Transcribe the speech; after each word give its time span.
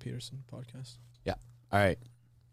Peterson 0.00 0.42
podcast. 0.52 0.96
Yeah. 1.24 1.34
All 1.70 1.78
right. 1.78 1.98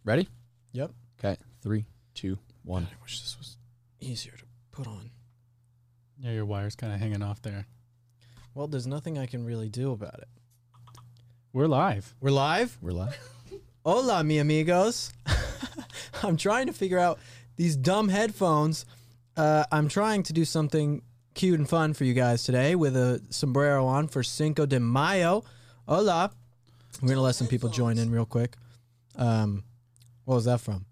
Ready? 0.03 0.27
Yep. 0.73 0.91
Okay. 1.19 1.37
Three, 1.61 1.85
two, 2.13 2.37
one. 2.63 2.83
I 2.83 3.01
wish 3.01 3.21
this 3.21 3.35
was 3.37 3.57
easier 3.99 4.33
to 4.33 4.43
put 4.71 4.85
on. 4.85 5.09
Yeah, 6.19 6.31
your 6.31 6.45
wire's 6.45 6.75
kind 6.75 6.93
of 6.93 6.99
hanging 6.99 7.23
off 7.23 7.41
there. 7.41 7.65
Well, 8.53 8.67
there's 8.67 8.87
nothing 8.87 9.17
I 9.17 9.25
can 9.25 9.45
really 9.45 9.69
do 9.69 9.91
about 9.91 10.19
it. 10.19 10.27
We're 11.53 11.67
live. 11.67 12.15
We're 12.19 12.31
live. 12.31 12.77
We're 12.81 12.91
live. 12.91 13.17
Hola, 13.85 14.23
mi 14.23 14.37
amigos. 14.39 15.11
I'm 16.23 16.37
trying 16.37 16.67
to 16.67 16.73
figure 16.73 16.99
out 16.99 17.19
these 17.55 17.75
dumb 17.75 18.09
headphones. 18.09 18.85
Uh, 19.35 19.63
I'm 19.71 19.87
trying 19.87 20.23
to 20.23 20.33
do 20.33 20.43
something 20.45 21.01
cute 21.33 21.59
and 21.59 21.69
fun 21.69 21.93
for 21.93 22.03
you 22.03 22.13
guys 22.13 22.43
today 22.43 22.75
with 22.75 22.97
a 22.97 23.21
sombrero 23.29 23.85
on 23.85 24.07
for 24.07 24.23
Cinco 24.23 24.65
de 24.65 24.79
Mayo. 24.79 25.43
Hola. 25.87 26.31
We're 27.01 27.09
gonna 27.09 27.21
let 27.21 27.35
some 27.35 27.47
people 27.47 27.69
join 27.69 27.97
in 27.97 28.11
real 28.11 28.25
quick. 28.25 28.55
Um, 29.15 29.63
what 30.25 30.35
was 30.35 30.45
that 30.45 30.61
from? 30.61 30.85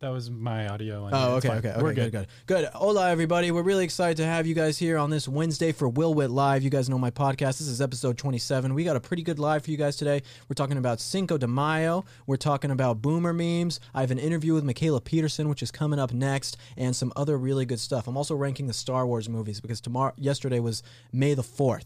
That 0.00 0.08
was 0.08 0.30
my 0.30 0.66
audio. 0.66 1.04
and 1.04 1.14
Oh, 1.14 1.36
it's 1.36 1.44
okay, 1.44 1.48
fine. 1.48 1.58
okay, 1.58 1.68
okay, 1.72 1.82
We're 1.82 1.92
good, 1.92 2.10
good, 2.10 2.26
good. 2.46 2.64
Hola, 2.72 3.10
everybody. 3.10 3.50
We're 3.50 3.62
really 3.62 3.84
excited 3.84 4.16
to 4.16 4.24
have 4.24 4.46
you 4.46 4.54
guys 4.54 4.78
here 4.78 4.96
on 4.96 5.10
this 5.10 5.28
Wednesday 5.28 5.72
for 5.72 5.90
Will 5.90 6.14
Witt 6.14 6.30
Live. 6.30 6.62
You 6.62 6.70
guys 6.70 6.88
know 6.88 6.96
my 6.96 7.10
podcast. 7.10 7.58
This 7.58 7.68
is 7.68 7.82
episode 7.82 8.16
27. 8.16 8.72
We 8.72 8.82
got 8.82 8.96
a 8.96 9.00
pretty 9.00 9.22
good 9.22 9.38
live 9.38 9.62
for 9.62 9.70
you 9.70 9.76
guys 9.76 9.96
today. 9.96 10.22
We're 10.48 10.54
talking 10.54 10.78
about 10.78 11.00
Cinco 11.00 11.36
de 11.36 11.46
Mayo. 11.46 12.06
We're 12.26 12.36
talking 12.38 12.70
about 12.70 13.02
boomer 13.02 13.34
memes. 13.34 13.78
I 13.92 14.00
have 14.00 14.10
an 14.10 14.18
interview 14.18 14.54
with 14.54 14.64
Mikhaila 14.64 15.04
Peterson, 15.04 15.50
which 15.50 15.62
is 15.62 15.70
coming 15.70 15.98
up 15.98 16.14
next, 16.14 16.56
and 16.78 16.96
some 16.96 17.12
other 17.14 17.36
really 17.36 17.66
good 17.66 17.78
stuff. 17.80 18.08
I'm 18.08 18.16
also 18.16 18.34
ranking 18.34 18.68
the 18.68 18.72
Star 18.72 19.06
Wars 19.06 19.28
movies 19.28 19.60
because 19.60 19.82
tomorrow, 19.82 20.14
yesterday 20.16 20.60
was 20.60 20.82
May 21.12 21.34
the 21.34 21.42
4th. 21.42 21.84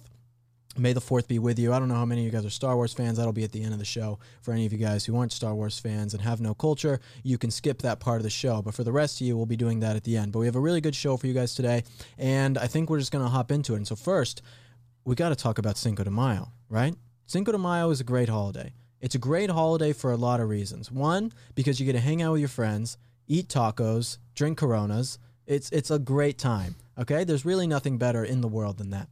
May 0.77 0.93
the 0.93 1.01
4th 1.01 1.29
be 1.29 1.39
with 1.39 1.59
you. 1.59 1.73
I 1.73 1.79
don't 1.79 1.89
know 1.89 1.95
how 1.95 2.05
many 2.05 2.23
of 2.23 2.25
you 2.27 2.33
guys 2.33 2.45
are 2.45 2.51
Star 2.51 2.75
Wars 2.75 2.93
fans. 2.93 3.17
That'll 3.17 3.33
be 3.33 3.45
at 3.45 3.53
the 3.53 3.63
end 3.63 3.73
of 3.73 3.79
the 3.79 3.85
show. 3.85 4.19
For 4.43 4.53
any 4.53 4.67
of 4.67 4.73
you 4.73 4.79
guys 4.79 5.05
who 5.05 5.17
aren't 5.17 5.33
Star 5.33 5.55
Wars 5.55 5.79
fans 5.79 6.15
and 6.15 6.23
have 6.23 6.41
no 6.41 6.53
culture, 6.53 7.01
you 7.23 7.39
can 7.39 7.51
skip 7.53 7.83
that 7.83 8.01
part 8.01 8.17
of 8.17 8.25
the 8.25 8.31
show. 8.31 8.61
But 8.61 8.75
for 8.75 8.83
the 8.83 8.91
rest 8.91 9.21
of 9.21 9.27
you, 9.27 9.37
we'll 9.37 9.47
be 9.47 9.57
doing 9.57 9.81
that 9.81 9.95
at 9.95 10.03
the 10.03 10.17
end. 10.17 10.33
But 10.33 10.41
we 10.41 10.47
have 10.47 10.57
a 10.57 10.61
really 10.61 10.81
good 10.81 10.97
show 10.97 11.17
for 11.17 11.29
you 11.29 11.35
guys 11.35 11.55
today. 11.55 11.85
And 12.19 12.59
I 12.59 12.67
think 12.67 12.91
we're 12.91 12.99
just 12.99 13.13
going 13.13 13.25
to 13.25 13.31
hop 13.31 13.53
into 13.53 13.75
it. 13.75 13.77
And 13.77 13.87
so, 13.87 13.95
first, 13.95 14.43
we 15.05 15.15
got 15.15 15.29
to 15.29 15.37
talk 15.37 15.59
about 15.59 15.77
Cinco 15.77 16.03
de 16.03 16.11
Mayo, 16.11 16.49
right? 16.69 16.95
Cinco 17.27 17.53
de 17.53 17.59
Mayo 17.59 17.91
is 17.91 18.01
a 18.01 18.05
great 18.05 18.29
holiday. 18.29 18.73
It's 19.01 19.15
a 19.15 19.19
great 19.19 19.51
holiday 19.51 19.93
for 19.93 20.11
a 20.11 20.17
lot 20.17 20.41
of 20.41 20.49
reasons. 20.49 20.91
One, 20.91 21.33
because 21.55 21.79
you 21.79 21.87
get 21.87 21.93
to 21.93 22.01
hang 22.01 22.23
out 22.23 22.33
with 22.33 22.41
your 22.41 22.49
friends, 22.49 22.97
eat 23.29 23.49
tacos, 23.49 24.19
drink 24.35 24.59
coronas. 24.59 25.19
It's, 25.47 25.71
it's 25.71 25.91
a 25.91 25.99
great 25.99 26.39
time, 26.39 26.75
okay? 26.99 27.23
There's 27.23 27.45
really 27.45 27.67
nothing 27.67 27.99
better 27.99 28.25
in 28.25 28.41
the 28.41 28.49
world 28.49 28.79
than 28.79 28.91
that. 28.91 29.09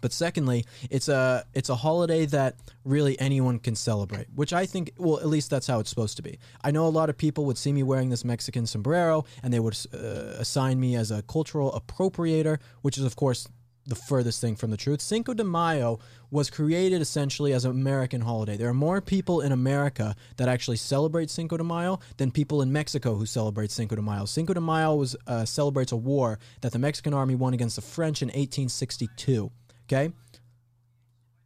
But 0.00 0.12
secondly, 0.12 0.64
it's 0.90 1.08
a 1.08 1.44
it's 1.54 1.68
a 1.68 1.76
holiday 1.76 2.26
that 2.26 2.56
really 2.84 3.18
anyone 3.20 3.58
can 3.58 3.74
celebrate, 3.74 4.26
which 4.34 4.52
I 4.52 4.66
think 4.66 4.92
well 4.96 5.18
at 5.18 5.26
least 5.26 5.50
that's 5.50 5.66
how 5.66 5.80
it's 5.80 5.90
supposed 5.90 6.16
to 6.16 6.22
be. 6.22 6.38
I 6.62 6.70
know 6.70 6.86
a 6.86 6.88
lot 6.88 7.10
of 7.10 7.16
people 7.16 7.44
would 7.46 7.58
see 7.58 7.72
me 7.72 7.82
wearing 7.82 8.08
this 8.10 8.24
Mexican 8.24 8.66
sombrero 8.66 9.24
and 9.42 9.52
they 9.52 9.60
would 9.60 9.76
uh, 9.92 9.98
assign 10.38 10.80
me 10.80 10.96
as 10.96 11.10
a 11.10 11.22
cultural 11.22 11.72
appropriator, 11.72 12.58
which 12.82 12.98
is 12.98 13.04
of 13.04 13.16
course 13.16 13.48
the 13.86 13.94
furthest 13.94 14.40
thing 14.40 14.56
from 14.56 14.70
the 14.70 14.76
truth. 14.76 15.00
Cinco 15.00 15.34
de 15.34 15.44
Mayo 15.44 15.98
was 16.30 16.50
created 16.50 17.00
essentially 17.00 17.52
as 17.52 17.64
an 17.64 17.72
American 17.72 18.20
holiday. 18.20 18.56
There 18.56 18.68
are 18.68 18.74
more 18.74 19.00
people 19.00 19.40
in 19.40 19.52
America 19.52 20.14
that 20.36 20.48
actually 20.48 20.76
celebrate 20.76 21.30
Cinco 21.30 21.56
de 21.56 21.64
Mayo 21.64 21.98
than 22.16 22.30
people 22.30 22.62
in 22.62 22.72
Mexico 22.72 23.16
who 23.16 23.26
celebrate 23.26 23.70
Cinco 23.70 23.96
de 23.96 24.02
Mayo. 24.02 24.26
Cinco 24.26 24.54
de 24.54 24.60
Mayo 24.60 24.94
was 24.94 25.16
uh, 25.26 25.44
celebrates 25.44 25.92
a 25.92 25.96
war 25.96 26.38
that 26.60 26.72
the 26.72 26.78
Mexican 26.78 27.12
army 27.12 27.34
won 27.34 27.54
against 27.54 27.76
the 27.76 27.82
French 27.82 28.22
in 28.22 28.28
1862. 28.28 29.50
Okay. 29.90 30.12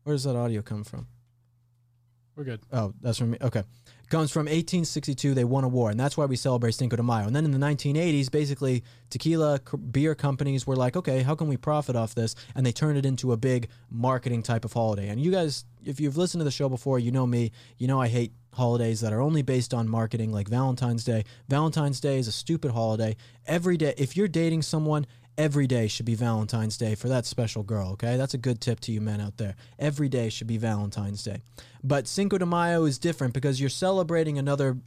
Where 0.03 0.15
does 0.15 0.25
that 0.25 0.37
audio 0.37 0.61
come 0.61 0.85
from? 0.85 1.07
We're 2.37 2.45
good. 2.45 2.61
Oh, 2.73 2.93
that's 3.01 3.17
from 3.17 3.31
me. 3.31 3.39
Okay. 3.41 3.63
Comes 4.11 4.31
from 4.31 4.47
1862. 4.47 5.33
They 5.33 5.45
won 5.45 5.65
a 5.65 5.69
war, 5.69 5.91
and 5.91 5.99
that's 5.99 6.17
why 6.17 6.27
we 6.27 6.37
celebrate 6.37 6.73
Cinco 6.73 6.97
de 6.97 7.03
Mayo. 7.03 7.27
And 7.27 7.35
then 7.35 7.47
in 7.47 7.53
the 7.53 7.59
1980s, 7.59 8.31
basically, 8.31 8.85
tequila 9.09 9.61
c- 9.67 9.79
beer 9.79 10.15
companies 10.15 10.67
were 10.67 10.77
like, 10.77 10.95
okay, 10.95 11.23
how 11.23 11.35
can 11.35 11.49
we 11.49 11.57
profit 11.57 11.97
off 11.97 12.15
this? 12.15 12.35
And 12.55 12.67
they 12.67 12.73
turned 12.73 12.99
it 12.99 13.07
into 13.07 13.33
a 13.33 13.37
big 13.37 13.69
marketing 13.89 14.43
type 14.43 14.65
of 14.65 14.73
holiday. 14.75 15.09
And 15.09 15.21
you 15.21 15.31
guys, 15.31 15.65
if 15.85 16.01
you've 16.01 16.19
listened 16.19 16.41
to 16.41 16.45
the 16.45 16.51
show 16.51 16.69
before, 16.69 16.99
you 16.99 17.13
know 17.13 17.27
me. 17.27 17.51
You 17.79 17.87
know 17.87 18.01
I 18.01 18.09
hate 18.09 18.33
holidays 18.53 19.01
that 19.01 19.13
are 19.13 19.21
only 19.23 19.43
based 19.43 19.73
on 19.73 19.89
marketing, 19.89 20.33
like 20.33 20.49
Valentine's 20.49 21.05
Day. 21.05 21.25
Valentine's 21.49 21.99
Day 22.01 22.19
is 22.19 22.29
a 22.29 22.33
stupid 22.33 22.73
holiday. 22.73 23.17
Every 23.47 23.77
day, 23.77 23.95
if 23.97 24.17
you're 24.17 24.29
dating 24.29 24.63
someone, 24.63 25.07
every 25.37 25.67
day 25.67 25.89
should 25.89 26.07
be 26.07 26.15
Valentine's 26.15 26.77
Day 26.77 26.95
for 26.95 27.09
that 27.09 27.27
special 27.27 27.63
girl, 27.63 27.91
okay? 27.93 28.17
That's 28.17 28.35
a 28.35 28.39
good 28.39 28.61
tip 28.61 28.81
to 28.81 28.93
you 28.93 29.01
men 29.01 29.21
out 29.21 29.37
there. 29.37 29.57
Every 29.79 30.09
day 30.09 30.29
should 30.29 30.47
be 30.47 30.59
Valentine's 30.59 31.23
Day. 31.23 31.41
But 31.83 32.07
Cinco 32.07 32.39
de 32.39 32.47
Mayo 32.47 32.85
is 32.85 32.99
different 32.99 33.35
because 33.35 33.61
you're 33.61 33.71
celebrating 33.71 34.39
another 34.39 34.79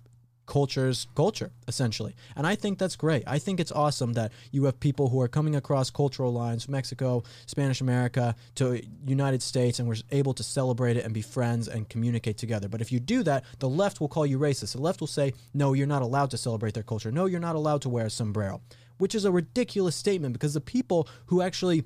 culture's 0.48 1.08
culture, 1.14 1.52
essentially. 1.68 2.16
And 2.36 2.48
I 2.48 2.56
think 2.56 2.80
that's 2.80 2.96
great. 2.96 3.24
I 3.28 3.38
think 3.38 3.60
it's 3.60 3.72
awesome 3.72 4.14
that 4.14 4.32
you 4.52 4.64
have 4.64 4.80
people 4.80 5.10
who 5.10 5.22
are 5.22 5.28
coming 5.28 5.56
across 5.56 5.90
cultural 5.92 6.32
lines, 6.34 6.64
from 6.66 6.72
Mexico, 6.72 7.24
Spanish 7.46 7.82
America, 7.82 8.34
to 8.56 8.82
United 9.06 9.44
States, 9.44 9.80
and 9.80 9.88
we're 9.88 9.98
able 10.12 10.34
to 10.34 10.44
celebrate 10.44 10.98
it 10.98 11.04
and 11.04 11.14
be 11.14 11.22
friends 11.22 11.68
and 11.68 11.88
communicate 11.90 12.38
together. 12.38 12.70
But 12.70 12.82
if 12.82 12.92
you 12.92 13.00
do 13.00 13.24
that, 13.24 13.44
the 13.60 13.70
left 13.70 14.00
will 14.00 14.08
call 14.08 14.26
you 14.26 14.40
racist. 14.40 14.72
The 14.72 14.82
left 14.82 15.02
will 15.02 15.08
say, 15.08 15.34
no, 15.54 15.74
you're 15.74 15.86
not 15.86 16.02
allowed 16.02 16.32
to 16.32 16.38
celebrate 16.38 16.74
their 16.74 16.84
culture. 16.84 17.12
No, 17.12 17.26
you're 17.26 17.40
not 17.42 17.56
allowed 17.56 17.82
to 17.82 17.90
wear 17.90 18.06
a 18.06 18.10
sombrero 18.10 18.62
which 18.98 19.16
is 19.16 19.26
a 19.26 19.32
ridiculous 19.32 19.96
statement 19.96 20.34
because 20.34 20.54
the 20.54 20.62
people 20.62 21.08
who 21.28 21.42
actually 21.42 21.84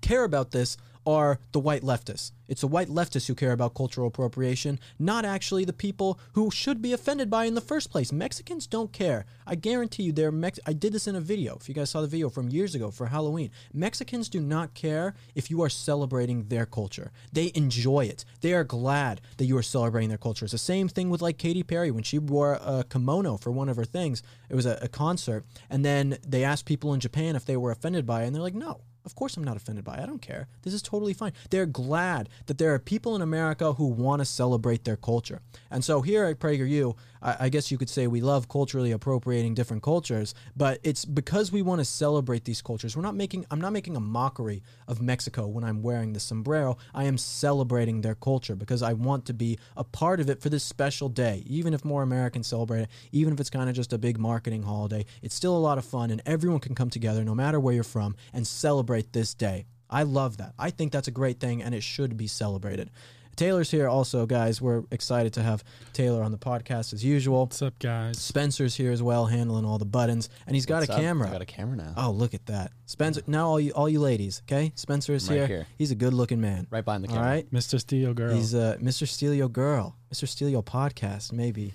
care 0.00 0.24
about 0.24 0.50
this 0.50 0.76
are 1.08 1.38
the 1.52 1.58
white 1.58 1.80
leftists. 1.80 2.32
It's 2.48 2.60
the 2.60 2.66
white 2.66 2.88
leftists 2.88 3.26
who 3.26 3.34
care 3.34 3.52
about 3.52 3.74
cultural 3.74 4.08
appropriation, 4.08 4.78
not 4.98 5.24
actually 5.24 5.64
the 5.64 5.72
people 5.72 6.20
who 6.34 6.50
should 6.50 6.82
be 6.82 6.92
offended 6.92 7.30
by 7.30 7.46
in 7.46 7.54
the 7.54 7.62
first 7.62 7.90
place. 7.90 8.12
Mexicans 8.12 8.66
don't 8.66 8.92
care. 8.92 9.24
I 9.46 9.54
guarantee 9.54 10.02
you 10.02 10.12
they're 10.12 10.30
Mex- 10.30 10.60
I 10.66 10.74
did 10.74 10.92
this 10.92 11.06
in 11.06 11.16
a 11.16 11.20
video. 11.20 11.56
If 11.56 11.66
you 11.66 11.74
guys 11.74 11.88
saw 11.88 12.02
the 12.02 12.08
video 12.08 12.28
from 12.28 12.50
years 12.50 12.74
ago 12.74 12.90
for 12.90 13.06
Halloween, 13.06 13.50
Mexicans 13.72 14.28
do 14.28 14.38
not 14.38 14.74
care 14.74 15.14
if 15.34 15.50
you 15.50 15.62
are 15.62 15.70
celebrating 15.70 16.48
their 16.48 16.66
culture. 16.66 17.10
They 17.32 17.52
enjoy 17.54 18.04
it. 18.04 18.26
They 18.42 18.52
are 18.52 18.64
glad 18.64 19.22
that 19.38 19.46
you 19.46 19.56
are 19.56 19.62
celebrating 19.62 20.10
their 20.10 20.18
culture. 20.18 20.44
It's 20.44 20.52
the 20.52 20.58
same 20.58 20.88
thing 20.88 21.08
with 21.08 21.22
like 21.22 21.38
Katy 21.38 21.62
Perry 21.62 21.90
when 21.90 22.04
she 22.04 22.18
wore 22.18 22.52
a 22.54 22.84
kimono 22.88 23.38
for 23.38 23.50
one 23.50 23.70
of 23.70 23.76
her 23.76 23.86
things. 23.86 24.22
It 24.50 24.54
was 24.54 24.66
a, 24.66 24.78
a 24.82 24.88
concert, 24.88 25.46
and 25.70 25.84
then 25.86 26.18
they 26.26 26.44
asked 26.44 26.66
people 26.66 26.92
in 26.92 27.00
Japan 27.00 27.34
if 27.34 27.46
they 27.46 27.56
were 27.56 27.70
offended 27.70 28.04
by 28.04 28.24
it, 28.24 28.26
and 28.26 28.34
they're 28.34 28.42
like, 28.42 28.54
no. 28.54 28.82
Of 29.08 29.14
course, 29.14 29.38
I'm 29.38 29.44
not 29.44 29.56
offended 29.56 29.86
by 29.86 29.94
it. 29.94 30.00
I 30.00 30.06
don't 30.06 30.20
care. 30.20 30.48
This 30.64 30.74
is 30.74 30.82
totally 30.82 31.14
fine. 31.14 31.32
They're 31.48 31.64
glad 31.64 32.28
that 32.44 32.58
there 32.58 32.74
are 32.74 32.78
people 32.78 33.16
in 33.16 33.22
America 33.22 33.72
who 33.72 33.86
want 33.86 34.20
to 34.20 34.26
celebrate 34.26 34.84
their 34.84 34.98
culture. 34.98 35.40
And 35.70 35.82
so 35.82 36.02
here 36.02 36.26
at 36.26 36.38
PragerU, 36.38 36.94
I, 37.22 37.36
I 37.40 37.48
guess 37.48 37.70
you 37.70 37.78
could 37.78 37.90
say 37.90 38.06
we 38.06 38.20
love 38.20 38.48
culturally 38.48 38.92
appropriating 38.92 39.54
different 39.54 39.82
cultures, 39.82 40.34
but 40.56 40.78
it's 40.82 41.04
because 41.04 41.52
we 41.52 41.62
want 41.62 41.80
to 41.80 41.84
celebrate 41.84 42.44
these 42.44 42.62
cultures. 42.62 42.96
We're 42.96 43.02
not 43.02 43.14
making. 43.14 43.46
I'm 43.50 43.60
not 43.60 43.72
making 43.72 43.96
a 43.96 44.00
mockery 44.00 44.62
of 44.86 45.00
Mexico 45.00 45.46
when 45.46 45.64
I'm 45.64 45.82
wearing 45.82 46.12
the 46.12 46.20
sombrero. 46.20 46.76
I 46.94 47.04
am 47.04 47.18
celebrating 47.18 48.00
their 48.00 48.14
culture 48.14 48.56
because 48.56 48.82
I 48.82 48.92
want 48.92 49.24
to 49.26 49.34
be 49.34 49.58
a 49.76 49.84
part 49.84 50.20
of 50.20 50.30
it 50.30 50.40
for 50.40 50.48
this 50.48 50.64
special 50.64 51.08
day. 51.08 51.42
Even 51.46 51.74
if 51.74 51.84
more 51.84 52.02
Americans 52.02 52.46
celebrate 52.46 52.82
it, 52.82 52.90
even 53.12 53.32
if 53.32 53.40
it's 53.40 53.50
kind 53.50 53.68
of 53.68 53.76
just 53.76 53.92
a 53.92 53.98
big 53.98 54.18
marketing 54.18 54.62
holiday, 54.62 55.04
it's 55.22 55.34
still 55.34 55.56
a 55.56 55.58
lot 55.58 55.78
of 55.78 55.84
fun, 55.84 56.10
and 56.10 56.22
everyone 56.26 56.60
can 56.60 56.74
come 56.74 56.90
together, 56.90 57.24
no 57.24 57.34
matter 57.34 57.60
where 57.60 57.74
you're 57.74 57.84
from, 57.84 58.16
and 58.32 58.46
celebrate 58.46 59.12
this 59.12 59.34
day. 59.34 59.66
I 59.90 60.02
love 60.02 60.36
that. 60.36 60.52
I 60.58 60.70
think 60.70 60.92
that's 60.92 61.08
a 61.08 61.12
great 61.12 61.40
thing, 61.40 61.62
and 61.62 61.74
it 61.74 61.82
should 61.82 62.16
be 62.16 62.26
celebrated. 62.26 62.90
Taylor's 63.38 63.70
here 63.70 63.88
also, 63.88 64.26
guys. 64.26 64.60
We're 64.60 64.82
excited 64.90 65.32
to 65.34 65.42
have 65.44 65.62
Taylor 65.92 66.24
on 66.24 66.32
the 66.32 66.38
podcast 66.38 66.92
as 66.92 67.04
usual. 67.04 67.42
What's 67.42 67.62
up, 67.62 67.78
guys? 67.78 68.18
Spencer's 68.18 68.74
here 68.74 68.90
as 68.90 69.00
well, 69.00 69.26
handling 69.26 69.64
all 69.64 69.78
the 69.78 69.84
buttons, 69.84 70.28
and 70.48 70.56
he's 70.56 70.66
got 70.66 70.80
What's 70.80 70.90
a 70.90 70.94
up? 70.94 71.00
camera. 71.00 71.28
I 71.28 71.32
got 71.32 71.42
a 71.42 71.46
camera 71.46 71.76
now. 71.76 71.94
Oh, 71.96 72.10
look 72.10 72.34
at 72.34 72.46
that, 72.46 72.72
Spencer! 72.86 73.22
Now 73.28 73.46
all 73.48 73.60
you, 73.60 73.70
all 73.76 73.88
you 73.88 74.00
ladies, 74.00 74.42
okay? 74.50 74.72
Spencer 74.74 75.12
is 75.14 75.28
Right 75.28 75.36
here. 75.36 75.46
here. 75.46 75.66
He's 75.78 75.92
a 75.92 75.94
good-looking 75.94 76.40
man. 76.40 76.66
Right 76.68 76.84
behind 76.84 77.04
the 77.04 77.08
camera. 77.08 77.22
right, 77.22 77.52
Mr. 77.52 77.78
Steel 77.78 78.12
Girl. 78.12 78.34
he's 78.34 78.56
uh, 78.56 78.76
Mr. 78.82 79.06
Steal 79.06 79.32
Your 79.32 79.48
Girl, 79.48 79.94
Mr. 80.12 80.26
Steal 80.28 80.48
Your 80.48 80.64
Podcast, 80.64 81.32
maybe. 81.32 81.72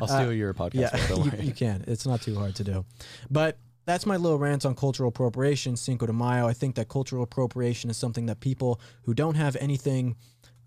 I'll 0.00 0.08
steal 0.08 0.32
your 0.32 0.52
podcast. 0.54 0.74
Yeah, 0.74 1.06
don't 1.08 1.18
you, 1.24 1.30
worry. 1.30 1.44
you 1.44 1.52
can. 1.52 1.84
It's 1.86 2.04
not 2.06 2.20
too 2.20 2.34
hard 2.36 2.56
to 2.56 2.64
do. 2.64 2.84
But 3.30 3.58
that's 3.84 4.06
my 4.06 4.16
little 4.16 4.38
rant 4.38 4.64
on 4.66 4.74
cultural 4.74 5.08
appropriation, 5.08 5.76
Cinco 5.76 6.06
de 6.06 6.12
Mayo. 6.12 6.46
I 6.46 6.52
think 6.52 6.74
that 6.76 6.88
cultural 6.88 7.22
appropriation 7.22 7.90
is 7.90 7.96
something 7.96 8.26
that 8.26 8.40
people 8.40 8.80
who 9.04 9.14
don't 9.14 9.34
have 9.36 9.56
anything 9.60 10.16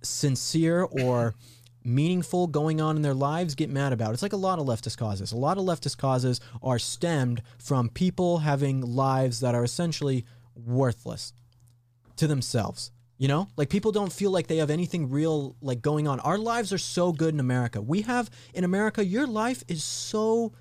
sincere 0.05 0.83
or 0.83 1.35
meaningful 1.83 2.47
going 2.47 2.81
on 2.81 2.95
in 2.95 3.01
their 3.03 3.13
lives 3.13 3.55
get 3.55 3.69
mad 3.69 3.93
about. 3.93 4.13
It's 4.13 4.23
like 4.23 4.33
a 4.33 4.37
lot 4.37 4.59
of 4.59 4.65
leftist 4.65 4.97
causes. 4.97 5.31
A 5.31 5.37
lot 5.37 5.57
of 5.57 5.65
leftist 5.65 5.97
causes 5.97 6.41
are 6.63 6.79
stemmed 6.79 7.43
from 7.59 7.89
people 7.89 8.39
having 8.39 8.81
lives 8.81 9.39
that 9.41 9.53
are 9.53 9.63
essentially 9.63 10.25
worthless 10.55 11.31
to 12.17 12.27
themselves. 12.27 12.91
You 13.17 13.29
know, 13.29 13.47
like 13.55 13.69
people 13.69 13.93
don't 13.93 14.11
feel 14.11 14.31
like 14.31 14.47
they 14.47 14.57
have 14.57 14.69
anything 14.69 15.09
real 15.09 15.55
like 15.61 15.81
going 15.81 16.05
on. 16.05 16.19
Our 16.19 16.37
lives 16.37 16.73
are 16.73 16.77
so 16.77 17.13
good 17.13 17.33
in 17.33 17.39
America. 17.39 17.81
We 17.81 18.01
have 18.01 18.29
in 18.53 18.65
America, 18.65 19.05
your 19.05 19.25
life 19.25 19.63
is 19.69 19.83
so 19.83 20.51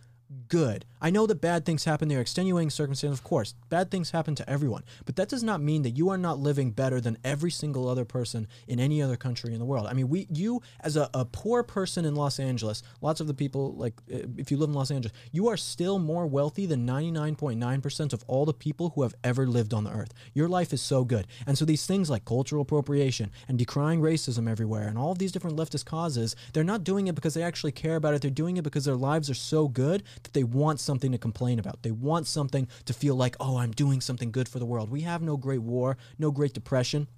good. 0.47 0.85
I 1.05 1.11
know 1.11 1.27
that 1.27 1.43
bad 1.43 1.67
things 1.67 1.85
happen. 1.85 2.09
There 2.09 2.17
are 2.17 2.23
extenuating 2.23 2.71
circumstances, 2.71 3.19
of 3.19 3.23
course. 3.23 3.53
Bad 3.69 3.91
things 3.91 4.13
happen 4.13 4.35
to 4.37 4.51
everyone. 4.51 4.85
But 5.05 5.17
that 5.17 5.29
does 5.29 5.43
not 5.43 5.61
mean 5.61 5.83
that 5.83 5.91
you 5.91 6.09
are 6.09 6.17
not 6.17 6.39
living 6.39 6.71
better 6.71 6.99
than 6.99 7.19
every 7.23 7.51
single 7.51 7.91
other 7.91 8.07
person 8.07 8.49
in 8.69 8.81
any 8.81 9.03
other 9.03 9.15
country 9.15 9.53
in 9.53 9.59
the 9.59 9.67
world. 9.67 9.87
I 9.87 9.93
mean, 9.93 10.09
we, 10.09 10.27
you 10.33 10.63
as 10.81 10.97
a, 10.97 11.11
a 11.13 11.27
poor 11.27 11.63
person 11.63 12.07
in 12.07 12.15
Los 12.15 12.41
Angeles, 12.41 12.83
lots 13.03 13.21
of 13.21 13.27
the 13.27 13.35
people, 13.35 13.75
like 13.75 13.93
uh, 14.11 14.21
if 14.39 14.51
you 14.51 14.57
live 14.57 14.71
in 14.71 14.75
Los 14.75 14.91
Angeles, 14.91 15.15
you 15.31 15.47
are 15.49 15.59
still 15.59 15.99
more 15.99 16.27
wealthy 16.27 16.65
than 16.65 16.87
99.9% 16.87 18.15
of 18.15 18.25
all 18.27 18.47
the 18.47 18.55
people 18.55 18.93
who 18.95 19.03
have 19.03 19.15
ever 19.23 19.47
lived 19.47 19.75
on 19.75 19.85
the 19.85 19.93
earth. 19.93 20.15
Your 20.33 20.49
life 20.49 20.73
is 20.73 20.81
so 20.81 21.05
good. 21.05 21.27
And 21.47 21.59
so 21.59 21.67
these 21.67 21.85
things 21.85 22.09
like 22.09 22.25
cultural 22.25 22.63
appropriation 22.63 23.31
and 23.47 23.59
decrying 23.59 24.01
racism 24.01 24.51
everywhere 24.51 24.89
and 24.89 24.97
all 24.97 25.13
of 25.13 25.19
these 25.19 25.33
different 25.33 25.59
leftist 25.59 25.85
causes, 25.85 26.35
they're 26.55 26.65
not 26.65 26.83
doing 26.83 27.09
it 27.09 27.15
because 27.15 27.35
they 27.35 27.43
actually 27.43 27.73
care 27.73 27.97
about 27.97 28.15
it. 28.15 28.23
They're 28.23 28.31
doing 28.31 28.57
it 28.57 28.65
because 28.65 28.87
their 28.87 28.97
lives 28.97 29.29
are 29.29 29.35
so 29.35 29.69
good 29.69 30.03
that 30.23 30.33
they 30.33 30.45
want 30.45 30.81
something 30.81 30.94
to 30.99 31.19
complain 31.19 31.59
about. 31.59 31.83
They 31.83 31.91
want 31.91 32.27
something 32.27 32.69
to 32.85 32.93
feel 32.93 33.15
like, 33.15 33.37
oh, 33.41 33.59
I'm 33.59 33.73
doing 33.73 34.01
something 34.01 34.31
good 34.31 34.49
for 34.49 34.59
the 34.59 34.67
world. 34.67 34.91
We 34.91 35.03
have 35.03 35.23
no 35.23 35.37
great 35.37 35.63
war, 35.63 35.97
no 36.19 36.31
great 36.31 36.53
depression. 36.53 37.09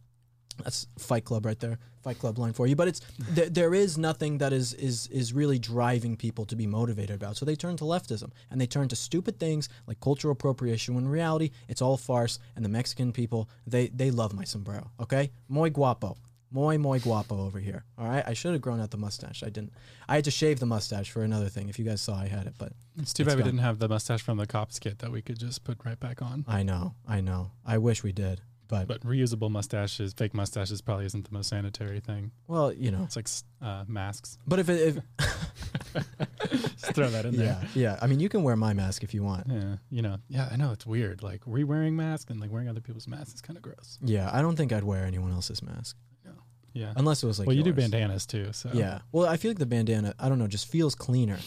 That's 0.63 0.87
Fight 0.99 1.25
Club 1.25 1.45
right 1.45 1.59
there, 1.61 1.79
Fight 2.03 2.19
Club 2.19 2.39
line 2.39 2.53
for 2.53 2.67
you. 2.67 2.77
But 2.77 2.89
it's 2.89 3.01
there, 3.19 3.49
there 3.51 3.75
is 3.75 3.99
nothing 3.99 4.39
that 4.39 4.53
is 4.53 4.73
is 4.75 5.07
is 5.09 5.33
really 5.33 5.59
driving 5.59 6.17
people 6.17 6.47
to 6.47 6.57
be 6.57 6.67
motivated 6.67 7.17
about. 7.17 7.37
So 7.37 7.45
they 7.45 7.57
turn 7.57 7.77
to 7.77 7.85
leftism 7.85 8.31
and 8.51 8.61
they 8.61 8.67
turn 8.67 8.89
to 8.89 8.97
stupid 8.97 9.39
things 9.39 9.69
like 9.87 10.01
cultural 10.01 10.33
appropriation. 10.33 10.95
When 10.95 11.05
in 11.05 11.11
reality, 11.11 11.51
it's 11.69 11.83
all 11.83 11.97
farce. 11.97 12.39
And 12.55 12.65
the 12.65 12.69
Mexican 12.71 13.13
people, 13.13 13.49
they 13.67 13.89
they 13.89 14.11
love 14.11 14.33
my 14.33 14.45
sombrero. 14.45 14.91
Okay, 15.01 15.31
muy 15.49 15.71
guapo. 15.71 16.17
Muy, 16.53 16.77
muy 16.79 16.99
guapo 17.01 17.45
over 17.45 17.59
here. 17.59 17.85
All 17.99 18.09
right. 18.09 18.25
I 18.27 18.33
should 18.33 18.53
have 18.53 18.61
grown 18.63 18.81
out 18.81 18.91
the 18.91 18.97
mustache. 18.97 19.43
I 19.43 19.47
didn't. 19.51 19.73
I 20.09 20.15
had 20.15 20.25
to 20.25 20.31
shave 20.31 20.61
the 20.61 20.67
mustache 20.67 21.11
for 21.11 21.23
another 21.23 21.49
thing. 21.49 21.69
If 21.69 21.79
you 21.79 21.85
guys 21.85 22.01
saw, 22.01 22.17
I 22.17 22.29
had 22.29 22.47
it, 22.47 22.55
but 22.59 22.73
It's 22.99 23.13
too 23.13 23.23
It's 23.25 23.29
bad 23.31 23.37
we 23.37 23.43
gone. 23.43 23.53
didn't 23.53 23.65
have 23.65 23.79
the 23.81 23.89
mustache 23.89 24.23
from 24.23 24.39
the 24.39 24.47
cops 24.47 24.79
kit 24.79 25.01
that 25.01 25.11
we 25.11 25.23
could 25.23 25.39
just 25.39 25.65
put 25.65 25.79
right 25.85 25.99
back 25.99 26.23
on. 26.23 26.45
I 26.49 26.63
know, 26.63 26.95
I 27.07 27.21
know. 27.21 27.51
I 27.67 27.79
wish 27.79 28.03
we 28.05 28.13
did, 28.13 28.41
but, 28.69 28.87
But 28.87 29.01
reusable 29.03 29.51
mustaches, 29.51 30.13
fake 30.15 30.35
mustaches 30.35 30.81
probably 30.81 31.07
isn't 31.07 31.25
the 31.29 31.33
most 31.35 31.49
sanitary 31.49 31.99
thing. 32.01 32.31
well, 32.47 32.73
you 32.73 32.91
know. 32.93 33.03
It's 33.03 33.17
like 33.17 33.29
uh, 33.61 33.85
masks. 33.89 34.39
But 34.47 34.61
if 34.61 34.69
it, 34.69 35.03
Just 35.19 36.95
throw 36.95 37.09
that 37.11 37.27
in 37.27 37.35
if 37.35 37.41
yeah, 37.41 37.47
there. 37.61 37.69
yeah. 37.75 37.99
I 38.01 38.07
mean, 38.07 38.21
you 38.21 38.29
can 38.29 38.43
wear 38.45 38.57
my 38.57 38.73
mask 38.73 39.03
if 39.03 39.13
you 39.15 39.23
want. 39.25 39.49
Yeah, 39.51 39.77
you 39.91 40.01
know, 40.03 40.19
yeah, 40.29 40.49
I 40.51 40.57
know 40.57 40.71
it's 40.73 40.87
weird. 40.87 41.23
Like 41.25 41.43
re-wearing 41.45 41.97
masks 41.97 42.31
and 42.31 42.41
like 42.41 42.51
wearing 42.53 42.69
other 42.69 42.81
people's 42.81 43.09
masks 43.09 43.35
is 43.35 43.41
kind 43.41 43.57
of 43.57 43.63
gross. 43.63 43.99
Yeah, 44.01 44.31
I 44.33 44.43
don't 44.43 44.57
think 44.57 44.73
I'd 44.73 44.85
wear 44.85 45.05
anyone 45.05 45.33
else's 45.33 45.63
mask 45.63 45.97
Yeah. 46.77 46.93
unless 46.97 47.23
it 47.23 47.27
was 47.27 47.39
like. 47.39 47.47
well, 47.49 47.57
you 47.57 47.63
do 47.63 47.71
yours. 47.71 47.91
bandanas 47.91 48.27
too, 48.27 48.53
so 48.53 48.71
Yeah. 48.73 49.01
Well, 49.13 49.27
I 49.29 49.37
feel 49.39 49.51
like 49.51 49.59
the 49.59 49.67
bandana. 49.67 50.15
I 50.19 50.29
don't 50.29 50.39
know, 50.39 50.47
just 50.47 50.69
feels 50.69 50.95
cleaner 50.95 51.39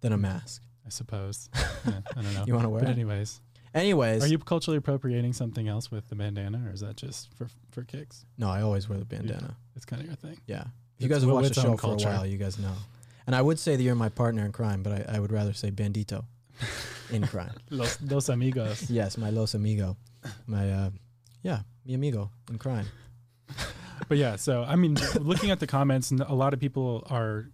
than 0.00 0.12
a 0.12 0.16
mask. 0.18 0.62
I 0.86 0.90
suppose. 0.90 1.50
Yeah, 1.86 2.00
I 2.16 2.22
don't 2.22 2.34
know. 2.34 2.44
You 2.46 2.54
want 2.54 2.64
to 2.64 2.70
wear 2.70 2.80
but 2.82 2.88
it? 2.90 2.92
anyways, 2.92 3.40
Anyways, 3.74 4.24
are 4.24 4.28
you 4.28 4.38
culturally 4.38 4.78
appropriating 4.78 5.32
something 5.34 5.68
else 5.68 5.90
with 5.90 6.08
the 6.08 6.14
bandana, 6.16 6.62
or 6.66 6.72
is 6.72 6.80
that 6.80 6.96
just 6.96 7.32
for 7.34 7.48
for 7.70 7.84
kicks? 7.84 8.24
no, 8.38 8.48
I 8.50 8.62
always 8.62 8.88
wear 8.88 8.98
the 8.98 9.04
bandana. 9.04 9.56
It's 9.76 9.84
kind 9.84 10.00
of 10.00 10.06
your 10.08 10.16
thing. 10.16 10.38
Yeah. 10.46 10.62
If 10.96 11.04
you 11.04 11.06
It's 11.06 11.14
guys 11.14 11.22
have 11.22 11.30
watched 11.30 11.44
the 11.54 11.60
its 11.60 11.60
show 11.62 11.68
own 11.68 11.76
for 11.76 11.86
a 11.86 11.90
culture. 11.90 12.08
while, 12.08 12.26
you 12.26 12.38
guys 12.38 12.58
know. 12.58 12.72
And 13.26 13.36
I 13.36 13.42
would 13.42 13.58
say 13.58 13.76
that 13.76 13.82
you're 13.82 13.94
my 13.94 14.08
partner 14.08 14.44
in 14.44 14.52
crime, 14.52 14.82
but 14.82 14.92
I, 14.94 15.16
I 15.16 15.20
would 15.20 15.30
rather 15.30 15.52
say 15.52 15.70
bandito 15.70 16.24
in 17.10 17.26
crime. 17.26 17.52
Los, 17.70 17.96
dos 17.98 18.28
amigos. 18.30 18.90
Yes, 18.90 19.16
my 19.18 19.30
los 19.30 19.54
amigo, 19.54 19.96
my 20.46 20.70
uh, 20.72 20.90
yeah, 21.42 21.60
mi 21.84 21.94
amigo 21.94 22.30
in 22.50 22.58
crime. 22.58 22.86
But 24.08 24.18
yeah, 24.18 24.36
so 24.36 24.64
I 24.64 24.76
mean, 24.76 24.96
looking 25.20 25.50
at 25.50 25.60
the 25.60 25.66
comments, 25.66 26.10
a 26.12 26.34
lot 26.34 26.54
of 26.54 26.60
people 26.60 27.06
are 27.10 27.46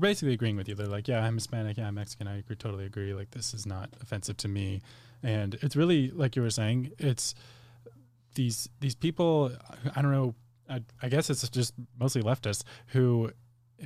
basically 0.00 0.34
agreeing 0.34 0.56
with 0.56 0.68
you. 0.68 0.74
They're 0.74 0.86
like, 0.86 1.08
"Yeah, 1.08 1.24
I'm 1.24 1.34
Hispanic. 1.34 1.76
Yeah, 1.76 1.88
I'm 1.88 1.94
Mexican. 1.94 2.28
I 2.28 2.38
agree, 2.38 2.56
totally 2.56 2.86
agree. 2.86 3.14
Like, 3.14 3.30
this 3.30 3.54
is 3.54 3.66
not 3.66 3.90
offensive 4.00 4.36
to 4.38 4.48
me." 4.48 4.82
And 5.22 5.54
it's 5.62 5.76
really 5.76 6.10
like 6.10 6.36
you 6.36 6.42
were 6.42 6.50
saying. 6.50 6.92
It's 6.98 7.34
these 8.34 8.68
these 8.80 8.94
people. 8.94 9.52
I 9.94 10.02
don't 10.02 10.12
know. 10.12 10.34
I, 10.68 10.82
I 11.02 11.08
guess 11.08 11.28
it's 11.28 11.48
just 11.48 11.74
mostly 11.98 12.22
leftists 12.22 12.64
who 12.88 13.30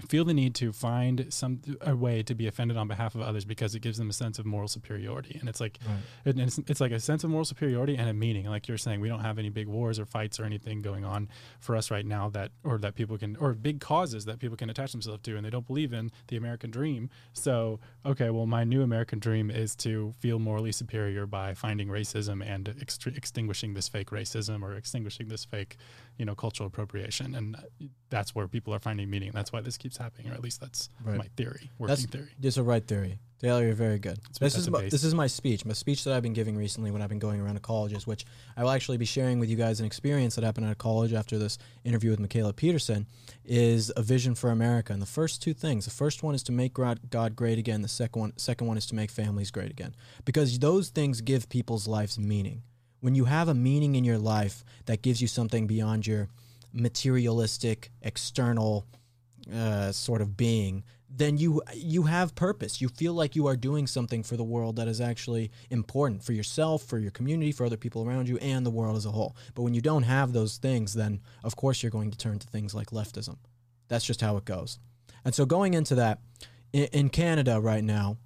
feel 0.08 0.24
the 0.24 0.34
need 0.34 0.54
to 0.56 0.72
find 0.72 1.26
some 1.30 1.60
a 1.80 1.94
way 1.96 2.22
to 2.22 2.34
be 2.34 2.46
offended 2.46 2.76
on 2.76 2.88
behalf 2.88 3.14
of 3.14 3.20
others 3.22 3.44
because 3.44 3.74
it 3.74 3.80
gives 3.80 3.98
them 3.98 4.10
a 4.10 4.12
sense 4.12 4.38
of 4.38 4.46
moral 4.46 4.68
superiority. 4.68 5.36
And 5.40 5.48
it's 5.48 5.60
like 5.60 5.78
Right. 5.86 5.96
it, 6.24 6.38
it's, 6.38 6.58
it's 6.66 6.80
like 6.80 6.92
a 6.92 7.00
sense 7.00 7.24
of 7.24 7.30
moral 7.30 7.44
superiority 7.44 7.96
and 7.96 8.08
a 8.08 8.12
meaning. 8.14 8.46
Like 8.46 8.68
you're 8.68 8.78
saying 8.78 9.00
we 9.00 9.08
don't 9.08 9.20
have 9.20 9.38
any 9.38 9.48
big 9.50 9.68
wars 9.68 9.98
or 9.98 10.04
fights 10.06 10.38
or 10.40 10.44
anything 10.44 10.82
going 10.82 11.04
on 11.04 11.28
for 11.60 11.76
us 11.76 11.90
right 11.90 12.04
now 12.06 12.28
that 12.30 12.50
or 12.64 12.78
that 12.78 12.94
people 12.94 13.16
can 13.18 13.36
or 13.36 13.54
big 13.54 13.80
causes 13.80 14.24
that 14.26 14.38
people 14.38 14.56
can 14.56 14.70
attach 14.70 14.92
themselves 14.92 15.22
to 15.22 15.36
and 15.36 15.44
they 15.44 15.50
don't 15.50 15.66
believe 15.66 15.92
in 15.92 16.10
the 16.28 16.36
american 16.36 16.70
dream. 16.70 17.08
So 17.32 17.80
okay 18.04 18.30
well 18.30 18.46
my 18.46 18.64
new 18.64 18.82
american 18.82 19.18
dream 19.18 19.50
is 19.50 19.74
to 19.76 20.12
feel 20.18 20.38
morally 20.38 20.72
superior 20.72 21.26
by 21.26 21.54
finding 21.54 21.88
racism 21.88 22.44
and 22.46 22.66
ext- 22.80 23.16
extinguishing 23.16 23.74
this 23.74 23.88
fake 23.88 24.10
racism 24.10 24.62
or 24.62 24.74
extinguishing 24.74 25.28
this 25.28 25.44
fake 25.44 25.76
you 26.18 26.24
know 26.24 26.34
cultural 26.34 26.66
appropriation 26.66 27.34
and 27.34 27.56
that's 28.08 28.34
where 28.34 28.48
people 28.48 28.72
are 28.74 28.78
finding 28.78 29.10
meaning 29.10 29.30
that's 29.34 29.52
why 29.52 29.60
this 29.60 29.76
keeps 29.76 29.96
happening 29.96 30.30
or 30.30 30.34
at 30.34 30.40
least 30.42 30.60
that's 30.60 30.88
Right. 31.04 31.18
my 31.18 31.28
theory 31.36 31.70
working 31.78 31.92
That's- 31.96 32.06
theory 32.06 32.30
It's 32.42 32.56
a 32.56 32.62
right 32.62 32.86
theory. 32.86 33.18
Taylor, 33.38 33.64
you're 33.66 33.74
very 33.74 33.98
good. 33.98 34.18
This 34.40 34.56
is 34.56 34.70
my, 34.70 34.88
this 34.88 35.04
is 35.04 35.14
my 35.14 35.26
speech, 35.26 35.66
my 35.66 35.74
speech 35.74 36.04
that 36.04 36.14
I've 36.14 36.22
been 36.22 36.32
giving 36.32 36.56
recently 36.56 36.90
when 36.90 37.02
I've 37.02 37.10
been 37.10 37.18
going 37.18 37.38
around 37.38 37.56
to 37.56 37.60
colleges, 37.60 38.06
which 38.06 38.24
I 38.56 38.62
will 38.62 38.70
actually 38.70 38.96
be 38.96 39.04
sharing 39.04 39.38
with 39.38 39.50
you 39.50 39.56
guys 39.56 39.78
an 39.78 39.84
experience 39.84 40.36
that 40.36 40.42
happened 40.44 40.64
at 40.64 40.72
a 40.72 40.74
college 40.74 41.12
after 41.12 41.36
this 41.36 41.58
interview 41.84 42.08
with 42.10 42.18
Mikhaila 42.18 42.56
Peterson. 42.56 43.06
Is 43.44 43.92
a 43.94 44.02
vision 44.02 44.34
for 44.34 44.50
America, 44.50 44.94
and 44.94 45.02
the 45.02 45.06
first 45.06 45.42
two 45.42 45.52
things. 45.52 45.84
The 45.84 45.90
first 45.90 46.22
one 46.22 46.34
is 46.34 46.42
to 46.44 46.52
make 46.52 46.72
God, 46.72 46.98
God 47.10 47.36
great 47.36 47.58
again. 47.58 47.82
The 47.82 47.88
second 47.88 48.20
one, 48.20 48.32
second 48.38 48.68
one 48.68 48.78
is 48.78 48.86
to 48.86 48.94
make 48.94 49.10
families 49.10 49.50
great 49.50 49.70
again, 49.70 49.94
because 50.24 50.58
those 50.58 50.88
things 50.88 51.20
give 51.20 51.50
people's 51.50 51.86
lives 51.86 52.18
meaning. 52.18 52.62
When 53.00 53.14
you 53.14 53.26
have 53.26 53.48
a 53.48 53.54
meaning 53.54 53.94
in 53.94 54.04
your 54.04 54.18
life 54.18 54.64
that 54.86 55.02
gives 55.02 55.20
you 55.20 55.28
something 55.28 55.66
beyond 55.66 56.06
your 56.06 56.28
materialistic, 56.72 57.90
external 58.02 58.86
uh, 59.52 59.92
sort 59.92 60.20
of 60.20 60.36
being, 60.36 60.82
then 61.08 61.38
you 61.38 61.62
you 61.74 62.04
have 62.04 62.34
purpose. 62.34 62.80
You 62.80 62.88
feel 62.88 63.14
like 63.14 63.36
you 63.36 63.46
are 63.46 63.56
doing 63.56 63.86
something 63.86 64.22
for 64.22 64.36
the 64.36 64.44
world 64.44 64.76
that 64.76 64.88
is 64.88 65.00
actually 65.00 65.50
important 65.70 66.22
for 66.24 66.32
yourself, 66.32 66.82
for 66.82 66.98
your 66.98 67.12
community, 67.12 67.52
for 67.52 67.64
other 67.64 67.76
people 67.76 68.06
around 68.06 68.28
you, 68.28 68.38
and 68.38 68.66
the 68.66 68.70
world 68.70 68.96
as 68.96 69.06
a 69.06 69.10
whole. 69.10 69.36
But 69.54 69.62
when 69.62 69.74
you 69.74 69.80
don't 69.80 70.02
have 70.02 70.32
those 70.32 70.58
things, 70.58 70.94
then 70.94 71.20
of 71.44 71.56
course 71.56 71.82
you're 71.82 71.90
going 71.90 72.10
to 72.10 72.18
turn 72.18 72.38
to 72.38 72.46
things 72.46 72.74
like 72.74 72.88
leftism. 72.90 73.36
That's 73.88 74.04
just 74.04 74.20
how 74.20 74.36
it 74.36 74.44
goes. 74.44 74.78
And 75.24 75.34
so 75.34 75.46
going 75.46 75.74
into 75.74 75.94
that, 75.96 76.20
in, 76.72 76.84
in 76.92 77.08
Canada 77.08 77.60
right 77.60 77.84
now, 77.84 78.16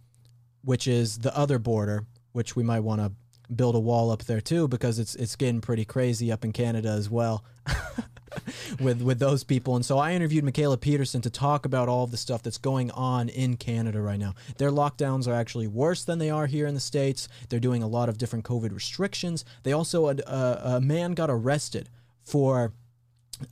which 0.62 0.86
is 0.86 1.18
the 1.18 1.36
other 1.36 1.58
border, 1.58 2.06
which 2.32 2.56
we 2.56 2.62
might 2.62 2.80
want 2.80 3.00
to 3.00 3.12
build 3.54 3.74
a 3.74 3.80
wall 3.80 4.10
up 4.10 4.24
there 4.24 4.40
too, 4.40 4.68
because 4.68 4.98
it's 4.98 5.14
it's 5.14 5.36
getting 5.36 5.60
pretty 5.60 5.84
crazy 5.84 6.30
up 6.30 6.44
in 6.44 6.52
Canada 6.52 6.88
as 6.88 7.10
well. 7.10 7.44
with 8.80 9.02
with 9.02 9.18
those 9.18 9.44
people. 9.44 9.76
And 9.76 9.84
so 9.84 9.98
I 9.98 10.12
interviewed 10.12 10.44
Mikhaila 10.44 10.80
Peterson 10.80 11.20
to 11.22 11.30
talk 11.30 11.64
about 11.64 11.88
all 11.88 12.04
of 12.04 12.10
the 12.10 12.16
stuff 12.16 12.42
that's 12.42 12.58
going 12.58 12.90
on 12.92 13.28
in 13.28 13.56
Canada 13.56 14.00
right 14.00 14.18
now. 14.18 14.34
Their 14.58 14.70
lockdowns 14.70 15.26
are 15.26 15.34
actually 15.34 15.66
worse 15.66 16.04
than 16.04 16.18
they 16.18 16.30
are 16.30 16.46
here 16.46 16.66
in 16.66 16.74
the 16.74 16.80
states. 16.80 17.28
They're 17.48 17.60
doing 17.60 17.82
a 17.82 17.88
lot 17.88 18.08
of 18.08 18.18
different 18.18 18.44
COVID 18.44 18.72
restrictions. 18.72 19.44
They 19.62 19.72
also 19.72 20.08
a, 20.08 20.16
a, 20.26 20.60
a 20.76 20.80
man 20.80 21.12
got 21.12 21.30
arrested 21.30 21.88
for 22.22 22.72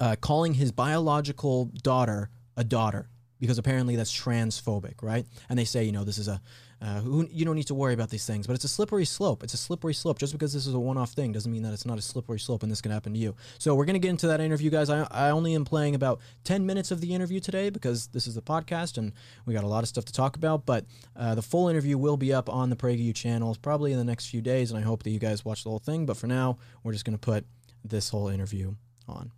uh, 0.00 0.16
calling 0.20 0.54
his 0.54 0.72
biological 0.72 1.66
daughter 1.82 2.30
a 2.56 2.64
daughter 2.64 3.08
because 3.40 3.58
apparently 3.58 3.96
that's 3.96 4.16
transphobic, 4.16 5.02
right? 5.02 5.24
And 5.48 5.58
they 5.58 5.64
say, 5.64 5.84
you 5.84 5.92
know, 5.92 6.04
this 6.04 6.18
is 6.18 6.28
a 6.28 6.40
uh, 6.80 7.00
who, 7.00 7.26
you 7.30 7.44
don't 7.44 7.56
need 7.56 7.66
to 7.66 7.74
worry 7.74 7.94
about 7.94 8.10
these 8.10 8.26
things, 8.26 8.46
but 8.46 8.54
it's 8.54 8.64
a 8.64 8.68
slippery 8.68 9.04
slope. 9.04 9.42
It's 9.42 9.54
a 9.54 9.56
slippery 9.56 9.94
slope. 9.94 10.18
Just 10.18 10.32
because 10.32 10.52
this 10.52 10.66
is 10.66 10.74
a 10.74 10.78
one-off 10.78 11.12
thing 11.12 11.32
doesn't 11.32 11.50
mean 11.50 11.62
that 11.62 11.72
it's 11.72 11.86
not 11.86 11.98
a 11.98 12.02
slippery 12.02 12.38
slope 12.38 12.62
and 12.62 12.70
this 12.70 12.80
can 12.80 12.92
happen 12.92 13.12
to 13.12 13.18
you. 13.18 13.34
So 13.58 13.74
we're 13.74 13.84
gonna 13.84 13.98
get 13.98 14.10
into 14.10 14.28
that 14.28 14.40
interview, 14.40 14.70
guys. 14.70 14.88
I, 14.88 15.06
I 15.10 15.30
only 15.30 15.54
am 15.54 15.64
playing 15.64 15.94
about 15.94 16.20
ten 16.44 16.66
minutes 16.66 16.90
of 16.90 17.00
the 17.00 17.14
interview 17.14 17.40
today 17.40 17.70
because 17.70 18.08
this 18.08 18.26
is 18.26 18.34
the 18.34 18.42
podcast 18.42 18.96
and 18.98 19.12
we 19.44 19.54
got 19.54 19.64
a 19.64 19.68
lot 19.68 19.82
of 19.82 19.88
stuff 19.88 20.04
to 20.04 20.12
talk 20.12 20.36
about. 20.36 20.66
But 20.66 20.84
uh, 21.16 21.34
the 21.34 21.42
full 21.42 21.68
interview 21.68 21.98
will 21.98 22.16
be 22.16 22.32
up 22.32 22.48
on 22.48 22.70
the 22.70 22.76
PragerU 22.76 23.14
channel 23.14 23.56
probably 23.60 23.92
in 23.92 23.98
the 23.98 24.04
next 24.04 24.26
few 24.26 24.40
days, 24.40 24.70
and 24.70 24.78
I 24.78 24.82
hope 24.82 25.02
that 25.02 25.10
you 25.10 25.18
guys 25.18 25.44
watch 25.44 25.64
the 25.64 25.70
whole 25.70 25.78
thing. 25.80 26.06
But 26.06 26.16
for 26.16 26.26
now, 26.26 26.58
we're 26.82 26.92
just 26.92 27.04
gonna 27.04 27.18
put 27.18 27.44
this 27.84 28.08
whole 28.08 28.28
interview 28.28 28.74
on. 29.08 29.32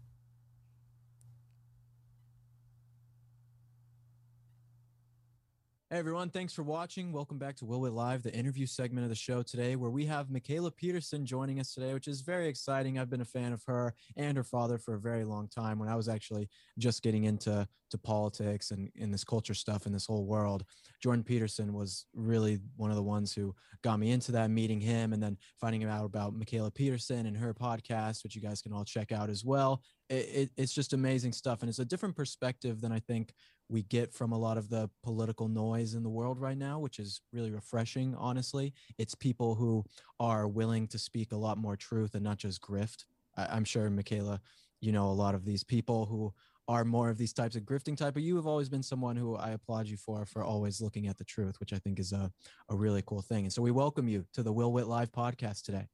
Hey 5.93 5.99
everyone, 5.99 6.31
thanks 6.31 6.53
for 6.53 6.63
watching. 6.63 7.11
Welcome 7.11 7.37
back 7.37 7.57
to 7.57 7.65
Will 7.65 7.81
Witt 7.81 7.93
Live, 7.93 8.23
the 8.23 8.33
interview 8.33 8.65
segment 8.65 9.03
of 9.03 9.09
the 9.09 9.17
show 9.17 9.43
today, 9.43 9.75
where 9.75 9.91
we 9.91 10.07
have 10.07 10.29
Mikhaila 10.29 10.77
Peterson 10.77 11.27
joining 11.27 11.59
us 11.59 11.75
today, 11.75 11.95
which 11.95 12.07
is 12.07 12.21
very 12.21 12.47
exciting. 12.47 12.97
I've 12.97 13.11
been 13.11 13.23
a 13.23 13.25
fan 13.25 13.53
of 13.53 13.65
her 13.65 13.97
and 14.17 14.37
her 14.37 14.45
father 14.45 14.79
for 14.79 14.95
a 14.95 15.01
very 15.01 15.25
long 15.25 15.49
time 15.49 15.81
when 15.81 15.89
I 15.89 15.97
was 15.97 16.09
actually 16.09 16.49
just 16.79 17.03
getting 17.03 17.25
into 17.25 17.67
to 17.91 17.99
politics 17.99 18.71
and 18.71 18.89
in 18.95 19.11
this 19.11 19.25
culture 19.25 19.53
stuff 19.53 19.85
in 19.85 19.93
this 19.93 20.07
whole 20.07 20.27
world. 20.27 20.63
Jordan 21.03 21.25
Peterson 21.25 21.73
was 21.73 22.07
really 22.15 22.61
one 22.77 22.91
of 22.91 22.97
the 22.97 23.03
ones 23.03 23.35
who 23.35 23.53
got 23.83 23.99
me 23.99 24.13
into 24.13 24.31
that, 24.31 24.49
meeting 24.49 24.81
him 24.81 25.13
and 25.13 25.21
then 25.21 25.37
finding 25.61 25.83
out 25.83 26.05
about 26.05 26.39
Mikhaila 26.39 26.73
Peterson 26.73 27.27
and 27.27 27.37
her 27.37 27.53
podcast, 27.53 28.23
which 28.23 28.37
you 28.37 28.41
guys 28.41 28.63
can 28.63 28.73
all 28.73 28.85
check 28.85 29.11
out 29.11 29.29
as 29.29 29.45
well. 29.45 29.83
It, 30.09 30.29
it, 30.33 30.51
it's 30.57 30.73
just 30.73 30.93
amazing 30.93 31.33
stuff. 31.33 31.63
And 31.63 31.69
it's 31.69 31.81
a 31.81 31.85
different 31.85 32.15
perspective 32.15 32.81
than 32.81 32.93
I 32.93 33.01
think 33.01 33.35
we 33.71 33.83
get 33.85 34.13
from 34.13 34.33
a 34.33 34.39
lot 34.39 34.59
of 34.59 34.69
the 34.69 34.91
political 35.03 35.49
noise 35.49 35.95
in 35.95 36.03
the 36.03 36.11
world 36.11 36.41
right 36.41 36.59
now, 36.59 36.79
which 36.79 36.99
is 36.99 37.21
really 37.33 37.51
refreshing, 37.53 38.15
honestly. 38.17 38.75
It's 38.99 39.15
people 39.15 39.55
who 39.55 39.85
are 40.19 40.49
willing 40.49 40.89
to 40.89 40.99
speak 40.99 41.33
a 41.33 41.37
lot 41.37 41.57
more 41.57 41.77
truth 41.77 42.15
and 42.15 42.25
not 42.25 42.39
just 42.39 42.61
grift. 42.61 43.05
I, 43.37 43.47
I'm 43.47 43.65
sure, 43.65 43.89
Mikhaila, 43.89 44.41
you 44.81 44.93
know 44.93 45.07
a 45.07 45.13
lot 45.13 45.35
of 45.35 45.45
these 45.45 45.63
people 45.63 46.07
who 46.07 46.33
are 46.69 46.85
more 46.85 47.11
of 47.11 47.19
these 47.19 47.33
types 47.33 47.57
of 47.57 47.63
grifting 47.63 47.97
type 47.97 48.15
but 48.15 48.23
you 48.23 48.37
have 48.37 48.47
always 48.47 48.69
been 48.69 48.83
someone 48.83 49.17
who 49.17 49.37
i 49.37 49.51
applaud 49.51 49.87
you 49.87 49.97
for 49.97 50.25
for 50.25 50.43
always 50.43 50.81
looking 50.81 51.07
at 51.07 51.19
the 51.19 51.25
truth 51.25 51.59
which 51.61 51.73
i 51.73 51.79
think 51.79 51.99
is 51.99 52.13
a, 52.13 52.31
a 52.69 52.77
really 52.77 53.03
cool 53.07 53.23
thing 53.23 53.45
and 53.45 53.53
so 53.53 53.63
we 53.63 53.71
welcome 53.71 54.09
you 54.09 54.25
to 54.33 54.43
the 54.43 54.53
will 54.53 54.73
Witt 54.73 54.87
live 54.87 55.11
podcast 55.13 55.63
today 55.63 55.89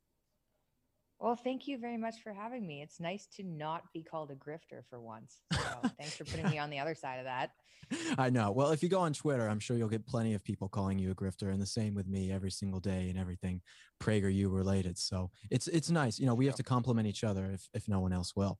well, 1.18 1.37
thank 1.37 1.66
you 1.66 1.78
very 1.78 1.96
much 1.96 2.16
for 2.23 2.32
having 2.32 2.66
me. 2.66 2.82
It's 2.82 3.00
nice 3.00 3.26
to 3.37 3.42
not 3.42 3.82
be 3.94 4.02
called 4.02 4.30
a 4.30 4.35
grifter 4.35 4.82
for 4.88 5.00
once. 5.00 5.40
So 5.52 5.58
thanks 5.99 6.16
for 6.16 6.25
putting 6.25 6.49
me 6.50 6.58
on 6.58 6.70
the 6.70 6.78
other 6.78 6.94
side 6.94 7.18
of 7.18 7.25
that. 7.25 7.50
I 8.18 8.30
know. 8.30 8.50
Well, 8.50 8.70
if 8.70 8.82
you 8.82 8.88
go 8.88 9.00
on 9.00 9.12
Twitter, 9.12 9.49
I'm 9.49 9.61
sure 9.61 9.76
you'll 9.76 9.88
get 9.88 10.06
plenty 10.06 10.35
of 10.35 10.42
people 10.42 10.68
calling 10.68 10.99
you 10.99 11.11
a 11.12 11.14
grifter, 11.14 11.52
and 11.52 11.61
the 11.61 11.66
same 11.66 11.94
with 11.94 12.06
me 12.06 12.32
every 12.32 12.50
single 12.50 12.80
day 12.80 13.08
and 13.08 13.18
everything 13.18 13.62
PragerU 14.02 14.52
related. 14.52 14.99
So 14.99 15.30
it's 15.50 15.68
it's 15.68 15.90
nice. 15.90 16.18
You 16.18 16.26
know, 16.26 16.35
we 16.35 16.46
have 16.46 16.56
to 16.56 16.62
compliment 16.62 17.06
each 17.06 17.25
other 17.25 17.50
if 17.52 17.68
if 17.75 17.88
no 17.88 18.00
one 18.00 18.12
else 18.12 18.35
will. 18.35 18.58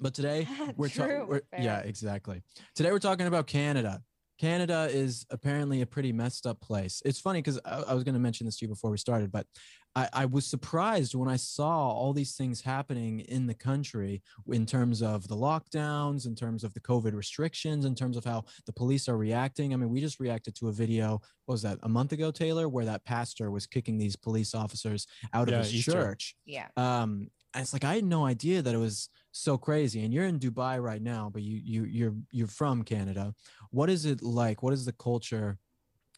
But 0.00 0.14
today 0.14 0.48
we're 0.76 0.88
talking. 0.88 1.40
Yeah, 1.58 1.80
exactly. 1.80 2.42
Today 2.74 2.92
we're 2.92 2.98
talking 2.98 3.26
about 3.26 3.46
Canada. 3.46 4.02
Canada 4.38 4.88
is 4.90 5.24
apparently 5.30 5.80
a 5.80 5.86
pretty 5.86 6.12
messed 6.12 6.46
up 6.46 6.60
place. 6.60 7.00
It's 7.06 7.20
funny 7.20 7.40
because 7.40 7.58
I, 7.64 7.84
I, 7.88 7.94
was 7.94 8.04
going 8.04 8.14
to 8.14 8.20
mention 8.20 8.44
this 8.44 8.58
to 8.58 8.66
you 8.66 8.68
before 8.68 8.90
we 8.90 8.98
started, 8.98 9.32
but 9.32 9.46
I, 9.96 10.08
I, 10.12 10.24
was 10.26 10.46
surprised 10.46 11.14
when 11.14 11.28
I 11.28 11.36
saw 11.36 11.88
all 11.88 12.12
these 12.12 12.36
things 12.36 12.60
happening 12.60 13.20
in 13.20 13.46
the 13.46 13.54
country 13.54 14.22
in 14.48 14.66
terms 14.66 15.00
of 15.00 15.26
the 15.26 15.34
lockdowns, 15.34 16.26
in 16.26 16.34
terms 16.34 16.64
of 16.64 16.74
the 16.74 16.80
COVID 16.80 17.14
restrictions, 17.14 17.86
in 17.86 17.94
terms 17.94 18.18
of 18.18 18.24
how 18.24 18.44
the 18.66 18.74
police 18.74 19.08
are 19.08 19.16
reacting. 19.16 19.72
I 19.72 19.76
mean, 19.76 19.88
we 19.88 20.02
just 20.02 20.20
reacted 20.20 20.54
to 20.56 20.68
a 20.68 20.72
video, 20.72 21.22
was 21.46 21.62
that, 21.62 21.78
a 21.82 21.88
month 21.88 22.12
ago, 22.12 22.30
Taylor, 22.30 22.68
where 22.68 22.84
that 22.84 23.06
pastor 23.06 23.50
was 23.50 23.66
kicking 23.66 23.96
these 23.96 24.16
police 24.16 24.54
officers 24.54 25.06
out 25.32 25.48
yeah, 25.48 25.54
of 25.54 25.64
his 25.64 25.74
Easter. 25.74 25.92
church. 25.92 26.36
Yeah. 26.44 26.68
Um, 26.76 27.30
and 27.54 27.62
it's 27.62 27.72
like 27.72 27.84
I 27.84 27.94
had 27.94 28.04
no 28.04 28.26
idea 28.26 28.60
that 28.60 28.74
it 28.74 28.78
was 28.78 29.08
so 29.32 29.56
crazy. 29.56 30.04
And 30.04 30.12
you're 30.12 30.26
in 30.26 30.38
Dubai 30.38 30.78
right 30.82 31.00
now, 31.00 31.30
but 31.32 31.40
you 31.40 31.58
you 31.64 31.84
you're 31.84 32.14
you're 32.30 32.46
from 32.48 32.82
Canada. 32.82 33.32
What 33.70 33.88
is 33.88 34.04
it 34.04 34.22
like? 34.22 34.62
What 34.62 34.74
is 34.74 34.84
the 34.84 34.92
culture 34.92 35.56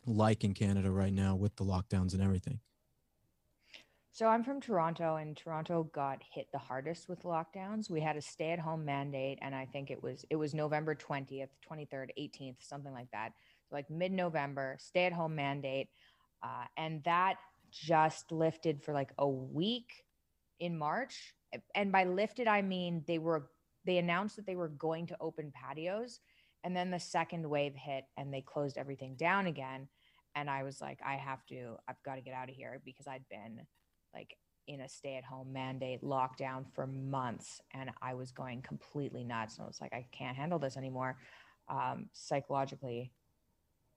like 0.05 0.43
in 0.43 0.53
Canada 0.53 0.91
right 0.91 1.13
now 1.13 1.37
with 1.37 1.55
the 1.55 1.65
lockdowns 1.65 2.13
and 2.13 2.23
everything? 2.23 2.59
So 4.19 4.27
I'm 4.27 4.43
from 4.43 4.61
Toronto, 4.61 5.15
and 5.15 5.37
Toronto 5.37 5.85
got 5.95 6.21
hit 6.35 6.49
the 6.51 6.59
hardest 6.59 7.09
with 7.09 7.23
lockdowns. 7.23 7.89
We 7.89 8.01
had 8.01 8.17
a 8.17 8.21
stay-at-home 8.21 8.85
mandate, 8.85 9.39
and 9.43 9.55
I 9.55 9.65
think 9.65 9.93
it 9.93 10.03
was 10.03 10.25
it 10.29 10.35
was 10.35 10.55
November 10.55 10.97
20th, 10.97 11.51
23rd, 11.71 12.09
18th, 12.19 12.57
something 12.59 12.93
like 12.93 13.09
that. 13.13 13.35
So 13.69 13.77
like 13.77 13.89
mid-November, 13.89 14.77
stay-at-home 14.81 15.37
mandate, 15.37 15.91
uh, 16.43 16.65
and 16.77 17.01
that 17.05 17.37
just 17.71 18.33
lifted 18.33 18.83
for 18.83 18.93
like 18.93 19.13
a 19.19 19.29
week 19.29 20.03
in 20.59 20.77
March. 20.77 21.33
And 21.77 21.93
by 21.93 22.03
lifted, 22.03 22.49
I 22.49 22.61
mean 22.61 23.05
they 23.07 23.19
were 23.19 23.49
they 23.85 23.99
announced 23.99 24.35
that 24.35 24.47
they 24.47 24.57
were 24.57 24.71
going 24.71 25.07
to 25.07 25.17
open 25.21 25.53
patios, 25.53 26.19
and 26.65 26.77
then 26.77 26.91
the 26.91 26.99
second 26.99 27.49
wave 27.49 27.77
hit 27.77 28.03
and 28.17 28.35
they 28.35 28.41
closed 28.41 28.79
everything 28.79 29.15
down 29.15 29.47
again. 29.47 29.87
And 30.35 30.51
I 30.51 30.65
was 30.65 30.81
like, 30.81 30.99
I 31.07 31.15
have 31.15 31.47
to, 31.47 31.77
I've 31.89 32.03
got 32.05 32.17
to 32.17 32.21
get 32.21 32.35
out 32.35 32.49
of 32.49 32.57
here 32.57 32.81
because 32.85 33.07
I'd 33.07 33.29
been 33.29 33.61
like 34.15 34.37
in 34.67 34.83
a 34.83 34.89
stay-at-home 34.89 35.53
mandate 35.53 36.03
lockdown 36.03 36.65
for 36.75 36.87
months, 36.87 37.61
and 37.73 37.91
I 38.03 38.15
was 38.15 38.33
going 38.33 38.63
completely 38.63 39.25
nuts. 39.25 39.57
And 39.57 39.65
I 39.65 39.67
was 39.67 39.81
like, 39.81 39.95
I 39.95 40.05
can't 40.13 40.37
handle 40.37 40.59
this 40.59 40.77
anymore. 40.77 41.17
Um, 41.69 42.11
psychologically, 42.13 43.11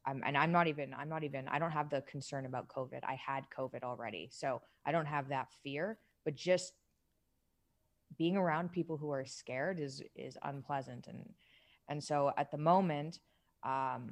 I'm, 0.06 0.24
and 0.26 0.38
I'm 0.38 0.52
not 0.52 0.68
even, 0.68 0.94
I'm 0.94 1.10
not 1.10 1.24
even, 1.24 1.48
I 1.48 1.60
don't 1.60 1.72
have 1.72 1.90
the 1.90 2.02
concern 2.02 2.46
about 2.46 2.68
COVID. 2.70 3.00
I 3.04 3.16
had 3.16 3.44
COVID 3.56 3.84
already. 3.84 4.30
So 4.32 4.62
I 4.86 4.92
don't 4.92 5.06
have 5.06 5.28
that 5.30 5.48
fear 5.64 5.98
but 6.24 6.36
just 6.36 6.74
being 8.18 8.38
around 8.38 8.72
people 8.72 8.98
who 8.98 9.12
are 9.12 9.26
scared 9.26 9.80
is 9.80 10.02
is 10.16 10.38
unpleasant 10.44 11.08
and 11.08 11.30
and 11.88 12.04
so 12.04 12.32
at 12.38 12.52
the 12.52 12.58
moment 12.58 13.20
um, 13.64 14.12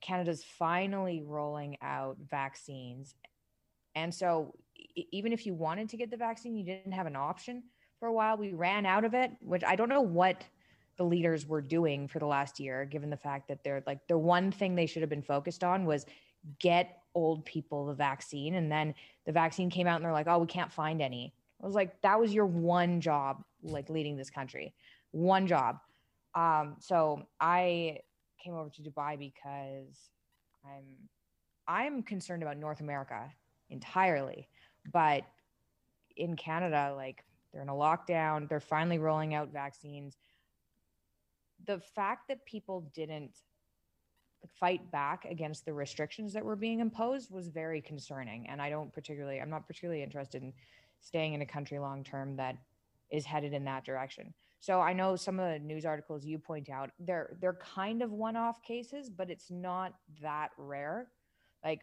canada's 0.00 0.44
finally 0.44 1.22
rolling 1.24 1.76
out 1.82 2.16
vaccines 2.28 3.14
and 3.94 4.14
so 4.14 4.54
even 5.12 5.32
if 5.32 5.46
you 5.46 5.54
wanted 5.54 5.88
to 5.88 5.96
get 5.96 6.10
the 6.10 6.16
vaccine 6.16 6.56
you 6.56 6.64
didn't 6.64 6.92
have 6.92 7.06
an 7.06 7.16
option 7.16 7.62
for 7.98 8.08
a 8.08 8.12
while 8.12 8.36
we 8.36 8.52
ran 8.52 8.86
out 8.86 9.04
of 9.04 9.14
it 9.14 9.30
which 9.40 9.64
i 9.64 9.76
don't 9.76 9.88
know 9.88 10.00
what 10.00 10.44
the 10.96 11.04
leaders 11.04 11.46
were 11.46 11.62
doing 11.62 12.06
for 12.08 12.18
the 12.18 12.26
last 12.26 12.60
year 12.60 12.84
given 12.84 13.08
the 13.10 13.16
fact 13.16 13.48
that 13.48 13.62
they're 13.64 13.82
like 13.86 14.06
the 14.08 14.18
one 14.18 14.50
thing 14.50 14.74
they 14.74 14.86
should 14.86 15.02
have 15.02 15.10
been 15.10 15.22
focused 15.22 15.64
on 15.64 15.86
was 15.86 16.04
get 16.58 17.00
old 17.14 17.44
people 17.44 17.86
the 17.86 17.94
vaccine. 17.94 18.54
And 18.54 18.70
then 18.70 18.94
the 19.26 19.32
vaccine 19.32 19.70
came 19.70 19.86
out 19.86 19.96
and 19.96 20.04
they're 20.04 20.12
like, 20.12 20.28
oh, 20.28 20.38
we 20.38 20.46
can't 20.46 20.72
find 20.72 21.02
any. 21.02 21.34
I 21.62 21.66
was 21.66 21.74
like, 21.74 22.00
that 22.02 22.18
was 22.18 22.32
your 22.32 22.46
one 22.46 23.00
job, 23.00 23.42
like 23.62 23.90
leading 23.90 24.16
this 24.16 24.30
country, 24.30 24.74
one 25.10 25.46
job. 25.46 25.78
Um, 26.34 26.76
so 26.78 27.26
I 27.40 27.98
came 28.42 28.54
over 28.54 28.70
to 28.70 28.82
Dubai 28.82 29.18
because 29.18 30.10
I'm 30.64 30.96
I'm 31.68 32.02
concerned 32.02 32.42
about 32.42 32.56
North 32.56 32.80
America 32.80 33.30
entirely, 33.68 34.48
but 34.92 35.22
in 36.16 36.36
Canada, 36.36 36.92
like 36.96 37.24
they're 37.52 37.62
in 37.62 37.68
a 37.68 37.74
lockdown, 37.74 38.48
they're 38.48 38.60
finally 38.60 38.98
rolling 38.98 39.34
out 39.34 39.52
vaccines. 39.52 40.16
The 41.66 41.80
fact 41.94 42.28
that 42.28 42.44
people 42.46 42.90
didn't 42.94 43.36
fight 44.58 44.90
back 44.90 45.26
against 45.26 45.64
the 45.64 45.72
restrictions 45.72 46.32
that 46.32 46.44
were 46.44 46.56
being 46.56 46.80
imposed 46.80 47.30
was 47.30 47.48
very 47.48 47.80
concerning. 47.80 48.48
And 48.48 48.60
I 48.60 48.70
don't 48.70 48.92
particularly, 48.92 49.40
I'm 49.40 49.50
not 49.50 49.66
particularly 49.66 50.02
interested 50.02 50.42
in 50.42 50.52
staying 51.00 51.34
in 51.34 51.42
a 51.42 51.46
country 51.46 51.78
long 51.78 52.04
term 52.04 52.36
that 52.36 52.56
is 53.10 53.24
headed 53.24 53.52
in 53.52 53.64
that 53.64 53.84
direction. 53.84 54.32
So 54.60 54.80
I 54.80 54.92
know 54.92 55.16
some 55.16 55.40
of 55.40 55.50
the 55.50 55.58
news 55.58 55.84
articles 55.84 56.24
you 56.24 56.38
point 56.38 56.68
out, 56.68 56.90
they're 56.98 57.36
they're 57.40 57.54
kind 57.54 58.02
of 58.02 58.12
one-off 58.12 58.62
cases, 58.62 59.08
but 59.10 59.30
it's 59.30 59.50
not 59.50 59.94
that 60.22 60.50
rare. 60.56 61.08
Like 61.64 61.80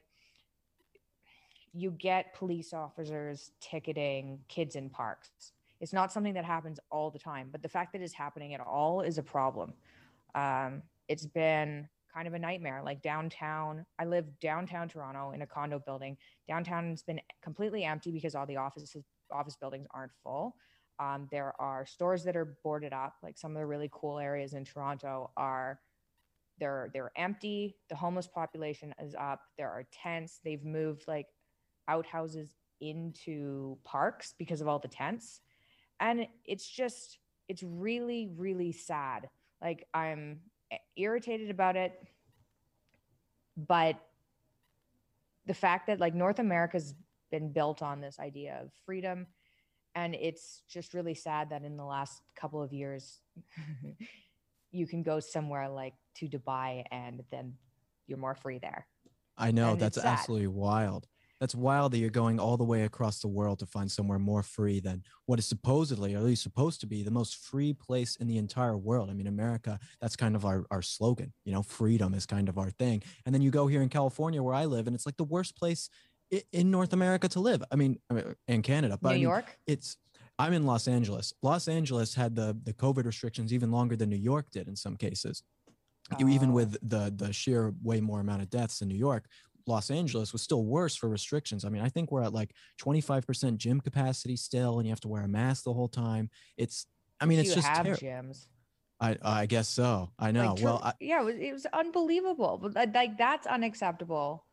you 1.73 1.91
get 1.91 2.33
police 2.33 2.73
officers 2.73 3.51
ticketing 3.61 4.39
kids 4.47 4.75
in 4.75 4.89
parks. 4.89 5.29
It's 5.79 5.93
not 5.93 6.11
something 6.11 6.33
that 6.33 6.45
happens 6.45 6.79
all 6.91 7.11
the 7.11 7.19
time, 7.19 7.49
but 7.51 7.61
the 7.61 7.69
fact 7.69 7.93
that 7.93 8.01
it's 8.01 8.13
happening 8.13 8.53
at 8.53 8.61
all 8.61 9.01
is 9.01 9.17
a 9.17 9.23
problem. 9.23 9.73
Um, 10.33 10.81
it's 11.07 11.25
been 11.25 11.87
kind 12.13 12.27
of 12.27 12.33
a 12.33 12.39
nightmare. 12.39 12.81
Like 12.83 13.01
downtown, 13.01 13.85
I 13.99 14.05
live 14.05 14.25
downtown 14.39 14.89
Toronto 14.89 15.31
in 15.31 15.43
a 15.43 15.47
condo 15.47 15.79
building. 15.79 16.17
Downtown 16.47 16.89
has 16.89 17.03
been 17.03 17.21
completely 17.43 17.83
empty 17.83 18.11
because 18.11 18.33
all 18.33 18.45
the 18.45 18.57
offices 18.57 19.03
office 19.31 19.55
buildings 19.55 19.85
aren't 19.91 20.13
full. 20.23 20.55
Um, 20.99 21.27
there 21.31 21.53
are 21.59 21.85
stores 21.85 22.23
that 22.23 22.35
are 22.35 22.57
boarded 22.63 22.91
up. 22.91 23.15
Like 23.21 23.37
some 23.37 23.51
of 23.51 23.59
the 23.59 23.65
really 23.65 23.89
cool 23.91 24.17
areas 24.17 24.53
in 24.53 24.65
Toronto 24.65 25.29
are 25.37 25.79
they're 26.59 26.89
they're 26.91 27.11
empty. 27.15 27.75
The 27.89 27.95
homeless 27.95 28.27
population 28.27 28.95
is 28.99 29.13
up. 29.13 29.41
There 29.57 29.69
are 29.69 29.85
tents. 29.91 30.39
They've 30.43 30.63
moved 30.63 31.03
like 31.07 31.27
outhouses 31.87 32.55
into 32.79 33.77
parks 33.83 34.33
because 34.37 34.61
of 34.61 34.67
all 34.67 34.79
the 34.79 34.87
tents, 34.87 35.41
and 35.99 36.27
it's 36.45 36.67
just 36.67 37.19
it's 37.47 37.63
really 37.63 38.29
really 38.35 38.71
sad. 38.71 39.29
Like 39.61 39.87
I'm 39.93 40.41
irritated 40.95 41.49
about 41.49 41.75
it. 41.75 41.93
But 43.55 43.95
the 45.47 45.53
fact 45.53 45.87
that 45.87 45.99
like 45.99 46.13
North 46.13 46.39
America's 46.39 46.93
been 47.31 47.51
built 47.51 47.81
on 47.81 48.01
this 48.01 48.19
idea 48.19 48.59
of 48.61 48.71
freedom. 48.85 49.27
And 49.95 50.15
it's 50.15 50.61
just 50.69 50.93
really 50.93 51.15
sad 51.15 51.49
that 51.49 51.63
in 51.63 51.77
the 51.77 51.85
last 51.85 52.21
couple 52.35 52.61
of 52.61 52.71
years, 52.71 53.19
you 54.71 54.85
can 54.85 55.01
go 55.03 55.19
somewhere 55.19 55.69
like 55.69 55.93
to 56.15 56.27
Dubai 56.27 56.83
and 56.91 57.23
then 57.31 57.53
you're 58.05 58.17
more 58.17 58.35
free 58.35 58.59
there. 58.59 58.85
I 59.37 59.51
know 59.51 59.71
and 59.71 59.81
that's 59.81 59.97
absolutely 59.97 60.47
wild. 60.47 61.07
That's 61.39 61.53
wild 61.53 61.91
that 61.91 61.99
you're 61.99 62.09
going 62.09 62.39
all 62.39 62.57
the 62.57 62.63
way 62.63 62.83
across 62.83 63.19
the 63.19 63.27
world 63.27 63.59
to 63.59 63.65
find 63.65 63.91
somewhere 63.91 64.19
more 64.19 64.43
free 64.43 64.79
than 64.79 65.03
what 65.25 65.39
is 65.39 65.45
supposedly, 65.45 66.15
or 66.15 66.17
at 66.17 66.23
least 66.23 66.43
supposed 66.43 66.81
to 66.81 66.87
be, 66.87 67.03
the 67.03 67.11
most 67.11 67.35
free 67.35 67.73
place 67.73 68.15
in 68.15 68.27
the 68.27 68.37
entire 68.37 68.77
world. 68.77 69.09
I 69.09 69.13
mean, 69.13 69.27
America, 69.27 69.79
that's 70.01 70.15
kind 70.15 70.35
of 70.35 70.45
our, 70.45 70.65
our 70.71 70.81
slogan, 70.81 71.33
you 71.45 71.53
know, 71.53 71.61
freedom 71.61 72.13
is 72.13 72.25
kind 72.25 72.49
of 72.49 72.57
our 72.57 72.71
thing. 72.71 73.03
And 73.25 73.35
then 73.35 73.41
you 73.41 73.51
go 73.51 73.67
here 73.67 73.81
in 73.81 73.89
California 73.89 74.41
where 74.41 74.55
I 74.55 74.65
live, 74.65 74.87
and 74.87 74.95
it's 74.95 75.05
like 75.05 75.17
the 75.17 75.23
worst 75.23 75.55
place 75.55 75.89
in 76.51 76.71
North 76.71 76.93
America 76.93 77.27
to 77.29 77.39
live. 77.39 77.63
I 77.71 77.75
mean, 77.75 77.99
I 78.09 78.13
mean 78.15 78.35
in 78.47 78.61
Canada, 78.61 78.97
but 79.01 79.09
New 79.09 79.13
I 79.13 79.17
mean, 79.17 79.23
York, 79.23 79.57
it's, 79.67 79.97
I'm 80.39 80.53
in 80.53 80.65
Los 80.65 80.87
Angeles. 80.87 81.33
Los 81.41 81.67
Angeles 81.67 82.13
had 82.13 82.35
the, 82.35 82.57
the 82.63 82.73
COVID 82.73 83.05
restrictions 83.05 83.53
even 83.53 83.71
longer 83.71 83.95
than 83.95 84.09
New 84.09 84.17
York 84.17 84.49
did 84.51 84.67
in 84.67 84.75
some 84.75 84.95
cases. 84.97 85.43
Even 86.19 86.51
Oh. 86.51 86.53
with 86.53 86.77
the 86.81 87.13
the 87.13 87.33
sheer 87.33 87.73
way 87.83 87.99
more 87.99 88.21
amount 88.21 88.41
of 88.41 88.49
deaths 88.49 88.81
in 88.81 88.87
New 88.87 88.95
York, 88.95 89.25
Los 89.67 89.91
Angeles 89.91 90.31
was 90.33 90.41
still 90.41 90.63
worse 90.65 90.95
for 90.95 91.09
restrictions. 91.09 91.65
I 91.65 91.69
mean, 91.69 91.81
I 91.81 91.89
think 91.89 92.11
we're 92.11 92.23
at 92.23 92.33
like 92.33 92.53
25% 92.81 93.57
gym 93.57 93.81
capacity 93.81 94.35
still, 94.35 94.79
and 94.79 94.87
you 94.87 94.91
have 94.91 95.01
to 95.01 95.07
wear 95.07 95.23
a 95.23 95.27
mask 95.27 95.63
the 95.65 95.73
whole 95.73 95.89
time. 95.89 96.29
It's, 96.57 96.85
I 97.19 97.25
mean, 97.25 97.39
it's 97.39 97.49
you 97.49 97.55
just 97.55 97.67
have 97.67 97.85
ter- 97.85 97.95
gyms. 97.95 98.47
I 98.99 99.17
I 99.21 99.45
guess 99.45 99.67
so. 99.67 100.09
I 100.17 100.31
know. 100.31 100.53
Like, 100.53 100.63
well, 100.63 100.81
I, 100.83 100.93
yeah, 100.99 101.21
it 101.21 101.25
was, 101.25 101.35
it 101.35 101.53
was 101.53 101.65
unbelievable. 101.73 102.57
But 102.61 102.75
like- 102.75 102.95
like 102.95 103.17
that's 103.17 103.45
unacceptable 103.45 104.45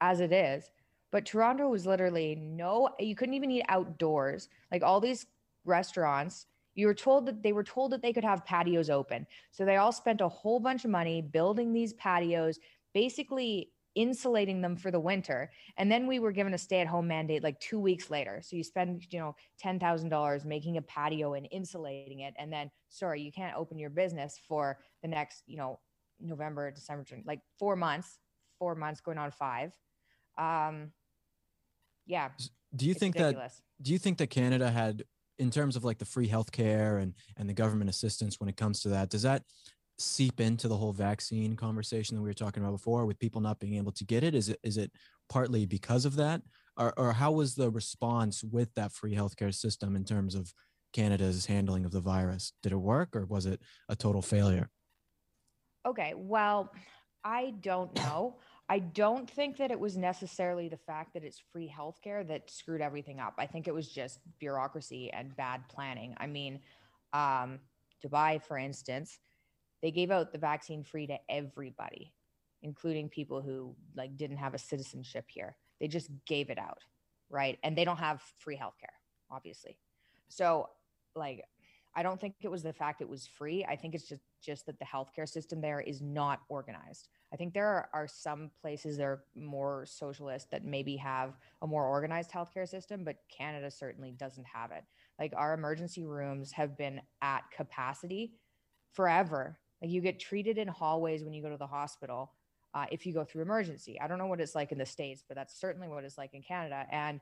as 0.00 0.20
it 0.20 0.32
is. 0.32 0.70
But 1.10 1.26
Toronto 1.26 1.68
was 1.68 1.84
literally 1.84 2.34
no, 2.34 2.88
you 2.98 3.14
couldn't 3.14 3.34
even 3.34 3.50
eat 3.50 3.64
outdoors. 3.68 4.48
Like 4.70 4.82
all 4.82 4.98
these 5.00 5.26
restaurants, 5.66 6.46
you 6.74 6.86
were 6.86 6.94
told 6.94 7.26
that 7.26 7.42
they 7.42 7.52
were 7.52 7.64
told 7.64 7.92
that 7.92 8.00
they 8.00 8.14
could 8.14 8.24
have 8.24 8.46
patios 8.46 8.88
open. 8.88 9.26
So 9.50 9.66
they 9.66 9.76
all 9.76 9.92
spent 9.92 10.22
a 10.22 10.28
whole 10.28 10.58
bunch 10.58 10.84
of 10.86 10.90
money 10.90 11.20
building 11.20 11.72
these 11.74 11.92
patios, 11.92 12.58
basically 12.94 13.70
insulating 13.94 14.60
them 14.60 14.76
for 14.76 14.90
the 14.90 15.00
winter. 15.00 15.50
And 15.76 15.90
then 15.90 16.06
we 16.06 16.18
were 16.18 16.32
given 16.32 16.54
a 16.54 16.58
stay-at-home 16.58 17.06
mandate 17.06 17.42
like 17.42 17.60
two 17.60 17.78
weeks 17.78 18.10
later. 18.10 18.40
So 18.42 18.56
you 18.56 18.64
spend, 18.64 19.04
you 19.10 19.18
know, 19.18 19.34
ten 19.58 19.78
thousand 19.78 20.08
dollars 20.08 20.44
making 20.44 20.76
a 20.76 20.82
patio 20.82 21.34
and 21.34 21.46
insulating 21.50 22.20
it, 22.20 22.34
and 22.38 22.52
then 22.52 22.70
sorry, 22.88 23.22
you 23.22 23.32
can't 23.32 23.56
open 23.56 23.78
your 23.78 23.90
business 23.90 24.38
for 24.48 24.78
the 25.02 25.08
next, 25.08 25.42
you 25.46 25.56
know, 25.56 25.78
November, 26.20 26.70
December, 26.70 27.04
like 27.24 27.40
four 27.58 27.76
months, 27.76 28.18
four 28.58 28.74
months 28.74 29.00
going 29.00 29.18
on 29.18 29.30
five. 29.30 29.72
Um, 30.38 30.92
yeah, 32.06 32.30
do 32.74 32.86
you 32.86 32.94
think 32.94 33.16
that 33.16 33.52
do 33.82 33.92
you 33.92 33.98
think 33.98 34.18
that 34.18 34.28
Canada 34.30 34.70
had, 34.70 35.04
in 35.38 35.50
terms 35.50 35.76
of 35.76 35.84
like 35.84 35.98
the 35.98 36.04
free 36.04 36.28
healthcare 36.28 37.02
and 37.02 37.14
and 37.36 37.48
the 37.48 37.54
government 37.54 37.90
assistance 37.90 38.40
when 38.40 38.48
it 38.48 38.56
comes 38.56 38.80
to 38.82 38.88
that, 38.90 39.10
does 39.10 39.22
that 39.22 39.42
seep 39.98 40.40
into 40.40 40.68
the 40.68 40.76
whole 40.76 40.92
vaccine 40.92 41.56
conversation 41.56 42.16
that 42.16 42.22
we 42.22 42.28
were 42.28 42.34
talking 42.34 42.62
about 42.62 42.72
before, 42.72 43.06
with 43.06 43.18
people 43.18 43.40
not 43.40 43.60
being 43.60 43.76
able 43.76 43.92
to 43.92 44.04
get 44.04 44.24
it? 44.24 44.34
Is 44.34 44.48
it 44.48 44.58
is 44.62 44.76
it 44.76 44.92
partly 45.28 45.66
because 45.66 46.04
of 46.04 46.16
that, 46.16 46.42
or 46.76 46.92
or 46.96 47.12
how 47.12 47.32
was 47.32 47.54
the 47.54 47.70
response 47.70 48.42
with 48.42 48.72
that 48.74 48.92
free 48.92 49.14
healthcare 49.14 49.54
system 49.54 49.96
in 49.96 50.04
terms 50.04 50.34
of 50.34 50.52
Canada's 50.92 51.46
handling 51.46 51.84
of 51.84 51.92
the 51.92 52.00
virus? 52.00 52.52
Did 52.62 52.72
it 52.72 52.76
work, 52.76 53.14
or 53.14 53.26
was 53.26 53.46
it 53.46 53.60
a 53.88 53.96
total 53.96 54.22
failure? 54.22 54.70
Okay, 55.86 56.14
well, 56.16 56.72
I 57.24 57.54
don't 57.60 57.94
know. 57.96 58.38
I 58.68 58.78
don't 58.78 59.28
think 59.28 59.58
that 59.58 59.70
it 59.70 59.78
was 59.78 59.96
necessarily 59.96 60.68
the 60.68 60.76
fact 60.76 61.14
that 61.14 61.24
it's 61.24 61.42
free 61.52 61.70
healthcare 61.70 62.26
that 62.28 62.50
screwed 62.50 62.80
everything 62.80 63.20
up. 63.20 63.34
I 63.38 63.46
think 63.46 63.68
it 63.68 63.74
was 63.74 63.88
just 63.88 64.20
bureaucracy 64.38 65.10
and 65.12 65.36
bad 65.36 65.68
planning. 65.68 66.14
I 66.18 66.26
mean, 66.26 66.60
um, 67.12 67.58
Dubai, 68.04 68.42
for 68.42 68.56
instance, 68.56 69.18
they 69.82 69.90
gave 69.90 70.10
out 70.10 70.32
the 70.32 70.38
vaccine 70.38 70.84
free 70.84 71.06
to 71.08 71.18
everybody, 71.28 72.12
including 72.62 73.08
people 73.08 73.42
who 73.42 73.74
like 73.96 74.16
didn't 74.16 74.38
have 74.38 74.54
a 74.54 74.58
citizenship 74.58 75.26
here. 75.28 75.56
They 75.80 75.88
just 75.88 76.10
gave 76.26 76.50
it 76.50 76.58
out, 76.58 76.78
right? 77.28 77.58
And 77.62 77.76
they 77.76 77.84
don't 77.84 77.98
have 77.98 78.22
free 78.38 78.56
healthcare, 78.56 78.94
obviously. 79.30 79.76
So, 80.28 80.68
like, 81.14 81.44
I 81.94 82.02
don't 82.02 82.20
think 82.20 82.36
it 82.40 82.50
was 82.50 82.62
the 82.62 82.72
fact 82.72 83.02
it 83.02 83.08
was 83.08 83.26
free. 83.26 83.64
I 83.64 83.76
think 83.76 83.94
it's 83.94 84.08
just 84.08 84.22
just 84.42 84.66
that 84.66 84.78
the 84.78 84.84
healthcare 84.84 85.28
system 85.28 85.60
there 85.60 85.80
is 85.80 86.00
not 86.00 86.40
organized. 86.48 87.08
I 87.32 87.36
think 87.36 87.54
there 87.54 87.66
are, 87.66 87.88
are 87.92 88.08
some 88.08 88.50
places 88.60 88.96
that 88.96 89.04
are 89.04 89.24
more 89.36 89.86
socialist 89.86 90.50
that 90.50 90.64
maybe 90.64 90.96
have 90.96 91.34
a 91.62 91.66
more 91.66 91.86
organized 91.86 92.30
healthcare 92.30 92.68
system, 92.68 93.04
but 93.04 93.16
Canada 93.28 93.70
certainly 93.70 94.10
doesn't 94.10 94.46
have 94.46 94.72
it. 94.72 94.84
Like 95.18 95.32
our 95.36 95.54
emergency 95.54 96.04
rooms 96.04 96.50
have 96.52 96.76
been 96.76 97.00
at 97.22 97.44
capacity 97.54 98.32
forever. 98.92 99.58
Like 99.82 99.90
you 99.90 100.00
get 100.00 100.20
treated 100.20 100.58
in 100.58 100.68
hallways 100.68 101.24
when 101.24 101.34
you 101.34 101.42
go 101.42 101.50
to 101.50 101.56
the 101.56 101.66
hospital 101.66 102.32
uh, 102.74 102.86
if 102.90 103.04
you 103.04 103.12
go 103.12 103.24
through 103.24 103.42
emergency. 103.42 104.00
I 104.00 104.06
don't 104.06 104.18
know 104.18 104.26
what 104.26 104.40
it's 104.40 104.54
like 104.54 104.72
in 104.72 104.78
the 104.78 104.86
states, 104.86 105.24
but 105.26 105.36
that's 105.36 105.58
certainly 105.60 105.88
what 105.88 106.04
it's 106.04 106.16
like 106.16 106.34
in 106.34 106.42
Canada. 106.42 106.86
And 106.90 107.20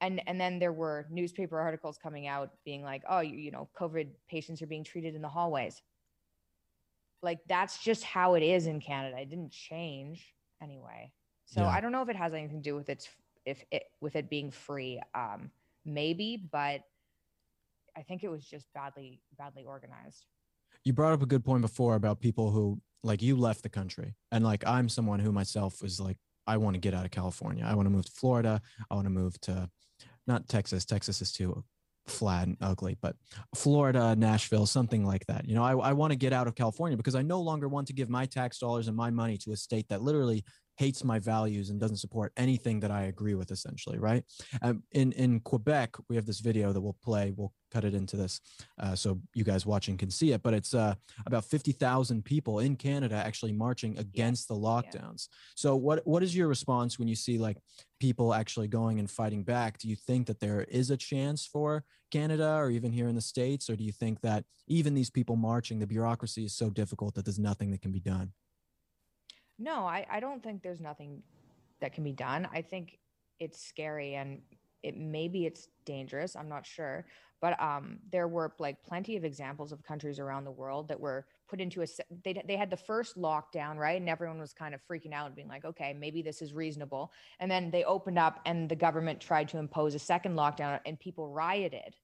and 0.00 0.20
and 0.26 0.40
then 0.40 0.58
there 0.58 0.72
were 0.72 1.06
newspaper 1.10 1.58
articles 1.58 1.98
coming 1.98 2.26
out 2.26 2.50
being 2.64 2.82
like, 2.82 3.02
oh, 3.08 3.20
you, 3.20 3.36
you 3.36 3.50
know, 3.50 3.68
COVID 3.78 4.08
patients 4.28 4.62
are 4.62 4.66
being 4.66 4.84
treated 4.84 5.14
in 5.14 5.22
the 5.22 5.28
hallways. 5.28 5.80
Like 7.22 7.38
that's 7.48 7.82
just 7.82 8.04
how 8.04 8.34
it 8.34 8.42
is 8.42 8.66
in 8.66 8.80
Canada. 8.80 9.18
It 9.20 9.30
didn't 9.30 9.52
change 9.52 10.34
anyway. 10.60 11.12
So 11.46 11.62
Yeah. 11.62 11.68
I 11.68 11.80
don't 11.80 11.92
know 11.92 12.02
if 12.02 12.08
it 12.08 12.16
has 12.16 12.32
anything 12.32 12.58
to 12.58 12.62
do 12.62 12.76
with 12.76 12.88
its 12.88 13.08
if 13.44 13.64
it 13.70 13.84
with 14.00 14.16
it 14.16 14.28
being 14.28 14.50
free. 14.50 15.00
Um, 15.14 15.50
maybe, 15.84 16.48
but 16.50 16.82
I 17.96 18.02
think 18.02 18.24
it 18.24 18.28
was 18.28 18.44
just 18.44 18.72
badly 18.72 19.20
badly 19.38 19.64
organized. 19.64 20.26
You 20.84 20.92
brought 20.92 21.12
up 21.12 21.22
a 21.22 21.26
good 21.26 21.44
point 21.44 21.62
before 21.62 21.94
about 21.94 22.20
people 22.20 22.50
who 22.50 22.80
like 23.02 23.22
you 23.22 23.36
left 23.36 23.62
the 23.62 23.68
country. 23.68 24.14
And 24.30 24.44
like 24.44 24.66
i'm 24.66 24.88
someone 24.88 25.20
who 25.20 25.32
myself 25.32 25.82
is 25.82 26.00
like 26.00 26.18
i 26.46 26.56
want 26.56 26.74
to 26.74 26.80
get 26.80 26.94
out 26.94 27.04
of 27.04 27.10
california. 27.10 27.64
I 27.64 27.74
want 27.74 27.86
to 27.86 27.90
move 27.90 28.06
to 28.06 28.12
florida. 28.12 28.60
I 28.90 28.94
want 28.94 29.06
to 29.06 29.10
move 29.10 29.40
to 29.42 29.68
not 30.26 30.48
texas. 30.48 30.84
Texas 30.84 31.20
is 31.20 31.32
too 31.32 31.64
flat 32.08 32.48
and 32.48 32.56
ugly 32.60 32.96
but 33.00 33.14
florida 33.54 34.16
nashville 34.16 34.66
something 34.66 35.04
like 35.06 35.24
that. 35.26 35.48
You 35.48 35.54
know 35.54 35.62
i, 35.62 35.72
I 35.72 35.92
want 35.92 36.10
to 36.12 36.16
get 36.16 36.32
out 36.32 36.48
of 36.48 36.56
california 36.56 36.96
because 36.96 37.14
i 37.14 37.22
no 37.22 37.40
longer 37.40 37.68
want 37.68 37.86
to 37.88 37.92
give 37.92 38.08
my 38.08 38.26
tax 38.26 38.58
dollars 38.58 38.88
and 38.88 38.96
my 38.96 39.10
money 39.10 39.38
to 39.38 39.52
a 39.52 39.56
state 39.56 39.88
that 39.88 40.02
literally 40.02 40.44
hates 40.82 41.02
my 41.04 41.18
values 41.18 41.70
and 41.70 41.80
doesn't 41.80 42.04
support 42.04 42.32
anything 42.36 42.80
that 42.80 42.90
i 42.90 43.02
agree 43.12 43.36
with 43.40 43.50
essentially 43.50 43.98
right 43.98 44.24
um, 44.62 44.82
in 44.92 45.12
in 45.12 45.40
quebec 45.40 45.90
we 46.08 46.16
have 46.16 46.26
this 46.26 46.40
video 46.40 46.72
that 46.72 46.80
we'll 46.80 47.02
play 47.08 47.32
we'll 47.36 47.52
cut 47.70 47.84
it 47.84 47.94
into 47.94 48.16
this 48.16 48.40
uh, 48.82 48.94
so 48.94 49.18
you 49.34 49.44
guys 49.44 49.64
watching 49.64 49.96
can 49.96 50.10
see 50.10 50.32
it 50.32 50.42
but 50.42 50.54
it's 50.54 50.74
uh, 50.74 50.94
about 51.26 51.44
50,000 51.44 52.24
people 52.24 52.60
in 52.60 52.76
Canada 52.76 53.14
actually 53.14 53.52
marching 53.52 53.98
against 53.98 54.48
the 54.48 54.54
lockdowns. 54.54 55.28
So 55.54 55.76
what 55.76 56.06
what 56.06 56.22
is 56.22 56.34
your 56.34 56.48
response 56.48 56.98
when 56.98 57.08
you 57.08 57.14
see 57.14 57.38
like 57.38 57.58
people 58.00 58.34
actually 58.34 58.68
going 58.68 58.98
and 58.98 59.10
fighting 59.10 59.44
back? 59.44 59.78
Do 59.78 59.88
you 59.88 59.96
think 59.96 60.26
that 60.26 60.40
there 60.40 60.62
is 60.62 60.90
a 60.90 60.96
chance 60.96 61.46
for 61.46 61.84
Canada 62.10 62.54
or 62.56 62.70
even 62.70 62.92
here 62.92 63.08
in 63.08 63.14
the 63.14 63.20
states 63.20 63.70
or 63.70 63.76
do 63.76 63.84
you 63.84 63.92
think 63.92 64.20
that 64.22 64.44
even 64.66 64.94
these 64.94 65.10
people 65.10 65.36
marching 65.36 65.78
the 65.78 65.86
bureaucracy 65.86 66.44
is 66.44 66.54
so 66.54 66.70
difficult 66.70 67.14
that 67.14 67.24
there's 67.24 67.38
nothing 67.38 67.70
that 67.70 67.82
can 67.82 67.92
be 67.92 68.00
done? 68.00 68.32
No, 69.62 69.86
I, 69.86 70.04
I 70.10 70.18
don't 70.18 70.42
think 70.42 70.62
there's 70.62 70.80
nothing 70.80 71.22
that 71.80 71.92
can 71.92 72.02
be 72.02 72.12
done. 72.12 72.48
I 72.52 72.62
think 72.62 72.98
it's 73.38 73.64
scary 73.64 74.16
and 74.16 74.40
it 74.82 74.96
maybe 74.96 75.46
it's 75.46 75.68
dangerous. 75.84 76.34
I'm 76.34 76.48
not 76.48 76.66
sure, 76.66 77.06
but 77.40 77.60
um, 77.62 78.00
there 78.10 78.26
were 78.26 78.52
like 78.58 78.82
plenty 78.82 79.16
of 79.16 79.24
examples 79.24 79.70
of 79.70 79.84
countries 79.84 80.18
around 80.18 80.44
the 80.44 80.50
world 80.50 80.88
that 80.88 80.98
were 80.98 81.26
put 81.48 81.60
into 81.60 81.82
a 81.82 81.86
they 82.24 82.42
they 82.44 82.56
had 82.56 82.70
the 82.70 82.76
first 82.76 83.16
lockdown 83.16 83.76
right, 83.76 84.00
and 84.00 84.08
everyone 84.08 84.40
was 84.40 84.52
kind 84.52 84.74
of 84.74 84.80
freaking 84.90 85.12
out 85.12 85.26
and 85.26 85.36
being 85.36 85.46
like, 85.46 85.64
okay, 85.64 85.94
maybe 85.96 86.22
this 86.22 86.42
is 86.42 86.52
reasonable, 86.52 87.12
and 87.38 87.48
then 87.48 87.70
they 87.70 87.84
opened 87.84 88.18
up 88.18 88.40
and 88.44 88.68
the 88.68 88.74
government 88.74 89.20
tried 89.20 89.48
to 89.50 89.58
impose 89.58 89.94
a 89.94 90.00
second 90.00 90.34
lockdown 90.34 90.80
and 90.84 90.98
people 90.98 91.28
rioted, 91.28 91.94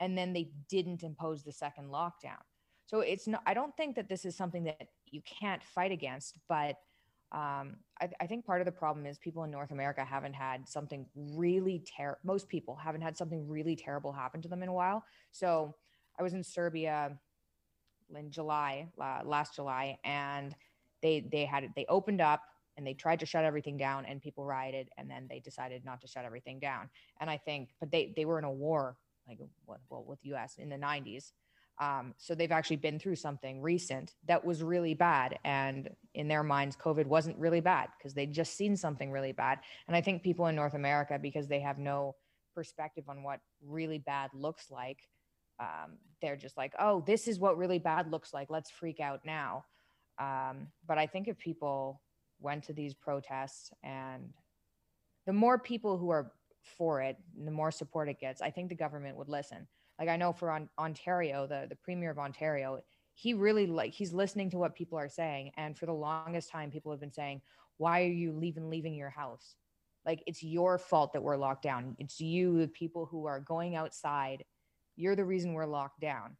and 0.00 0.16
then 0.16 0.32
they 0.32 0.50
didn't 0.70 1.02
impose 1.02 1.42
the 1.42 1.52
second 1.52 1.90
lockdown. 1.90 2.40
So 2.86 3.00
it's 3.00 3.26
not. 3.26 3.42
I 3.44 3.52
don't 3.52 3.76
think 3.76 3.96
that 3.96 4.08
this 4.08 4.24
is 4.24 4.34
something 4.34 4.64
that 4.64 4.88
you 5.04 5.20
can't 5.40 5.62
fight 5.62 5.92
against, 5.92 6.38
but 6.48 6.76
um, 7.32 7.76
I, 8.00 8.08
I 8.20 8.26
think 8.26 8.44
part 8.44 8.60
of 8.60 8.66
the 8.66 8.72
problem 8.72 9.04
is 9.04 9.18
people 9.18 9.44
in 9.44 9.50
North 9.50 9.72
America 9.72 10.04
haven't 10.04 10.34
had 10.34 10.68
something 10.68 11.06
really 11.14 11.82
terrible. 11.84 12.20
Most 12.24 12.48
people 12.48 12.76
haven't 12.76 13.00
had 13.00 13.16
something 13.16 13.48
really 13.48 13.74
terrible 13.74 14.12
happen 14.12 14.40
to 14.42 14.48
them 14.48 14.62
in 14.62 14.68
a 14.68 14.72
while. 14.72 15.04
So 15.32 15.74
I 16.18 16.22
was 16.22 16.34
in 16.34 16.42
Serbia 16.42 17.18
in 18.14 18.30
July, 18.30 18.88
last 18.96 19.54
July, 19.56 19.98
and 20.04 20.54
they 21.02 21.20
they 21.20 21.44
had 21.44 21.72
they 21.74 21.84
opened 21.88 22.20
up 22.20 22.42
and 22.76 22.86
they 22.86 22.94
tried 22.94 23.20
to 23.20 23.26
shut 23.26 23.44
everything 23.44 23.76
down, 23.76 24.04
and 24.04 24.20
people 24.20 24.44
rioted, 24.44 24.90
and 24.98 25.10
then 25.10 25.26
they 25.28 25.40
decided 25.40 25.84
not 25.84 26.00
to 26.02 26.06
shut 26.06 26.24
everything 26.24 26.58
down. 26.58 26.90
And 27.20 27.30
I 27.30 27.38
think, 27.38 27.70
but 27.80 27.90
they 27.90 28.12
they 28.14 28.24
were 28.24 28.38
in 28.38 28.44
a 28.44 28.52
war 28.52 28.96
like 29.26 29.38
well 29.66 30.04
with 30.06 30.18
U.S. 30.24 30.56
in 30.58 30.68
the 30.68 30.76
'90s. 30.76 31.32
Um, 31.78 32.14
so 32.16 32.34
they've 32.34 32.52
actually 32.52 32.76
been 32.76 32.98
through 32.98 33.16
something 33.16 33.60
recent 33.60 34.14
that 34.26 34.44
was 34.44 34.62
really 34.62 34.94
bad. 34.94 35.38
And 35.44 35.90
in 36.14 36.26
their 36.28 36.42
minds, 36.42 36.76
COVID 36.76 37.06
wasn't 37.06 37.38
really 37.38 37.60
bad 37.60 37.88
because 37.98 38.14
they'd 38.14 38.32
just 38.32 38.56
seen 38.56 38.76
something 38.76 39.10
really 39.10 39.32
bad. 39.32 39.58
And 39.86 39.96
I 39.96 40.00
think 40.00 40.22
people 40.22 40.46
in 40.46 40.54
North 40.54 40.74
America, 40.74 41.18
because 41.20 41.48
they 41.48 41.60
have 41.60 41.78
no 41.78 42.14
perspective 42.54 43.04
on 43.08 43.22
what 43.22 43.40
really 43.62 43.98
bad 43.98 44.30
looks 44.32 44.70
like, 44.70 45.00
um, 45.60 45.98
they're 46.22 46.36
just 46.36 46.56
like, 46.56 46.72
oh, 46.78 47.02
this 47.06 47.28
is 47.28 47.38
what 47.38 47.58
really 47.58 47.78
bad 47.78 48.10
looks 48.10 48.32
like. 48.32 48.48
Let's 48.50 48.70
freak 48.70 49.00
out 49.00 49.20
now. 49.24 49.64
Um, 50.18 50.68
but 50.86 50.96
I 50.96 51.06
think 51.06 51.28
if 51.28 51.38
people 51.38 52.00
went 52.40 52.64
to 52.64 52.72
these 52.72 52.94
protests 52.94 53.70
and 53.82 54.30
the 55.26 55.32
more 55.32 55.58
people 55.58 55.98
who 55.98 56.08
are 56.10 56.32
for 56.78 57.02
it, 57.02 57.16
the 57.44 57.50
more 57.50 57.70
support 57.70 58.08
it 58.08 58.18
gets, 58.18 58.40
I 58.40 58.50
think 58.50 58.70
the 58.70 58.74
government 58.74 59.16
would 59.16 59.28
listen 59.28 59.66
like 59.98 60.08
i 60.08 60.16
know 60.16 60.32
for 60.32 60.50
on, 60.50 60.68
ontario 60.78 61.46
the, 61.46 61.66
the 61.68 61.76
premier 61.76 62.10
of 62.10 62.18
ontario 62.18 62.80
he 63.14 63.32
really 63.32 63.66
like 63.66 63.92
he's 63.92 64.12
listening 64.12 64.50
to 64.50 64.58
what 64.58 64.74
people 64.74 64.98
are 64.98 65.08
saying 65.08 65.50
and 65.56 65.76
for 65.76 65.86
the 65.86 65.92
longest 65.92 66.50
time 66.50 66.70
people 66.70 66.92
have 66.92 67.00
been 67.00 67.12
saying 67.12 67.40
why 67.78 68.02
are 68.02 68.06
you 68.06 68.32
leaving 68.32 68.70
leaving 68.70 68.94
your 68.94 69.10
house? 69.10 69.56
Like 70.04 70.22
it's 70.26 70.42
your 70.42 70.78
fault 70.78 71.12
that 71.12 71.22
we're 71.22 71.36
locked 71.36 71.62
down. 71.62 71.96
It's 71.98 72.20
you 72.20 72.58
the 72.58 72.68
people 72.68 73.06
who 73.06 73.26
are 73.26 73.40
going 73.40 73.74
outside. 73.74 74.44
You're 74.96 75.16
the 75.16 75.24
reason 75.24 75.52
we're 75.52 75.66
locked 75.66 76.00
down. 76.00 76.36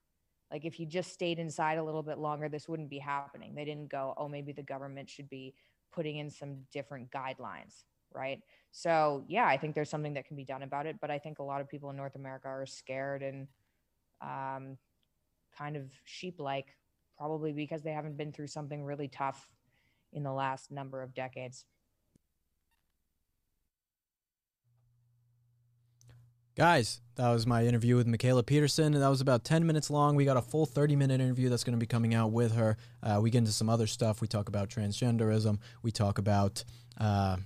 Like 0.50 0.64
if 0.64 0.78
you 0.78 0.86
just 0.86 1.12
stayed 1.12 1.38
inside 1.38 1.78
a 1.78 1.84
little 1.84 2.02
bit 2.02 2.18
longer, 2.18 2.48
this 2.48 2.68
wouldn't 2.68 2.88
be 2.88 2.98
happening. 2.98 3.54
They 3.54 3.64
didn't 3.64 3.90
go, 3.90 4.14
oh, 4.16 4.28
maybe 4.28 4.52
the 4.52 4.62
government 4.62 5.10
should 5.10 5.28
be 5.28 5.54
putting 5.92 6.16
in 6.18 6.30
some 6.30 6.58
different 6.72 7.10
guidelines, 7.10 7.84
right? 8.14 8.40
So 8.72 9.24
yeah, 9.28 9.46
I 9.46 9.56
think 9.56 9.74
there's 9.74 9.90
something 9.90 10.14
that 10.14 10.26
can 10.26 10.36
be 10.36 10.44
done 10.44 10.62
about 10.62 10.86
it. 10.86 10.96
But 11.00 11.10
I 11.10 11.18
think 11.18 11.38
a 11.38 11.42
lot 11.42 11.60
of 11.60 11.68
people 11.68 11.90
in 11.90 11.96
North 11.96 12.14
America 12.14 12.48
are 12.48 12.66
scared 12.66 13.22
and 13.22 13.46
um, 14.20 14.76
kind 15.56 15.76
of 15.76 15.84
sheep-like, 16.04 16.66
probably 17.16 17.52
because 17.52 17.82
they 17.82 17.92
haven't 17.92 18.16
been 18.16 18.32
through 18.32 18.48
something 18.48 18.84
really 18.84 19.08
tough 19.08 19.50
in 20.12 20.22
the 20.22 20.32
last 20.32 20.70
number 20.70 21.02
of 21.02 21.14
decades. 21.14 21.64
Guys, 26.56 27.02
that 27.16 27.28
was 27.28 27.46
my 27.46 27.66
interview 27.66 27.96
with 27.96 28.06
Mikhaila 28.06 28.46
Peterson. 28.46 28.92
That 28.92 29.08
was 29.08 29.20
about 29.20 29.44
10 29.44 29.66
minutes 29.66 29.90
long. 29.90 30.16
We 30.16 30.24
got 30.24 30.38
a 30.38 30.42
full 30.42 30.64
30 30.64 30.96
minute 30.96 31.20
interview 31.20 31.50
that's 31.50 31.64
going 31.64 31.74
to 31.74 31.78
be 31.78 31.86
coming 31.86 32.14
out 32.14 32.32
with 32.32 32.54
her. 32.54 32.78
Uh, 33.02 33.20
we 33.22 33.28
get 33.28 33.38
into 33.38 33.52
some 33.52 33.68
other 33.68 33.86
stuff. 33.86 34.22
We 34.22 34.26
talk 34.26 34.48
about 34.48 34.70
transgenderism. 34.70 35.58
We 35.82 35.90
talk 35.90 36.16
about 36.16 36.64
uh, 36.98 37.36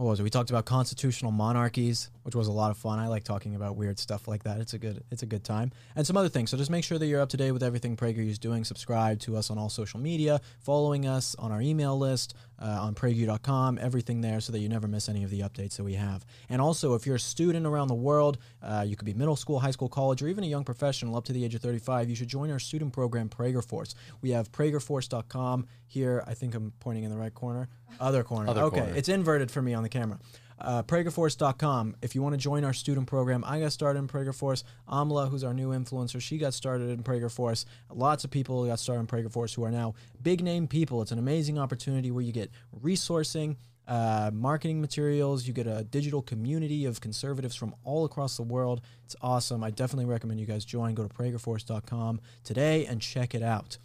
what 0.00 0.08
was 0.12 0.20
it? 0.20 0.22
We 0.22 0.30
talked 0.30 0.48
about 0.48 0.64
constitutional 0.64 1.30
monarchies, 1.30 2.10
which 2.30 2.36
was 2.36 2.46
a 2.46 2.52
lot 2.52 2.70
of 2.70 2.78
fun. 2.78 3.00
I 3.00 3.08
like 3.08 3.24
talking 3.24 3.56
about 3.56 3.74
weird 3.74 3.98
stuff 3.98 4.28
like 4.28 4.44
that. 4.44 4.60
It's 4.60 4.72
a 4.72 4.78
good 4.78 5.02
it's 5.10 5.24
a 5.24 5.26
good 5.26 5.42
time. 5.42 5.72
And 5.96 6.06
some 6.06 6.16
other 6.16 6.28
things. 6.28 6.50
So 6.50 6.56
just 6.56 6.70
make 6.70 6.84
sure 6.84 6.96
that 6.96 7.06
you're 7.06 7.20
up 7.20 7.30
to 7.30 7.36
date 7.36 7.50
with 7.50 7.64
everything 7.64 7.96
PragerU 7.96 8.28
is 8.28 8.38
doing. 8.38 8.62
Subscribe 8.62 9.18
to 9.20 9.36
us 9.36 9.50
on 9.50 9.58
all 9.58 9.68
social 9.68 9.98
media, 9.98 10.40
following 10.60 11.08
us 11.08 11.34
on 11.40 11.50
our 11.50 11.60
email 11.60 11.98
list, 11.98 12.36
uh, 12.62 12.78
on 12.82 12.94
PragerU.com, 12.94 13.80
everything 13.80 14.20
there 14.20 14.40
so 14.40 14.52
that 14.52 14.60
you 14.60 14.68
never 14.68 14.86
miss 14.86 15.08
any 15.08 15.24
of 15.24 15.30
the 15.30 15.40
updates 15.40 15.76
that 15.76 15.82
we 15.82 15.94
have. 15.94 16.24
And 16.48 16.62
also, 16.62 16.94
if 16.94 17.04
you're 17.04 17.16
a 17.16 17.18
student 17.20 17.66
around 17.66 17.88
the 17.88 17.94
world, 17.94 18.38
uh, 18.62 18.84
you 18.86 18.94
could 18.94 19.06
be 19.06 19.14
middle 19.14 19.34
school, 19.34 19.58
high 19.58 19.72
school, 19.72 19.88
college, 19.88 20.22
or 20.22 20.28
even 20.28 20.44
a 20.44 20.46
young 20.46 20.62
professional 20.62 21.16
up 21.16 21.24
to 21.24 21.32
the 21.32 21.44
age 21.44 21.56
of 21.56 21.62
35, 21.62 22.08
you 22.08 22.14
should 22.14 22.28
join 22.28 22.48
our 22.48 22.60
student 22.60 22.92
program, 22.92 23.28
Prager 23.28 23.66
Force. 23.66 23.96
We 24.22 24.30
have 24.30 24.52
PragerForce.com 24.52 25.66
here. 25.88 26.22
I 26.28 26.34
think 26.34 26.54
I'm 26.54 26.72
pointing 26.78 27.02
in 27.02 27.10
the 27.10 27.18
right 27.18 27.34
corner. 27.34 27.68
Other 28.00 28.22
corner. 28.22 28.50
Other 28.50 28.62
okay, 28.62 28.80
corner. 28.80 28.94
it's 28.94 29.08
inverted 29.08 29.50
for 29.50 29.60
me 29.60 29.74
on 29.74 29.82
the 29.82 29.88
camera. 29.88 30.20
Uh, 30.60 30.82
PragerForce.com. 30.82 31.96
If 32.02 32.14
you 32.14 32.22
want 32.22 32.34
to 32.34 32.38
join 32.38 32.64
our 32.64 32.72
student 32.72 33.06
program, 33.06 33.44
I 33.46 33.60
got 33.60 33.72
started 33.72 33.98
in 33.98 34.08
PragerForce. 34.08 34.64
Amla, 34.88 35.30
who's 35.30 35.44
our 35.44 35.54
new 35.54 35.70
influencer, 35.70 36.20
she 36.20 36.38
got 36.38 36.54
started 36.54 36.90
in 36.90 37.02
PragerForce. 37.02 37.64
Lots 37.92 38.24
of 38.24 38.30
people 38.30 38.66
got 38.66 38.78
started 38.78 39.00
in 39.00 39.06
PragerForce 39.06 39.54
who 39.54 39.64
are 39.64 39.70
now 39.70 39.94
big 40.22 40.42
name 40.42 40.68
people. 40.68 41.00
It's 41.02 41.12
an 41.12 41.18
amazing 41.18 41.58
opportunity 41.58 42.10
where 42.10 42.22
you 42.22 42.32
get 42.32 42.50
resourcing, 42.82 43.56
uh, 43.88 44.30
marketing 44.32 44.80
materials. 44.80 45.46
You 45.46 45.52
get 45.52 45.66
a 45.66 45.84
digital 45.84 46.22
community 46.22 46.84
of 46.84 47.00
conservatives 47.00 47.56
from 47.56 47.74
all 47.84 48.04
across 48.04 48.36
the 48.36 48.42
world. 48.42 48.80
It's 49.04 49.16
awesome. 49.20 49.64
I 49.64 49.70
definitely 49.70 50.06
recommend 50.06 50.40
you 50.40 50.46
guys 50.46 50.64
join. 50.64 50.94
Go 50.94 51.02
to 51.06 51.14
PragerForce.com 51.14 52.20
today 52.44 52.86
and 52.86 53.00
check 53.00 53.34
it 53.34 53.42
out. 53.42 53.78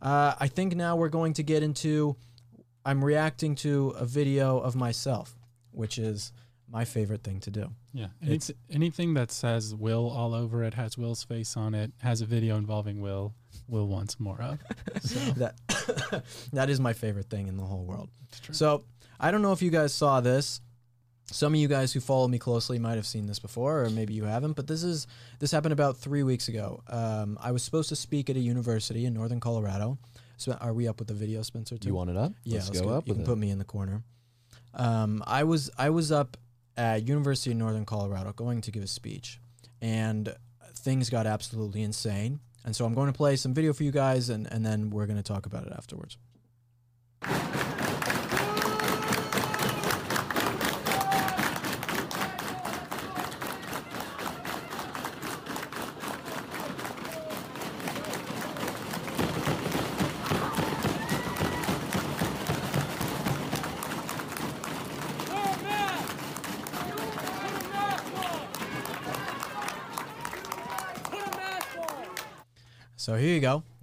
Uh, 0.00 0.34
I 0.38 0.48
think 0.48 0.76
now 0.76 0.96
we're 0.96 1.08
going 1.08 1.32
to 1.34 1.42
get 1.42 1.62
into. 1.62 2.16
I'm 2.84 3.04
reacting 3.04 3.54
to 3.56 3.90
a 3.98 4.06
video 4.06 4.58
of 4.58 4.74
myself, 4.76 5.37
which 5.72 5.98
is 5.98 6.32
my 6.70 6.84
favorite 6.84 7.22
thing 7.24 7.40
to 7.40 7.50
do. 7.50 7.70
Yeah. 7.94 8.08
Any, 8.22 8.40
anything 8.70 9.14
that 9.14 9.30
says 9.30 9.74
Will 9.74 10.08
all 10.10 10.34
over 10.34 10.62
it, 10.64 10.74
has 10.74 10.98
Will's 10.98 11.22
face 11.22 11.56
on 11.56 11.74
it, 11.74 11.92
has 12.02 12.20
a 12.20 12.26
video 12.26 12.56
involving 12.56 13.00
Will, 13.00 13.34
Will 13.68 13.88
wants 13.88 14.20
more 14.20 14.40
of. 14.42 14.58
So, 15.02 15.18
That 15.32 15.54
that 16.52 16.68
is 16.70 16.78
my 16.80 16.92
favorite 16.92 17.30
thing 17.30 17.48
in 17.48 17.56
the 17.56 17.64
whole 17.64 17.84
world. 17.84 18.10
true. 18.42 18.54
So 18.54 18.84
I 19.18 19.30
don't 19.30 19.40
know 19.42 19.52
if 19.52 19.62
you 19.62 19.70
guys 19.70 19.94
saw 19.94 20.20
this. 20.20 20.60
Some 21.30 21.52
of 21.52 21.60
you 21.60 21.68
guys 21.68 21.92
who 21.92 22.00
follow 22.00 22.26
me 22.28 22.38
closely 22.38 22.78
might 22.78 22.94
have 22.96 23.06
seen 23.06 23.26
this 23.26 23.38
before, 23.38 23.82
or 23.84 23.90
maybe 23.90 24.14
you 24.14 24.24
haven't. 24.24 24.52
But 24.54 24.66
this 24.66 24.82
is 24.82 25.06
this 25.40 25.50
happened 25.50 25.72
about 25.74 25.98
three 25.98 26.22
weeks 26.22 26.48
ago. 26.48 26.82
Um, 26.88 27.36
I 27.40 27.52
was 27.52 27.62
supposed 27.62 27.90
to 27.90 27.96
speak 27.96 28.30
at 28.30 28.36
a 28.36 28.40
university 28.40 29.04
in 29.06 29.12
northern 29.14 29.38
Colorado. 29.40 29.98
So 30.38 30.52
are 30.52 30.72
we 30.72 30.86
up 30.88 30.98
with 31.00 31.08
the 31.08 31.14
video, 31.14 31.42
Spencer? 31.42 31.76
Too? 31.76 31.88
You 31.88 31.94
want 31.94 32.08
it 32.10 32.16
up? 32.16 32.32
Yeah, 32.44 32.54
let's, 32.56 32.68
let's 32.68 32.80
go 32.80 32.88
go. 32.88 32.94
up 32.94 33.06
You 33.06 33.10
with 33.12 33.18
can 33.18 33.22
it. 33.24 33.26
put 33.26 33.38
me 33.38 33.50
in 33.50 33.58
the 33.58 33.64
corner. 33.64 34.02
Um, 34.74 35.22
I 35.26 35.44
was 35.44 35.70
I 35.78 35.90
was 35.90 36.12
up 36.12 36.36
at 36.76 37.06
University 37.08 37.50
of 37.50 37.56
Northern 37.56 37.84
Colorado 37.84 38.32
going 38.32 38.60
to 38.62 38.70
give 38.70 38.82
a 38.82 38.86
speech, 38.86 39.40
and 39.80 40.34
things 40.74 41.10
got 41.10 41.26
absolutely 41.26 41.82
insane. 41.82 42.40
And 42.64 42.74
so 42.74 42.84
I'm 42.84 42.94
going 42.94 43.06
to 43.06 43.16
play 43.16 43.36
some 43.36 43.54
video 43.54 43.72
for 43.72 43.84
you 43.84 43.92
guys, 43.92 44.28
and, 44.28 44.46
and 44.52 44.64
then 44.64 44.90
we're 44.90 45.06
going 45.06 45.16
to 45.16 45.22
talk 45.22 45.46
about 45.46 45.66
it 45.66 45.72
afterwards. 45.72 46.18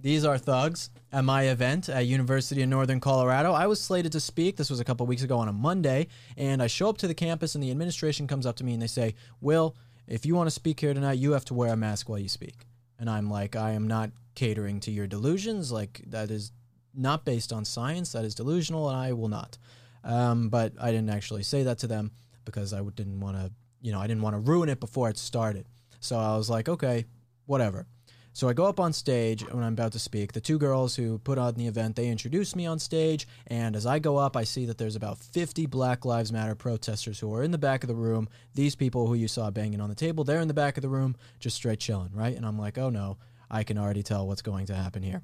These 0.06 0.24
are 0.24 0.38
thugs 0.38 0.90
at 1.10 1.24
my 1.24 1.48
event 1.48 1.88
at 1.88 2.06
University 2.06 2.62
of 2.62 2.68
Northern 2.68 3.00
Colorado. 3.00 3.50
I 3.50 3.66
was 3.66 3.80
slated 3.80 4.12
to 4.12 4.20
speak. 4.20 4.56
This 4.56 4.70
was 4.70 4.78
a 4.78 4.84
couple 4.84 5.04
weeks 5.04 5.24
ago 5.24 5.36
on 5.38 5.48
a 5.48 5.52
Monday, 5.52 6.06
and 6.36 6.62
I 6.62 6.68
show 6.68 6.88
up 6.88 6.98
to 6.98 7.08
the 7.08 7.12
campus, 7.14 7.56
and 7.56 7.64
the 7.64 7.72
administration 7.72 8.28
comes 8.28 8.46
up 8.46 8.54
to 8.58 8.64
me 8.64 8.72
and 8.72 8.80
they 8.80 8.86
say, 8.86 9.16
"Will, 9.40 9.74
if 10.06 10.24
you 10.24 10.36
want 10.36 10.46
to 10.46 10.52
speak 10.52 10.78
here 10.78 10.94
tonight, 10.94 11.18
you 11.18 11.32
have 11.32 11.44
to 11.46 11.54
wear 11.54 11.72
a 11.72 11.76
mask 11.76 12.08
while 12.08 12.20
you 12.20 12.28
speak." 12.28 12.68
And 13.00 13.10
I'm 13.10 13.28
like, 13.28 13.56
"I 13.56 13.72
am 13.72 13.88
not 13.88 14.12
catering 14.36 14.78
to 14.82 14.92
your 14.92 15.08
delusions. 15.08 15.72
Like 15.72 16.04
that 16.06 16.30
is 16.30 16.52
not 16.94 17.24
based 17.24 17.52
on 17.52 17.64
science. 17.64 18.12
That 18.12 18.24
is 18.24 18.36
delusional, 18.36 18.88
and 18.88 18.96
I 18.96 19.12
will 19.12 19.26
not." 19.26 19.58
Um, 20.04 20.50
but 20.50 20.72
I 20.80 20.92
didn't 20.92 21.10
actually 21.10 21.42
say 21.42 21.64
that 21.64 21.78
to 21.78 21.88
them 21.88 22.12
because 22.44 22.72
I 22.72 22.80
didn't 22.80 23.18
want 23.18 23.38
to, 23.38 23.50
you 23.80 23.90
know, 23.90 23.98
I 23.98 24.06
didn't 24.06 24.22
want 24.22 24.34
to 24.34 24.40
ruin 24.52 24.68
it 24.68 24.78
before 24.78 25.10
it 25.10 25.18
started. 25.18 25.66
So 25.98 26.16
I 26.16 26.36
was 26.36 26.48
like, 26.48 26.68
"Okay, 26.68 27.06
whatever." 27.46 27.88
So 28.36 28.50
I 28.50 28.52
go 28.52 28.66
up 28.66 28.78
on 28.78 28.92
stage 28.92 29.50
when 29.50 29.64
I'm 29.64 29.72
about 29.72 29.92
to 29.92 29.98
speak. 29.98 30.34
The 30.34 30.42
two 30.42 30.58
girls 30.58 30.94
who 30.94 31.16
put 31.20 31.38
on 31.38 31.54
the 31.54 31.68
event, 31.68 31.96
they 31.96 32.08
introduce 32.08 32.54
me 32.54 32.66
on 32.66 32.78
stage, 32.78 33.26
and 33.46 33.74
as 33.74 33.86
I 33.86 33.98
go 33.98 34.18
up, 34.18 34.36
I 34.36 34.44
see 34.44 34.66
that 34.66 34.76
there's 34.76 34.94
about 34.94 35.16
50 35.16 35.64
Black 35.64 36.04
Lives 36.04 36.30
Matter 36.30 36.54
protesters 36.54 37.18
who 37.18 37.34
are 37.34 37.42
in 37.42 37.50
the 37.50 37.56
back 37.56 37.82
of 37.82 37.88
the 37.88 37.94
room. 37.94 38.28
These 38.54 38.74
people 38.74 39.06
who 39.06 39.14
you 39.14 39.26
saw 39.26 39.50
banging 39.50 39.80
on 39.80 39.88
the 39.88 39.94
table, 39.94 40.22
they're 40.22 40.42
in 40.42 40.48
the 40.48 40.52
back 40.52 40.76
of 40.76 40.82
the 40.82 40.90
room, 40.90 41.16
just 41.40 41.56
straight 41.56 41.80
chilling, 41.80 42.10
right? 42.12 42.36
And 42.36 42.44
I'm 42.44 42.58
like, 42.58 42.76
oh 42.76 42.90
no, 42.90 43.16
I 43.50 43.64
can 43.64 43.78
already 43.78 44.02
tell 44.02 44.26
what's 44.26 44.42
going 44.42 44.66
to 44.66 44.74
happen 44.74 45.02
here. 45.02 45.22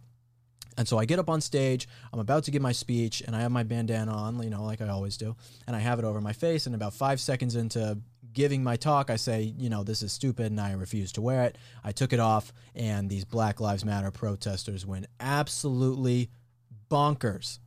And 0.79 0.89
so 0.89 0.97
I 0.97 1.05
get 1.05 1.19
up 1.19 1.29
on 1.29 1.43
stage, 1.43 1.87
I'm 2.15 2.19
about 2.19 2.45
to 2.45 2.51
give 2.51 2.63
my 2.63 2.73
speech, 2.73 3.21
and 3.27 3.37
I 3.37 3.41
have 3.43 3.53
my 3.53 3.63
bandana 3.63 4.11
on, 4.11 4.43
you 4.43 4.49
know, 4.49 4.65
like 4.65 4.81
I 4.81 4.89
always 4.89 5.19
do, 5.19 5.37
and 5.67 5.77
I 5.77 5.81
have 5.81 5.99
it 5.99 6.07
over 6.07 6.23
my 6.23 6.33
face. 6.33 6.65
And 6.65 6.75
about 6.75 6.95
five 6.95 7.21
seconds 7.21 7.57
into 7.57 7.99
giving 8.33 8.63
my 8.63 8.77
talk, 8.77 9.11
I 9.11 9.17
say, 9.17 9.55
you 9.59 9.69
know, 9.69 9.85
this 9.85 10.03
is 10.03 10.13
stupid, 10.13 10.47
and 10.47 10.61
I 10.61 10.73
refuse 10.73 11.13
to 11.13 11.23
wear 11.23 11.45
it. 11.45 11.57
I 11.85 11.93
took 11.93 12.13
it 12.13 12.21
off, 12.21 12.53
and 12.75 13.09
these 13.09 13.25
Black 13.25 13.61
Lives 13.61 13.85
Matter 13.85 14.11
protesters 14.11 14.87
went 14.87 15.07
absolutely 15.21 16.31
bonkers. 16.91 17.59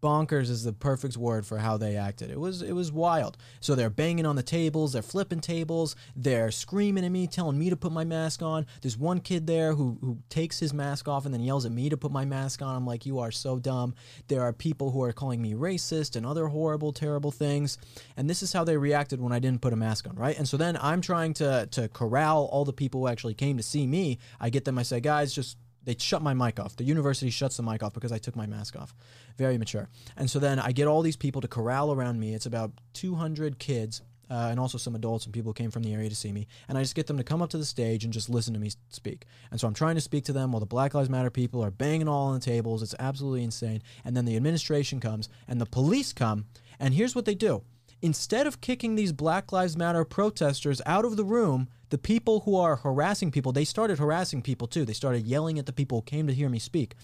Bonkers 0.00 0.50
is 0.50 0.64
the 0.64 0.72
perfect 0.72 1.16
word 1.16 1.46
for 1.46 1.58
how 1.58 1.76
they 1.76 1.96
acted. 1.96 2.30
It 2.30 2.40
was 2.40 2.62
it 2.62 2.72
was 2.72 2.90
wild. 2.92 3.36
So 3.60 3.74
they're 3.74 3.90
banging 3.90 4.26
on 4.26 4.36
the 4.36 4.42
tables, 4.42 4.92
they're 4.92 5.02
flipping 5.02 5.40
tables, 5.40 5.96
they're 6.16 6.50
screaming 6.50 7.04
at 7.04 7.10
me, 7.10 7.26
telling 7.26 7.58
me 7.58 7.70
to 7.70 7.76
put 7.76 7.92
my 7.92 8.04
mask 8.04 8.42
on. 8.42 8.66
There's 8.80 8.96
one 8.96 9.20
kid 9.20 9.46
there 9.46 9.74
who 9.74 9.98
who 10.00 10.18
takes 10.28 10.58
his 10.58 10.72
mask 10.72 11.08
off 11.08 11.24
and 11.24 11.34
then 11.34 11.42
yells 11.42 11.66
at 11.66 11.72
me 11.72 11.88
to 11.88 11.96
put 11.96 12.12
my 12.12 12.24
mask 12.24 12.62
on. 12.62 12.76
I'm 12.76 12.86
like, 12.86 13.06
you 13.06 13.18
are 13.18 13.30
so 13.30 13.58
dumb. 13.58 13.94
There 14.28 14.42
are 14.42 14.52
people 14.52 14.90
who 14.90 15.02
are 15.02 15.12
calling 15.12 15.42
me 15.42 15.54
racist 15.54 16.16
and 16.16 16.24
other 16.24 16.46
horrible, 16.46 16.92
terrible 16.92 17.30
things. 17.30 17.78
And 18.16 18.28
this 18.28 18.42
is 18.42 18.52
how 18.52 18.64
they 18.64 18.76
reacted 18.76 19.20
when 19.20 19.32
I 19.32 19.38
didn't 19.38 19.60
put 19.60 19.72
a 19.72 19.76
mask 19.76 20.08
on, 20.08 20.16
right? 20.16 20.36
And 20.36 20.48
so 20.48 20.56
then 20.56 20.78
I'm 20.80 21.00
trying 21.00 21.34
to 21.34 21.68
to 21.70 21.88
corral 21.88 22.46
all 22.46 22.64
the 22.64 22.72
people 22.72 23.02
who 23.02 23.08
actually 23.08 23.34
came 23.34 23.56
to 23.56 23.62
see 23.62 23.86
me. 23.86 24.18
I 24.40 24.50
get 24.50 24.64
them, 24.64 24.78
I 24.78 24.82
say, 24.82 25.00
guys, 25.00 25.32
just 25.34 25.56
they 25.84 25.96
shut 25.98 26.22
my 26.22 26.34
mic 26.34 26.60
off. 26.60 26.76
The 26.76 26.84
university 26.84 27.30
shuts 27.30 27.56
the 27.56 27.62
mic 27.62 27.82
off 27.82 27.94
because 27.94 28.12
I 28.12 28.18
took 28.18 28.36
my 28.36 28.46
mask 28.46 28.76
off. 28.76 28.94
Very 29.36 29.58
mature. 29.58 29.88
And 30.16 30.30
so 30.30 30.38
then 30.38 30.58
I 30.58 30.72
get 30.72 30.86
all 30.86 31.02
these 31.02 31.16
people 31.16 31.40
to 31.40 31.48
corral 31.48 31.92
around 31.92 32.20
me. 32.20 32.34
It's 32.34 32.46
about 32.46 32.72
200 32.94 33.58
kids 33.58 34.02
uh, 34.30 34.48
and 34.50 34.60
also 34.60 34.78
some 34.78 34.94
adults 34.94 35.24
and 35.24 35.34
people 35.34 35.50
who 35.50 35.54
came 35.54 35.70
from 35.70 35.82
the 35.82 35.92
area 35.92 36.08
to 36.08 36.14
see 36.14 36.32
me. 36.32 36.46
And 36.68 36.78
I 36.78 36.82
just 36.82 36.94
get 36.94 37.06
them 37.08 37.16
to 37.16 37.24
come 37.24 37.42
up 37.42 37.50
to 37.50 37.58
the 37.58 37.64
stage 37.64 38.04
and 38.04 38.12
just 38.12 38.30
listen 38.30 38.54
to 38.54 38.60
me 38.60 38.70
speak. 38.88 39.26
And 39.50 39.60
so 39.60 39.66
I'm 39.66 39.74
trying 39.74 39.96
to 39.96 40.00
speak 40.00 40.24
to 40.26 40.32
them 40.32 40.52
while 40.52 40.60
the 40.60 40.66
Black 40.66 40.94
Lives 40.94 41.10
Matter 41.10 41.30
people 41.30 41.64
are 41.64 41.70
banging 41.70 42.08
all 42.08 42.28
on 42.28 42.34
the 42.34 42.44
tables. 42.44 42.82
It's 42.82 42.94
absolutely 43.00 43.42
insane. 43.42 43.82
And 44.04 44.16
then 44.16 44.24
the 44.24 44.36
administration 44.36 45.00
comes 45.00 45.28
and 45.48 45.60
the 45.60 45.66
police 45.66 46.12
come. 46.12 46.46
And 46.78 46.94
here's 46.94 47.14
what 47.14 47.24
they 47.24 47.34
do 47.34 47.62
instead 48.02 48.46
of 48.46 48.60
kicking 48.62 48.94
these 48.94 49.12
Black 49.12 49.52
Lives 49.52 49.76
Matter 49.76 50.04
protesters 50.04 50.80
out 50.86 51.04
of 51.04 51.16
the 51.16 51.24
room, 51.24 51.68
the 51.90 51.98
people 51.98 52.40
who 52.40 52.56
are 52.56 52.76
harassing 52.76 53.30
people, 53.30 53.52
they 53.52 53.64
started 53.64 53.98
harassing 53.98 54.42
people 54.42 54.66
too. 54.66 54.84
They 54.84 54.92
started 54.92 55.26
yelling 55.26 55.58
at 55.58 55.66
the 55.66 55.72
people 55.72 55.98
who 55.98 56.02
came 56.02 56.26
to 56.26 56.34
hear 56.34 56.48
me 56.48 56.58
speak 56.58 56.94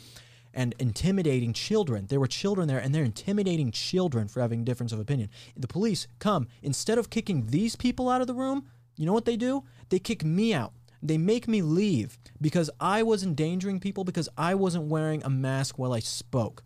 and 0.55 0.75
intimidating 0.79 1.53
children. 1.53 2.07
There 2.07 2.19
were 2.19 2.27
children 2.27 2.67
there 2.67 2.79
and 2.79 2.95
they're 2.95 3.05
intimidating 3.05 3.71
children 3.71 4.27
for 4.27 4.41
having 4.41 4.65
difference 4.65 4.93
of 4.93 4.99
opinion. 4.99 5.29
The 5.57 5.69
police 5.69 6.09
come, 6.19 6.49
instead 6.63 6.99
of 6.99 7.11
kicking 7.11 7.49
these 7.49 7.77
people 7.77 8.09
out 8.09 8.23
of 8.23 8.27
the 8.27 8.35
room, 8.35 8.67
you 8.97 9.05
know 9.05 9.13
what 9.13 9.27
they 9.27 9.37
do? 9.37 9.65
They 9.91 9.99
kick 9.99 10.25
me 10.25 10.55
out. 10.55 10.73
They 11.03 11.19
make 11.19 11.47
me 11.47 11.61
leave 11.61 12.19
because 12.41 12.71
I 12.81 13.03
was 13.03 13.23
endangering 13.23 13.81
people 13.81 14.03
because 14.03 14.31
I 14.37 14.55
wasn't 14.55 14.89
wearing 14.89 15.23
a 15.23 15.31
mask 15.31 15.79
while 15.79 15.93
I 15.93 16.01
spoke. 16.01 16.65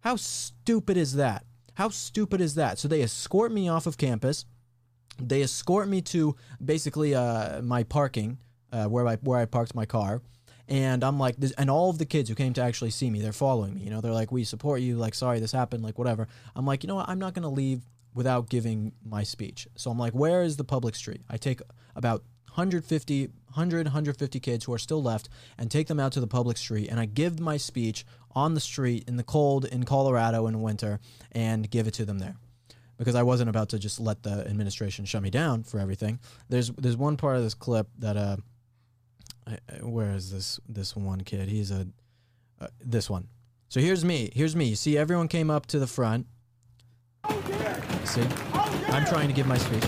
How 0.00 0.16
stupid 0.16 0.96
is 0.96 1.14
that? 1.16 1.44
How 1.74 1.90
stupid 1.90 2.40
is 2.40 2.54
that? 2.54 2.78
So 2.78 2.88
they 2.88 3.02
escort 3.02 3.52
me 3.52 3.68
off 3.68 3.86
of 3.86 3.98
campus. 3.98 4.46
They 5.20 5.42
escort 5.42 5.88
me 5.88 6.00
to 6.02 6.36
basically 6.64 7.14
uh, 7.14 7.62
my 7.62 7.82
parking 7.82 8.38
uh, 8.72 8.86
where 8.86 9.06
I 9.06 9.16
where 9.16 9.38
I 9.38 9.44
parked 9.44 9.74
my 9.74 9.86
car, 9.86 10.22
and 10.68 11.02
I'm 11.02 11.18
like, 11.18 11.36
this, 11.36 11.52
and 11.52 11.70
all 11.70 11.90
of 11.90 11.98
the 11.98 12.04
kids 12.04 12.28
who 12.28 12.34
came 12.34 12.52
to 12.54 12.62
actually 12.62 12.90
see 12.90 13.10
me, 13.10 13.20
they're 13.20 13.32
following 13.32 13.74
me. 13.74 13.80
You 13.82 13.90
know, 13.90 14.00
they're 14.00 14.12
like, 14.12 14.30
we 14.30 14.44
support 14.44 14.80
you. 14.80 14.96
Like, 14.96 15.14
sorry 15.14 15.40
this 15.40 15.52
happened. 15.52 15.82
Like, 15.82 15.98
whatever. 15.98 16.28
I'm 16.54 16.66
like, 16.66 16.82
you 16.82 16.88
know 16.88 16.96
what? 16.96 17.08
I'm 17.08 17.18
not 17.18 17.34
gonna 17.34 17.48
leave 17.48 17.82
without 18.14 18.48
giving 18.48 18.92
my 19.04 19.22
speech. 19.22 19.66
So 19.76 19.90
I'm 19.90 19.98
like, 19.98 20.12
where 20.12 20.42
is 20.42 20.56
the 20.56 20.64
public 20.64 20.94
street? 20.94 21.22
I 21.28 21.36
take 21.36 21.60
about 21.96 22.22
150, 22.46 23.26
100, 23.26 23.86
150 23.86 24.40
kids 24.40 24.64
who 24.64 24.74
are 24.74 24.78
still 24.78 25.02
left 25.02 25.28
and 25.56 25.70
take 25.70 25.86
them 25.86 26.00
out 26.00 26.12
to 26.12 26.20
the 26.20 26.26
public 26.26 26.56
street. 26.56 26.88
And 26.88 26.98
I 26.98 27.06
give 27.06 27.38
my 27.38 27.56
speech 27.56 28.04
on 28.32 28.54
the 28.54 28.60
street 28.60 29.04
in 29.06 29.16
the 29.16 29.22
cold 29.22 29.64
in 29.64 29.84
Colorado 29.84 30.46
in 30.46 30.60
winter 30.60 31.00
and 31.32 31.70
give 31.70 31.86
it 31.86 31.94
to 31.94 32.04
them 32.04 32.18
there. 32.18 32.36
Because 32.98 33.14
I 33.14 33.22
wasn't 33.22 33.48
about 33.48 33.68
to 33.70 33.78
just 33.78 34.00
let 34.00 34.22
the 34.22 34.46
administration 34.46 35.04
shut 35.04 35.22
me 35.22 35.30
down 35.30 35.62
for 35.62 35.78
everything. 35.78 36.18
There's 36.48 36.70
there's 36.70 36.96
one 36.96 37.16
part 37.16 37.36
of 37.36 37.42
this 37.42 37.54
clip 37.54 37.88
that 37.98 38.16
uh, 38.16 38.36
where 39.82 40.10
is 40.10 40.32
this 40.32 40.60
this 40.68 40.96
one 40.96 41.22
kid? 41.22 41.48
He's 41.48 41.70
a 41.70 41.86
uh, 42.60 42.66
this 42.84 43.08
one. 43.08 43.28
So 43.68 43.80
here's 43.80 44.04
me. 44.04 44.30
Here's 44.34 44.56
me. 44.56 44.66
You 44.66 44.76
see, 44.76 44.98
everyone 44.98 45.28
came 45.28 45.50
up 45.50 45.66
to 45.66 45.78
the 45.78 45.86
front. 45.86 46.26
See, 48.04 48.22
I'm 48.88 49.04
trying 49.06 49.28
to 49.28 49.34
give 49.34 49.46
my 49.46 49.58
speech. 49.58 49.84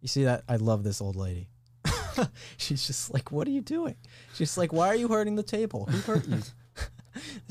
You 0.00 0.08
see 0.08 0.24
that? 0.24 0.42
I 0.48 0.56
love 0.56 0.82
this 0.82 1.00
old 1.00 1.14
lady. 1.14 1.48
She's 2.56 2.86
just 2.86 3.14
like, 3.14 3.30
what 3.30 3.46
are 3.46 3.52
you 3.52 3.60
doing? 3.60 3.94
She's 4.34 4.58
like, 4.58 4.72
why 4.72 4.88
are 4.88 4.96
you 4.96 5.08
hurting 5.08 5.36
the 5.36 5.44
table? 5.44 5.86
Who 5.86 5.98
hurt 6.12 6.26
you? 6.26 6.38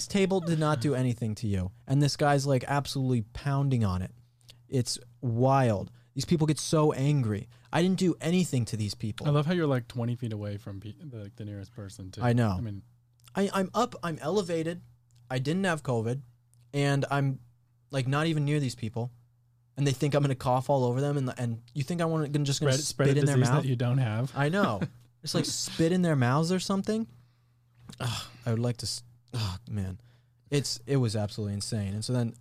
This 0.01 0.07
table 0.07 0.39
did 0.39 0.57
not 0.57 0.81
do 0.81 0.95
anything 0.95 1.35
to 1.35 1.47
you. 1.47 1.71
And 1.87 2.01
this 2.01 2.17
guy's 2.17 2.47
like 2.47 2.63
absolutely 2.67 3.21
pounding 3.33 3.85
on 3.85 4.01
it. 4.01 4.11
It's 4.67 4.97
wild. 5.21 5.91
These 6.15 6.25
people 6.25 6.47
get 6.47 6.59
so 6.59 6.91
angry. 6.91 7.47
I 7.71 7.81
didn't 7.81 7.99
do 7.99 8.15
anything 8.19 8.65
to 8.65 8.77
these 8.77 8.95
people. 8.95 9.27
I 9.27 9.29
love 9.29 9.45
how 9.45 9.53
you're 9.53 9.67
like 9.67 9.87
20 9.87 10.15
feet 10.15 10.33
away 10.33 10.57
from 10.57 10.79
pe- 10.79 10.93
the, 10.99 11.17
like, 11.17 11.35
the 11.35 11.45
nearest 11.45 11.73
person 11.73 12.09
too. 12.09 12.21
I 12.21 12.33
know. 12.33 12.55
I 12.57 12.61
mean, 12.61 12.81
I, 13.35 13.49
I'm 13.53 13.69
up, 13.73 13.95
I'm 14.01 14.17
elevated. 14.21 14.81
I 15.29 15.37
didn't 15.37 15.63
have 15.65 15.83
COVID, 15.83 16.21
and 16.73 17.05
I'm 17.09 17.39
like 17.91 18.07
not 18.07 18.27
even 18.27 18.43
near 18.43 18.59
these 18.59 18.75
people. 18.75 19.11
And 19.77 19.87
they 19.87 19.91
think 19.91 20.15
I'm 20.15 20.21
gonna 20.21 20.35
cough 20.35 20.69
all 20.69 20.83
over 20.83 20.99
them, 20.99 21.15
and 21.15 21.33
and 21.37 21.61
you 21.73 21.83
think 21.83 22.01
I 22.01 22.05
want 22.05 22.33
to 22.33 22.39
just 22.39 22.59
gonna 22.59 22.73
spread, 22.73 22.83
spread 22.83 23.07
spit 23.09 23.17
a 23.17 23.19
in 23.21 23.25
their 23.25 23.37
mouth? 23.37 23.61
that 23.61 23.69
you 23.69 23.77
don't 23.77 23.99
have. 23.99 24.33
I 24.35 24.49
know. 24.49 24.81
Just 25.21 25.35
like 25.35 25.45
spit 25.45 25.91
in 25.91 26.01
their 26.01 26.15
mouths 26.15 26.51
or 26.51 26.59
something. 26.59 27.05
Ugh, 27.99 28.23
I 28.43 28.49
would 28.49 28.59
like 28.59 28.77
to. 28.77 28.89
Oh 29.33 29.57
man, 29.69 29.99
it's 30.49 30.79
it 30.85 30.97
was 30.97 31.15
absolutely 31.15 31.53
insane. 31.53 31.93
And 31.93 32.03
so 32.03 32.13
then, 32.13 32.33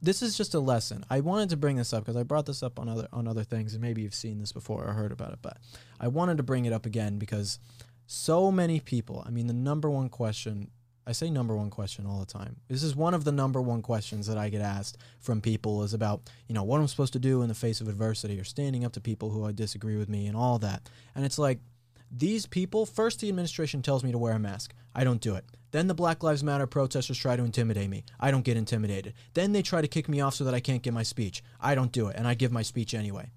this 0.00 0.22
is 0.22 0.36
just 0.36 0.54
a 0.54 0.60
lesson. 0.60 1.04
I 1.10 1.20
wanted 1.20 1.50
to 1.50 1.56
bring 1.56 1.76
this 1.76 1.92
up 1.92 2.04
because 2.04 2.16
I 2.16 2.22
brought 2.22 2.46
this 2.46 2.62
up 2.62 2.78
on 2.78 2.88
other 2.88 3.08
on 3.12 3.26
other 3.26 3.44
things, 3.44 3.74
and 3.74 3.82
maybe 3.82 4.02
you've 4.02 4.14
seen 4.14 4.38
this 4.38 4.52
before 4.52 4.84
or 4.84 4.92
heard 4.92 5.12
about 5.12 5.32
it. 5.32 5.40
But 5.42 5.58
I 6.00 6.08
wanted 6.08 6.36
to 6.36 6.42
bring 6.42 6.64
it 6.64 6.72
up 6.72 6.86
again 6.86 7.18
because 7.18 7.58
so 8.06 8.50
many 8.50 8.80
people. 8.80 9.22
I 9.26 9.30
mean, 9.30 9.46
the 9.46 9.52
number 9.52 9.90
one 9.90 10.08
question. 10.08 10.70
I 11.06 11.12
say 11.12 11.30
number 11.30 11.56
one 11.56 11.70
question 11.70 12.04
all 12.04 12.20
the 12.20 12.26
time. 12.26 12.56
This 12.68 12.82
is 12.82 12.94
one 12.94 13.14
of 13.14 13.24
the 13.24 13.32
number 13.32 13.62
one 13.62 13.80
questions 13.80 14.26
that 14.26 14.36
I 14.36 14.50
get 14.50 14.60
asked 14.60 14.98
from 15.20 15.40
people 15.40 15.82
is 15.82 15.94
about, 15.94 16.28
you 16.48 16.54
know, 16.54 16.64
what 16.64 16.82
I'm 16.82 16.86
supposed 16.86 17.14
to 17.14 17.18
do 17.18 17.40
in 17.40 17.48
the 17.48 17.54
face 17.54 17.80
of 17.80 17.88
adversity 17.88 18.38
or 18.38 18.44
standing 18.44 18.84
up 18.84 18.92
to 18.92 19.00
people 19.00 19.30
who 19.30 19.46
I 19.46 19.52
disagree 19.52 19.96
with 19.96 20.10
me 20.10 20.26
and 20.26 20.36
all 20.36 20.58
that. 20.58 20.90
And 21.14 21.24
it's 21.24 21.38
like, 21.38 21.60
these 22.10 22.44
people, 22.44 22.84
first 22.84 23.20
the 23.20 23.28
administration 23.30 23.80
tells 23.80 24.04
me 24.04 24.12
to 24.12 24.18
wear 24.18 24.34
a 24.34 24.38
mask. 24.38 24.74
I 24.98 25.04
don't 25.04 25.20
do 25.20 25.36
it. 25.36 25.44
Then 25.70 25.86
the 25.86 25.94
Black 25.94 26.24
Lives 26.24 26.42
Matter 26.42 26.66
protesters 26.66 27.16
try 27.16 27.36
to 27.36 27.44
intimidate 27.44 27.88
me. 27.88 28.02
I 28.18 28.32
don't 28.32 28.44
get 28.44 28.56
intimidated. 28.56 29.14
Then 29.34 29.52
they 29.52 29.62
try 29.62 29.80
to 29.80 29.86
kick 29.86 30.08
me 30.08 30.20
off 30.20 30.34
so 30.34 30.42
that 30.42 30.54
I 30.54 30.58
can't 30.58 30.82
give 30.82 30.92
my 30.92 31.04
speech. 31.04 31.44
I 31.60 31.76
don't 31.76 31.92
do 31.92 32.08
it, 32.08 32.16
and 32.16 32.26
I 32.26 32.34
give 32.34 32.50
my 32.50 32.62
speech 32.62 32.94
anyway. 32.94 33.30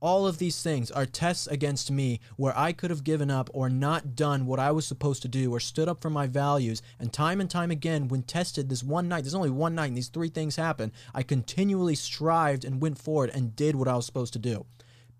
All 0.00 0.26
of 0.26 0.36
these 0.36 0.62
things 0.62 0.90
are 0.90 1.06
tests 1.06 1.46
against 1.46 1.90
me 1.90 2.20
where 2.36 2.52
I 2.58 2.72
could 2.72 2.90
have 2.90 3.04
given 3.04 3.30
up 3.30 3.48
or 3.54 3.70
not 3.70 4.14
done 4.14 4.44
what 4.44 4.60
I 4.60 4.70
was 4.70 4.86
supposed 4.86 5.22
to 5.22 5.28
do 5.28 5.50
or 5.50 5.60
stood 5.60 5.88
up 5.88 6.02
for 6.02 6.10
my 6.10 6.26
values. 6.26 6.82
And 7.00 7.10
time 7.10 7.40
and 7.40 7.48
time 7.48 7.70
again, 7.70 8.08
when 8.08 8.22
tested 8.22 8.68
this 8.68 8.84
one 8.84 9.08
night, 9.08 9.24
there's 9.24 9.34
only 9.34 9.48
one 9.48 9.74
night 9.74 9.86
and 9.86 9.96
these 9.96 10.08
three 10.08 10.28
things 10.28 10.56
happen, 10.56 10.92
I 11.14 11.22
continually 11.22 11.94
strived 11.94 12.66
and 12.66 12.82
went 12.82 12.98
forward 12.98 13.30
and 13.30 13.56
did 13.56 13.76
what 13.76 13.88
I 13.88 13.96
was 13.96 14.04
supposed 14.04 14.34
to 14.34 14.38
do. 14.38 14.66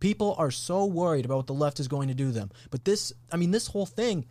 People 0.01 0.35
are 0.39 0.51
so 0.51 0.85
worried 0.85 1.25
about 1.25 1.39
what 1.39 1.47
the 1.47 1.55
left 1.55 1.81
is 1.81 1.89
going 1.89 2.09
to 2.09 2.15
do 2.15 2.31
them. 2.31 2.51
But 2.71 2.85
this, 2.85 3.13
I 3.33 3.37
mean, 3.39 3.53
this 3.53 3.69
whole 3.69 3.87
thing, 3.87 4.27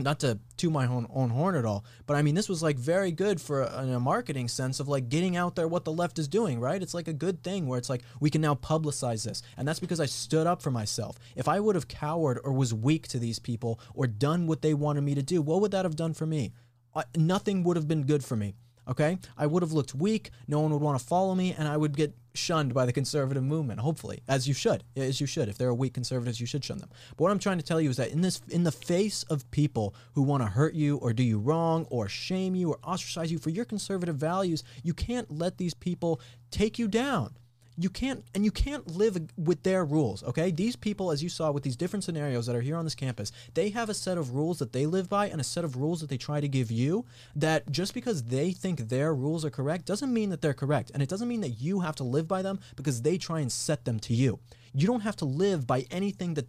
not 0.00 0.20
to 0.20 0.38
to 0.58 0.70
my 0.70 0.86
own, 0.86 1.06
own 1.12 1.30
horn 1.30 1.54
at 1.54 1.64
all, 1.64 1.84
but 2.06 2.16
I 2.16 2.22
mean, 2.22 2.34
this 2.34 2.48
was 2.48 2.62
like 2.62 2.76
very 2.76 3.12
good 3.12 3.40
for 3.40 3.62
a, 3.62 3.86
a 3.86 4.00
marketing 4.00 4.48
sense 4.48 4.80
of 4.80 4.88
like 4.88 5.08
getting 5.08 5.36
out 5.36 5.54
there 5.54 5.68
what 5.68 5.84
the 5.84 5.92
left 5.92 6.18
is 6.18 6.28
doing, 6.28 6.60
right? 6.60 6.82
It's 6.82 6.94
like 6.94 7.08
a 7.08 7.12
good 7.12 7.42
thing 7.42 7.66
where 7.66 7.78
it's 7.78 7.90
like 7.90 8.02
we 8.20 8.30
can 8.30 8.40
now 8.40 8.54
publicize 8.54 9.24
this. 9.24 9.42
And 9.56 9.66
that's 9.66 9.80
because 9.80 10.00
I 10.00 10.06
stood 10.06 10.46
up 10.46 10.62
for 10.62 10.70
myself. 10.70 11.18
If 11.36 11.48
I 11.48 11.60
would 11.60 11.74
have 11.74 11.88
cowered 11.88 12.40
or 12.44 12.52
was 12.52 12.72
weak 12.72 13.08
to 13.08 13.18
these 13.18 13.38
people 13.38 13.80
or 13.94 14.06
done 14.06 14.46
what 14.46 14.62
they 14.62 14.74
wanted 14.74 15.02
me 15.02 15.14
to 15.14 15.22
do, 15.22 15.42
what 15.42 15.60
would 15.60 15.72
that 15.72 15.84
have 15.84 15.96
done 15.96 16.14
for 16.14 16.26
me? 16.26 16.52
I, 16.94 17.04
nothing 17.16 17.62
would 17.64 17.76
have 17.76 17.88
been 17.88 18.04
good 18.04 18.24
for 18.24 18.36
me. 18.36 18.54
Okay, 18.92 19.16
I 19.38 19.46
would 19.46 19.62
have 19.62 19.72
looked 19.72 19.94
weak. 19.94 20.28
No 20.46 20.60
one 20.60 20.70
would 20.70 20.82
want 20.82 21.00
to 21.00 21.04
follow 21.04 21.34
me, 21.34 21.54
and 21.56 21.66
I 21.66 21.78
would 21.78 21.96
get 21.96 22.14
shunned 22.34 22.74
by 22.74 22.84
the 22.84 22.92
conservative 22.92 23.42
movement. 23.42 23.80
Hopefully, 23.80 24.22
as 24.28 24.46
you 24.46 24.52
should, 24.52 24.84
as 24.94 25.18
you 25.18 25.26
should. 25.26 25.48
If 25.48 25.56
there 25.56 25.68
are 25.68 25.74
weak 25.74 25.94
conservatives, 25.94 26.38
you 26.38 26.46
should 26.46 26.62
shun 26.62 26.76
them. 26.76 26.90
But 27.16 27.24
what 27.24 27.30
I'm 27.30 27.38
trying 27.38 27.56
to 27.56 27.64
tell 27.64 27.80
you 27.80 27.88
is 27.88 27.96
that 27.96 28.10
in 28.10 28.20
this, 28.20 28.42
in 28.50 28.64
the 28.64 28.70
face 28.70 29.22
of 29.24 29.50
people 29.50 29.94
who 30.12 30.20
want 30.20 30.42
to 30.42 30.48
hurt 30.50 30.74
you 30.74 30.98
or 30.98 31.14
do 31.14 31.22
you 31.22 31.38
wrong 31.38 31.86
or 31.88 32.06
shame 32.06 32.54
you 32.54 32.68
or 32.68 32.78
ostracize 32.84 33.32
you 33.32 33.38
for 33.38 33.48
your 33.48 33.64
conservative 33.64 34.16
values, 34.16 34.62
you 34.82 34.92
can't 34.92 35.30
let 35.30 35.56
these 35.56 35.72
people 35.72 36.20
take 36.50 36.78
you 36.78 36.86
down. 36.86 37.34
You 37.76 37.88
can't, 37.88 38.24
and 38.34 38.44
you 38.44 38.50
can't 38.50 38.86
live 38.86 39.18
with 39.36 39.62
their 39.62 39.84
rules, 39.84 40.22
okay? 40.24 40.50
These 40.50 40.76
people, 40.76 41.10
as 41.10 41.22
you 41.22 41.28
saw 41.28 41.50
with 41.50 41.62
these 41.62 41.76
different 41.76 42.04
scenarios 42.04 42.46
that 42.46 42.54
are 42.54 42.60
here 42.60 42.76
on 42.76 42.84
this 42.84 42.94
campus, 42.94 43.32
they 43.54 43.70
have 43.70 43.88
a 43.88 43.94
set 43.94 44.18
of 44.18 44.34
rules 44.34 44.58
that 44.58 44.72
they 44.72 44.84
live 44.84 45.08
by 45.08 45.28
and 45.28 45.40
a 45.40 45.44
set 45.44 45.64
of 45.64 45.76
rules 45.76 46.00
that 46.00 46.10
they 46.10 46.18
try 46.18 46.40
to 46.40 46.48
give 46.48 46.70
you. 46.70 47.06
That 47.34 47.70
just 47.70 47.94
because 47.94 48.24
they 48.24 48.52
think 48.52 48.88
their 48.88 49.14
rules 49.14 49.44
are 49.44 49.50
correct 49.50 49.86
doesn't 49.86 50.12
mean 50.12 50.30
that 50.30 50.42
they're 50.42 50.52
correct. 50.52 50.90
And 50.92 51.02
it 51.02 51.08
doesn't 51.08 51.28
mean 51.28 51.40
that 51.40 51.60
you 51.60 51.80
have 51.80 51.96
to 51.96 52.04
live 52.04 52.28
by 52.28 52.42
them 52.42 52.60
because 52.76 53.02
they 53.02 53.16
try 53.16 53.40
and 53.40 53.50
set 53.50 53.84
them 53.84 53.98
to 54.00 54.14
you. 54.14 54.38
You 54.74 54.86
don't 54.86 55.00
have 55.00 55.16
to 55.16 55.24
live 55.24 55.66
by 55.66 55.86
anything 55.90 56.34
that, 56.34 56.48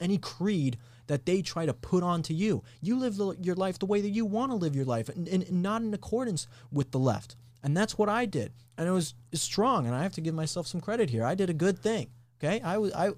any 0.00 0.18
creed 0.18 0.78
that 1.06 1.26
they 1.26 1.42
try 1.42 1.66
to 1.66 1.74
put 1.74 2.02
onto 2.02 2.34
you. 2.34 2.62
You 2.80 2.98
live 2.98 3.16
the, 3.16 3.36
your 3.40 3.54
life 3.54 3.78
the 3.78 3.86
way 3.86 4.00
that 4.00 4.10
you 4.10 4.24
want 4.24 4.50
to 4.50 4.56
live 4.56 4.74
your 4.74 4.84
life 4.84 5.08
and, 5.08 5.28
and, 5.28 5.42
and 5.44 5.62
not 5.62 5.82
in 5.82 5.92
accordance 5.94 6.48
with 6.72 6.90
the 6.90 6.98
left. 6.98 7.36
And 7.62 7.76
that's 7.76 7.96
what 7.96 8.08
I 8.08 8.26
did. 8.26 8.52
And 8.76 8.88
it 8.88 8.92
was 8.92 9.14
strong. 9.32 9.86
And 9.86 9.94
I 9.94 10.02
have 10.02 10.12
to 10.14 10.20
give 10.20 10.34
myself 10.34 10.66
some 10.66 10.80
credit 10.80 11.10
here. 11.10 11.24
I 11.24 11.34
did 11.34 11.50
a 11.50 11.54
good 11.54 11.78
thing. 11.78 12.10
Okay. 12.42 12.60
I 12.60 12.78
was, 12.78 12.92
I, 12.92 13.10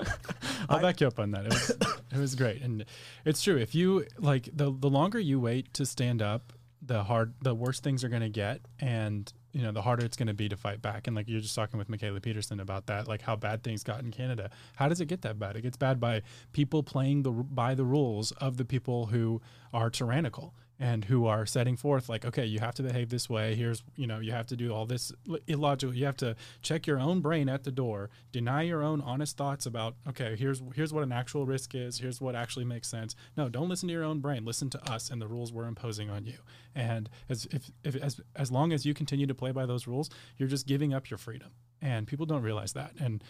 I'll 0.68 0.80
back 0.80 1.00
you 1.00 1.06
up 1.06 1.18
on 1.18 1.30
that. 1.32 1.46
It 1.46 1.52
was, 1.52 1.70
it 2.12 2.18
was 2.18 2.34
great, 2.34 2.62
and 2.62 2.84
it's 3.24 3.42
true. 3.42 3.56
If 3.56 3.74
you 3.74 4.06
like, 4.18 4.48
the 4.52 4.74
the 4.76 4.90
longer 4.90 5.18
you 5.18 5.40
wait 5.40 5.72
to 5.74 5.86
stand 5.86 6.20
up, 6.20 6.52
the 6.82 7.04
hard, 7.04 7.34
the 7.42 7.54
worse 7.54 7.80
things 7.80 8.04
are 8.04 8.08
going 8.08 8.22
to 8.22 8.28
get, 8.28 8.60
and 8.80 9.32
you 9.52 9.62
know, 9.62 9.72
the 9.72 9.82
harder 9.82 10.04
it's 10.04 10.16
going 10.16 10.28
to 10.28 10.34
be 10.34 10.48
to 10.48 10.56
fight 10.56 10.82
back. 10.82 11.06
And 11.06 11.16
like 11.16 11.28
you're 11.28 11.40
just 11.40 11.54
talking 11.54 11.78
with 11.78 11.88
Mikhaila 11.88 12.22
Peterson 12.22 12.60
about 12.60 12.86
that, 12.86 13.08
like 13.08 13.22
how 13.22 13.36
bad 13.36 13.62
things 13.62 13.82
got 13.82 14.02
in 14.02 14.10
Canada. 14.10 14.50
How 14.76 14.88
does 14.88 15.00
it 15.00 15.06
get 15.06 15.22
that 15.22 15.38
bad? 15.38 15.56
It 15.56 15.62
gets 15.62 15.76
bad 15.76 15.98
by 15.98 16.22
people 16.52 16.82
playing 16.82 17.22
the 17.22 17.30
by 17.30 17.74
the 17.74 17.84
rules 17.84 18.32
of 18.32 18.56
the 18.56 18.64
people 18.64 19.06
who 19.06 19.40
are 19.72 19.90
tyrannical 19.90 20.54
and 20.80 21.06
who 21.06 21.26
are 21.26 21.44
setting 21.44 21.76
forth 21.76 22.08
like 22.08 22.24
okay 22.24 22.44
you 22.44 22.60
have 22.60 22.74
to 22.74 22.82
behave 22.82 23.10
this 23.10 23.28
way. 23.28 23.54
Here's 23.54 23.82
you 23.96 24.06
know 24.06 24.20
you 24.20 24.32
have 24.32 24.46
to 24.46 24.56
do 24.56 24.72
all 24.72 24.86
this 24.86 25.12
illogical 25.46 25.94
you 25.94 26.04
have 26.04 26.16
to 26.18 26.36
check 26.62 26.86
your 26.86 27.00
own 27.00 27.20
brain 27.20 27.48
at 27.48 27.64
the 27.64 27.72
door 27.72 28.10
deny 28.32 28.62
your 28.62 28.82
own 28.82 29.00
honest 29.00 29.36
thoughts 29.36 29.66
about 29.66 29.96
okay 30.08 30.36
here's 30.36 30.62
here's 30.74 30.92
what 30.92 31.02
an 31.02 31.12
actual 31.12 31.46
risk 31.46 31.74
is 31.74 31.98
here's 31.98 32.20
what 32.20 32.34
actually 32.34 32.64
makes 32.64 32.88
sense. 32.88 33.16
No 33.36 33.48
don't 33.48 33.68
listen 33.68 33.88
to 33.88 33.92
your 33.92 34.04
own 34.04 34.20
brain. 34.20 34.44
Listen 34.44 34.70
to 34.70 34.90
us 34.90 35.10
and 35.10 35.20
the 35.20 35.28
rules 35.28 35.52
we're 35.52 35.66
imposing 35.66 36.10
on 36.10 36.24
you. 36.24 36.38
And 36.74 37.08
as 37.28 37.46
if, 37.50 37.70
if 37.84 37.96
as 37.96 38.20
as 38.36 38.52
long 38.52 38.72
as 38.72 38.86
you 38.86 38.94
continue 38.94 39.26
to 39.26 39.34
play 39.34 39.50
by 39.50 39.66
those 39.66 39.86
rules 39.86 40.10
you're 40.36 40.48
just 40.48 40.66
giving 40.66 40.94
up 40.94 41.10
your 41.10 41.18
freedom. 41.18 41.50
And 41.80 42.06
people 42.06 42.26
don't 42.26 42.42
realize 42.42 42.72
that. 42.74 42.92
And 43.00 43.22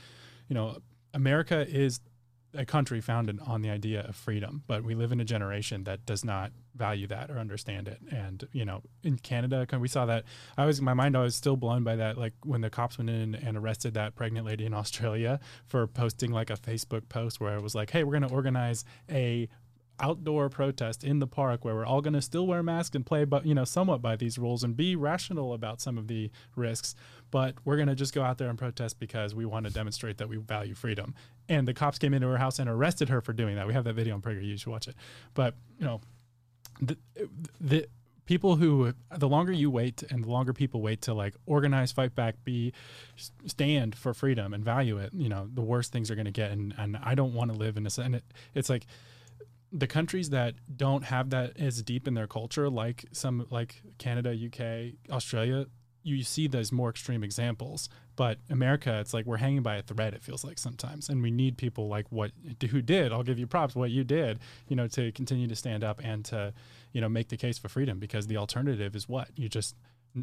you 0.49 0.55
know 0.55 0.79
america 1.15 1.67
is 1.67 2.01
a 2.55 2.65
country 2.65 3.01
founded 3.01 3.39
on 3.47 3.63
the 3.63 3.71
idea 3.71 4.01
of 4.03 4.17
freedom, 4.17 4.63
but 4.67 4.83
we 4.83 4.95
live 4.95 5.13
in 5.13 5.21
a 5.21 5.25
generation 5.25 5.85
that 5.85 6.07
does 6.07 6.25
not 6.25 6.53
value 6.79 7.07
that 7.09 7.31
or 7.31 7.39
understand 7.39 7.89
it. 7.89 7.99
And 8.11 8.47
you 8.53 8.65
know, 8.65 8.83
in 9.03 9.19
Canada, 9.19 9.67
we 9.79 9.89
saw 9.89 10.07
that. 10.07 10.25
I 10.57 10.65
was 10.65 10.81
my 10.81 10.95
mind. 10.95 11.17
I 11.17 11.23
was 11.23 11.35
still 11.35 11.57
blown 11.57 11.85
by 11.85 11.97
that. 11.97 12.17
Like 12.17 12.35
when 12.45 12.61
the 12.61 12.71
cops 12.71 12.97
went 12.97 13.11
in 13.11 13.35
and 13.35 13.57
arrested 13.57 13.95
that 13.95 14.15
pregnant 14.15 14.47
lady 14.47 14.65
in 14.65 14.75
Australia 14.83 15.41
for 15.67 15.87
posting 15.87 16.33
like 16.33 16.51
a 16.51 16.57
Facebook 16.57 17.09
post 17.09 17.41
where 17.41 17.57
it 17.57 17.63
was 17.63 17.75
like, 17.75 17.91
"Hey, 17.91 18.05
we're 18.05 18.19
going 18.19 18.29
to 18.29 18.35
organize 18.35 18.85
a 19.11 19.49
outdoor 20.01 20.49
protest 20.49 21.05
in 21.05 21.19
the 21.19 21.27
park 21.27 21.65
where 21.65 21.75
we're 21.75 21.87
all 21.87 22.01
going 22.01 22.15
to 22.15 22.23
still 22.23 22.47
wear 22.47 22.63
masks 22.63 22.95
and 22.95 23.05
play, 23.05 23.25
but 23.25 23.45
you 23.45 23.55
know, 23.55 23.65
somewhat 23.65 24.01
by 24.01 24.17
these 24.17 24.39
rules 24.39 24.63
and 24.65 24.77
be 24.77 24.97
rational 24.97 25.53
about 25.53 25.81
some 25.81 25.99
of 25.99 26.07
the 26.09 26.31
risks. 26.57 26.95
But 27.31 27.55
we're 27.65 27.77
going 27.77 27.89
to 27.89 27.95
just 27.95 28.15
go 28.15 28.23
out 28.23 28.39
there 28.39 28.49
and 28.49 28.59
protest 28.59 28.99
because 28.99 29.35
we 29.35 29.45
want 29.45 29.67
to 29.67 29.73
demonstrate 29.73 30.19
that 30.19 30.29
we 30.29 30.37
value 30.37 30.75
freedom. 30.75 31.15
And 31.49 31.67
the 31.67 31.75
cops 31.75 31.99
came 31.99 32.15
into 32.15 32.29
her 32.29 32.39
house 32.39 32.59
and 32.59 32.69
arrested 32.69 33.09
her 33.09 33.21
for 33.21 33.33
doing 33.33 33.57
that. 33.57 33.67
We 33.67 33.75
have 33.75 33.85
that 33.85 33.95
video 33.95 34.15
on 34.15 34.23
Prager. 34.23 34.45
You 34.45 34.57
should 34.57 34.71
watch 34.71 34.89
it. 34.89 34.95
But 35.35 35.55
you 35.79 35.85
know, 35.85 36.01
the, 36.81 36.97
the 37.61 37.89
people 38.29 38.57
who 38.57 38.93
the 39.17 39.29
longer 39.29 39.53
you 39.53 39.71
wait 39.71 40.03
and 40.11 40.25
the 40.25 40.29
longer 40.29 40.53
people 40.53 40.83
wait 40.83 41.01
to 41.01 41.15
like 41.15 41.35
organize 41.47 41.93
fight 41.93 42.15
back 42.15 42.35
be 42.45 42.75
stand 43.47 43.95
for 43.95 44.13
freedom 44.13 44.53
and 44.53 44.63
value 44.63 44.99
it 44.99 45.15
you 45.15 45.31
know 45.31 45.49
the 45.55 45.63
worse 45.63 45.89
things 45.89 46.11
are 46.11 46.15
going 46.15 46.27
to 46.27 46.31
get. 46.31 46.51
And, 46.51 46.75
and 46.77 46.99
i 47.03 47.15
don't 47.15 47.33
want 47.33 47.51
to 47.51 47.57
live 47.57 47.79
in 47.79 47.87
a 47.87 47.91
and 48.03 48.17
it, 48.17 48.25
it's 48.55 48.69
like 48.69 48.87
the 49.73 49.87
countries 49.87 50.29
that 50.31 50.55
don't 50.77 51.05
have 51.05 51.31
that 51.31 51.59
as 51.59 51.83
deep 51.83 52.07
in 52.07 52.13
their 52.13 52.27
culture 52.27 52.69
like 52.69 53.07
some 53.13 53.47
like 53.51 53.83
canada 53.97 54.37
uk 54.47 54.93
australia 55.11 55.67
you 56.03 56.23
see 56.23 56.47
those 56.47 56.71
more 56.71 56.91
extreme 56.91 57.25
examples 57.25 57.89
but 58.19 58.37
america 58.51 58.99
it's 58.99 59.15
like 59.15 59.25
we're 59.27 59.37
hanging 59.37 59.63
by 59.63 59.77
a 59.77 59.83
thread 59.83 60.13
it 60.13 60.23
feels 60.25 60.45
like 60.45 60.59
sometimes. 60.59 61.09
And 61.09 61.23
we 61.23 61.31
need 61.31 61.57
people 61.57 61.89
like 61.89 62.07
what 62.11 62.33
who 62.71 62.83
did 62.83 63.13
i'll 63.13 63.23
give 63.23 63.39
you 63.39 63.47
props 63.47 63.77
what 63.77 63.91
you 63.91 64.03
did 64.03 64.41
you 64.67 64.75
know 64.75 64.89
to 64.89 65.13
continue 65.13 65.47
to 65.47 65.55
stand 65.55 65.85
up 65.85 66.01
and 66.03 66.25
to 66.27 66.53
you 66.93 67.01
know 67.01 67.09
make 67.09 67.29
the 67.29 67.37
case 67.37 67.59
for 67.59 67.69
freedom 67.69 67.99
because 68.01 68.27
the 68.27 68.37
alternative 68.37 68.97
is 68.97 69.09
what? 69.09 69.29
You 69.37 69.49
just 69.49 69.77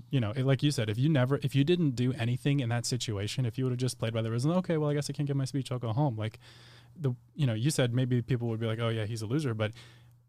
you 0.10 0.20
know 0.20 0.34
like 0.36 0.62
you 0.62 0.72
said 0.72 0.90
if 0.90 0.98
you 0.98 1.08
never 1.08 1.40
if 1.42 1.56
you 1.56 1.64
didn't 1.64 1.92
do 1.92 2.12
anything 2.14 2.60
in 2.60 2.68
that 2.70 2.86
situation 2.86 3.46
if 3.46 3.58
you 3.58 3.64
would 3.64 3.72
have 3.72 3.80
just 3.80 3.98
played 3.98 4.14
by 4.14 4.22
the 4.22 4.30
rules 4.30 4.46
okay 4.46 4.76
well 4.78 4.90
i 4.90 4.94
guess 4.94 5.10
i 5.10 5.14
can't 5.14 5.28
get 5.28 5.38
my 5.38 5.46
speech 5.46 5.72
i'll 5.72 5.80
go 5.80 5.94
home. 5.94 6.18
Like 6.18 6.40
the 7.00 7.14
you 7.36 7.46
know 7.46 7.54
you 7.54 7.70
said 7.70 7.94
maybe 7.94 8.22
people 8.22 8.48
would 8.50 8.60
be 8.60 8.66
like 8.66 8.80
oh 8.80 8.90
yeah 8.90 9.06
he's 9.06 9.22
a 9.22 9.26
loser 9.26 9.54
but 9.54 9.72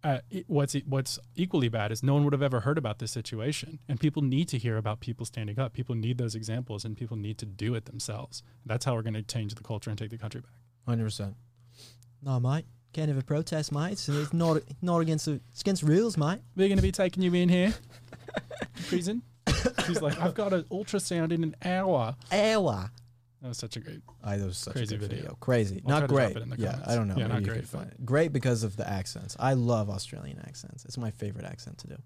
uh, 0.06 0.18
what's 0.46 0.74
what's 0.86 1.18
equally 1.34 1.68
bad 1.68 1.90
is 1.90 2.02
no 2.02 2.14
one 2.14 2.22
would 2.24 2.32
have 2.32 2.42
ever 2.42 2.60
heard 2.60 2.78
about 2.78 3.00
this 3.00 3.10
situation, 3.10 3.80
and 3.88 3.98
people 3.98 4.22
need 4.22 4.48
to 4.48 4.58
hear 4.58 4.76
about 4.76 5.00
people 5.00 5.26
standing 5.26 5.58
up. 5.58 5.72
People 5.72 5.96
need 5.96 6.16
those 6.16 6.34
examples, 6.36 6.84
and 6.84 6.96
people 6.96 7.16
need 7.16 7.38
to 7.38 7.46
do 7.46 7.74
it 7.74 7.86
themselves. 7.86 8.44
That's 8.64 8.84
how 8.84 8.94
we're 8.94 9.02
going 9.02 9.14
to 9.14 9.22
change 9.22 9.54
the 9.54 9.64
culture 9.64 9.90
and 9.90 9.98
take 9.98 10.10
the 10.10 10.18
country 10.18 10.40
back. 10.42 10.50
Hundred 10.86 11.04
percent. 11.04 11.34
No, 12.22 12.38
mate. 12.38 12.66
Can't 12.92 13.08
have 13.08 13.18
a 13.18 13.24
protest, 13.24 13.72
mate. 13.72 13.92
It's, 13.92 14.08
it's 14.08 14.32
not 14.32 14.62
not 14.80 15.00
against 15.00 15.26
the, 15.26 15.40
it's 15.50 15.60
against 15.60 15.82
rules, 15.82 16.16
mate. 16.16 16.38
We're 16.54 16.68
going 16.68 16.78
to 16.78 16.82
be 16.82 16.92
taking 16.92 17.22
you 17.24 17.34
in 17.34 17.48
here, 17.48 17.74
prison. 18.88 19.22
He's 19.86 20.00
like, 20.00 20.20
I've 20.20 20.34
got 20.34 20.52
an 20.52 20.62
ultrasound 20.70 21.32
in 21.32 21.42
an 21.42 21.56
hour. 21.64 22.16
Hour. 22.30 22.90
That 23.46 23.50
was 23.50 23.58
such 23.58 23.76
a 23.76 23.80
great. 23.80 24.00
I 24.24 24.38
that 24.38 24.44
was 24.44 24.58
such 24.58 24.72
Crazy 24.74 24.96
a 24.96 24.98
video. 24.98 25.18
video. 25.18 25.36
Crazy, 25.38 25.80
I'll 25.86 26.00
not 26.00 26.08
great. 26.08 26.36
it 26.36 26.42
in 26.42 26.50
the 26.50 26.56
yeah, 26.58 26.72
comments. 26.72 26.88
I 26.88 26.94
don't 26.96 27.06
know. 27.06 27.14
Yeah, 27.16 27.28
Maybe 27.28 27.44
not 27.44 27.48
great, 27.48 27.64
find. 27.68 27.92
Great 28.04 28.32
because 28.32 28.64
of 28.64 28.74
the 28.76 28.90
accents. 28.90 29.36
I 29.38 29.52
love 29.52 29.88
Australian 29.88 30.40
accents. 30.40 30.84
It's 30.84 30.98
my 30.98 31.12
favorite 31.12 31.44
accent 31.44 31.78
to 31.78 31.86
do, 31.86 31.96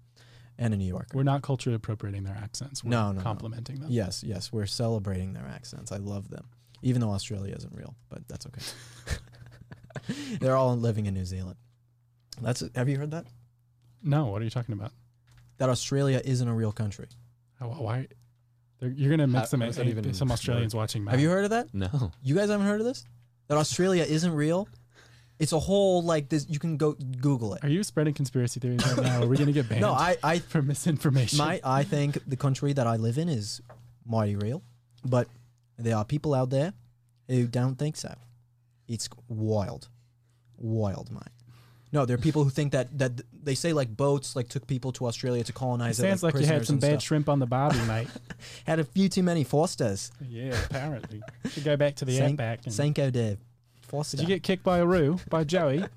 and 0.59 0.71
a 0.71 0.77
New 0.77 0.85
Yorker. 0.85 1.17
We're 1.17 1.23
not 1.23 1.41
culturally 1.41 1.75
appropriating 1.77 2.25
their 2.25 2.35
accents. 2.35 2.83
We're 2.83 2.91
No, 2.91 3.07
no, 3.07 3.13
no. 3.13 3.21
complimenting 3.23 3.79
them. 3.79 3.89
Yes, 3.89 4.23
yes, 4.23 4.53
we're 4.53 4.67
celebrating 4.67 5.33
their 5.33 5.47
accents. 5.47 5.91
I 5.91 5.97
love 5.97 6.29
them, 6.29 6.45
even 6.83 7.01
though 7.01 7.09
Australia 7.09 7.55
isn't 7.57 7.73
real, 7.73 7.95
but 8.07 8.27
that's 8.27 8.45
okay. 8.45 9.17
They're 10.39 10.55
all 10.55 10.77
living 10.77 11.07
in 11.07 11.15
New 11.15 11.25
Zealand. 11.25 11.55
That's 12.39 12.61
have 12.75 12.87
you 12.87 12.99
heard 12.99 13.09
that? 13.11 13.25
No, 14.03 14.27
what 14.27 14.43
are 14.43 14.45
you 14.45 14.51
talking 14.51 14.73
about? 14.73 14.91
That 15.57 15.69
Australia 15.69 16.21
isn't 16.23 16.47
a 16.47 16.53
real 16.53 16.71
country. 16.71 17.07
Why? 17.57 18.09
They're- 18.81 18.89
You're 18.89 19.09
going 19.09 19.19
to 19.19 19.27
mix 19.27 19.45
How- 19.47 19.51
them. 19.51 19.61
how 19.61 19.67
does 19.67 19.75
that 19.77 19.87
even 19.87 20.13
some 20.13 20.29
Australians 20.31 20.75
watching. 20.75 21.05
Matt. 21.05 21.13
Have 21.13 21.21
you 21.21 21.29
heard 21.29 21.45
of 21.45 21.51
that? 21.51 21.73
No. 21.73 22.11
You 22.21 22.35
guys 22.35 22.49
haven't 22.49 22.65
heard 22.67 22.81
of 22.81 22.85
this? 22.87 23.05
That 23.47 23.57
Australia 23.57 24.03
isn't 24.03 24.33
real? 24.33 24.67
It's 25.39 25.53
a 25.53 25.59
whole 25.59 26.03
like 26.03 26.29
this. 26.29 26.45
You 26.49 26.59
can 26.59 26.77
go 26.77 26.91
Google 26.93 27.53
it. 27.55 27.63
Are 27.63 27.69
you 27.69 27.81
spreading 27.83 28.13
conspiracy 28.13 28.59
theories 28.59 28.85
right 28.85 29.01
now? 29.03 29.23
Are 29.23 29.27
we 29.27 29.37
going 29.37 29.47
to 29.47 29.53
get 29.53 29.67
banned? 29.69 29.81
No, 29.81 29.91
I, 29.93 30.17
I, 30.23 30.39
for 30.39 30.61
misinformation. 30.61 31.37
my, 31.39 31.59
I 31.63 31.83
think 31.83 32.17
the 32.27 32.35
country 32.37 32.73
that 32.73 32.85
I 32.85 32.97
live 32.97 33.17
in 33.17 33.27
is 33.29 33.61
mighty 34.05 34.35
real, 34.35 34.61
but 35.05 35.27
there 35.77 35.95
are 35.95 36.05
people 36.05 36.33
out 36.35 36.49
there 36.51 36.73
who 37.27 37.47
don't 37.47 37.75
think 37.75 37.95
so. 37.97 38.13
It's 38.87 39.09
wild, 39.29 39.87
wild, 40.57 41.09
mate. 41.11 41.21
No, 41.93 42.05
there 42.05 42.15
are 42.15 42.19
people 42.21 42.43
who 42.45 42.49
think 42.49 42.71
that 42.71 42.97
that 42.99 43.11
they 43.43 43.55
say 43.55 43.73
like 43.73 43.95
boats 43.95 44.35
like 44.35 44.47
took 44.47 44.65
people 44.67 44.91
to 44.93 45.07
Australia 45.07 45.43
to 45.43 45.51
colonize 45.53 45.99
it. 45.99 46.03
sounds 46.03 46.23
like, 46.23 46.35
you 46.35 46.45
had 46.45 46.65
some 46.65 46.77
bad 46.79 46.91
stuff. 46.91 47.03
shrimp 47.03 47.27
on 47.29 47.39
the 47.39 47.45
barbie, 47.45 47.79
mate. 47.87 48.07
Had 48.65 48.79
a 48.79 48.83
few 48.83 49.09
too 49.09 49.23
many 49.23 49.43
Fosters. 49.43 50.11
yeah, 50.27 50.55
apparently. 50.65 51.21
Should 51.49 51.63
go 51.65 51.75
back 51.75 51.95
to 51.97 52.05
the 52.05 52.15
Sank- 52.17 52.31
outback. 52.39 52.59
And, 52.65 52.73
Cinco 52.73 53.09
de 53.09 53.37
Foster. 53.81 54.17
did 54.17 54.23
you 54.23 54.35
get 54.35 54.43
kicked 54.43 54.63
by 54.63 54.77
a 54.77 54.85
roo 54.85 55.19
by 55.29 55.43
Joey? 55.43 55.83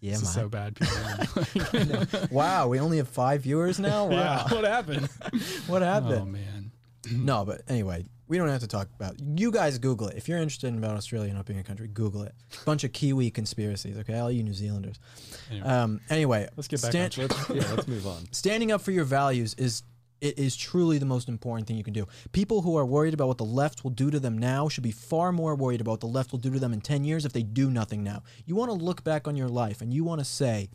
Yeah, 0.00 0.12
this 0.12 0.32
so 0.32 0.48
bad. 0.48 0.76
People. 0.76 2.06
wow, 2.30 2.68
we 2.68 2.78
only 2.78 2.98
have 2.98 3.08
five 3.08 3.42
viewers 3.42 3.80
now. 3.80 4.06
Wow, 4.06 4.14
yeah. 4.48 4.54
What 4.54 4.64
happened? 4.64 5.08
what 5.66 5.82
happened? 5.82 6.22
Oh 6.22 6.24
man. 6.24 6.70
No, 7.12 7.44
but 7.44 7.62
anyway, 7.68 8.04
we 8.28 8.38
don't 8.38 8.48
have 8.48 8.60
to 8.60 8.66
talk 8.66 8.88
about. 8.94 9.16
You 9.20 9.50
guys 9.50 9.78
Google 9.78 10.08
it 10.08 10.16
if 10.16 10.28
you're 10.28 10.38
interested 10.38 10.68
in 10.68 10.78
about 10.78 10.96
Australia 10.96 11.32
not 11.32 11.46
being 11.46 11.58
a 11.58 11.64
country. 11.64 11.88
Google 11.88 12.22
it. 12.22 12.34
Bunch 12.64 12.84
of 12.84 12.92
Kiwi 12.92 13.30
conspiracies. 13.30 13.96
Okay, 13.98 14.18
all 14.18 14.30
you 14.30 14.42
New 14.42 14.54
Zealanders. 14.54 14.98
Anyway, 15.50 15.66
Um. 15.68 16.00
Anyway, 16.10 16.48
let's 16.56 16.68
get 16.68 16.82
back 16.82 16.90
stan- 16.90 17.10
on. 17.24 17.28
Let's, 17.28 17.50
yeah, 17.50 17.74
let's 17.74 17.88
move 17.88 18.06
on. 18.06 18.24
standing 18.32 18.70
up 18.72 18.82
for 18.82 18.90
your 18.90 19.04
values 19.04 19.54
is 19.54 19.82
it 20.20 20.38
is 20.38 20.56
truly 20.56 20.98
the 20.98 21.06
most 21.06 21.28
important 21.28 21.68
thing 21.68 21.76
you 21.76 21.84
can 21.84 21.94
do. 21.94 22.06
People 22.32 22.62
who 22.62 22.76
are 22.76 22.84
worried 22.84 23.14
about 23.14 23.28
what 23.28 23.38
the 23.38 23.44
left 23.44 23.84
will 23.84 23.92
do 23.92 24.10
to 24.10 24.18
them 24.18 24.36
now 24.36 24.68
should 24.68 24.82
be 24.82 24.90
far 24.90 25.30
more 25.32 25.54
worried 25.54 25.80
about 25.80 25.92
what 25.92 26.00
the 26.00 26.06
left 26.06 26.32
will 26.32 26.40
do 26.40 26.50
to 26.50 26.58
them 26.58 26.72
in 26.72 26.80
10 26.80 27.04
years 27.04 27.24
if 27.24 27.32
they 27.32 27.44
do 27.44 27.70
nothing 27.70 28.02
now. 28.02 28.24
You 28.44 28.56
want 28.56 28.68
to 28.70 28.74
look 28.84 29.04
back 29.04 29.28
on 29.28 29.36
your 29.36 29.48
life 29.48 29.80
and 29.80 29.94
you 29.94 30.02
want 30.02 30.20
to 30.20 30.24
say, 30.24 30.70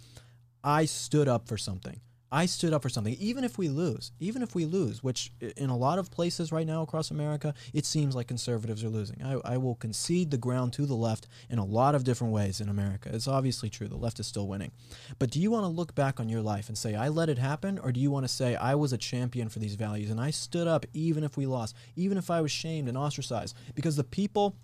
I 0.64 0.86
stood 0.86 1.28
up 1.28 1.48
for 1.50 1.58
something. 1.58 2.00
I 2.34 2.48
stood 2.48 2.74
up 2.74 2.82
for 2.82 2.90
something, 2.90 3.16
even 3.20 3.44
if 3.44 3.60
we 3.60 3.70
lose, 3.70 4.12
even 4.20 4.42
if 4.42 4.56
we 4.56 4.66
lose, 4.66 5.04
which 5.04 5.32
in 5.56 5.70
a 5.70 5.78
lot 5.78 6.00
of 6.00 6.10
places 6.10 6.52
right 6.52 6.66
now 6.66 6.82
across 6.82 7.12
America, 7.12 7.54
it 7.74 7.86
seems 7.86 8.16
like 8.16 8.28
conservatives 8.28 8.84
are 8.84 8.90
losing. 8.90 9.22
I, 9.24 9.54
I 9.54 9.58
will 9.58 9.76
concede 9.76 10.32
the 10.32 10.38
ground 10.40 10.74
to 10.74 10.88
the 10.88 10.96
left 10.96 11.28
in 11.48 11.60
a 11.60 11.64
lot 11.64 11.94
of 11.94 12.04
different 12.04 12.34
ways 12.34 12.60
in 12.60 12.70
America. 12.70 13.12
It's 13.14 13.28
obviously 13.28 13.70
true. 13.70 13.88
The 13.88 13.98
left 13.98 14.20
is 14.20 14.26
still 14.26 14.48
winning. 14.48 14.72
But 15.20 15.30
do 15.30 15.40
you 15.40 15.52
want 15.52 15.66
to 15.66 15.68
look 15.68 15.94
back 15.94 16.20
on 16.20 16.28
your 16.28 16.42
life 16.42 16.70
and 16.70 16.78
say, 16.78 16.96
I 16.96 17.10
let 17.10 17.30
it 17.30 17.38
happen? 17.38 17.78
Or 17.78 17.92
do 17.92 18.00
you 18.00 18.10
want 18.10 18.24
to 18.24 18.34
say, 18.34 18.56
I 18.56 18.74
was 18.74 18.94
a 18.94 18.98
champion 18.98 19.48
for 19.48 19.60
these 19.60 19.76
values 19.76 20.10
and 20.10 20.20
I 20.20 20.32
stood 20.32 20.68
up 20.68 20.88
even 20.92 21.24
if 21.24 21.38
we 21.38 21.46
lost, 21.46 21.76
even 21.96 22.18
if 22.18 22.32
I 22.32 22.42
was 22.42 22.52
shamed 22.52 22.90
and 22.90 22.98
ostracized? 22.98 23.56
Because 23.76 23.96
the 23.96 24.04
people 24.04 24.56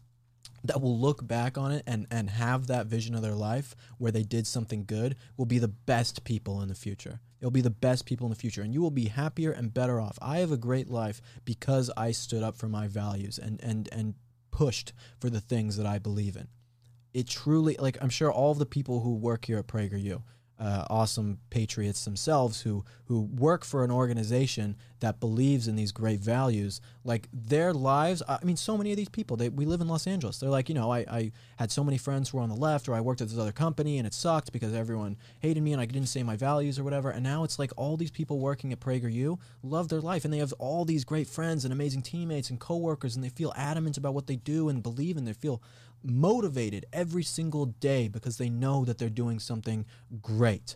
that 0.64 0.82
will 0.82 1.00
look 1.00 1.26
back 1.26 1.58
on 1.58 1.72
it 1.72 1.84
and, 1.88 2.06
and 2.12 2.30
have 2.30 2.68
that 2.68 2.88
vision 2.88 3.16
of 3.16 3.22
their 3.22 3.36
life 3.36 3.76
where 3.98 4.12
they 4.12 4.24
did 4.24 4.46
something 4.46 4.84
good 4.86 5.16
will 5.38 5.46
be 5.46 5.60
the 5.60 5.68
best 5.68 6.24
people 6.24 6.62
in 6.62 6.68
the 6.68 6.76
future. 6.76 7.20
It'll 7.40 7.52
be 7.52 7.62
the 7.62 7.70
best 7.70 8.06
people 8.06 8.28
in 8.28 8.32
the 8.32 8.36
future, 8.36 8.62
and 8.62 8.74
you 8.74 8.82
will 8.82 8.92
be 8.92 9.06
happier 9.06 9.52
and 9.52 9.74
better 9.74 10.02
off. 10.02 10.20
I 10.22 10.40
have 10.40 10.52
a 10.52 10.58
great 10.58 10.90
life 10.90 11.22
because 11.46 11.90
I 11.96 12.12
stood 12.12 12.44
up 12.44 12.58
for 12.58 12.68
my 12.68 12.88
values 12.88 13.40
and, 13.40 13.62
and, 13.64 13.88
and 13.92 14.16
pushed 14.52 14.92
for 15.20 15.30
the 15.30 15.40
things 15.40 15.78
that 15.78 15.86
I 15.86 16.00
believe 16.00 16.36
in. 16.36 16.50
It 17.14 17.28
truly, 17.28 17.78
like, 17.80 17.98
I'm 18.02 18.10
sure 18.10 18.32
all 18.32 18.52
of 18.52 18.60
the 18.60 18.66
people 18.66 19.00
who 19.00 19.16
work 19.16 19.46
here 19.46 19.58
at 19.58 19.68
PragerU, 19.68 20.22
uh, 20.60 20.86
awesome 20.90 21.40
patriots 21.50 22.04
themselves 22.04 22.62
who 22.62 22.84
who 23.06 23.22
work 23.22 23.64
for 23.64 23.84
an 23.84 23.92
organization 23.92 24.76
that 25.00 25.20
believes 25.20 25.68
in 25.68 25.76
these 25.76 25.92
great 25.92 26.20
values. 26.20 26.82
Like 27.06 27.30
their 27.34 27.74
lives 27.74 28.22
i 28.28 28.44
mean 28.44 28.58
so 28.58 28.78
many 28.78 28.92
of 28.92 28.98
these 28.98 29.10
people 29.10 29.38
they 29.38 29.50
we 29.50 29.66
live 29.66 29.82
in 29.82 29.88
los 29.88 30.06
angeles. 30.06 30.40
They're 30.40 30.50
like 30.50 30.68
you 30.68 30.76
know 30.76 30.92
i, 30.92 31.00
I 31.00 31.32
had 31.56 31.72
so 31.72 31.84
many 31.84 31.98
friends 31.98 32.30
who 32.30 32.38
were 32.38 32.44
on 32.44 32.50
the 32.50 32.56
left 32.56 32.90
or 32.90 32.94
i 32.94 33.02
worked 33.02 33.22
at 33.22 33.30
this 33.30 33.38
other 33.38 33.54
company 33.54 33.98
and 33.98 34.06
it 34.06 34.14
sucked 34.14 34.52
because 34.52 34.74
everyone 34.74 35.18
hated 35.40 35.64
me 35.64 35.72
and 35.72 35.82
i 35.82 35.86
didn't 35.86 36.10
say 36.10 36.24
my 36.24 36.36
values 36.36 36.78
or 36.78 36.84
whatever. 36.84 37.10
And 37.10 37.24
now 37.24 37.44
it's 37.44 37.58
like 37.58 37.72
all 37.78 37.96
these 37.96 38.12
people 38.12 38.40
working 38.40 38.74
at 38.74 38.80
prageru 38.80 39.40
love 39.64 39.88
their 39.88 40.02
life 40.02 40.26
and 40.26 40.34
they 40.34 40.40
have 40.40 40.54
all 40.60 40.84
these 40.84 41.06
great 41.06 41.28
friends 41.28 41.64
and 41.64 41.74
amazing 41.74 42.02
teammates 42.02 42.50
and 42.50 42.60
coworkers 42.60 43.16
and 43.16 43.24
they 43.24 43.30
feel 43.30 43.54
adamant 43.56 43.98
about 43.98 44.14
what 44.14 44.28
they 44.28 44.36
do 44.36 44.68
and 44.68 44.84
believe 44.84 45.16
in 45.16 45.24
they 45.26 45.34
feel 45.34 45.62
motivated 46.04 46.86
every 46.94 47.24
single 47.24 47.66
day 47.66 48.08
because 48.08 48.38
they 48.38 48.50
know 48.50 48.86
that 48.86 48.98
they're 48.98 49.10
doing 49.10 49.40
something 49.40 49.86
great. 50.22 50.76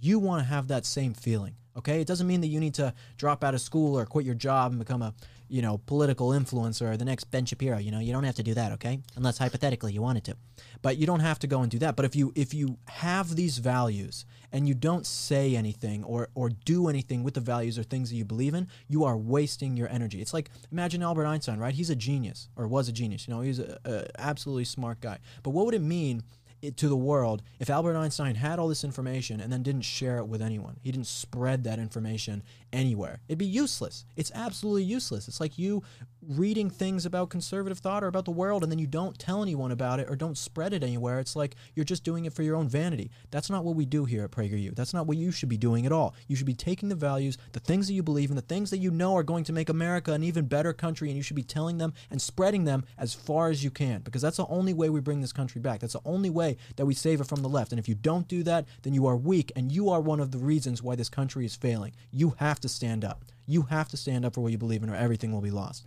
You 0.00 0.18
want 0.18 0.42
to 0.42 0.48
have 0.48 0.68
that 0.68 0.84
same 0.86 1.14
feeling, 1.14 1.56
okay? 1.76 2.00
It 2.00 2.06
doesn't 2.06 2.26
mean 2.26 2.40
that 2.42 2.48
you 2.48 2.60
need 2.60 2.74
to 2.74 2.94
drop 3.16 3.42
out 3.44 3.54
of 3.54 3.60
school 3.60 3.98
or 3.98 4.06
quit 4.06 4.26
your 4.26 4.34
job 4.34 4.72
and 4.72 4.78
become 4.78 5.02
a, 5.02 5.14
you 5.48 5.62
know, 5.62 5.78
political 5.86 6.28
influencer 6.30 6.92
or 6.92 6.96
the 6.96 7.04
next 7.04 7.24
Ben 7.24 7.44
Shapiro. 7.44 7.78
You 7.78 7.90
know, 7.90 8.00
you 8.00 8.12
don't 8.12 8.24
have 8.24 8.34
to 8.36 8.42
do 8.42 8.54
that, 8.54 8.72
okay? 8.72 9.00
Unless 9.16 9.38
hypothetically 9.38 9.92
you 9.92 10.02
wanted 10.02 10.24
to, 10.24 10.36
but 10.82 10.96
you 10.96 11.06
don't 11.06 11.20
have 11.20 11.38
to 11.40 11.46
go 11.46 11.60
and 11.60 11.70
do 11.70 11.78
that. 11.78 11.96
But 11.96 12.04
if 12.04 12.16
you 12.16 12.32
if 12.34 12.54
you 12.54 12.78
have 12.86 13.36
these 13.36 13.58
values 13.58 14.24
and 14.52 14.68
you 14.68 14.74
don't 14.74 15.06
say 15.06 15.56
anything 15.56 16.04
or 16.04 16.28
or 16.34 16.50
do 16.50 16.88
anything 16.88 17.22
with 17.22 17.34
the 17.34 17.40
values 17.40 17.78
or 17.78 17.82
things 17.82 18.10
that 18.10 18.16
you 18.16 18.24
believe 18.24 18.54
in, 18.54 18.68
you 18.88 19.04
are 19.04 19.16
wasting 19.16 19.76
your 19.76 19.88
energy. 19.88 20.20
It's 20.20 20.34
like 20.34 20.50
imagine 20.72 21.02
Albert 21.02 21.26
Einstein, 21.26 21.58
right? 21.58 21.74
He's 21.74 21.90
a 21.90 21.96
genius 21.96 22.48
or 22.56 22.66
was 22.66 22.88
a 22.88 22.92
genius. 22.92 23.28
You 23.28 23.34
know, 23.34 23.40
he's 23.40 23.58
a, 23.58 23.78
a 23.84 24.06
absolutely 24.18 24.64
smart 24.64 25.00
guy. 25.00 25.18
But 25.42 25.50
what 25.50 25.66
would 25.66 25.74
it 25.74 25.82
mean? 25.82 26.22
To 26.70 26.88
the 26.88 26.96
world 26.96 27.42
if 27.58 27.70
Albert 27.70 27.96
Einstein 27.96 28.34
had 28.34 28.58
all 28.58 28.68
this 28.68 28.84
information 28.84 29.40
and 29.40 29.52
then 29.52 29.62
didn't 29.62 29.82
share 29.82 30.18
it 30.18 30.26
with 30.26 30.42
anyone. 30.42 30.76
He 30.82 30.90
didn't 30.90 31.06
spread 31.06 31.64
that 31.64 31.78
information 31.78 32.42
anywhere. 32.72 33.20
It'd 33.28 33.38
be 33.38 33.46
useless. 33.46 34.04
It's 34.16 34.32
absolutely 34.34 34.84
useless. 34.84 35.28
It's 35.28 35.40
like 35.40 35.58
you 35.58 35.82
reading 36.28 36.70
things 36.70 37.06
about 37.06 37.30
conservative 37.30 37.78
thought 37.78 38.04
or 38.04 38.06
about 38.06 38.24
the 38.24 38.30
world 38.30 38.62
and 38.62 38.70
then 38.70 38.78
you 38.78 38.86
don't 38.86 39.18
tell 39.18 39.42
anyone 39.42 39.70
about 39.70 40.00
it 40.00 40.08
or 40.08 40.16
don't 40.16 40.38
spread 40.38 40.72
it 40.72 40.82
anywhere, 40.82 41.20
it's 41.20 41.36
like 41.36 41.56
you're 41.74 41.84
just 41.84 42.04
doing 42.04 42.24
it 42.24 42.32
for 42.32 42.42
your 42.42 42.56
own 42.56 42.68
vanity. 42.68 43.10
That's 43.30 43.50
not 43.50 43.64
what 43.64 43.76
we 43.76 43.84
do 43.84 44.04
here 44.04 44.24
at 44.24 44.30
PragerU. 44.30 44.74
That's 44.74 44.94
not 44.94 45.06
what 45.06 45.16
you 45.16 45.30
should 45.30 45.48
be 45.48 45.56
doing 45.56 45.86
at 45.86 45.92
all. 45.92 46.14
You 46.28 46.36
should 46.36 46.46
be 46.46 46.54
taking 46.54 46.88
the 46.88 46.94
values, 46.94 47.38
the 47.52 47.60
things 47.60 47.86
that 47.86 47.94
you 47.94 48.02
believe 48.02 48.30
in, 48.30 48.36
the 48.36 48.42
things 48.42 48.70
that 48.70 48.78
you 48.78 48.90
know 48.90 49.16
are 49.16 49.22
going 49.22 49.44
to 49.44 49.52
make 49.52 49.68
America 49.68 50.12
an 50.12 50.22
even 50.24 50.46
better 50.46 50.72
country, 50.72 51.08
and 51.08 51.16
you 51.16 51.22
should 51.22 51.36
be 51.36 51.42
telling 51.42 51.78
them 51.78 51.94
and 52.10 52.20
spreading 52.20 52.64
them 52.64 52.84
as 52.98 53.14
far 53.14 53.50
as 53.50 53.64
you 53.64 53.70
can 53.70 54.00
because 54.02 54.22
that's 54.22 54.36
the 54.36 54.46
only 54.46 54.74
way 54.74 54.88
we 54.90 55.00
bring 55.00 55.20
this 55.20 55.32
country 55.32 55.60
back. 55.60 55.80
That's 55.80 55.94
the 55.94 56.00
only 56.04 56.30
way 56.30 56.56
that 56.76 56.86
we 56.86 56.94
save 56.94 57.20
it 57.20 57.26
from 57.26 57.42
the 57.42 57.48
left. 57.48 57.72
And 57.72 57.78
if 57.78 57.88
you 57.88 57.94
don't 57.94 58.28
do 58.28 58.42
that, 58.44 58.66
then 58.82 58.94
you 58.94 59.06
are 59.06 59.16
weak 59.16 59.52
and 59.56 59.72
you 59.72 59.90
are 59.90 60.00
one 60.00 60.20
of 60.20 60.30
the 60.30 60.38
reasons 60.38 60.82
why 60.82 60.94
this 60.94 61.08
country 61.08 61.44
is 61.44 61.54
failing. 61.54 61.92
You 62.10 62.34
have 62.38 62.60
to 62.60 62.68
stand 62.68 63.04
up. 63.04 63.24
You 63.46 63.62
have 63.62 63.88
to 63.90 63.96
stand 63.96 64.24
up 64.24 64.34
for 64.34 64.40
what 64.40 64.52
you 64.52 64.58
believe 64.58 64.82
in 64.82 64.90
or 64.90 64.96
everything 64.96 65.32
will 65.32 65.40
be 65.40 65.50
lost. 65.50 65.84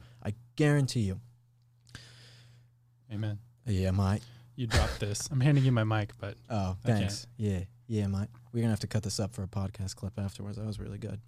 I 0.58 0.64
guarantee 0.64 1.02
you. 1.02 1.20
Amen. 3.14 3.38
Yeah, 3.68 3.92
mate. 3.92 4.22
You 4.56 4.66
dropped 4.66 5.00
this. 5.00 5.30
I'm 5.32 5.40
handing 5.40 5.64
you 5.64 5.72
my 5.72 5.84
mic, 5.84 6.14
but 6.20 6.36
Oh, 6.50 6.76
I 6.84 6.88
can't. 6.88 7.00
thanks. 7.00 7.28
Yeah, 7.38 7.60
yeah, 7.88 8.08
mate. 8.08 8.28
We're 8.52 8.62
gonna 8.62 8.72
have 8.72 8.80
to 8.80 8.88
cut 8.88 9.04
this 9.04 9.20
up 9.20 9.36
for 9.36 9.44
a 9.44 9.48
podcast 9.48 9.96
clip 9.96 10.14
afterwards. 10.18 10.58
That 10.58 10.66
was 10.66 10.80
really 10.80 10.98
good. 10.98 11.20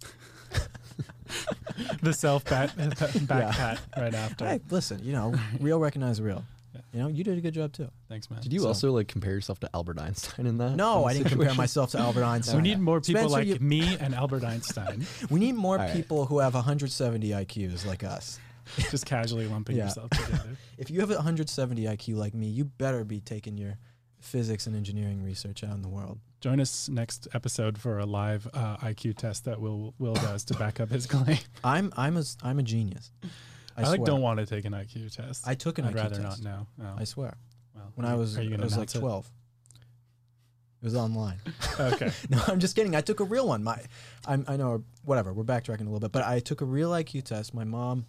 the 2.02 2.12
self 2.12 2.44
bat 2.44 2.76
back 3.28 3.28
Yeah. 3.28 3.52
pat 3.52 3.78
right 3.96 4.14
after. 4.14 4.46
Hey, 4.48 4.60
listen, 4.68 5.00
you 5.04 5.12
know, 5.12 5.32
real 5.60 5.78
recognize 5.78 6.20
real. 6.20 6.44
Yeah. 6.74 6.80
You 6.92 6.98
know, 7.00 7.08
you 7.08 7.22
did 7.22 7.38
a 7.38 7.40
good 7.40 7.54
job 7.54 7.72
too. 7.72 7.88
Thanks, 8.08 8.30
man. 8.30 8.40
Did 8.42 8.52
you 8.52 8.60
So- 8.60 8.68
also 8.68 8.90
like 8.92 9.06
compare 9.06 9.32
yourself 9.32 9.60
to 9.60 9.70
Albert 9.74 10.00
Einstein 10.00 10.46
in 10.46 10.58
that? 10.58 10.74
No, 10.74 11.04
I 11.04 11.12
didn't 11.14 11.28
compare 11.28 11.54
myself 11.54 11.92
to 11.92 11.98
Albert 11.98 12.24
Einstein. 12.24 12.56
we 12.56 12.62
need 12.62 12.80
more 12.80 13.00
people 13.00 13.20
Spencer, 13.28 13.32
like 13.32 13.46
you- 13.46 13.58
me 13.60 13.96
and 13.98 14.12
Albert 14.12 14.42
Einstein. 14.42 15.06
We 15.30 15.38
need 15.38 15.54
more 15.54 15.78
All 15.78 15.84
right. 15.84 15.94
people 15.94 16.26
who 16.26 16.40
have 16.40 16.54
170 16.54 17.28
IQs 17.30 17.86
like 17.86 18.02
us. 18.02 18.40
just 18.90 19.06
casually 19.06 19.46
lumping 19.46 19.76
Yeah. 19.76 19.84
yourself 19.84 20.10
together. 20.10 20.56
If 20.78 20.90
you 20.90 21.00
have 21.00 21.10
a 21.10 21.14
170 21.16 21.84
IQ 21.84 22.16
like 22.16 22.32
me, 22.34 22.46
you 22.48 22.64
better 22.64 23.04
be 23.04 23.20
taking 23.20 23.58
your 23.58 23.76
physics 24.18 24.66
and 24.66 24.74
engineering 24.74 25.22
research 25.22 25.62
out 25.62 25.74
in 25.74 25.82
the 25.82 25.88
world. 25.88 26.18
Join 26.40 26.58
us 26.60 26.88
next 26.88 27.28
episode 27.34 27.76
for 27.78 27.98
a 27.98 28.06
live 28.06 28.48
uh, 28.54 28.76
IQ 28.78 29.16
test 29.18 29.44
that 29.44 29.60
Will 29.60 29.94
Will 29.98 30.14
does 30.14 30.44
to 30.44 30.54
back 30.54 30.80
up 30.80 30.88
his 30.90 31.06
claim. 31.06 31.38
I'm 31.64 31.92
I'm 31.96 32.16
a 32.16 32.22
I'm 32.42 32.58
a 32.58 32.62
genius. 32.62 33.12
I, 33.76 33.82
I, 33.82 33.88
like 33.88 34.04
don't 34.04 34.22
want 34.22 34.40
to 34.40 34.46
take 34.46 34.64
an 34.64 34.72
IQ 34.72 35.14
test. 35.14 35.46
I 35.46 35.54
took 35.54 35.78
an 35.78 35.84
I'd 35.84 35.92
IQ 35.92 35.96
rather 35.96 36.22
test. 36.22 36.42
not 36.44 36.50
know. 36.50 36.66
Oh, 36.82 36.94
I 36.98 37.04
swear. 37.04 37.36
well, 37.74 37.92
When 37.94 38.06
I 38.06 38.14
was 38.14 38.36
I 38.38 38.40
was 38.42 38.50
like 38.50 38.54
announce 38.78 38.94
it? 38.94 38.98
12. 39.00 39.30
It 40.82 40.84
was 40.84 40.96
online. 40.96 41.36
Okay. 41.78 42.10
No, 42.30 42.40
I'm 42.48 42.58
just 42.58 42.74
kidding. 42.74 42.94
I 42.96 43.02
took 43.02 43.20
a 43.20 43.24
real 43.24 43.46
one. 43.46 43.62
My, 43.62 43.78
I'm, 44.26 44.44
I 44.48 44.56
know, 44.56 44.82
whatever. 45.04 45.32
We're 45.34 45.44
backtracking 45.44 45.82
a 45.82 45.84
little 45.84 46.00
bit, 46.00 46.10
but 46.12 46.24
I 46.24 46.40
took 46.40 46.62
a 46.62 46.64
real 46.64 46.90
IQ 46.90 47.24
test. 47.24 47.52
My 47.52 47.64
mom, 47.64 48.06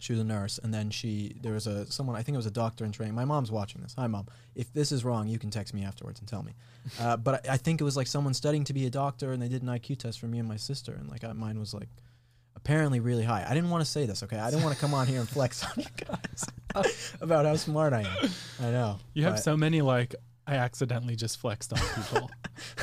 she 0.00 0.12
was 0.12 0.20
a 0.20 0.24
nurse, 0.24 0.58
and 0.62 0.72
then 0.72 0.90
she, 0.90 1.36
there 1.42 1.52
was 1.52 1.66
a 1.66 1.90
someone. 1.90 2.16
I 2.16 2.22
think 2.22 2.34
it 2.34 2.38
was 2.38 2.46
a 2.46 2.50
doctor 2.50 2.84
in 2.84 2.92
training. 2.92 3.14
My 3.14 3.24
mom's 3.24 3.50
watching 3.50 3.82
this. 3.82 3.94
Hi, 3.98 4.06
mom. 4.06 4.26
If 4.54 4.72
this 4.72 4.92
is 4.92 5.04
wrong, 5.04 5.28
you 5.28 5.38
can 5.38 5.50
text 5.50 5.74
me 5.74 5.84
afterwards 5.84 6.20
and 6.20 6.28
tell 6.28 6.42
me. 6.42 6.52
Uh, 7.00 7.16
but 7.16 7.48
I, 7.48 7.54
I 7.54 7.56
think 7.56 7.80
it 7.80 7.84
was 7.84 7.96
like 7.96 8.06
someone 8.06 8.32
studying 8.32 8.62
to 8.62 8.72
be 8.72 8.86
a 8.86 8.90
doctor, 8.90 9.32
and 9.32 9.42
they 9.42 9.48
did 9.48 9.60
an 9.60 9.68
IQ 9.68 9.98
test 9.98 10.20
for 10.20 10.26
me 10.26 10.38
and 10.38 10.48
my 10.48 10.56
sister, 10.56 10.92
and 10.92 11.08
like 11.10 11.24
I, 11.24 11.32
mine 11.32 11.58
was 11.58 11.74
like 11.74 11.88
apparently 12.54 13.00
really 13.00 13.24
high. 13.24 13.44
I 13.44 13.54
didn't 13.54 13.70
want 13.70 13.84
to 13.84 13.90
say 13.90 14.06
this. 14.06 14.22
Okay, 14.22 14.38
I 14.38 14.50
didn't 14.50 14.62
want 14.62 14.74
to 14.76 14.80
come 14.80 14.94
on 14.94 15.08
here 15.08 15.18
and 15.18 15.28
flex 15.28 15.64
on 15.64 15.72
you 15.76 16.06
guys 16.06 17.14
about 17.20 17.44
how 17.44 17.56
smart 17.56 17.92
I 17.92 18.02
am. 18.02 18.30
I 18.60 18.70
know. 18.70 18.98
You 19.14 19.24
have 19.24 19.40
so 19.40 19.56
many 19.56 19.82
like 19.82 20.14
I 20.46 20.56
accidentally 20.56 21.16
just 21.16 21.38
flexed 21.38 21.72
on 21.72 21.78
people. 21.94 22.30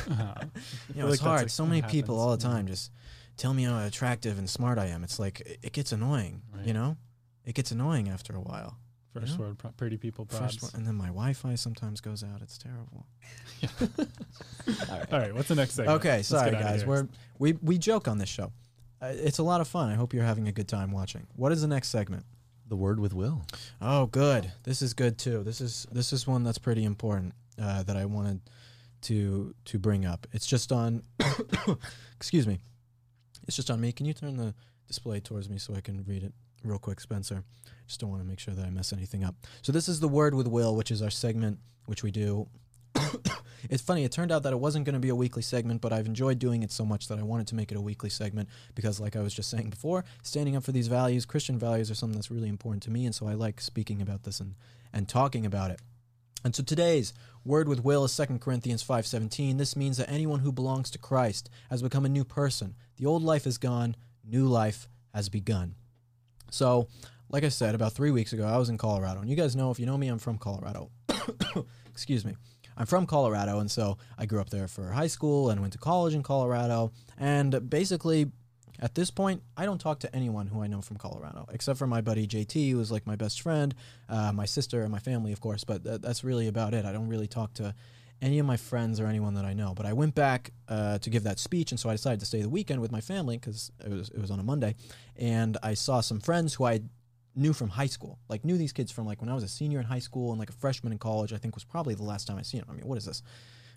uh, 0.18 0.34
You 0.94 1.02
know, 1.02 1.08
it's 1.08 1.22
like 1.22 1.38
hard. 1.38 1.50
So 1.50 1.64
many 1.64 1.82
people 1.82 2.18
all 2.18 2.36
the 2.36 2.42
happens, 2.42 2.44
yeah. 2.44 2.50
time 2.50 2.66
just 2.66 2.92
tell 3.36 3.54
me 3.54 3.64
how 3.64 3.84
attractive 3.84 4.38
and 4.38 4.48
smart 4.48 4.78
I 4.78 4.86
am. 4.86 5.02
It's 5.02 5.18
like 5.18 5.40
it, 5.40 5.58
it 5.62 5.72
gets 5.72 5.92
annoying. 5.92 6.42
Right. 6.54 6.66
You 6.66 6.74
know, 6.74 6.96
it 7.44 7.54
gets 7.54 7.70
annoying 7.70 8.08
after 8.08 8.34
a 8.34 8.40
while. 8.40 8.78
First 9.12 9.32
Yeah. 9.34 9.38
word, 9.46 9.58
pro- 9.58 9.70
pretty 9.70 9.96
people 9.96 10.24
First 10.24 10.60
probs. 10.60 10.74
and 10.74 10.84
then 10.86 10.96
my 10.96 11.06
Wi-Fi 11.06 11.54
sometimes 11.54 12.00
goes 12.00 12.24
out. 12.24 12.42
It's 12.42 12.58
terrible. 12.58 13.06
All 15.12 15.18
right, 15.18 15.34
what's 15.34 15.48
the 15.48 15.54
next 15.54 15.74
segment? 15.74 15.96
Okay, 16.00 16.16
Let's 16.16 16.28
sorry 16.28 16.50
guys. 16.52 16.84
We're 16.84 17.08
we 17.38 17.52
we 17.62 17.78
joke 17.78 18.08
on 18.08 18.18
this 18.18 18.28
show. 18.28 18.52
Uh, 19.00 19.12
it's 19.14 19.38
a 19.38 19.42
lot 19.42 19.60
of 19.60 19.68
fun. 19.68 19.90
I 19.90 19.94
hope 19.94 20.14
you're 20.14 20.24
having 20.24 20.48
a 20.48 20.52
good 20.52 20.68
time 20.68 20.90
watching. 20.90 21.26
What 21.36 21.52
is 21.52 21.60
the 21.62 21.68
next 21.68 21.88
segment? 21.88 22.24
The 22.66 22.76
word 22.76 22.98
with 22.98 23.12
Will. 23.14 23.44
Oh, 23.80 24.06
good. 24.06 24.50
This 24.64 24.80
is 24.82 24.94
good 24.94 25.18
too. 25.18 25.42
This 25.44 25.60
is 25.60 25.86
this 25.92 26.12
is 26.12 26.26
one 26.26 26.42
that's 26.44 26.58
pretty 26.58 26.84
important 26.84 27.34
uh, 27.60 27.82
that 27.84 27.96
I 27.96 28.06
wanted 28.06 28.40
to 29.02 29.54
to 29.66 29.78
bring 29.78 30.04
up. 30.06 30.26
It's 30.32 30.46
just 30.46 30.72
on. 30.72 31.02
excuse 32.16 32.46
me. 32.46 32.58
It's 33.46 33.56
just 33.56 33.70
on 33.70 33.80
me. 33.80 33.92
Can 33.92 34.06
you 34.06 34.14
turn 34.14 34.36
the 34.38 34.54
display 34.88 35.20
towards 35.20 35.48
me 35.48 35.58
so 35.58 35.74
I 35.74 35.80
can 35.82 36.02
read 36.04 36.22
it 36.22 36.32
real 36.64 36.78
quick, 36.78 37.00
Spencer? 37.00 37.44
Just 37.86 38.00
don't 38.00 38.10
want 38.10 38.22
to 38.22 38.28
make 38.28 38.38
sure 38.38 38.54
that 38.54 38.64
I 38.64 38.70
mess 38.70 38.92
anything 38.92 39.24
up. 39.24 39.34
So 39.62 39.72
this 39.72 39.88
is 39.88 40.00
the 40.00 40.08
word 40.08 40.34
with 40.34 40.46
Will, 40.46 40.74
which 40.74 40.90
is 40.90 41.02
our 41.02 41.10
segment, 41.10 41.58
which 41.86 42.02
we 42.02 42.10
do. 42.10 42.48
it's 43.70 43.82
funny. 43.82 44.04
It 44.04 44.12
turned 44.12 44.32
out 44.32 44.42
that 44.44 44.52
it 44.52 44.58
wasn't 44.60 44.84
going 44.84 44.94
to 44.94 45.00
be 45.00 45.08
a 45.08 45.14
weekly 45.14 45.42
segment, 45.42 45.80
but 45.80 45.92
I've 45.92 46.06
enjoyed 46.06 46.38
doing 46.38 46.62
it 46.62 46.72
so 46.72 46.84
much 46.84 47.08
that 47.08 47.18
I 47.18 47.22
wanted 47.22 47.46
to 47.48 47.54
make 47.54 47.70
it 47.70 47.76
a 47.76 47.80
weekly 47.80 48.10
segment 48.10 48.48
because, 48.74 49.00
like 49.00 49.16
I 49.16 49.20
was 49.20 49.34
just 49.34 49.50
saying 49.50 49.70
before, 49.70 50.04
standing 50.22 50.56
up 50.56 50.64
for 50.64 50.72
these 50.72 50.88
values, 50.88 51.26
Christian 51.26 51.58
values, 51.58 51.90
are 51.90 51.94
something 51.94 52.16
that's 52.16 52.30
really 52.30 52.48
important 52.48 52.82
to 52.84 52.90
me, 52.90 53.04
and 53.04 53.14
so 53.14 53.26
I 53.26 53.34
like 53.34 53.60
speaking 53.60 54.00
about 54.00 54.22
this 54.22 54.40
and 54.40 54.54
and 54.92 55.08
talking 55.08 55.44
about 55.44 55.70
it. 55.70 55.80
And 56.44 56.54
so 56.54 56.62
today's 56.62 57.14
word 57.44 57.68
with 57.68 57.82
will 57.82 58.04
is 58.04 58.16
2 58.16 58.38
Corinthians 58.38 58.82
5:17. 58.82 59.56
This 59.56 59.76
means 59.76 59.96
that 59.96 60.10
anyone 60.10 60.40
who 60.40 60.52
belongs 60.52 60.90
to 60.90 60.98
Christ 60.98 61.50
has 61.70 61.82
become 61.82 62.04
a 62.04 62.10
new 62.10 62.24
person. 62.24 62.74
The 62.96 63.06
old 63.06 63.22
life 63.22 63.46
is 63.46 63.58
gone, 63.58 63.96
new 64.22 64.46
life 64.46 64.88
has 65.14 65.28
begun. 65.28 65.74
So, 66.54 66.88
like 67.28 67.44
I 67.44 67.48
said, 67.48 67.74
about 67.74 67.92
3 67.92 68.10
weeks 68.10 68.32
ago 68.32 68.46
I 68.46 68.56
was 68.56 68.68
in 68.68 68.78
Colorado. 68.78 69.20
And 69.20 69.28
you 69.28 69.36
guys 69.36 69.56
know 69.56 69.70
if 69.70 69.78
you 69.80 69.86
know 69.86 69.98
me, 69.98 70.08
I'm 70.08 70.18
from 70.18 70.38
Colorado. 70.38 70.90
Excuse 71.90 72.24
me. 72.24 72.36
I'm 72.76 72.86
from 72.86 73.06
Colorado, 73.06 73.60
and 73.60 73.70
so 73.70 73.98
I 74.18 74.26
grew 74.26 74.40
up 74.40 74.50
there 74.50 74.66
for 74.66 74.90
high 74.90 75.06
school 75.06 75.50
and 75.50 75.60
went 75.60 75.72
to 75.74 75.78
college 75.78 76.12
in 76.14 76.24
Colorado. 76.24 76.90
And 77.16 77.70
basically, 77.70 78.32
at 78.80 78.96
this 78.96 79.10
point, 79.10 79.42
I 79.56 79.64
don't 79.64 79.80
talk 79.80 80.00
to 80.00 80.14
anyone 80.14 80.48
who 80.48 80.60
I 80.60 80.66
know 80.66 80.82
from 80.82 80.96
Colorado, 80.96 81.46
except 81.52 81.78
for 81.78 81.86
my 81.86 82.00
buddy 82.00 82.26
JT, 82.26 82.72
who 82.72 82.80
is 82.80 82.90
like 82.90 83.06
my 83.06 83.14
best 83.14 83.40
friend, 83.40 83.74
uh, 84.08 84.32
my 84.32 84.44
sister, 84.44 84.82
and 84.82 84.90
my 84.90 84.98
family, 84.98 85.32
of 85.32 85.40
course. 85.40 85.62
But 85.62 85.84
th- 85.84 86.00
that's 86.00 86.24
really 86.24 86.48
about 86.48 86.74
it. 86.74 86.84
I 86.84 86.92
don't 86.92 87.08
really 87.08 87.28
talk 87.28 87.54
to 87.54 87.74
any 88.22 88.38
of 88.38 88.46
my 88.46 88.56
friends 88.56 89.00
or 89.00 89.06
anyone 89.06 89.34
that 89.34 89.44
I 89.44 89.52
know. 89.52 89.74
But 89.74 89.86
I 89.86 89.92
went 89.92 90.14
back 90.14 90.52
uh, 90.68 90.98
to 90.98 91.10
give 91.10 91.24
that 91.24 91.38
speech, 91.38 91.72
and 91.72 91.80
so 91.80 91.88
I 91.88 91.92
decided 91.92 92.20
to 92.20 92.26
stay 92.26 92.42
the 92.42 92.48
weekend 92.48 92.80
with 92.80 92.92
my 92.92 93.00
family 93.00 93.36
because 93.36 93.70
it 93.84 93.90
was 93.90 94.08
it 94.10 94.20
was 94.20 94.30
on 94.30 94.40
a 94.40 94.42
Monday, 94.42 94.74
and 95.16 95.56
I 95.62 95.74
saw 95.74 96.00
some 96.00 96.20
friends 96.20 96.54
who 96.54 96.64
I 96.64 96.80
knew 97.36 97.52
from 97.52 97.68
high 97.68 97.86
school. 97.86 98.18
Like 98.28 98.44
knew 98.44 98.56
these 98.56 98.72
kids 98.72 98.92
from 98.92 99.06
like 99.06 99.20
when 99.20 99.28
I 99.28 99.34
was 99.34 99.44
a 99.44 99.48
senior 99.48 99.80
in 99.80 99.86
high 99.86 99.98
school 99.98 100.30
and 100.30 100.38
like 100.38 100.50
a 100.50 100.54
freshman 100.54 100.92
in 100.92 100.98
college. 100.98 101.32
I 101.32 101.36
think 101.36 101.54
was 101.54 101.64
probably 101.64 101.94
the 101.94 102.04
last 102.04 102.26
time 102.26 102.38
I 102.38 102.42
seen 102.42 102.60
them. 102.60 102.68
I 102.70 102.74
mean, 102.74 102.86
what 102.86 102.98
is 102.98 103.04
this? 103.04 103.22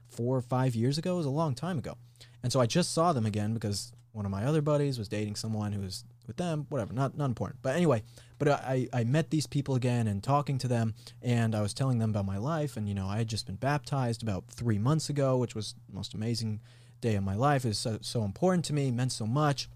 Four 0.07 0.37
or 0.37 0.41
five 0.41 0.75
years 0.75 0.97
ago? 0.97 1.15
It 1.15 1.17
was 1.17 1.25
a 1.25 1.31
long 1.31 1.53
time 1.53 1.79
ago. 1.79 1.97
And 2.43 2.51
so 2.51 2.61
I 2.61 2.65
just 2.65 2.93
saw 2.93 3.13
them 3.13 3.25
again 3.25 3.53
because 3.53 3.91
one 4.11 4.25
of 4.25 4.31
my 4.31 4.45
other 4.45 4.61
buddies 4.61 4.97
was 4.97 5.09
dating 5.09 5.35
someone 5.35 5.71
who 5.71 5.81
was 5.81 6.03
with 6.27 6.37
them. 6.37 6.65
Whatever, 6.69 6.93
not 6.93 7.17
not 7.17 7.25
important. 7.25 7.61
But 7.61 7.75
anyway, 7.75 8.03
but 8.37 8.47
I 8.49 8.87
I 8.93 9.03
met 9.03 9.29
these 9.29 9.47
people 9.47 9.75
again 9.75 10.07
and 10.07 10.23
talking 10.23 10.57
to 10.59 10.67
them, 10.67 10.93
and 11.21 11.55
I 11.55 11.61
was 11.61 11.73
telling 11.73 11.99
them 11.99 12.11
about 12.11 12.25
my 12.25 12.37
life. 12.37 12.77
And 12.77 12.87
you 12.87 12.93
know, 12.93 13.07
I 13.07 13.17
had 13.17 13.27
just 13.27 13.45
been 13.47 13.55
baptized 13.55 14.21
about 14.23 14.47
three 14.47 14.77
months 14.77 15.09
ago, 15.09 15.37
which 15.37 15.55
was 15.55 15.75
the 15.87 15.95
most 15.95 16.13
amazing 16.13 16.61
day 17.01 17.15
of 17.15 17.23
my 17.23 17.35
life. 17.35 17.65
It 17.65 17.69
was 17.69 17.79
so, 17.79 17.99
so 18.01 18.23
important 18.23 18.65
to 18.65 18.73
me, 18.73 18.91
meant 18.91 19.11
so 19.11 19.25
much 19.25 19.69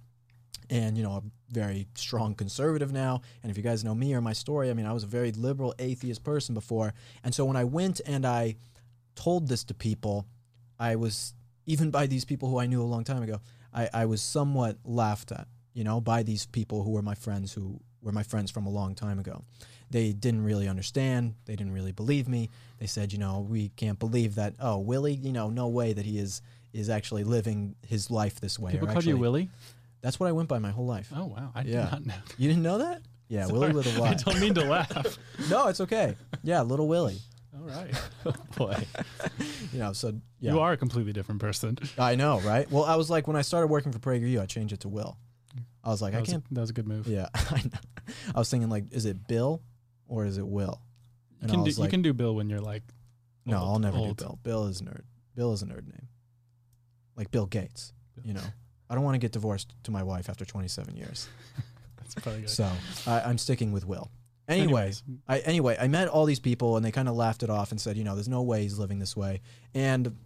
and 0.71 0.97
you 0.97 1.03
know 1.03 1.11
a 1.11 1.23
very 1.49 1.87
strong 1.95 2.33
conservative 2.33 2.91
now 2.91 3.21
and 3.43 3.51
if 3.51 3.57
you 3.57 3.63
guys 3.63 3.83
know 3.83 3.93
me 3.93 4.13
or 4.13 4.21
my 4.21 4.33
story 4.33 4.69
i 4.69 4.73
mean 4.73 4.85
i 4.85 4.93
was 4.93 5.03
a 5.03 5.07
very 5.07 5.31
liberal 5.33 5.75
atheist 5.77 6.23
person 6.23 6.55
before 6.55 6.93
and 7.23 7.35
so 7.35 7.45
when 7.45 7.57
i 7.57 7.63
went 7.63 7.99
and 8.05 8.25
i 8.25 8.55
told 9.15 9.49
this 9.49 9.63
to 9.63 9.73
people 9.73 10.25
i 10.79 10.95
was 10.95 11.33
even 11.65 11.91
by 11.91 12.07
these 12.07 12.25
people 12.25 12.49
who 12.49 12.57
i 12.57 12.65
knew 12.65 12.81
a 12.81 12.83
long 12.83 13.03
time 13.03 13.21
ago 13.21 13.39
i, 13.73 13.89
I 13.93 14.05
was 14.05 14.21
somewhat 14.21 14.77
laughed 14.85 15.31
at 15.31 15.47
you 15.73 15.83
know 15.83 16.01
by 16.01 16.23
these 16.23 16.45
people 16.45 16.83
who 16.83 16.91
were 16.91 17.01
my 17.01 17.15
friends 17.15 17.53
who 17.53 17.79
were 18.01 18.11
my 18.11 18.23
friends 18.23 18.51
from 18.51 18.65
a 18.65 18.69
long 18.69 18.95
time 18.95 19.19
ago 19.19 19.43
they 19.89 20.11
didn't 20.13 20.43
really 20.43 20.67
understand 20.67 21.35
they 21.45 21.55
didn't 21.55 21.73
really 21.73 21.91
believe 21.91 22.27
me 22.27 22.49
they 22.79 22.87
said 22.87 23.11
you 23.13 23.19
know 23.19 23.45
we 23.47 23.69
can't 23.69 23.99
believe 23.99 24.35
that 24.35 24.53
oh 24.59 24.77
willie 24.77 25.13
you 25.13 25.31
know 25.31 25.49
no 25.49 25.67
way 25.67 25.93
that 25.93 26.05
he 26.05 26.17
is 26.17 26.41
is 26.73 26.89
actually 26.89 27.23
living 27.23 27.75
his 27.85 28.09
life 28.09 28.39
this 28.39 28.57
way 28.57 28.71
People 28.71 28.87
called 28.87 29.05
you 29.05 29.17
Willie. 29.17 29.49
that's 30.01 30.19
what 30.19 30.27
I 30.27 30.31
went 30.31 30.47
by 30.47 30.59
my 30.59 30.71
whole 30.71 30.85
life. 30.85 31.11
Oh 31.15 31.25
wow, 31.25 31.51
I 31.53 31.63
did 31.63 31.75
not 31.75 32.05
know. 32.05 32.13
You 32.37 32.47
didn't 32.47 32.63
know 32.63 32.77
that? 32.79 33.01
Yeah, 33.27 33.45
Willie 33.47 33.71
with 33.71 33.87
a 33.87 34.03
I 34.03 34.13
don't 34.15 34.41
mean 34.41 34.53
to 34.55 34.65
laugh. 34.65 35.17
No, 35.49 35.67
it's 35.69 35.79
okay. 35.79 36.17
Yeah, 36.43 36.63
little 36.63 36.89
Willie. 36.89 37.17
All 37.55 37.65
right, 37.65 37.89
oh, 38.25 38.33
Boy. 38.57 38.75
You 39.71 39.79
know, 39.79 39.93
so 39.93 40.13
yeah. 40.41 40.51
you 40.51 40.59
are 40.59 40.73
a 40.73 40.77
completely 40.77 41.13
different 41.13 41.39
person. 41.39 41.77
I 41.97 42.15
know, 42.15 42.41
right? 42.41 42.69
Well, 42.69 42.83
I 42.83 42.97
was 42.97 43.09
like 43.09 43.27
when 43.27 43.37
I 43.37 43.41
started 43.41 43.67
working 43.67 43.93
for 43.93 43.99
PragerU, 43.99 44.41
I 44.41 44.45
changed 44.47 44.73
it 44.73 44.81
to 44.81 44.89
Will. 44.89 45.17
I 45.83 45.89
was 45.89 46.01
like, 46.01 46.11
That 46.13 46.17
I 46.19 46.21
was, 46.21 46.29
can't. 46.29 46.53
that 46.53 46.61
was 46.61 46.69
a 46.69 46.73
good 46.73 46.87
move. 46.87 47.07
Yeah, 47.07 47.27
I 47.33 47.61
know. 47.63 48.13
I 48.35 48.39
was 48.39 48.49
thinking 48.49 48.69
like, 48.69 48.85
is 48.91 49.05
it 49.05 49.27
Bill 49.27 49.61
or 50.07 50.25
is 50.25 50.37
it 50.37 50.47
Will? 50.47 50.81
You 51.41 51.47
can, 51.47 51.55
I 51.61 51.63
do, 51.63 51.63
was 51.63 51.79
you 51.79 51.87
can 51.87 52.01
do 52.01 52.13
Bill 52.13 52.35
when 52.35 52.49
you're 52.49 52.61
like. 52.61 52.83
no, 53.45 53.57
old- 53.59 53.69
I'll 53.69 53.79
never 53.79 53.97
old. 53.97 54.17
do 54.17 54.23
Bill. 54.25 54.39
Bill 54.43 54.65
is 54.67 54.81
nerd. 54.81 55.01
Bill 55.35 55.53
is 55.53 55.61
a 55.63 55.65
nerd 55.65 55.87
name, 55.87 56.07
like 57.15 57.31
Bill 57.31 57.45
Gates. 57.47 57.93
You 58.23 58.33
know, 58.33 58.43
I 58.89 58.95
don't 58.95 59.03
want 59.03 59.15
to 59.15 59.19
get 59.19 59.31
divorced 59.31 59.73
to 59.83 59.91
my 59.91 60.03
wife 60.03 60.29
after 60.29 60.45
27 60.45 60.95
years. 60.95 61.27
It's 62.05 62.13
probably 62.15 62.41
good. 62.41 62.49
So 62.49 62.69
I, 63.07 63.21
I'm 63.21 63.37
sticking 63.37 63.71
with 63.71 63.85
Will. 63.87 64.11
Anyway, 64.47 64.65
Anyways. 64.81 65.03
I 65.29 65.39
anyway 65.39 65.77
I 65.79 65.87
met 65.87 66.09
all 66.09 66.25
these 66.25 66.41
people 66.41 66.75
and 66.75 66.85
they 66.85 66.91
kind 66.91 67.07
of 67.07 67.15
laughed 67.15 67.41
it 67.41 67.49
off 67.49 67.71
and 67.71 67.79
said, 67.79 67.95
you 67.97 68.03
know, 68.03 68.15
there's 68.15 68.27
no 68.27 68.41
way 68.41 68.63
he's 68.63 68.77
living 68.77 68.99
this 68.99 69.15
way. 69.15 69.39
And 69.73 70.17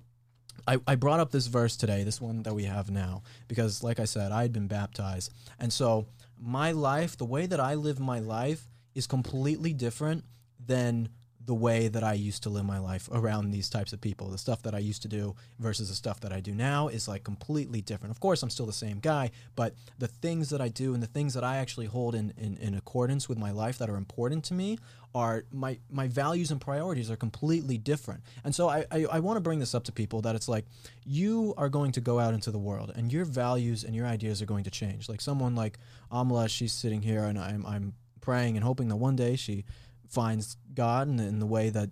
I, 0.67 0.79
I 0.87 0.95
brought 0.95 1.19
up 1.19 1.31
this 1.31 1.47
verse 1.47 1.75
today, 1.75 2.03
this 2.03 2.19
one 2.19 2.43
that 2.43 2.53
we 2.53 2.63
have 2.63 2.89
now, 2.89 3.23
because 3.47 3.83
like 3.83 3.99
I 3.99 4.05
said, 4.05 4.31
I 4.31 4.41
had 4.41 4.53
been 4.53 4.67
baptized. 4.67 5.31
And 5.59 5.71
so 5.71 6.07
my 6.39 6.71
life, 6.71 7.17
the 7.17 7.25
way 7.25 7.45
that 7.45 7.59
I 7.59 7.75
live 7.75 7.99
my 7.99 8.19
life 8.19 8.67
is 8.93 9.07
completely 9.07 9.73
different 9.73 10.23
than 10.65 11.09
the 11.45 11.53
way 11.53 11.87
that 11.87 12.03
I 12.03 12.13
used 12.13 12.43
to 12.43 12.49
live 12.49 12.65
my 12.65 12.79
life 12.79 13.07
around 13.11 13.51
these 13.51 13.69
types 13.69 13.93
of 13.93 14.01
people. 14.01 14.29
The 14.29 14.37
stuff 14.37 14.63
that 14.63 14.73
I 14.73 14.79
used 14.79 15.01
to 15.03 15.07
do 15.07 15.35
versus 15.59 15.89
the 15.89 15.95
stuff 15.95 16.19
that 16.21 16.33
I 16.33 16.39
do 16.39 16.53
now 16.53 16.87
is 16.87 17.07
like 17.07 17.23
completely 17.23 17.81
different. 17.81 18.11
Of 18.11 18.19
course, 18.19 18.41
I'm 18.41 18.49
still 18.49 18.65
the 18.65 18.73
same 18.73 18.99
guy, 18.99 19.31
but 19.55 19.73
the 19.99 20.07
things 20.07 20.49
that 20.49 20.61
I 20.61 20.69
do 20.69 20.93
and 20.93 21.03
the 21.03 21.07
things 21.07 21.33
that 21.35 21.43
I 21.43 21.57
actually 21.57 21.85
hold 21.85 22.15
in, 22.15 22.33
in, 22.37 22.57
in 22.57 22.73
accordance 22.73 23.29
with 23.29 23.37
my 23.37 23.51
life 23.51 23.77
that 23.77 23.89
are 23.89 23.97
important 23.97 24.43
to 24.45 24.53
me 24.53 24.79
are 25.13 25.45
my, 25.51 25.77
my 25.89 26.07
values 26.07 26.51
and 26.51 26.59
priorities 26.59 27.09
are 27.09 27.15
completely 27.15 27.77
different. 27.77 28.21
And 28.43 28.53
so 28.53 28.67
I, 28.67 28.85
I, 28.91 29.05
I 29.13 29.19
want 29.19 29.37
to 29.37 29.41
bring 29.41 29.59
this 29.59 29.75
up 29.75 29.83
to 29.85 29.91
people 29.91 30.21
that 30.21 30.35
it's 30.35 30.49
like 30.49 30.65
you 31.05 31.53
are 31.57 31.69
going 31.69 31.91
to 31.93 32.01
go 32.01 32.19
out 32.19 32.33
into 32.33 32.51
the 32.51 32.57
world 32.57 32.91
and 32.95 33.13
your 33.13 33.23
values 33.23 33.83
and 33.83 33.95
your 33.95 34.07
ideas 34.07 34.41
are 34.41 34.45
going 34.45 34.63
to 34.63 34.71
change. 34.71 35.07
Like 35.07 35.21
someone 35.21 35.55
like 35.55 35.77
Amala, 36.11 36.49
she's 36.49 36.73
sitting 36.73 37.01
here 37.01 37.23
and 37.23 37.37
I'm, 37.37 37.65
I'm 37.65 37.93
praying 38.19 38.57
and 38.57 38.63
hoping 38.63 38.89
that 38.89 38.95
one 38.95 39.15
day 39.15 39.35
she 39.35 39.63
finds 40.09 40.57
God 40.73 41.07
in, 41.07 41.19
in 41.19 41.39
the 41.39 41.45
way 41.45 41.69
that 41.69 41.89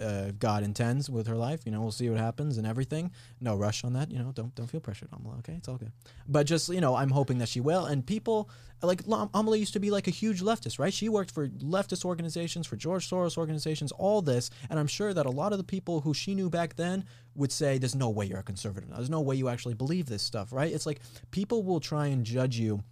uh, 0.00 0.32
God 0.38 0.62
intends 0.64 1.08
with 1.08 1.26
her 1.26 1.36
life. 1.36 1.60
You 1.64 1.72
know, 1.72 1.80
we'll 1.80 1.92
see 1.92 2.08
what 2.08 2.18
happens 2.18 2.58
and 2.58 2.66
everything. 2.66 3.10
No 3.40 3.54
rush 3.56 3.84
on 3.84 3.92
that. 3.92 4.10
You 4.10 4.18
know, 4.18 4.32
don't 4.32 4.54
don't 4.54 4.66
feel 4.66 4.80
pressured, 4.80 5.10
Amala. 5.10 5.38
Okay, 5.40 5.54
it's 5.54 5.68
all 5.68 5.76
good. 5.76 5.92
But 6.26 6.46
just 6.46 6.68
you 6.68 6.80
know, 6.80 6.96
I'm 6.96 7.10
hoping 7.10 7.38
that 7.38 7.48
she 7.48 7.60
will. 7.60 7.84
And 7.84 8.04
people 8.04 8.50
like 8.82 9.04
Amala 9.04 9.58
used 9.58 9.74
to 9.74 9.80
be 9.80 9.90
like 9.90 10.08
a 10.08 10.10
huge 10.10 10.42
leftist, 10.42 10.78
right? 10.78 10.92
She 10.92 11.08
worked 11.08 11.30
for 11.30 11.48
leftist 11.48 12.04
organizations, 12.04 12.66
for 12.66 12.76
George 12.76 13.08
Soros 13.08 13.36
organizations, 13.36 13.92
all 13.92 14.22
this. 14.22 14.50
And 14.70 14.78
I'm 14.78 14.88
sure 14.88 15.14
that 15.14 15.26
a 15.26 15.30
lot 15.30 15.52
of 15.52 15.58
the 15.58 15.64
people 15.64 16.00
who 16.00 16.14
she 16.14 16.34
knew 16.34 16.50
back 16.50 16.76
then 16.76 17.04
would 17.34 17.52
say, 17.52 17.78
"There's 17.78 17.94
no 17.94 18.10
way 18.10 18.26
you're 18.26 18.40
a 18.40 18.44
conservative. 18.44 18.90
There's 18.90 19.10
no 19.10 19.20
way 19.20 19.36
you 19.36 19.48
actually 19.48 19.74
believe 19.74 20.06
this 20.06 20.22
stuff, 20.22 20.52
right?" 20.52 20.72
It's 20.72 20.86
like 20.86 21.00
people 21.30 21.62
will 21.62 21.80
try 21.80 22.06
and 22.06 22.24
judge 22.24 22.58
you 22.58 22.82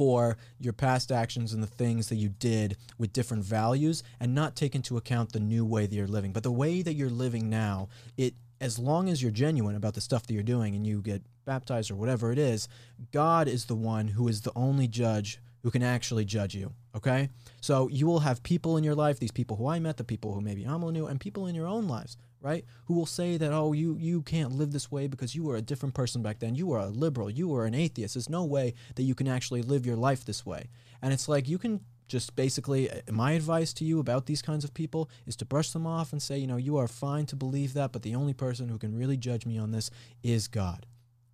for 0.00 0.38
your 0.58 0.72
past 0.72 1.12
actions 1.12 1.52
and 1.52 1.62
the 1.62 1.66
things 1.66 2.08
that 2.08 2.16
you 2.16 2.30
did 2.30 2.74
with 2.96 3.12
different 3.12 3.44
values 3.44 4.02
and 4.18 4.34
not 4.34 4.56
take 4.56 4.74
into 4.74 4.96
account 4.96 5.30
the 5.30 5.38
new 5.38 5.62
way 5.62 5.84
that 5.84 5.94
you're 5.94 6.06
living. 6.06 6.32
But 6.32 6.42
the 6.42 6.50
way 6.50 6.80
that 6.80 6.94
you're 6.94 7.10
living 7.10 7.50
now, 7.50 7.90
it 8.16 8.32
as 8.62 8.78
long 8.78 9.10
as 9.10 9.20
you're 9.20 9.30
genuine 9.30 9.76
about 9.76 9.92
the 9.92 10.00
stuff 10.00 10.26
that 10.26 10.32
you're 10.32 10.42
doing 10.42 10.74
and 10.74 10.86
you 10.86 11.02
get 11.02 11.20
baptized 11.44 11.90
or 11.90 11.96
whatever 11.96 12.32
it 12.32 12.38
is, 12.38 12.66
God 13.12 13.46
is 13.46 13.66
the 13.66 13.74
one 13.74 14.08
who 14.08 14.26
is 14.26 14.40
the 14.40 14.52
only 14.56 14.88
judge 14.88 15.38
who 15.62 15.70
can 15.70 15.82
actually 15.82 16.24
judge 16.24 16.54
you. 16.54 16.72
Okay? 16.96 17.28
So 17.60 17.88
you 17.88 18.06
will 18.06 18.20
have 18.20 18.42
people 18.42 18.78
in 18.78 18.84
your 18.84 18.94
life, 18.94 19.18
these 19.18 19.30
people 19.30 19.58
who 19.58 19.68
I 19.68 19.80
met, 19.80 19.98
the 19.98 20.04
people 20.04 20.32
who 20.32 20.40
maybe 20.40 20.64
Amala 20.64 20.94
knew, 20.94 21.08
and 21.08 21.20
people 21.20 21.46
in 21.46 21.54
your 21.54 21.66
own 21.66 21.86
lives, 21.86 22.16
right? 22.40 22.64
Who 22.86 22.94
will 22.94 23.06
say 23.06 23.36
that, 23.36 23.52
oh, 23.52 23.72
you 23.72 23.96
you 23.98 24.22
can't 24.22 24.52
live 24.52 24.72
this 24.72 24.90
way 24.90 25.06
because 25.06 25.34
you 25.34 25.44
were 25.44 25.56
a 25.56 25.62
different 25.62 25.94
person 25.94 26.22
back 26.22 26.38
then. 26.38 26.54
You 26.54 26.66
were 26.66 26.78
a 26.78 26.86
liberal, 26.86 27.30
you 27.30 27.48
were 27.48 27.66
an 27.66 27.74
atheist. 27.74 28.14
There's 28.14 28.30
no 28.30 28.44
way 28.44 28.74
that 28.94 29.02
you 29.02 29.14
can 29.14 29.28
actually 29.28 29.62
live 29.62 29.86
your 29.86 29.96
life 29.96 30.24
this 30.24 30.46
way. 30.46 30.68
And 31.02 31.12
it's 31.12 31.28
like 31.28 31.48
you 31.48 31.58
can 31.58 31.80
just 32.08 32.34
basically 32.34 32.90
uh, 32.90 33.00
my 33.10 33.32
advice 33.32 33.72
to 33.74 33.84
you 33.84 34.00
about 34.00 34.26
these 34.26 34.42
kinds 34.42 34.64
of 34.64 34.74
people 34.74 35.08
is 35.26 35.36
to 35.36 35.44
brush 35.44 35.70
them 35.70 35.86
off 35.86 36.12
and 36.12 36.20
say, 36.20 36.38
you 36.38 36.46
know, 36.46 36.56
you 36.56 36.76
are 36.76 36.88
fine 36.88 37.24
to 37.26 37.36
believe 37.36 37.74
that, 37.74 37.92
but 37.92 38.02
the 38.02 38.14
only 38.14 38.34
person 38.34 38.68
who 38.68 38.78
can 38.78 38.96
really 38.96 39.16
judge 39.16 39.46
me 39.46 39.58
on 39.58 39.70
this 39.70 39.90
is 40.22 40.48
God. 40.48 40.86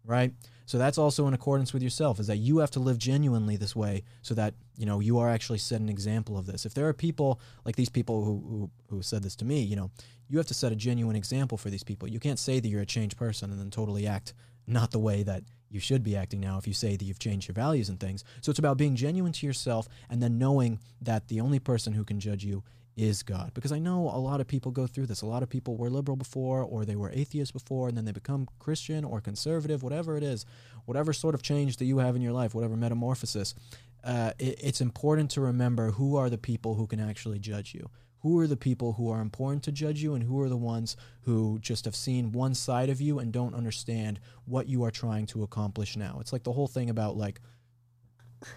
Right? 0.05 0.33
So 0.67 0.79
that's 0.79 0.99
also 0.99 1.27
in 1.27 1.35
accordance 1.35 1.73
with 1.73 1.83
yourself 1.83 2.21
is 2.21 2.29
that 2.29 2.37
you 2.37 2.59
have 2.59 2.71
to 2.73 2.81
live 2.81 2.99
genuinely 2.99 3.57
this 3.57 3.75
way 3.75 4.03
so 4.23 4.35
that, 4.35 4.55
you 4.77 4.87
know, 4.87 5.01
you 5.01 5.19
are 5.19 5.29
actually 5.29 5.59
set 5.59 5.81
an 5.81 5.89
example 5.89 6.37
of 6.37 6.47
this. 6.47 6.65
If 6.65 6.75
there 6.75 6.87
are 6.87 6.93
people 6.93 7.41
like 7.65 7.75
these 7.75 7.89
people 7.89 8.25
who, 8.25 8.45
who, 8.49 8.71
who 8.89 9.03
said 9.03 9.25
this 9.25 9.35
to 9.37 9.45
me, 9.45 9.61
you 9.63 9.75
know, 9.75 9.91
you 10.29 10.39
have 10.39 10.47
to 10.47 10.55
set 10.55 10.73
a 10.73 10.77
genuine 10.77 11.17
example 11.17 11.59
for 11.59 11.71
these 11.71 11.85
people. 11.85 12.09
You 12.09 12.21
can't 12.21 12.39
say 12.39 12.61
that 12.61 12.69
you're 12.69 12.83
a 12.83 12.87
changed 12.87 13.17
person 13.17 13.51
and 13.51 13.61
then 13.61 13.71
totally 13.71 14.07
act 14.07 14.35
not 14.67 14.91
the 14.91 14.99
way 14.99 15.23
that 15.23 15.45
you 15.71 15.81
should 15.81 16.03
be 16.03 16.17
acting 16.17 16.41
now 16.41 16.59
if 16.59 16.67
you 16.67 16.75
say 16.75 16.97
that 16.97 17.05
you've 17.05 17.19
changed 17.19 17.49
your 17.49 17.55
values 17.55 17.89
and 17.89 18.01
things. 18.01 18.25
So 18.41 18.51
it's 18.51 18.59
about 18.59 18.79
being 18.79 18.97
genuine 18.97 19.33
to 19.33 19.47
yourself 19.47 19.89
and 20.11 20.23
then 20.23 20.39
knowing 20.39 20.81
that 21.01 21.29
the 21.29 21.41
only 21.41 21.59
person 21.59 21.93
who 21.93 22.05
can 22.05 22.21
judge 22.21 22.45
you 22.45 22.63
is 22.97 23.23
God. 23.23 23.53
Because 23.53 23.73
I 23.73 23.79
know 23.79 24.09
a 24.09 24.19
lot 24.19 24.41
of 24.41 24.47
people 24.47 24.73
go 24.73 24.87
through 24.87 25.07
this. 25.07 25.21
A 25.21 25.27
lot 25.27 25.43
of 25.43 25.51
people 25.51 25.77
were 25.77 25.91
liberal 25.91 26.17
before 26.17 26.63
or 26.63 26.85
they 26.85 26.97
were 26.97 27.11
atheist 27.11 27.53
before 27.53 27.89
and 27.89 27.97
then 27.97 28.07
they 28.07 28.13
become 28.13 28.49
Christian 28.59 29.05
or 29.05 29.21
conservative, 29.21 29.83
whatever 29.83 30.17
it 30.17 30.23
is, 30.23 30.47
whatever 30.87 31.13
sort 31.13 31.35
of 31.35 31.43
change 31.43 31.77
that 31.77 31.85
you 31.85 31.99
have 31.99 32.17
in 32.17 32.23
your 32.23 32.33
life, 32.33 32.55
whatever 32.55 32.77
metamorphosis. 32.77 33.55
Uh, 34.03 34.31
it, 34.39 34.59
it's 34.63 34.81
important 34.81 35.31
to 35.33 35.41
remember 35.41 35.91
who 35.93 36.17
are 36.17 36.31
the 36.31 36.39
people 36.39 36.75
who 36.75 36.87
can 36.87 37.01
actually 37.01 37.39
judge 37.39 37.75
you. 37.75 37.91
Who 38.27 38.41
are 38.41 38.49
the 38.49 38.57
people 38.57 38.95
who 38.95 39.09
are 39.09 39.21
important 39.21 39.63
to 39.63 39.71
judge 39.71 40.03
you, 40.03 40.15
and 40.15 40.25
who 40.25 40.41
are 40.41 40.49
the 40.49 40.57
ones 40.57 40.97
who 41.21 41.61
just 41.61 41.85
have 41.85 41.95
seen 41.95 42.33
one 42.33 42.57
side 42.57 42.89
of 42.89 43.01
you 43.01 43.21
and 43.21 43.31
don't 43.31 43.55
understand 43.55 44.19
what 44.47 44.69
you 44.69 44.83
are 44.83 44.91
trying 44.91 45.27
to 45.27 45.45
accomplish 45.45 45.97
now? 45.97 46.19
It's 46.21 46.33
like 46.33 46.43
the 46.43 46.51
whole 46.51 46.67
thing 46.67 46.91
about, 46.91 47.17
like, 47.17 47.41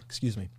excuse 0.04 0.36
me, 0.36 0.50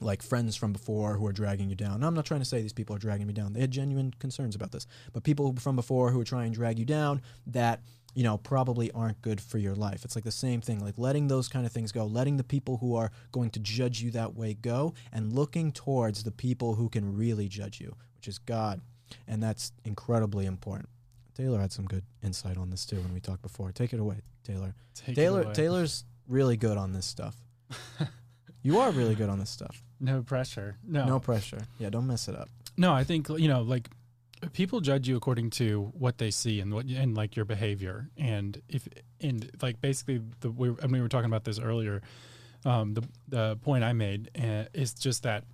like 0.00 0.22
friends 0.22 0.54
from 0.54 0.72
before 0.72 1.16
who 1.16 1.26
are 1.26 1.32
dragging 1.32 1.68
you 1.68 1.74
down. 1.74 1.98
Now, 1.98 2.06
I'm 2.06 2.14
not 2.14 2.26
trying 2.26 2.42
to 2.42 2.46
say 2.46 2.62
these 2.62 2.72
people 2.72 2.94
are 2.94 3.00
dragging 3.00 3.26
me 3.26 3.32
down. 3.32 3.54
They 3.54 3.60
had 3.60 3.72
genuine 3.72 4.14
concerns 4.20 4.54
about 4.54 4.70
this. 4.70 4.86
But 5.12 5.24
people 5.24 5.56
from 5.58 5.74
before 5.74 6.12
who 6.12 6.20
are 6.20 6.24
trying 6.24 6.52
to 6.52 6.56
drag 6.56 6.78
you 6.78 6.84
down 6.84 7.22
that, 7.48 7.80
you 8.14 8.22
know, 8.22 8.38
probably 8.38 8.88
aren't 8.92 9.20
good 9.20 9.40
for 9.40 9.58
your 9.58 9.74
life. 9.74 10.04
It's 10.04 10.14
like 10.14 10.22
the 10.22 10.30
same 10.30 10.60
thing, 10.60 10.78
like 10.78 10.96
letting 10.96 11.26
those 11.26 11.48
kind 11.48 11.66
of 11.66 11.72
things 11.72 11.90
go, 11.90 12.06
letting 12.06 12.36
the 12.36 12.44
people 12.44 12.76
who 12.76 12.94
are 12.94 13.10
going 13.32 13.50
to 13.50 13.58
judge 13.58 14.00
you 14.00 14.12
that 14.12 14.36
way 14.36 14.54
go, 14.54 14.94
and 15.12 15.32
looking 15.32 15.72
towards 15.72 16.22
the 16.22 16.30
people 16.30 16.76
who 16.76 16.88
can 16.88 17.16
really 17.16 17.48
judge 17.48 17.80
you, 17.80 17.96
which 18.24 18.28
is 18.28 18.38
God. 18.38 18.80
And 19.28 19.42
that's 19.42 19.70
incredibly 19.84 20.46
important. 20.46 20.88
Taylor 21.36 21.60
had 21.60 21.72
some 21.72 21.84
good 21.84 22.04
insight 22.22 22.56
on 22.56 22.70
this 22.70 22.86
too 22.86 22.96
when 22.96 23.12
we 23.12 23.20
talked 23.20 23.42
before. 23.42 23.70
Take 23.70 23.92
it 23.92 24.00
away, 24.00 24.16
Taylor. 24.44 24.74
Take 24.94 25.14
Taylor 25.14 25.42
away. 25.42 25.52
Taylor's 25.52 26.04
really 26.26 26.56
good 26.56 26.78
on 26.78 26.92
this 26.92 27.04
stuff. 27.04 27.36
you 28.62 28.78
are 28.78 28.90
really 28.92 29.14
good 29.14 29.28
on 29.28 29.38
this 29.38 29.50
stuff. 29.50 29.82
No 30.00 30.22
pressure. 30.22 30.78
No. 30.86 31.04
No 31.04 31.20
pressure. 31.20 31.66
Yeah, 31.78 31.90
don't 31.90 32.06
mess 32.06 32.28
it 32.28 32.36
up. 32.36 32.48
No, 32.78 32.94
I 32.94 33.04
think 33.04 33.28
you 33.28 33.48
know, 33.48 33.60
like 33.60 33.90
people 34.54 34.80
judge 34.80 35.06
you 35.06 35.16
according 35.16 35.50
to 35.50 35.92
what 35.92 36.16
they 36.16 36.30
see 36.30 36.60
and 36.60 36.72
what 36.72 36.86
and 36.86 37.14
like 37.14 37.36
your 37.36 37.44
behavior, 37.44 38.08
and 38.16 38.60
if 38.70 38.88
and 39.20 39.50
like 39.60 39.82
basically 39.82 40.22
the 40.40 40.50
we, 40.50 40.70
I 40.70 40.86
mean, 40.86 40.92
we 40.92 41.00
were 41.02 41.08
talking 41.08 41.30
about 41.30 41.44
this 41.44 41.58
earlier. 41.58 42.00
Um, 42.64 42.94
the 42.94 43.02
the 43.28 43.56
point 43.56 43.84
I 43.84 43.92
made 43.92 44.30
uh, 44.42 44.64
is 44.72 44.94
just 44.94 45.24
that 45.24 45.44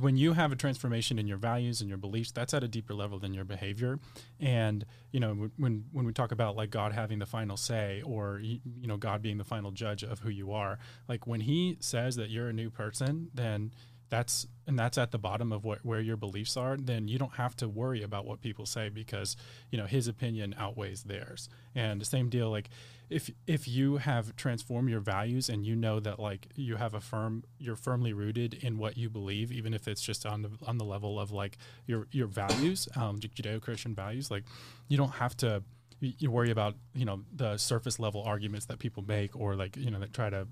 when 0.00 0.16
you 0.16 0.32
have 0.32 0.52
a 0.52 0.56
transformation 0.56 1.18
in 1.18 1.26
your 1.26 1.36
values 1.36 1.80
and 1.80 1.88
your 1.88 1.98
beliefs, 1.98 2.32
that's 2.32 2.54
at 2.54 2.64
a 2.64 2.68
deeper 2.68 2.94
level 2.94 3.18
than 3.18 3.34
your 3.34 3.44
behavior. 3.44 3.98
And 4.40 4.84
you 5.10 5.20
know, 5.20 5.50
when 5.56 5.84
when 5.92 6.06
we 6.06 6.12
talk 6.12 6.32
about 6.32 6.56
like 6.56 6.70
God 6.70 6.92
having 6.92 7.18
the 7.18 7.26
final 7.26 7.56
say, 7.56 8.02
or 8.04 8.40
you 8.40 8.60
know, 8.86 8.96
God 8.96 9.22
being 9.22 9.38
the 9.38 9.44
final 9.44 9.70
judge 9.70 10.02
of 10.02 10.20
who 10.20 10.30
you 10.30 10.52
are, 10.52 10.78
like 11.08 11.26
when 11.26 11.40
He 11.40 11.76
says 11.80 12.16
that 12.16 12.30
you're 12.30 12.48
a 12.48 12.52
new 12.52 12.70
person, 12.70 13.28
then 13.34 13.72
that's 14.12 14.46
and 14.66 14.78
that's 14.78 14.98
at 14.98 15.10
the 15.10 15.18
bottom 15.18 15.52
of 15.52 15.64
what 15.64 15.82
where 15.86 16.00
your 16.00 16.18
beliefs 16.18 16.54
are 16.54 16.76
then 16.76 17.08
you 17.08 17.18
don't 17.18 17.32
have 17.36 17.56
to 17.56 17.66
worry 17.66 18.02
about 18.02 18.26
what 18.26 18.42
people 18.42 18.66
say 18.66 18.90
because 18.90 19.38
you 19.70 19.78
know 19.78 19.86
his 19.86 20.06
opinion 20.06 20.54
outweighs 20.58 21.04
theirs 21.04 21.48
and 21.74 21.98
the 21.98 22.04
same 22.04 22.28
deal 22.28 22.50
like 22.50 22.68
if 23.10 23.30
if 23.46 23.68
you 23.68 23.98
have 23.98 24.34
transformed 24.36 24.88
your 24.88 25.00
values 25.00 25.48
and 25.48 25.66
you 25.66 25.76
know 25.76 26.00
that 26.00 26.18
like 26.18 26.48
you 26.54 26.76
have 26.76 26.94
a 26.94 27.00
firm 27.00 27.44
you're 27.58 27.76
firmly 27.76 28.12
rooted 28.12 28.54
in 28.54 28.78
what 28.78 28.96
you 28.96 29.10
believe 29.10 29.52
even 29.52 29.74
if 29.74 29.86
it's 29.86 30.00
just 30.00 30.24
on 30.24 30.42
the 30.42 30.50
on 30.66 30.78
the 30.78 30.84
level 30.84 31.20
of 31.20 31.30
like 31.30 31.58
your 31.86 32.06
your 32.10 32.26
values 32.26 32.88
um 32.96 33.18
judeo-christian 33.18 33.94
values 33.94 34.30
like 34.30 34.44
you 34.88 34.96
don't 34.96 35.14
have 35.14 35.36
to 35.36 35.62
you 36.00 36.30
worry 36.30 36.50
about 36.50 36.74
you 36.94 37.04
know 37.04 37.20
the 37.34 37.56
surface 37.56 37.98
level 37.98 38.22
arguments 38.22 38.66
that 38.66 38.78
people 38.78 39.04
make 39.06 39.36
or 39.36 39.54
like 39.54 39.76
you 39.76 39.90
know 39.90 40.00
that 40.00 40.12
try 40.12 40.30
to 40.30 40.46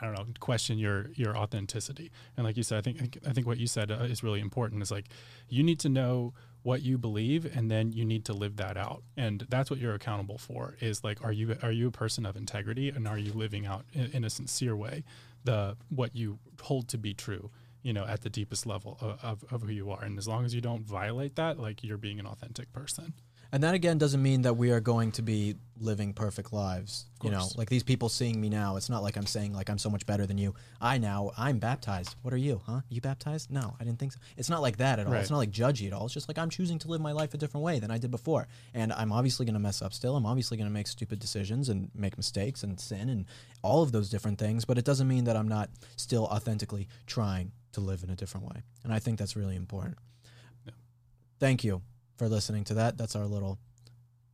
I 0.00 0.04
don't 0.04 0.14
know, 0.14 0.26
question 0.40 0.78
your 0.78 1.10
your 1.14 1.36
authenticity. 1.36 2.10
And 2.36 2.44
like 2.44 2.56
you 2.56 2.62
said, 2.62 2.78
I 2.78 2.80
think 2.82 3.18
I 3.26 3.32
think 3.32 3.46
what 3.46 3.58
you 3.58 3.66
said 3.66 3.90
uh, 3.90 4.04
is 4.04 4.22
really 4.22 4.40
important. 4.40 4.82
Is 4.82 4.90
like 4.90 5.06
you 5.48 5.62
need 5.62 5.80
to 5.80 5.88
know 5.88 6.34
what 6.66 6.82
you 6.82 6.98
believe, 6.98 7.44
and 7.56 7.70
then 7.70 7.92
you 7.92 8.04
need 8.04 8.24
to 8.24 8.32
live 8.32 8.56
that 8.56 8.76
out. 8.76 9.04
And 9.16 9.46
that's 9.48 9.70
what 9.70 9.78
you're 9.78 9.94
accountable 9.94 10.36
for. 10.36 10.74
Is 10.80 11.04
like, 11.04 11.22
are 11.22 11.30
you 11.30 11.56
are 11.62 11.70
you 11.70 11.86
a 11.86 11.92
person 11.92 12.26
of 12.26 12.34
integrity, 12.34 12.88
and 12.88 13.06
are 13.06 13.16
you 13.16 13.32
living 13.32 13.64
out 13.66 13.84
in, 13.92 14.10
in 14.10 14.24
a 14.24 14.30
sincere 14.30 14.74
way 14.74 15.04
the 15.44 15.76
what 15.90 16.16
you 16.16 16.40
hold 16.60 16.88
to 16.88 16.98
be 16.98 17.14
true? 17.14 17.50
You 17.84 17.92
know, 17.92 18.04
at 18.04 18.22
the 18.22 18.30
deepest 18.30 18.66
level 18.66 18.98
of, 19.00 19.20
of, 19.22 19.44
of 19.52 19.62
who 19.62 19.72
you 19.72 19.92
are. 19.92 20.02
And 20.02 20.18
as 20.18 20.26
long 20.26 20.44
as 20.44 20.56
you 20.56 20.60
don't 20.60 20.84
violate 20.84 21.36
that, 21.36 21.60
like 21.60 21.84
you're 21.84 21.98
being 21.98 22.18
an 22.18 22.26
authentic 22.26 22.72
person. 22.72 23.14
And 23.52 23.62
that 23.62 23.74
again 23.74 23.98
doesn't 23.98 24.22
mean 24.22 24.42
that 24.42 24.56
we 24.56 24.70
are 24.70 24.80
going 24.80 25.12
to 25.12 25.22
be 25.22 25.56
living 25.78 26.12
perfect 26.12 26.52
lives. 26.52 27.06
You 27.22 27.30
know, 27.30 27.48
like 27.56 27.68
these 27.68 27.82
people 27.82 28.08
seeing 28.08 28.40
me 28.40 28.48
now, 28.48 28.76
it's 28.76 28.88
not 28.88 29.02
like 29.02 29.16
I'm 29.16 29.26
saying 29.26 29.52
like 29.52 29.68
I'm 29.68 29.78
so 29.78 29.90
much 29.90 30.06
better 30.06 30.26
than 30.26 30.38
you. 30.38 30.54
I 30.80 30.98
now 30.98 31.32
I'm 31.36 31.58
baptized. 31.58 32.14
What 32.22 32.32
are 32.32 32.38
you? 32.38 32.60
Huh? 32.66 32.80
You 32.88 33.00
baptized? 33.00 33.50
No, 33.50 33.74
I 33.80 33.84
didn't 33.84 33.98
think 33.98 34.12
so. 34.12 34.20
It's 34.36 34.48
not 34.48 34.62
like 34.62 34.76
that 34.76 34.98
at 34.98 35.06
all. 35.06 35.12
Right. 35.12 35.22
It's 35.22 35.30
not 35.30 35.38
like 35.38 35.50
judgy 35.50 35.86
at 35.86 35.92
all. 35.92 36.04
It's 36.04 36.14
just 36.14 36.28
like 36.28 36.38
I'm 36.38 36.50
choosing 36.50 36.78
to 36.80 36.88
live 36.88 37.00
my 37.00 37.12
life 37.12 37.34
a 37.34 37.36
different 37.36 37.64
way 37.64 37.78
than 37.78 37.90
I 37.90 37.98
did 37.98 38.10
before. 38.10 38.46
And 38.74 38.92
I'm 38.92 39.12
obviously 39.12 39.44
going 39.46 39.54
to 39.54 39.60
mess 39.60 39.82
up 39.82 39.92
still. 39.92 40.16
I'm 40.16 40.26
obviously 40.26 40.56
going 40.56 40.68
to 40.68 40.72
make 40.72 40.86
stupid 40.86 41.18
decisions 41.18 41.68
and 41.68 41.90
make 41.94 42.16
mistakes 42.16 42.62
and 42.62 42.78
sin 42.78 43.08
and 43.08 43.26
all 43.62 43.82
of 43.82 43.92
those 43.92 44.08
different 44.08 44.38
things, 44.38 44.64
but 44.64 44.78
it 44.78 44.84
doesn't 44.84 45.08
mean 45.08 45.24
that 45.24 45.36
I'm 45.36 45.48
not 45.48 45.70
still 45.96 46.26
authentically 46.26 46.88
trying 47.06 47.52
to 47.72 47.80
live 47.80 48.04
in 48.04 48.10
a 48.10 48.16
different 48.16 48.46
way. 48.46 48.62
And 48.84 48.92
I 48.92 48.98
think 48.98 49.18
that's 49.18 49.34
really 49.34 49.56
important. 49.56 49.96
Yeah. 50.64 50.72
Thank 51.40 51.64
you 51.64 51.82
for 52.16 52.28
listening 52.28 52.64
to 52.64 52.74
that. 52.74 52.96
That's 52.98 53.16
our 53.16 53.26
little 53.26 53.58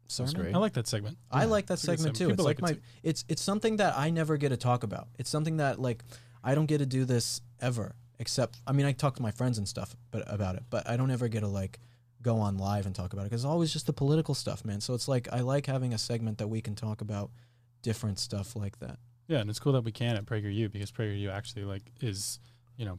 sermon. 0.09 0.35
great. 0.35 0.55
I 0.55 0.59
like 0.59 0.75
that 0.75 0.87
segment. 0.87 1.19
I 1.31 1.43
Yeah, 1.43 1.51
like 1.51 1.67
that 1.67 1.75
it's 1.75 1.83
segment 1.83 2.17
too. 2.17 2.29
People 2.29 2.47
It's 2.47 2.61
like, 2.61 2.63
like 2.63 2.71
my 2.71 2.75
too. 2.77 2.83
it's 3.03 3.25
it's 3.29 3.43
something 3.43 3.77
that 3.77 3.97
I 3.97 4.11
never 4.11 4.37
get 4.37 4.51
to 4.51 4.57
talk 4.57 4.83
about. 4.85 5.09
It's 5.19 5.31
something 5.31 5.57
that 5.59 5.79
like 5.81 6.05
I 6.45 6.55
don't 6.55 6.67
get 6.67 6.79
to 6.79 6.87
do 6.87 7.05
this 7.05 7.41
ever 7.61 7.95
except 8.19 8.59
I 8.67 8.73
mean 8.73 8.87
I 8.87 8.93
talk 8.93 9.17
to 9.17 9.23
my 9.23 9.31
friends 9.31 9.59
and 9.59 9.67
stuff 9.69 9.97
but 10.11 10.23
about 10.27 10.57
it, 10.57 10.65
but 10.71 10.89
I 10.89 10.97
don't 10.97 11.11
ever 11.11 11.29
get 11.29 11.41
to 11.41 11.49
like 11.49 11.79
go 12.21 12.37
on 12.37 12.57
live 12.57 12.87
and 12.87 12.95
talk 12.95 13.13
about 13.13 13.27
it 13.27 13.31
cuz 13.31 13.41
it's 13.43 13.45
always 13.49 13.73
just 13.73 13.87
the 13.87 13.93
political 13.93 14.35
stuff, 14.35 14.65
man. 14.65 14.81
So 14.81 14.95
it's 14.95 15.09
like 15.09 15.29
I 15.33 15.41
like 15.41 15.67
having 15.67 15.93
a 15.95 15.99
segment 15.99 16.39
that 16.39 16.49
we 16.49 16.61
can 16.61 16.75
talk 16.75 17.01
about 17.01 17.31
different 17.83 18.19
stuff 18.19 18.55
like 18.55 18.79
that. 18.81 18.99
Yeah, 19.29 19.39
and 19.39 19.49
it's 19.51 19.59
cool 19.59 19.73
that 19.73 19.83
we 19.85 19.93
can 19.93 20.17
at 20.17 20.27
PragerU 20.27 20.71
because 20.71 20.93
PragerU 20.93 21.31
actually 21.33 21.65
like 21.65 21.83
is, 22.01 22.39
you 22.77 22.85
know, 22.85 22.99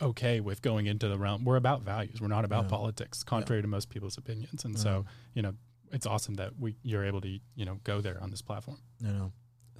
okay 0.00 0.40
with 0.40 0.62
going 0.62 0.86
into 0.86 1.08
the 1.08 1.18
realm. 1.18 1.44
We're 1.44 1.56
about 1.56 1.82
values. 1.82 2.20
We're 2.20 2.28
not 2.28 2.44
about 2.44 2.64
Yeah. 2.64 2.70
politics, 2.70 3.22
contrary 3.24 3.62
to 3.62 3.68
most 3.68 3.90
people's 3.90 4.16
opinions. 4.18 4.64
And 4.64 4.78
so, 4.78 5.04
you 5.34 5.42
know, 5.42 5.54
it's 5.92 6.06
awesome 6.06 6.34
that 6.34 6.58
we 6.58 6.76
you're 6.82 7.04
able 7.04 7.20
to, 7.22 7.28
you 7.54 7.64
know, 7.64 7.78
go 7.84 8.00
there 8.00 8.22
on 8.22 8.30
this 8.30 8.42
platform. 8.42 8.78
No, 9.00 9.10
no. 9.12 9.32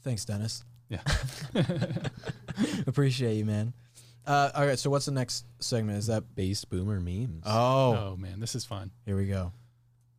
Thanks, 0.02 0.24
Dennis. 0.24 0.64
Yeah. 0.88 1.00
Appreciate 2.86 3.34
you, 3.34 3.44
man. 3.44 3.72
Uh, 4.26 4.50
all 4.54 4.66
right, 4.66 4.78
so 4.78 4.90
what's 4.90 5.06
the 5.06 5.12
next 5.12 5.46
segment? 5.58 5.98
Is 5.98 6.06
that 6.08 6.34
Base 6.34 6.64
boomer 6.64 7.00
memes. 7.00 7.42
Oh, 7.46 7.94
oh 8.12 8.16
man, 8.18 8.40
this 8.40 8.54
is 8.54 8.64
fun. 8.64 8.90
here 9.06 9.16
we 9.16 9.26
go. 9.26 9.52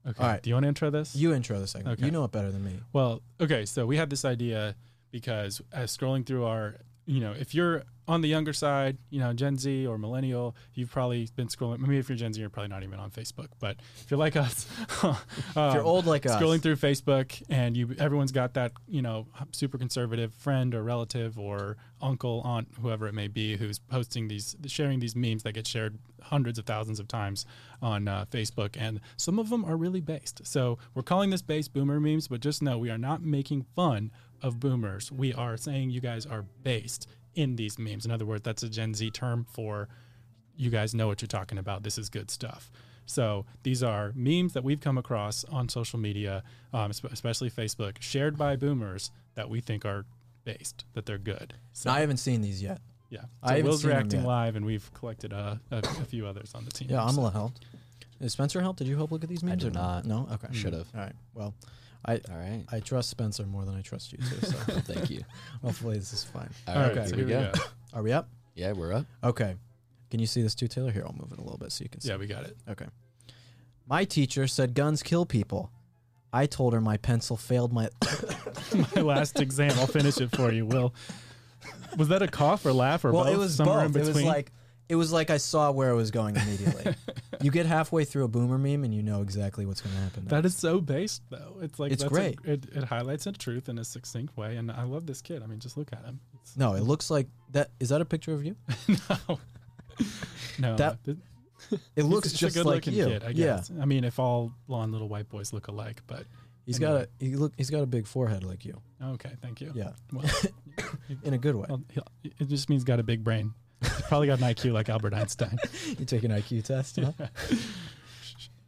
Okay. 0.08 0.24
All 0.24 0.30
right. 0.30 0.42
Do 0.42 0.50
you 0.50 0.56
want 0.56 0.64
to 0.64 0.68
intro 0.70 0.90
this? 0.90 1.16
You 1.16 1.34
intro 1.34 1.60
the 1.60 1.68
segment. 1.68 1.98
Okay. 2.00 2.06
You 2.06 2.12
know 2.12 2.24
it 2.24 2.32
better 2.32 2.52
than 2.52 2.64
me. 2.64 2.80
Well, 2.94 3.22
okay, 3.40 3.66
so 3.66 3.86
we 3.86 3.98
had 3.98 4.10
this 4.10 4.26
idea 4.26 4.76
because 5.12 5.62
as 5.72 5.96
scrolling 5.96 6.26
through 6.26 6.46
our, 6.46 6.78
you 7.10 7.22
know, 7.22 7.34
if 7.38 7.56
you're 7.56 7.86
on 8.08 8.22
the 8.22 8.28
younger 8.28 8.54
side, 8.54 8.98
you 9.10 9.20
know, 9.20 9.34
Gen 9.34 9.58
Z 9.58 9.88
or 9.88 9.98
millennial, 9.98 10.56
you've 10.76 10.92
probably 10.92 11.28
been 11.36 11.48
scrolling. 11.48 11.80
Maybe 11.80 11.98
if 11.98 12.08
you're 12.08 12.16
Gen 12.16 12.34
Z, 12.34 12.40
you're 12.40 12.52
probably 12.52 12.70
not 12.70 12.84
even 12.84 13.00
on 13.00 13.10
Facebook. 13.10 13.48
But 13.60 13.78
if 14.04 14.12
you're 14.12 14.20
like 14.20 14.36
us, 14.36 14.68
um, 15.04 15.18
If 15.56 15.74
you're 15.74 15.84
old 15.84 16.06
like 16.06 16.28
us, 16.28 16.40
scrolling 16.40 16.62
through 16.62 16.76
Facebook 16.76 17.42
and 17.50 17.76
you, 17.76 17.96
everyone's 17.98 18.32
got 18.32 18.54
that, 18.54 18.74
you 18.88 19.02
know, 19.02 19.26
super 19.54 19.80
conservative 19.80 20.36
friend 20.36 20.76
or 20.76 20.84
relative 20.84 21.40
or 21.40 21.78
uncle, 22.00 22.42
aunt, 22.46 22.68
whoever 22.80 23.08
it 23.08 23.14
may 23.16 23.28
be, 23.28 23.58
who's 23.58 23.80
posting 23.80 24.28
these, 24.28 24.56
sharing 24.68 25.00
these 25.00 25.16
memes 25.16 25.42
that 25.44 25.54
get 25.54 25.66
shared 25.66 25.98
hundreds 26.22 26.60
of 26.60 26.66
thousands 26.66 27.00
of 27.00 27.08
times 27.08 27.46
on 27.82 28.08
uh, 28.08 28.26
Facebook, 28.30 28.76
and 28.78 29.00
some 29.18 29.40
of 29.40 29.50
them 29.50 29.66
are 29.66 29.76
really 29.76 30.02
based. 30.02 30.46
So 30.46 30.78
we're 30.94 31.02
calling 31.02 31.32
this 31.32 31.42
base 31.42 31.68
boomer 31.68 32.00
memes, 32.00 32.28
but 32.28 32.40
just 32.40 32.62
know 32.62 32.78
we 32.78 32.90
are 32.90 32.98
not 32.98 33.24
making 33.24 33.64
fun 33.76 34.12
of 34.42 34.60
boomers. 34.60 35.12
We 35.12 35.34
are 35.34 35.58
saying 35.58 35.90
you 35.92 36.02
guys 36.02 36.26
are 36.26 36.44
based 36.64 37.08
in 37.36 37.56
these 37.56 37.78
memes. 37.80 38.06
In 38.06 38.12
other 38.12 38.26
words, 38.26 38.44
that's 38.44 38.64
a 38.64 38.70
Gen 38.70 38.94
Z 38.94 39.12
term 39.12 39.46
for 39.52 39.88
you 40.56 40.70
guys 40.70 40.94
know 40.94 41.08
what 41.08 41.22
you're 41.22 41.28
talking 41.28 41.58
about. 41.58 41.84
This 41.84 41.98
is 41.98 42.10
good 42.10 42.30
stuff. 42.30 42.72
So 43.06 43.46
these 43.64 43.82
are 43.82 44.12
memes 44.16 44.54
that 44.54 44.64
we've 44.64 44.80
come 44.82 44.98
across 44.98 45.44
on 45.46 45.68
social 45.70 45.98
media, 46.00 46.44
um, 46.74 46.92
especially 46.92 47.50
Facebook, 47.50 47.96
shared 48.02 48.38
by 48.38 48.56
boomers 48.56 49.10
that 49.36 49.50
we 49.50 49.62
think 49.62 49.84
are 49.86 50.06
based, 50.44 50.86
that 50.94 51.06
they're 51.06 51.18
good. 51.18 51.54
So 51.74 51.90
I 51.90 52.02
haven't 52.02 52.18
seen 52.18 52.42
these 52.42 52.62
yet. 52.62 52.82
yeah, 53.10 53.22
I 53.42 53.48
so 53.48 53.50
haven't 53.54 53.66
Will's 53.66 53.82
seen 53.82 53.90
them 53.90 53.98
reacting 53.98 54.20
yet. 54.20 54.28
live, 54.28 54.56
and 54.58 54.66
we've 54.66 54.94
collected 54.94 55.34
uh, 55.34 55.56
a, 55.72 55.78
a 55.78 55.82
few 56.06 56.28
others 56.28 56.52
on 56.54 56.66
the 56.66 56.72
team. 56.72 56.90
Yeah, 56.92 57.08
So- 57.08 57.20
Amala 57.22 57.34
helped. 57.34 57.66
Did 58.22 58.30
Spencer 58.32 58.60
help? 58.60 58.76
Did 58.78 58.88
you 58.88 58.98
help 58.98 59.12
look 59.14 59.24
at 59.24 59.30
these 59.30 59.44
memes? 59.44 59.64
did 59.64 59.72
or 59.76 59.80
not. 59.80 60.04
No. 60.06 60.28
Okay. 60.34 60.50
Should've. 60.52 60.90
All 60.94 61.00
right. 61.02 61.14
Well, 61.34 61.54
All 62.08 62.18
right. 62.30 62.64
I 62.72 62.80
trust 62.80 63.10
Spencer 63.10 63.46
more 63.46 63.66
than 63.66 63.76
I 63.76 63.82
trust 63.82 64.12
you 64.12 64.18
too. 64.20 64.46
So 64.46 64.58
Thank 64.82 65.10
you. 65.10 65.22
hopefully 65.62 65.98
this 65.98 66.14
is 66.14 66.24
fine. 66.24 66.50
All 66.68 66.76
All 66.76 66.82
right, 66.84 66.96
right, 66.98 67.10
so 67.10 67.16
here 67.16 67.26
we 67.26 67.32
go. 67.32 67.52
Are 67.94 68.02
we 68.04 68.12
up? 68.12 68.30
Yeah, 68.56 68.72
we're 68.72 68.94
up. 68.94 69.06
Okay. 69.24 69.56
Can 70.10 70.20
you 70.20 70.26
see 70.26 70.42
this 70.42 70.56
too, 70.56 70.68
Taylor? 70.68 70.92
Here, 70.92 71.04
I'll 71.06 71.14
move 71.14 71.32
it 71.32 71.38
a 71.40 71.42
little 71.44 71.58
bit 71.60 71.72
so 71.72 71.84
you 71.84 71.90
can 71.90 72.02
see. 72.02 72.10
Yeah, 72.10 72.18
we 72.18 72.26
got 72.28 72.44
it. 72.46 72.58
Okay. 72.70 72.86
My 73.88 74.06
teacher 74.06 74.48
said 74.48 74.74
guns 74.74 75.04
kill 75.04 75.26
people. 75.26 75.72
I 76.32 76.46
told 76.46 76.74
her 76.74 76.82
my 76.82 76.98
pencil 76.98 77.38
failed 77.38 77.74
my. 77.74 77.90
My 78.96 79.02
last 79.02 79.40
exam. 79.40 79.72
I'll 79.80 79.88
finish 79.88 80.20
it 80.22 80.30
for 80.36 80.52
you, 80.52 80.66
Will. 80.66 80.94
Was 81.98 82.08
that 82.10 82.22
a 82.22 82.28
cough 82.28 82.66
or 82.66 82.74
laugh 82.74 83.04
or 83.04 83.12
well, 83.12 83.24
both? 83.24 83.34
it 83.34 83.38
was 83.38 83.56
Somewhere 83.56 83.88
both. 83.88 83.96
in 83.96 84.02
It 84.02 84.06
between. 84.06 84.26
was 84.26 84.34
like 84.36 84.52
it 84.90 84.96
was 84.96 85.12
like 85.14 85.30
I 85.30 85.38
saw 85.38 85.72
where 85.72 85.92
it 85.92 85.96
was 85.96 86.12
going 86.12 86.36
immediately. 86.36 86.96
you 87.42 87.52
get 87.52 87.66
halfway 87.68 88.04
through 88.06 88.24
a 88.26 88.28
boomer 88.28 88.58
meme 88.58 88.84
and 88.84 88.94
you 88.94 89.04
know 89.04 89.22
exactly 89.22 89.66
what's 89.66 89.82
going 89.82 89.96
to 89.96 90.02
happen. 90.02 90.26
That 90.26 90.46
is 90.46 90.58
so 90.58 90.82
based, 90.82 91.22
though. 91.30 91.58
It's 91.62 91.80
like 91.80 91.92
It's 91.92 92.02
that's 92.04 92.12
a- 92.12 92.16
great. 92.16 92.40
it, 92.44 92.66
it 92.76 92.84
highlights 92.86 93.28
a 93.28 93.32
truth 93.32 93.70
in 93.70 93.78
a 93.78 93.84
succinct 93.86 94.36
way, 94.36 94.58
and 94.58 94.72
I 94.72 94.84
love 94.84 95.06
this 95.06 95.22
kid. 95.22 95.44
I 95.44 95.46
mean, 95.46 95.60
just 95.60 95.78
look 95.78 95.94
at 95.94 96.04
him. 96.04 96.20
It's, 96.42 96.58
no, 96.58 96.74
it 96.74 96.82
looks 96.84 97.10
like 97.12 97.28
that. 97.52 97.70
Is 97.80 97.90
that 97.90 98.02
a 98.02 98.06
picture 98.06 98.34
of 98.34 98.44
you? 98.44 98.56
no, 99.30 99.40
no. 100.60 100.76
That- 100.76 100.98
It 101.96 102.04
looks 102.04 102.30
just 102.32 102.56
just 102.56 102.58
a 102.58 102.64
like 102.64 102.88
you. 102.88 103.06
kid. 103.06 103.24
I 103.24 103.28
yeah, 103.28 103.58
guess. 103.58 103.72
I 103.82 103.86
mean, 103.86 104.04
if 104.06 104.18
all 104.18 104.54
blonde 104.68 104.92
little 104.94 105.10
white 105.10 105.28
boys 105.30 105.52
look 105.54 105.68
alike, 105.68 106.02
but 106.08 106.24
he's 106.66 106.78
Anyway. 106.82 107.00
got 107.02 107.02
a 107.22 107.26
he 107.26 107.36
look. 107.36 107.54
He's 107.58 107.70
got 107.70 107.84
a 107.84 107.86
big 107.86 108.08
forehead 108.08 108.44
like 108.46 108.64
you. 108.66 108.82
okay, 109.04 109.34
thank 109.42 109.60
you. 109.60 109.72
Yeah, 109.76 109.92
Well, 110.14 110.26
in 111.24 111.34
a 111.34 111.38
good 111.38 111.56
way. 111.56 111.66
well, 111.70 111.84
it 112.24 112.48
just 112.48 112.70
means 112.70 112.82
he's 112.82 112.86
got 112.86 113.00
a 113.00 113.04
big 113.04 113.24
brain. 113.26 113.54
He's 113.82 114.02
probably 114.08 114.28
got 114.28 114.40
an 114.40 114.46
IQ 114.46 114.74
like 114.74 114.90
Albert 114.90 115.14
Einstein. 115.14 115.58
You 116.00 116.06
take 116.06 116.24
an 116.24 116.32
IQ 116.32 116.64
test. 116.66 116.98
Huh? 116.98 117.12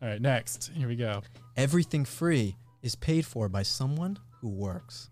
All 0.02 0.08
right, 0.10 0.22
next. 0.22 0.72
Here 0.76 0.88
we 0.88 0.96
go. 0.96 1.22
Everything 1.56 2.06
free 2.06 2.56
is 2.82 2.96
paid 2.96 3.26
for 3.26 3.48
by 3.50 3.64
someone 3.64 4.18
who 4.40 4.50
works. 4.50 5.10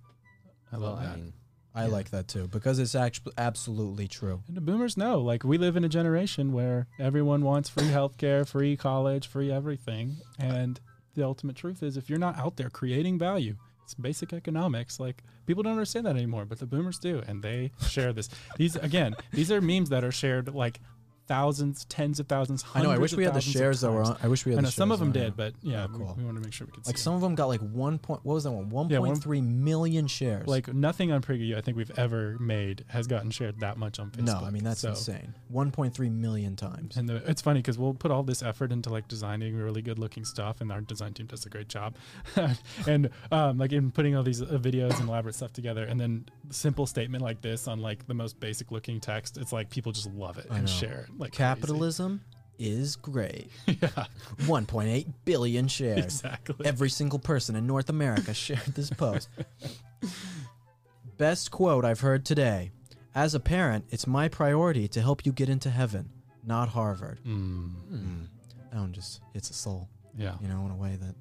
I 0.71 0.77
love 0.77 0.97
Well, 0.97 1.05
that. 1.05 1.13
I 1.13 1.15
mean, 1.17 1.33
I 1.75 1.85
Yeah. 1.85 1.91
like 1.91 2.09
that 2.09 2.27
too 2.27 2.47
because 2.47 2.79
it's 2.79 2.95
actually 2.95 3.33
absolutely 3.37 4.07
true. 4.07 4.41
And 4.47 4.57
the 4.57 4.61
boomers 4.61 4.97
know, 4.97 5.19
like 5.21 5.43
we 5.43 5.57
live 5.57 5.75
in 5.77 5.83
a 5.83 5.89
generation 5.89 6.51
where 6.51 6.87
everyone 6.99 7.43
wants 7.43 7.69
free 7.69 7.83
healthcare, 7.89 8.47
free 8.47 8.75
college, 8.75 9.27
free 9.27 9.51
everything. 9.51 10.17
And 10.39 10.79
the 11.13 11.23
ultimate 11.23 11.55
truth 11.55 11.83
is 11.83 11.95
if 11.95 12.09
you're 12.09 12.17
not 12.19 12.37
out 12.37 12.57
there 12.57 12.69
creating 12.69 13.19
value, 13.19 13.55
it's 13.83 13.93
basic 13.93 14.33
economics. 14.33 14.99
Like 14.99 15.23
people 15.49 15.63
don't 15.63 15.71
understand 15.71 16.05
that 16.05 16.15
anymore, 16.15 16.45
but 16.45 16.59
the 16.59 16.67
boomers 16.67 16.99
do, 16.99 17.23
and 17.27 17.41
they 17.41 17.71
share 17.87 18.13
this. 18.13 18.29
These 18.57 18.75
again, 18.75 19.15
these 19.33 19.51
are 19.51 19.59
memes 19.59 19.89
that 19.89 20.03
are 20.03 20.11
shared 20.11 20.53
like 20.53 20.79
thousands, 21.29 21.85
tens 21.85 22.19
of 22.19 22.27
thousands. 22.27 22.65
I 22.75 22.81
know. 22.81 22.91
I 22.91 22.97
wish 22.97 23.13
we 23.13 23.23
had 23.23 23.33
the 23.35 23.39
shares 23.41 23.81
that 23.81 23.91
were 23.91 24.01
on. 24.01 24.17
I 24.21 24.27
wish 24.27 24.45
we 24.45 24.51
had. 24.51 24.57
I 24.57 24.61
the 24.63 24.65
know 24.67 24.71
some 24.71 24.91
of 24.91 24.99
them 24.99 25.11
did, 25.13 25.37
but 25.37 25.53
yeah, 25.61 25.85
Oh, 25.85 25.97
cool. 25.97 26.15
we, 26.17 26.25
want 26.25 26.35
to 26.37 26.43
make 26.43 26.51
sure 26.51 26.65
we 26.67 26.71
could 26.73 26.85
see. 26.85 26.89
Like 26.89 26.97
it. 26.97 27.01
some 27.01 27.13
of 27.13 27.21
them 27.21 27.35
got 27.35 27.45
like 27.45 27.61
one 27.61 27.99
point. 27.99 28.21
What 28.25 28.33
was 28.33 28.43
that 28.45 28.51
one? 28.51 28.69
One 28.69 28.89
Yeah, 28.89 28.97
point 28.97 29.21
three 29.21 29.39
million 29.41 30.07
shares. 30.07 30.47
like 30.47 30.73
nothing 30.73 31.11
on 31.11 31.21
PragerU 31.21 31.55
I 31.55 31.61
think 31.61 31.77
we've 31.77 31.97
ever 31.97 32.35
made 32.39 32.83
has 32.89 33.05
gotten 33.07 33.29
shared 33.31 33.59
that 33.59 33.77
much 33.77 33.99
on 33.99 34.09
Facebook. 34.11 34.23
no, 34.25 34.41
I 34.43 34.49
mean 34.49 34.63
that's 34.63 34.81
So- 34.81 34.89
insane. 34.89 35.35
One 35.47 35.71
point 35.71 35.93
three 35.93 36.09
million 36.09 36.55
times. 36.55 36.97
And 36.97 37.07
the, 37.07 37.17
it's 37.29 37.41
funny 37.41 37.59
because 37.59 37.77
we'll 37.77 37.93
put 37.93 38.09
all 38.11 38.23
this 38.23 38.41
effort 38.43 38.71
into 38.71 38.89
like 38.89 39.07
designing 39.07 39.55
really 39.55 39.81
good 39.83 39.99
looking 39.99 40.25
stuff, 40.25 40.59
and 40.61 40.71
our 40.71 40.81
design 40.81 41.13
team 41.13 41.27
does 41.27 41.45
a 41.45 41.49
great 41.49 41.69
job. 41.69 41.95
and 42.87 43.09
um, 43.31 43.57
like 43.57 43.71
in 43.71 43.91
putting 43.91 44.15
all 44.15 44.23
these 44.23 44.41
uh, 44.41 44.45
videos 44.61 44.99
and 44.99 45.07
elaborate 45.09 45.35
stuff 45.35 45.53
together, 45.53 45.83
and 45.85 45.99
then 45.99 46.25
simple 46.49 46.85
statement 46.87 47.23
like 47.23 47.41
this 47.41 47.67
on 47.67 47.79
like 47.79 48.07
the 48.07 48.13
most 48.13 48.39
basic 48.39 48.71
looking 48.71 48.99
text, 48.99 49.37
it's 49.37 49.51
like 49.53 49.69
people 49.69 49.91
just 49.91 50.09
love 50.13 50.37
it 50.37 50.47
I 50.49 50.55
and 50.57 50.65
know. 50.65 50.71
share 50.71 51.01
it. 51.09 51.18
Like 51.19 51.31
crazy. 51.33 51.37
Capitalism 51.43 52.21
is 52.57 52.95
great. 52.95 53.51
yeah, 53.67 54.05
One 54.47 54.65
point 54.65 54.89
eight 54.89 55.07
billion 55.25 55.67
shares. 55.67 56.05
exactly. 56.05 56.65
Every 56.65 56.89
single 56.89 57.19
person 57.19 57.55
in 57.55 57.67
North 57.67 57.89
America 57.89 58.33
shared 58.33 58.65
this 58.75 58.89
post. 58.89 59.29
Best 61.17 61.51
quote 61.51 61.83
I've 61.85 61.99
heard 61.99 62.25
today. 62.25 62.71
As 63.13 63.35
a 63.35 63.39
parent, 63.39 63.85
it's 63.89 64.07
my 64.07 64.27
priority 64.29 64.87
to 64.89 65.01
help 65.01 65.25
you 65.25 65.31
get 65.33 65.49
into 65.49 65.69
heaven, 65.69 66.09
not 66.45 66.69
Harvard. 66.69 67.19
Mm, 67.25 67.71
Mm. 67.91 68.27
That 68.71 68.79
one 68.79 68.93
just 68.93 69.19
hits 69.33 69.49
a 69.49 69.53
soul, 69.53 69.89
yeah, 70.17 70.35
you 70.41 70.47
know, 70.47 70.63
in 70.65 70.71
a 70.71 70.75
way 70.75 70.95
that 71.01 71.15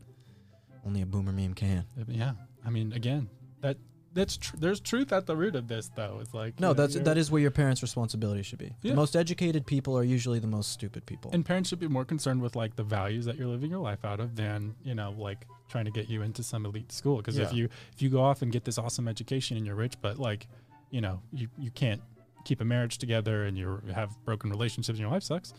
only 0.85 1.01
a 1.03 1.07
boomer 1.07 1.33
meme 1.33 1.55
can. 1.55 1.85
yeah. 2.07 2.33
I 2.65 2.71
mean, 2.71 2.93
again, 2.93 3.29
that 3.63 3.79
that's 4.19 4.37
tr- 4.37 4.57
there's 4.57 4.81
truth 4.81 5.13
at 5.13 5.27
the 5.27 5.37
root 5.37 5.55
of 5.57 5.69
this, 5.69 5.91
though. 5.95 6.19
It's 6.21 6.35
like 6.35 6.59
No, 6.61 6.69
you 6.69 6.75
know, 6.75 6.81
that's 6.87 6.95
that 6.97 7.17
is 7.17 7.31
where 7.31 7.41
your 7.41 7.51
parents' 7.51 7.83
responsibility 7.83 8.43
should 8.43 8.59
be. 8.59 8.75
Yeah. 8.83 8.93
The 8.93 8.97
most 8.97 9.17
educated 9.17 9.67
people 9.67 9.97
are 9.97 10.05
usually 10.05 10.39
the 10.39 10.47
most 10.47 10.73
stupid 10.73 11.07
people. 11.07 11.31
And 11.33 11.45
parents 11.45 11.69
should 11.69 11.81
be 11.81 11.89
more 11.89 12.05
concerned 12.05 12.43
with 12.43 12.57
like 12.57 12.77
the 12.77 12.83
values 12.83 13.25
that 13.25 13.37
you're 13.37 13.49
living 13.49 13.71
your 13.71 13.81
life 13.81 14.05
out 14.05 14.21
of 14.21 14.37
than 14.37 14.75
you 14.85 14.95
know 14.95 15.15
like 15.17 15.47
trying 15.69 15.85
to 15.85 15.91
get 15.91 16.09
you 16.09 16.23
into 16.23 16.43
some 16.43 16.67
elite 16.67 16.93
school. 16.93 17.17
Because 17.19 17.39
if 17.39 17.53
you 17.53 17.69
if 17.95 18.03
you 18.03 18.09
go 18.09 18.21
off 18.21 18.43
and 18.43 18.53
get 18.53 18.65
this 18.65 18.79
awesome 18.79 19.09
education 19.09 19.57
and 19.57 19.65
you're 19.67 19.75
rich, 19.77 19.95
but 20.01 20.19
like 20.19 20.47
you 20.91 21.01
know 21.01 21.21
you 21.33 21.49
you 21.59 21.71
can't 21.71 22.03
keep 22.45 22.61
a 22.61 22.65
marriage 22.65 22.99
together 22.99 23.45
and 23.45 23.57
you 23.59 23.81
have 23.95 24.11
broken 24.25 24.51
relationships 24.51 24.99
and 24.99 25.01
your 25.01 25.11
life 25.11 25.23
sucks. 25.23 25.53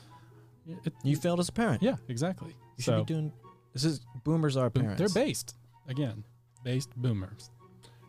It, 0.85 0.93
you 1.03 1.15
failed 1.15 1.39
as 1.39 1.49
a 1.49 1.51
parent. 1.51 1.81
yeah, 1.81 1.95
exactly. 2.07 2.55
You 2.77 2.83
should 2.83 3.05
be 3.05 3.13
doing 3.13 3.33
This 3.73 3.83
is 3.85 4.01
boomers 4.23 4.55
are 4.57 4.69
parents. 4.69 4.99
They're 4.99 5.09
based 5.09 5.55
again, 5.87 6.23
based 6.63 6.95
boomers. 6.95 7.49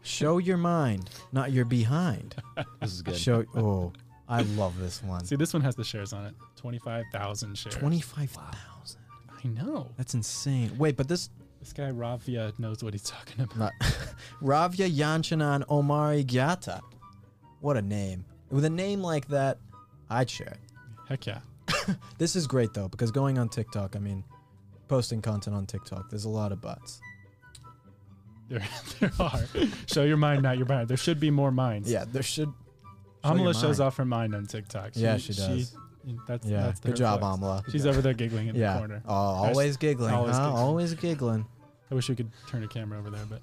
Show 0.03 0.39
your 0.39 0.57
mind, 0.57 1.11
not 1.33 1.53
your 1.53 1.65
behind. 1.65 2.35
This 2.81 2.93
is 2.93 3.03
good. 3.03 3.17
Show. 3.17 3.45
Oh, 3.55 3.93
I 4.29 4.43
love 4.43 4.79
this 4.79 5.03
one. 5.03 5.25
See, 5.25 5.37
this 5.37 5.53
one 5.53 5.63
has 5.63 5.77
the 5.77 5.85
shares 5.85 6.13
on 6.13 6.27
it. 6.27 6.35
Twenty-five 6.57 7.05
thousand 7.13 7.57
shares. 7.59 7.75
Twenty-five 7.75 8.31
thousand. 8.31 9.01
I 9.45 9.49
know. 9.49 9.91
That's 9.97 10.15
insane. 10.15 10.77
Wait, 10.79 10.97
but 10.97 11.09
this 11.09 11.31
This 11.61 11.73
guy 11.73 11.91
Ravia 11.91 12.59
knows 12.59 12.83
what 12.83 12.95
he's 12.95 13.03
talking 13.03 13.41
about. 13.45 13.59
not 13.59 13.73
Ravya 14.43 14.91
Yanchanan 14.91 15.69
Omari 15.69 16.25
Gyata. 16.25 16.81
What 17.61 17.77
a 17.77 17.83
name. 17.83 18.25
With 18.51 18.65
a 18.65 18.71
name 18.71 19.03
like 19.03 19.29
that, 19.29 19.59
I'd 20.09 20.29
share 20.31 20.49
it. 20.49 20.61
Heck 21.09 21.27
yeah. 21.27 21.41
This 22.19 22.37
is 22.37 22.47
great 22.47 22.73
though 22.75 22.89
because 22.89 23.11
going 23.11 23.39
on 23.39 23.49
TikTok, 23.49 23.97
I 23.97 23.99
mean, 23.99 24.25
posting 24.89 25.21
content 25.23 25.55
on 25.57 25.67
TikTok, 25.67 26.09
there's 26.11 26.25
a 26.25 26.29
lot 26.31 26.53
of 26.53 26.61
butts. 26.61 27.01
There, 28.51 28.63
there 29.01 29.13
are. 29.19 29.45
Show 29.87 30.05
your 30.05 30.17
mind, 30.17 30.43
not 30.43 30.59
your 30.59 30.67
mind. 30.67 30.89
There 30.89 30.97
should 30.97 31.21
be 31.21 31.31
more 31.31 31.53
minds. 31.53 31.91
Yeah, 31.91 32.05
there 32.07 32.23
should. 32.23 32.53
Amala 33.25 33.59
shows 33.59 33.81
off 33.81 33.97
her 33.97 34.05
mind 34.05 34.35
on 34.35 34.47
TikTok. 34.47 34.91
Yeah, 34.95 35.17
she 35.19 35.33
does. 35.33 35.77
that's 36.27 36.47
Yeah, 36.47 36.63
that's 36.63 36.81
good 36.81 36.97
job, 36.97 37.21
flex. 37.21 37.39
Amala. 37.39 37.71
She's 37.71 37.87
over 37.87 38.01
there 38.03 38.15
giggling 38.15 38.49
in 38.49 38.57
yeah. 38.57 38.73
the 38.73 38.79
corner. 38.79 39.03
Oh, 39.07 39.13
always 39.15 39.77
giggling. 39.77 40.13
always 40.13 40.37
huh? 40.37 40.47
giggling. 40.47 40.63
Always 40.63 40.95
giggling. 40.95 41.47
I 41.91 41.95
wish 41.95 42.09
we 42.09 42.17
could 42.17 42.31
turn 42.49 42.65
a 42.65 42.69
camera 42.69 42.99
over 42.99 43.11
there, 43.11 43.25
but 43.29 43.41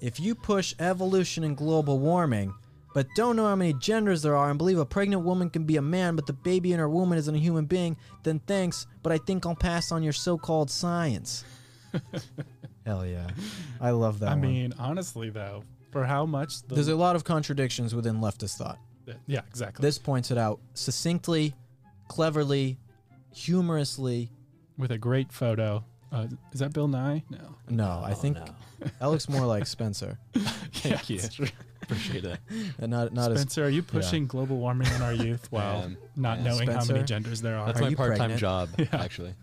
If 0.00 0.18
you 0.18 0.34
push 0.34 0.74
evolution 0.78 1.44
and 1.44 1.56
global 1.56 1.98
warming, 1.98 2.54
but 2.94 3.06
don't 3.14 3.36
know 3.36 3.46
how 3.46 3.56
many 3.56 3.74
genders 3.74 4.22
there 4.22 4.34
are 4.36 4.48
and 4.48 4.58
believe 4.58 4.78
a 4.78 4.86
pregnant 4.86 5.22
woman 5.22 5.50
can 5.50 5.64
be 5.64 5.76
a 5.76 5.82
man, 5.82 6.16
but 6.16 6.26
the 6.26 6.32
baby 6.32 6.72
in 6.72 6.78
her 6.78 6.88
womb 6.88 7.12
isn't 7.12 7.34
a 7.34 7.38
human 7.38 7.66
being, 7.66 7.96
then 8.24 8.40
thanks, 8.40 8.86
but 9.02 9.12
I 9.12 9.18
think 9.18 9.46
I'll 9.46 9.54
pass 9.54 9.92
on 9.92 10.02
your 10.02 10.12
so 10.12 10.38
called 10.38 10.70
science. 10.70 11.44
Hell 12.88 13.04
yeah. 13.04 13.28
I 13.82 13.90
love 13.90 14.20
that 14.20 14.30
I 14.30 14.32
one. 14.32 14.40
mean, 14.40 14.72
honestly 14.78 15.28
though, 15.28 15.62
for 15.92 16.06
how 16.06 16.24
much 16.24 16.62
the, 16.62 16.74
There's 16.74 16.88
a 16.88 16.96
lot 16.96 17.16
of 17.16 17.22
contradictions 17.24 17.94
within 17.94 18.16
leftist 18.20 18.56
thought. 18.56 18.78
yeah, 19.26 19.42
exactly. 19.46 19.82
This 19.82 19.98
points 19.98 20.30
it 20.30 20.38
out 20.38 20.58
succinctly, 20.72 21.54
cleverly, 22.08 22.78
humorously. 23.34 24.30
with 24.78 24.90
a 24.90 24.96
great 24.96 25.30
photo. 25.32 25.84
Uh, 26.10 26.28
is 26.52 26.60
that 26.60 26.72
Bill 26.72 26.88
Nye? 26.88 27.22
No. 27.28 27.56
No, 27.68 28.02
I 28.02 28.12
Oh, 28.12 28.14
think 28.14 28.38
no. 28.38 28.46
that 29.00 29.06
looks 29.10 29.28
more 29.28 29.44
like 29.44 29.66
Spencer. 29.66 30.18
Thank 30.72 31.10
you. 31.10 31.20
That's 31.20 31.34
true. 31.34 31.48
Appreciate 31.82 32.24
it. 32.24 32.38
And 32.78 32.90
not 32.90 33.12
not 33.12 33.30
as 33.32 33.40
Spencer, 33.40 33.64
are 33.66 33.68
you 33.68 33.82
pushing 33.82 34.26
global 34.26 34.56
warming 34.56 34.88
on 34.88 35.02
our 35.02 35.12
youth 35.12 35.46
while 35.50 35.90
not 36.16 36.38
yeah. 36.38 36.44
knowing 36.44 36.68
how 36.70 36.84
many 36.86 37.02
genders 37.02 37.42
there 37.42 37.58
are? 37.58 37.66
That's 37.66 37.80
Are 37.80 37.82
my 37.82 37.88
you 37.90 37.96
part-time 37.96 38.16
pregnant? 38.18 38.40
job, 38.40 38.68
Yeah. 38.78 38.86
actually. 38.92 39.34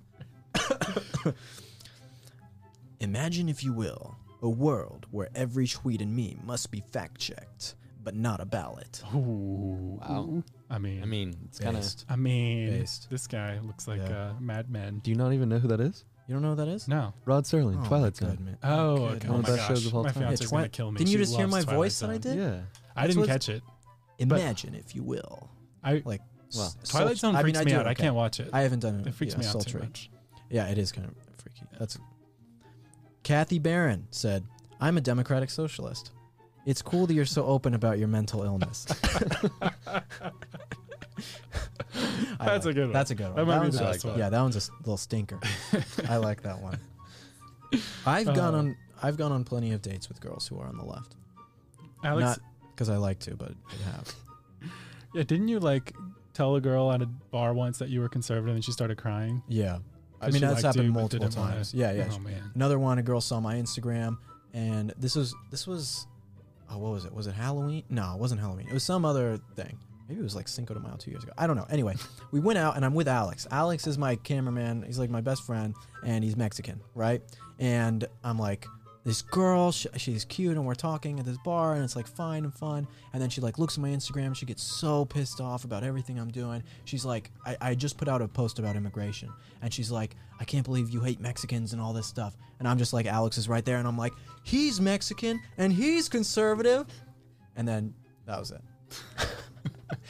Imagine, 2.99 3.49
if 3.49 3.63
you 3.63 3.73
will, 3.73 4.15
a 4.41 4.49
world 4.49 5.05
where 5.11 5.29
every 5.35 5.67
tweet 5.67 6.01
and 6.01 6.15
meme 6.15 6.39
must 6.45 6.71
be 6.71 6.81
fact 6.91 7.19
checked, 7.19 7.75
but 8.03 8.15
not 8.15 8.39
a 8.39 8.45
ballot. 8.45 9.01
Ooh. 9.13 9.99
Wow. 10.01 10.43
I 10.69 10.77
mean, 10.79 11.01
I 11.03 11.05
mean, 11.05 11.35
it's 11.45 11.59
kind 11.59 11.75
of. 11.75 11.81
Based. 11.83 12.05
I 12.09 12.15
mean, 12.15 12.69
Based. 12.69 13.07
this 13.09 13.27
guy 13.27 13.59
looks 13.59 13.87
like 13.87 14.01
Yeah. 14.01 14.29
uh, 14.29 14.33
Mad 14.39 14.69
Men. 14.69 14.99
Do 15.03 15.11
you 15.11 15.17
not 15.17 15.33
even 15.33 15.49
know 15.49 15.59
who 15.59 15.67
that 15.67 15.79
is? 15.79 16.05
You 16.27 16.33
don't 16.33 16.41
know 16.41 16.49
who 16.51 16.55
that 16.55 16.67
is? 16.67 16.87
No. 16.87 17.13
Rod 17.25 17.43
Serling, 17.43 17.83
Oh, 17.83 17.87
Twilight 17.87 18.19
my 18.19 18.27
Zone. 18.27 18.35
goodness. 18.37 18.57
Oh, 18.63 18.67
My 18.67 18.71
okay. 18.71 19.13
goodness. 19.19 19.25
Oh 19.29 19.31
One 19.33 19.33
my 19.33 19.37
of 19.39 19.45
the 19.45 19.51
best 19.51 19.57
gosh. 19.57 19.67
shows 19.77 19.85
of 19.85 19.95
all 19.95 20.03
My 20.03 20.11
time. 20.11 20.23
fiance's 20.23 20.41
Yeah, 20.41 20.49
gonna 20.51 20.63
Twi- 20.63 20.67
kill 20.69 20.91
me. 20.91 20.97
Didn't 20.97 21.09
you 21.11 21.17
She 21.17 21.23
just 21.23 21.31
hear 21.35 21.41
loves 21.47 21.51
my 21.51 21.61
Twilight 21.61 21.75
voice 21.77 21.99
that 21.99 22.09
I 22.09 22.13
Zone. 22.13 22.21
did? 22.21 22.35
Yeah. 22.37 22.45
I 22.45 22.51
That's 22.55 23.07
didn't 23.15 23.19
what's- 23.19 23.31
catch 23.31 23.49
it. 23.49 23.63
Imagine, 24.17 24.75
if 24.75 24.95
you 24.95 25.03
will. 25.03 25.49
I 25.83 26.01
Like, 26.05 26.21
Well, 26.55 26.65
s- 26.65 26.89
Twilight 26.89 27.17
sul- 27.17 27.29
Zone 27.31 27.35
I 27.35 27.41
freaks 27.41 27.57
mean, 27.59 27.61
I 27.61 27.65
me 27.65 27.71
do 27.71 27.77
out. 27.77 27.87
I 27.87 27.91
okay. 27.91 28.03
can't 28.03 28.15
watch 28.15 28.39
it. 28.39 28.49
I 28.53 28.61
haven't 28.61 28.79
done 28.79 29.01
it. 29.01 29.07
it 29.07 29.13
freaks 29.13 29.33
yeah, 29.33 29.39
me 29.41 29.45
out 29.45 29.61
too 29.61 29.79
much. 29.79 30.09
Yeah, 30.49 30.65
it 30.67 30.77
is 30.79 30.91
kind 30.91 31.07
of 31.07 31.13
freaky. 31.37 31.65
That's 31.77 31.97
Kathy 33.25 33.59
Barron 33.59 34.07
said, 34.11 34.45
"I'm 34.79 34.97
a 34.97 35.01
democratic 35.01 35.49
socialist. 35.49 36.11
It's 36.65 36.81
cool 36.81 37.05
that 37.07 37.13
you're 37.13 37.25
so 37.25 37.43
open 37.45 37.73
about 37.73 37.97
your 37.99 38.07
mental 38.07 38.43
illness." 38.43 38.85
I 42.39 42.45
That's 42.45 42.65
like- 42.65 42.71
a 42.71 42.73
good 42.73 42.83
one. 42.85 42.93
That's 42.93 43.11
a 43.11 43.15
good 43.15 43.27
one. 43.27 43.35
That 43.35 43.45
might 43.45 43.53
be 43.55 43.59
one's 43.61 43.77
the 43.77 43.83
best 43.83 44.05
one. 44.05 44.19
Yeah, 44.19 44.29
that 44.29 44.41
one's 44.41 44.55
a 44.55 44.57
s- 44.57 44.69
little 44.79 44.97
stinker. 44.97 45.39
I 46.09 46.17
like 46.17 46.41
that 46.43 46.59
one. 46.61 46.79
I've 48.05 48.25
gone 48.27 48.53
Uh, 48.55 48.59
on. 48.59 48.77
I've 49.01 49.17
gone 49.17 49.31
on 49.31 49.43
plenty 49.43 49.71
of 49.71 49.81
dates 49.81 50.07
with 50.09 50.21
girls 50.21 50.47
who 50.47 50.59
are 50.59 50.67
on 50.67 50.77
the 50.77 50.85
left. 50.85 51.15
Alex, 52.03 52.23
Not 52.25 52.39
because 52.71 52.89
I 52.89 52.97
like 52.97 53.19
to, 53.19 53.35
but 53.35 53.53
I 53.69 53.91
have. 53.91 54.15
yeah, 55.13 55.23
didn't 55.23 55.47
you 55.47 55.59
like 55.59 55.93
tell 56.33 56.55
a 56.55 56.61
girl 56.61 56.91
at 56.91 57.01
a 57.01 57.05
bar 57.07 57.53
once 57.53 57.79
that 57.79 57.89
you 57.89 58.01
were 58.01 58.09
conservative 58.09 58.53
and 58.55 58.63
she 58.63 58.71
started 58.71 58.97
crying? 58.97 59.41
Yeah. 59.47 59.79
I 60.25 60.31
mean, 60.31 60.41
that's 60.41 60.61
happened 60.61 60.91
multiple 60.91 61.29
wanna- 61.35 61.53
times. 61.55 61.73
Yeah, 61.73 61.91
yeah. 61.91 62.09
Oh 62.11 62.19
man. 62.19 62.51
Another 62.55 62.79
one, 62.79 62.97
a 62.97 63.03
girl 63.03 63.21
saw 63.21 63.39
my 63.39 63.55
Instagram, 63.55 64.17
and 64.53 64.93
this 64.97 65.15
was 65.15 65.33
this 65.51 65.65
was, 65.67 66.07
oh, 66.69 66.77
what 66.77 66.91
was 66.91 67.05
it? 67.05 67.13
Was 67.13 67.27
it 67.27 67.33
Halloween? 67.33 67.83
No, 67.89 68.13
it 68.13 68.19
wasn't 68.19 68.41
Halloween. 68.41 68.67
It 68.67 68.73
was 68.73 68.83
some 68.83 69.05
other 69.05 69.39
thing. 69.55 69.77
Maybe 70.07 70.19
it 70.19 70.23
was 70.23 70.35
like 70.35 70.47
Cinco 70.47 70.75
de 70.75 70.79
Mayo 70.79 70.95
two 70.99 71.09
years 71.09 71.23
ago. 71.23 71.33
I 71.37 71.47
don't 71.47 71.55
know. 71.55 71.65
Anyway, 71.69 71.95
we 72.31 72.39
went 72.39 72.59
out, 72.59 72.75
and 72.75 72.85
I'm 72.85 72.93
with 72.93 73.07
Alex. 73.07 73.47
Alex 73.49 73.87
is 73.87 73.97
my 73.97 74.15
cameraman. 74.17 74.83
He's 74.83 74.99
like 74.99 75.09
my 75.09 75.21
best 75.21 75.43
friend, 75.45 75.73
and 76.03 76.23
he's 76.23 76.35
Mexican, 76.37 76.79
right? 76.93 77.21
And 77.59 78.05
I'm 78.23 78.37
like, 78.37 78.67
this 79.05 79.21
girl, 79.21 79.71
sh 79.71 79.85
she's 79.97 80.25
cute, 80.25 80.57
and 80.57 80.65
we're 80.65 80.73
talking 80.75 81.19
at 81.19 81.25
this 81.25 81.37
bar, 81.45 81.75
and 81.75 81.83
it's 81.83 81.95
like 81.95 82.07
fine 82.07 82.43
and 82.43 82.53
fun. 82.53 82.87
And 83.13 83.21
then 83.21 83.29
she 83.29 83.39
like 83.39 83.57
looks 83.59 83.75
at 83.77 83.81
my 83.81 83.89
Instagram. 83.89 84.35
She 84.35 84.45
gets 84.45 84.63
so 84.63 85.05
pissed 85.05 85.39
off 85.39 85.63
about 85.63 85.83
everything 85.83 86.19
I'm 86.19 86.31
doing. 86.31 86.63
She's 86.85 87.05
like, 87.05 87.31
I, 87.45 87.55
I 87.61 87.75
just 87.75 87.97
put 87.97 88.07
out 88.07 88.21
a 88.21 88.27
post 88.27 88.59
about 88.59 88.75
immigration, 88.75 89.31
and 89.61 89.73
she's 89.73 89.91
like, 89.91 90.15
I 90.39 90.43
can't 90.43 90.65
believe 90.65 90.89
you 90.89 90.99
hate 91.01 91.19
Mexicans 91.19 91.71
and 91.71 91.81
all 91.81 91.93
this 91.93 92.07
stuff. 92.07 92.35
And 92.59 92.67
I'm 92.67 92.77
just 92.77 92.93
like, 92.93 93.05
Alex 93.05 93.37
is 93.37 93.47
right 93.47 93.63
there, 93.63 93.77
and 93.77 93.87
I'm 93.87 93.97
like, 93.97 94.13
he's 94.43 94.81
Mexican 94.81 95.39
and 95.57 95.71
he's 95.71 96.09
conservative. 96.09 96.85
And 97.55 97.67
then 97.67 97.93
that 98.25 98.39
was 98.39 98.51
it. 98.51 98.61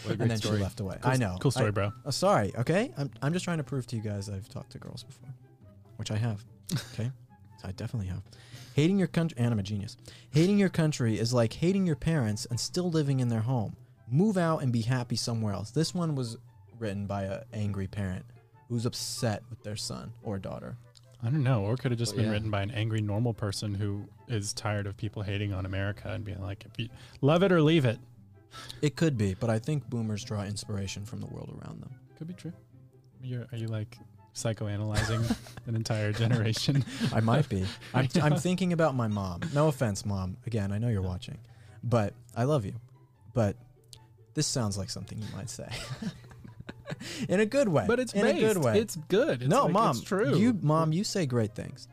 And 0.08 0.30
then 0.30 0.38
story. 0.38 0.58
she 0.58 0.64
left 0.64 0.80
away. 0.80 0.98
Cool, 1.02 1.12
I 1.12 1.16
know. 1.18 1.38
Cool 1.40 1.52
story, 1.52 1.68
I- 1.68 1.72
bro. 1.72 1.92
uh, 2.06 2.12
sorry, 2.12 2.54
okay? 2.58 2.92
I'm, 2.98 3.10
I'm 3.22 3.34
just 3.34 3.44
trying 3.44 3.58
to 3.58 3.64
prove 3.64 3.88
to 3.88 3.96
you 3.96 4.02
guys 4.02 4.30
I've 4.30 4.48
talked 4.48 4.72
to 4.74 4.78
girls 4.78 5.04
before, 5.04 5.30
which 5.98 6.12
I 6.12 6.18
have. 6.18 6.44
Okay? 6.94 7.12
I 7.64 7.72
definitely 7.74 8.08
have. 8.08 8.22
Hating 8.76 9.00
your 9.00 9.08
country, 9.08 9.38
and 9.40 9.54
I'm 9.54 9.60
a 9.60 9.64
genius. 9.64 9.96
Hating 10.32 10.58
your 10.58 10.68
country 10.68 11.18
is 11.18 11.34
like 11.34 11.54
hating 11.54 11.88
your 11.88 11.96
parents 11.96 12.46
and 12.50 12.60
still 12.60 12.92
living 12.92 13.22
in 13.22 13.30
their 13.30 13.40
home. 13.40 13.78
Move 14.12 14.36
out 14.36 14.62
and 14.64 14.74
be 14.74 14.82
happy 14.82 15.16
somewhere 15.16 15.54
else. 15.54 15.72
This 15.72 15.96
one 15.96 16.14
was 16.14 16.36
written 16.78 17.08
by 17.08 17.24
an 17.24 17.44
angry 17.54 17.88
parent 17.88 18.26
who's 18.68 18.86
upset 18.86 19.44
with 19.50 19.64
their 19.64 19.78
son 19.78 20.12
or 20.24 20.38
daughter. 20.38 20.76
I 21.24 21.30
don't 21.30 21.42
know. 21.42 21.62
Or 21.64 21.76
it 21.76 21.80
could 21.80 21.92
have 21.92 21.98
just 21.98 22.12
Well, 22.12 22.18
been 22.18 22.26
yeah. 22.26 22.32
written 22.34 22.52
by 22.52 22.64
an 22.64 22.72
angry 22.72 23.00
normal 23.00 23.34
person 23.34 23.74
who 23.74 24.10
is 24.28 24.52
tired 24.52 24.88
of 24.88 24.98
people 24.98 25.22
hating 25.22 25.54
on 25.54 25.66
America 25.66 26.10
and 26.12 26.26
being 26.26 26.42
like, 26.42 26.66
if 26.66 26.78
you 26.78 26.90
love 27.22 27.44
it 27.44 27.54
or 27.54 27.62
leave 27.62 27.86
it. 27.86 27.98
It 28.82 28.98
could 28.98 29.18
be, 29.18 29.36
but 29.36 29.50
I 29.50 29.58
think 29.58 29.90
boomers 29.90 30.26
draw 30.26 30.44
inspiration 30.44 31.06
from 31.06 31.22
the 31.22 31.28
world 31.28 31.58
around 31.62 31.82
them. 31.82 31.92
Could 32.18 32.28
be 32.28 32.34
true. 32.34 32.52
You're, 33.22 33.48
are 33.54 33.58
you 33.58 33.68
like 33.68 33.98
psychoanalyzing 34.36 35.36
an 35.66 35.76
entire 35.76 36.12
generation? 36.14 36.86
I 37.14 37.22
might 37.22 37.50
be. 37.50 37.66
I'm, 37.94 38.08
I'm 38.22 38.36
thinking 38.36 38.74
about 38.74 38.96
my 38.96 39.08
mom. 39.08 39.42
No 39.54 39.68
offense, 39.68 40.06
mom. 40.06 40.38
Again, 40.46 40.72
I 40.72 40.78
know 40.78 40.90
you're 40.90 41.02
watching, 41.02 41.38
but 41.84 42.14
I 42.36 42.44
love 42.44 42.66
you. 42.66 42.74
But 43.34 43.56
this 44.34 44.46
sounds 44.46 44.78
like 44.78 44.90
something 44.90 45.18
you 45.18 45.28
might 45.36 45.50
say 45.50 45.68
in 47.30 47.40
a 47.40 47.46
good 47.46 47.68
way. 47.68 47.86
But 47.88 48.00
it's 48.00 48.14
in 48.14 48.22
based. 48.22 48.38
a 48.38 48.54
good 48.54 48.64
way. 48.64 48.80
It's 48.80 48.96
good. 49.08 49.42
It's 49.42 49.50
no, 49.50 49.64
like, 49.64 49.74
mom. 49.74 49.98
It's 49.98 50.02
true. 50.02 50.36
You, 50.38 50.58
mom, 50.62 50.92
you 50.92 51.04
say 51.04 51.26
great 51.26 51.56
things. 51.56 51.88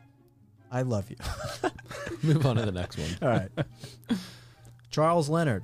I 0.71 0.81
love 0.81 1.09
you. 1.09 1.17
Move 2.23 2.45
on 2.45 2.55
to 2.55 2.65
the 2.65 2.71
next 2.71 2.97
one. 2.97 3.09
All 3.21 3.29
right. 3.29 3.51
Charles 4.89 5.29
Leonard. 5.29 5.63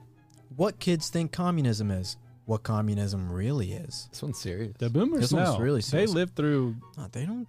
What 0.56 0.80
kids 0.80 1.10
think 1.10 1.32
communism 1.32 1.90
is? 1.90 2.18
What 2.50 2.64
communism 2.64 3.32
really 3.32 3.74
is? 3.74 4.08
This 4.10 4.24
one's 4.24 4.40
serious. 4.40 4.74
the 4.80 4.90
boomers 4.90 5.22
This 5.22 5.32
one's 5.32 5.50
know. 5.50 5.60
really 5.60 5.82
they 5.82 5.94
serious. 5.94 6.12
lived 6.14 6.36
through. 6.36 6.76
No, 6.98 7.08
they 7.12 7.24
don't. 7.24 7.48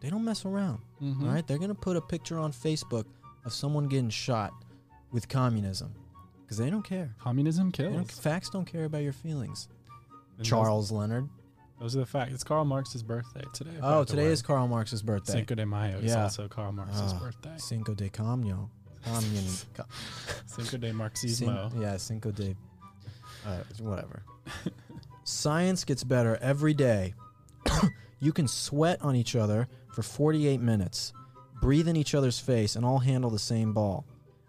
They 0.00 0.08
don't 0.08 0.24
mess 0.24 0.46
around. 0.46 0.80
Mhm. 1.02 1.22
All 1.22 1.28
right, 1.28 1.46
they're 1.46 1.58
gonna 1.58 1.74
put 1.74 1.96
a 1.96 2.00
picture 2.00 2.38
on 2.38 2.50
Facebook 2.50 3.04
of 3.44 3.52
someone 3.52 3.88
getting 3.88 4.08
shot 4.08 4.52
with 5.10 5.28
communism 5.28 5.92
because 6.40 6.56
they 6.56 6.70
don't 6.70 6.82
care. 6.82 7.14
Communism 7.20 7.66
They 7.70 7.84
kills. 7.84 7.94
don't, 7.94 8.10
facts 8.10 8.48
don't 8.48 8.64
care 8.64 8.86
about 8.86 9.02
your 9.02 9.12
feelings. 9.12 9.68
And 10.38 10.46
Charles 10.46 10.90
Leonard. 10.90 11.28
Those, 11.78 11.92
those 11.92 11.96
are 11.96 12.00
the 12.00 12.06
facts. 12.06 12.32
It's 12.32 12.42
Karl 12.44 12.64
Marx's 12.64 13.02
birthday 13.02 13.44
today. 13.52 13.78
I 13.82 13.96
Oh, 13.96 13.98
the 14.00 14.06
today 14.06 14.24
word. 14.24 14.30
is 14.32 14.40
Karl 14.40 14.66
Marx's 14.66 15.02
birthday. 15.02 15.32
Cinco 15.34 15.54
de 15.56 15.66
Mayo 15.66 15.98
is 15.98 16.12
Yeah. 16.12 16.22
also 16.22 16.48
Karl 16.48 16.72
Marx's 16.72 17.12
Ah, 17.12 17.18
birthday. 17.18 17.54
Cinco 17.58 17.92
de 17.94 18.08
Cambio. 18.08 18.70
Commun. 19.04 19.44
Cinco 20.46 20.78
de 20.78 20.88
cin- 20.90 20.96
Marxismo. 20.96 21.78
yeah, 21.78 21.98
Cinco 21.98 22.30
de. 22.30 22.56
Uh, 23.46 23.58
whatever. 23.80 24.22
Science 25.24 25.84
gets 25.84 26.04
better 26.04 26.38
every 26.40 26.74
day. 26.74 27.14
you 28.20 28.32
can 28.32 28.48
sweat 28.48 29.00
on 29.02 29.16
each 29.16 29.36
other 29.36 29.68
for 29.92 30.02
48 30.02 30.60
minutes, 30.60 31.12
breathe 31.60 31.88
in 31.88 31.96
each 31.96 32.14
other's 32.14 32.38
face, 32.38 32.76
and 32.76 32.84
all 32.84 32.98
handle 32.98 33.30
the 33.30 33.38
same 33.38 33.72
ball. 33.72 34.04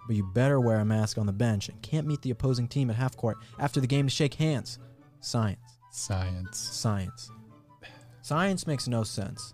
But 0.08 0.16
you 0.16 0.24
better 0.24 0.60
wear 0.60 0.80
a 0.80 0.86
mask 0.86 1.18
on 1.18 1.26
the 1.26 1.34
bench 1.34 1.70
and 1.70 1.82
can't 1.82 2.08
meet 2.08 2.22
the 2.22 2.32
opposing 2.32 2.68
team 2.68 2.90
at 2.90 2.96
half 2.96 3.16
court 3.16 3.38
after 3.58 3.80
the 3.80 3.88
game 3.88 4.08
to 4.08 4.12
shake 4.12 4.34
hands. 4.36 4.80
Science. 5.22 5.60
Science. 5.92 6.58
Science. 6.58 7.32
Science 8.22 8.68
makes 8.68 8.88
no 8.88 9.04
sense. 9.04 9.54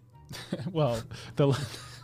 well, 0.72 1.02
the 1.36 1.58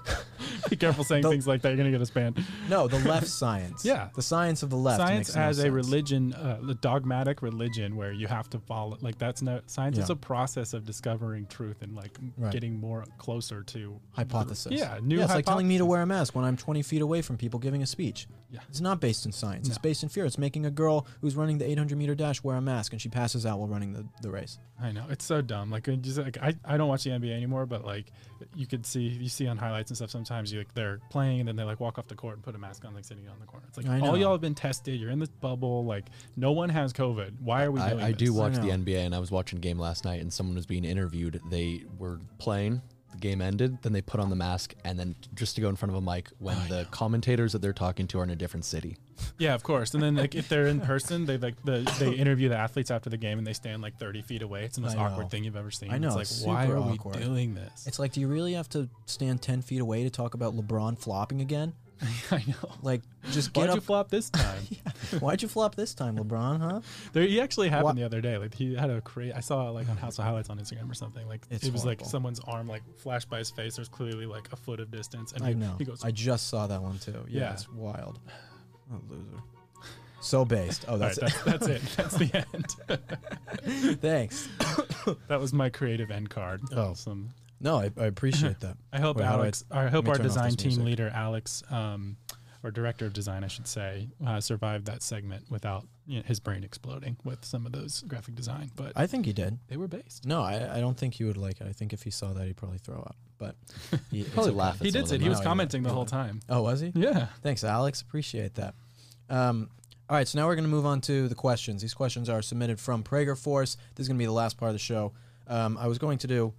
be 0.70 0.76
careful 0.76 1.04
saying 1.04 1.22
The- 1.22 1.28
things 1.30 1.46
like 1.46 1.62
that. 1.62 1.68
You're 1.70 1.76
gonna 1.76 1.90
get 1.90 2.00
us 2.00 2.10
banned. 2.10 2.42
No, 2.68 2.88
the 2.88 2.98
left 3.08 3.26
science. 3.28 3.84
Yeah. 3.84 4.08
the 4.14 4.22
science 4.22 4.62
of 4.62 4.70
the 4.70 4.76
left. 4.76 4.98
science 5.00 5.28
makes 5.28 5.36
no 5.36 5.42
as 5.42 5.58
a 5.58 5.62
sense. 5.62 5.72
religion, 5.74 6.34
uh, 6.34 6.58
the 6.62 6.74
dogmatic 6.74 7.42
religion, 7.42 7.96
where 7.96 8.12
you 8.12 8.26
have 8.26 8.48
to 8.50 8.58
follow. 8.58 8.96
Like 9.00 9.18
that's 9.18 9.42
no 9.42 9.60
science 9.66 9.98
is 9.98 10.08
Yeah. 10.08 10.14
a 10.14 10.16
process 10.16 10.72
of 10.74 10.84
discovering 10.84 11.46
truth 11.46 11.82
and 11.82 11.94
like 11.94 12.18
Right. 12.36 12.52
getting 12.52 12.78
more 12.80 13.04
closer 13.18 13.62
to 13.62 14.00
hypothesis. 14.12 14.72
Yeah, 14.72 14.98
new 15.02 15.18
Yeah, 15.18 15.24
it's 15.24 15.34
like 15.34 15.44
telling 15.46 15.68
me 15.68 15.78
to 15.78 15.84
hypothesis. 15.84 15.90
wear 15.90 16.02
a 16.02 16.06
mask 16.06 16.34
when 16.34 16.44
I'm 16.44 16.56
20 16.56 16.82
feet 16.82 17.02
away 17.02 17.22
from 17.22 17.36
people 17.36 17.58
giving 17.60 17.82
a 17.82 17.86
speech. 17.86 18.26
Yeah. 18.50 18.60
It's 18.68 18.80
not 18.80 19.00
based 19.00 19.24
in 19.26 19.32
science. 19.32 19.66
It's 19.68 19.78
No. 19.78 19.82
based 19.82 20.02
in 20.02 20.08
fear. 20.10 20.26
It's 20.26 20.36
making 20.38 20.66
a 20.66 20.70
girl 20.70 21.06
who's 21.22 21.34
running 21.36 21.58
the 21.58 21.64
800 21.70 21.96
meter 21.96 22.14
dash 22.14 22.42
wear 22.42 22.56
a 22.56 22.60
mask 22.60 22.92
and 22.92 23.00
she 23.00 23.08
passes 23.08 23.46
out 23.46 23.58
while 23.58 23.68
running 23.68 23.92
the, 23.94 24.04
the 24.20 24.30
race. 24.30 24.58
I 24.82 24.90
know 24.90 25.04
it's 25.08 25.24
so 25.24 25.40
dumb. 25.40 25.70
Like, 25.70 25.86
it 25.86 26.02
just, 26.02 26.18
like 26.18 26.38
I, 26.42 26.54
I 26.64 26.76
don't 26.76 26.88
watch 26.88 27.04
the 27.04 27.10
NBA 27.10 27.32
anymore, 27.32 27.66
but 27.66 27.84
like 27.84 28.06
you 28.54 28.66
could 28.66 28.84
see 28.84 29.02
you 29.02 29.28
see 29.28 29.46
on 29.46 29.56
highlights 29.56 29.90
and 29.90 29.96
stuff. 29.96 30.10
Sometimes 30.10 30.52
you 30.52 30.58
like 30.58 30.74
they're 30.74 30.98
playing 31.10 31.40
and 31.40 31.48
then 31.48 31.56
they 31.56 31.62
like 31.62 31.78
walk 31.78 31.98
off 31.98 32.08
the 32.08 32.14
court 32.14 32.34
and 32.34 32.42
put 32.42 32.54
a 32.54 32.58
mask 32.58 32.84
on, 32.84 32.94
like 32.94 33.04
sitting 33.04 33.28
on 33.28 33.38
the 33.40 33.46
corner. 33.46 33.64
It's 33.68 33.76
like 33.76 33.86
I 33.86 34.00
know. 34.00 34.10
all 34.10 34.18
y'all 34.18 34.32
have 34.32 34.40
been 34.40 34.54
tested. 34.54 34.98
You're 34.98 35.10
in 35.10 35.20
this 35.20 35.28
bubble. 35.28 35.84
Like 35.84 36.06
no 36.36 36.52
one 36.52 36.68
has 36.68 36.92
COVID. 36.92 37.34
Why 37.40 37.64
are 37.64 37.70
we 37.70 37.80
doing 37.80 38.00
I, 38.00 38.06
I 38.06 38.12
this? 38.12 38.18
do 38.18 38.34
watch 38.34 38.54
the. 38.54 38.72
NBA, 38.72 39.06
and 39.06 39.14
I 39.14 39.18
was 39.18 39.30
watching 39.30 39.58
a 39.58 39.60
game 39.60 39.78
last 39.78 40.04
night, 40.04 40.20
and 40.20 40.32
someone 40.32 40.56
was 40.56 40.66
being 40.66 40.84
interviewed. 40.84 41.40
They 41.48 41.84
were 41.98 42.20
playing. 42.38 42.82
The 43.12 43.18
game 43.18 43.40
ended. 43.40 43.78
Then 43.82 43.92
they 43.92 44.02
put 44.02 44.20
on 44.20 44.30
the 44.30 44.36
mask, 44.36 44.74
and 44.84 44.98
then 44.98 45.14
just 45.34 45.54
to 45.56 45.60
go 45.60 45.68
in 45.68 45.76
front 45.76 45.90
of 45.94 45.96
a 45.96 46.00
mic 46.00 46.30
when 46.38 46.56
the 46.68 46.86
commentators 46.90 47.52
that 47.52 47.60
they're 47.62 47.72
talking 47.72 48.06
to 48.08 48.18
are 48.20 48.24
in 48.24 48.30
a 48.30 48.36
different 48.36 48.64
city. 48.64 48.96
Yeah, 49.38 49.54
of 49.54 49.62
course. 49.62 49.94
And 49.94 50.02
then 50.02 50.16
like 50.16 50.34
if 50.34 50.48
they're 50.48 50.66
in 50.66 50.80
person, 50.80 51.26
they 51.26 51.38
like 51.38 51.62
the 51.64 51.88
they 51.98 52.12
interview 52.12 52.48
the 52.48 52.56
athletes 52.56 52.90
after 52.90 53.08
the 53.10 53.16
game 53.16 53.38
and 53.38 53.46
they 53.46 53.52
stand 53.52 53.82
like 53.82 53.98
30 53.98 54.22
feet 54.22 54.42
away. 54.42 54.64
It's 54.64 54.76
the 54.76 54.82
most 54.82 54.96
awkward 54.96 55.30
thing 55.30 55.44
you've 55.44 55.56
ever 55.56 55.70
seen. 55.70 55.90
I 55.92 55.98
know, 55.98 56.08
It's 56.08 56.16
like 56.16 56.22
it's 56.22 56.42
why 56.42 56.66
are 56.66 56.78
awkward. 56.78 57.16
we 57.16 57.22
doing 57.22 57.54
this? 57.54 57.86
It's 57.86 57.98
like, 57.98 58.12
do 58.12 58.20
you 58.20 58.28
really 58.28 58.54
have 58.54 58.68
to 58.70 58.88
stand 59.06 59.42
10 59.42 59.62
feet 59.62 59.80
away 59.80 60.02
to 60.02 60.10
talk 60.10 60.34
about 60.34 60.56
LeBron 60.56 60.98
flopping 60.98 61.40
again? 61.40 61.74
I 62.30 62.42
know. 62.46 62.70
Like, 62.82 63.02
just 63.30 63.52
get 63.52 63.60
Why'd 63.62 63.70
up. 63.70 63.74
you 63.76 63.80
flop 63.80 64.10
this 64.10 64.30
time? 64.30 64.62
Why'd 65.20 65.42
you 65.42 65.48
flop 65.48 65.74
this 65.74 65.94
time, 65.94 66.16
LeBron, 66.18 66.60
huh? 66.60 66.80
There, 67.12 67.22
he 67.24 67.40
actually 67.40 67.68
happened 67.68 67.84
What? 67.84 67.96
the 67.96 68.04
other 68.04 68.20
day. 68.20 68.38
Like 68.38 68.54
he 68.54 68.74
had 68.74 68.90
a 68.90 69.00
crazy. 69.00 69.32
I 69.32 69.40
saw 69.40 69.70
like 69.70 69.88
on 69.88 69.96
House 69.96 70.18
of 70.18 70.24
Highlights 70.24 70.50
on 70.50 70.58
Instagram 70.58 70.90
or 70.90 70.94
something. 70.94 71.26
Like 71.28 71.42
It's 71.50 71.64
it 71.66 71.72
was 71.72 71.82
horrible. 71.82 72.02
like 72.04 72.10
someone's 72.10 72.40
arm 72.40 72.66
like 72.68 72.82
flashed 72.98 73.28
by 73.30 73.38
his 73.38 73.50
face. 73.50 73.76
There's 73.76 73.88
clearly 73.88 74.26
like 74.26 74.48
a 74.52 74.56
foot 74.56 74.80
of 74.80 74.90
distance, 74.90 75.32
and 75.32 75.44
I 75.44 75.48
he, 75.48 75.54
know. 75.54 75.74
he 75.78 75.84
goes. 75.84 76.02
I 76.04 76.10
just 76.10 76.48
saw 76.48 76.66
that 76.66 76.82
one 76.82 76.98
too. 76.98 77.24
Yeah, 77.28 77.40
Yeah. 77.40 77.52
it's 77.52 77.68
wild. 77.70 78.18
What 78.88 79.00
a 79.08 79.12
loser. 79.12 79.42
So 80.20 80.44
based. 80.44 80.84
Oh, 80.88 80.92
All 80.92 80.98
that's 80.98 81.18
that's, 81.18 81.42
that's 81.42 81.66
it. 81.66 81.82
That's 81.96 82.14
the 82.16 82.44
end. 82.54 82.66
it. 82.88 84.00
Thanks. 84.00 84.48
that 85.28 85.40
was 85.40 85.52
my 85.52 85.68
creative 85.68 86.10
end 86.12 86.30
card. 86.30 86.60
Oh. 86.76 86.94
Some. 86.94 87.30
No, 87.62 87.76
I, 87.78 87.90
I 87.96 88.04
appreciate 88.06 88.60
that. 88.60 88.76
I 88.92 89.00
hope 89.00 89.16
Wait, 89.16 89.24
how 89.24 89.36
do 89.36 89.42
I- 89.42 89.44
Alex. 89.44 89.64
I, 89.70 89.86
hope 89.88 90.08
our 90.08 90.18
design 90.18 90.50
team 90.56 90.70
music. 90.70 90.84
leader 90.84 91.10
Alex, 91.14 91.62
um, 91.70 92.16
or 92.64 92.70
director 92.70 93.06
of 93.06 93.12
design, 93.12 93.42
I 93.44 93.48
should 93.48 93.66
say, 93.66 94.08
uh, 94.26 94.40
survived 94.40 94.86
that 94.86 95.02
segment 95.02 95.50
without 95.50 95.86
you 96.06 96.18
know, 96.18 96.22
his 96.26 96.38
brain 96.40 96.62
exploding 96.64 97.16
with 97.24 97.44
some 97.44 97.66
of 97.66 97.72
those 97.72 98.02
graphic 98.02 98.34
design. 98.34 98.70
But 98.76 98.92
I 98.94 99.06
think 99.06 99.26
he 99.26 99.32
did. 99.32 99.58
they 99.68 99.76
were 99.76 99.88
based. 99.88 100.26
No, 100.26 100.42
I, 100.42 100.76
I 100.76 100.80
don't 100.80 100.96
think 100.96 101.14
he 101.14 101.24
would 101.24 101.36
like 101.36 101.60
it. 101.60 101.66
I 101.66 101.72
think 101.72 101.92
if 101.92 102.02
he 102.02 102.10
saw 102.10 102.32
that, 102.32 102.46
he'd 102.46 102.56
probably 102.56 102.78
throw 102.78 102.98
up. 103.00 103.16
But 103.38 103.56
he, 104.10 104.22
Probably 104.24 104.50
okay. 104.50 104.58
laugh 104.58 104.78
He 104.80 104.90
did 104.92 105.02
of 105.02 105.08
say 105.08 105.18
he 105.18 105.28
was 105.28 105.38
No, 105.38 105.44
commenting 105.44 105.82
right. 105.82 105.88
the 105.88 105.94
whole 105.94 106.04
time. 106.06 106.40
Oh, 106.48 106.62
was 106.62 106.80
he? 106.80 106.92
Yeah. 106.94 107.26
Thanks, 107.42 107.64
Alex. 107.64 108.00
Appreciate 108.00 108.54
that. 108.54 108.74
Um, 109.28 109.68
all 110.08 110.16
right, 110.16 110.28
so 110.28 110.38
now 110.38 110.46
we're 110.46 110.54
going 110.56 110.64
to 110.64 110.70
move 110.70 110.84
on 110.86 111.00
to 111.02 111.26
the 111.28 111.34
questions. 111.34 111.80
These 111.82 111.94
questions 111.94 112.28
are 112.28 112.42
submitted 112.42 112.78
from 112.78 113.02
Prager 113.02 113.36
Force. 113.36 113.76
This 113.94 114.04
is 114.04 114.08
going 114.08 114.18
to 114.18 114.22
be 114.22 114.26
the 114.26 114.32
last 114.32 114.56
part 114.58 114.68
of 114.68 114.74
the 114.74 114.78
show. 114.78 115.12
Um, 115.48 115.76
I 115.78 115.86
was 115.88 115.98
going 115.98 116.18
to 116.18 116.26
do, 116.26 116.52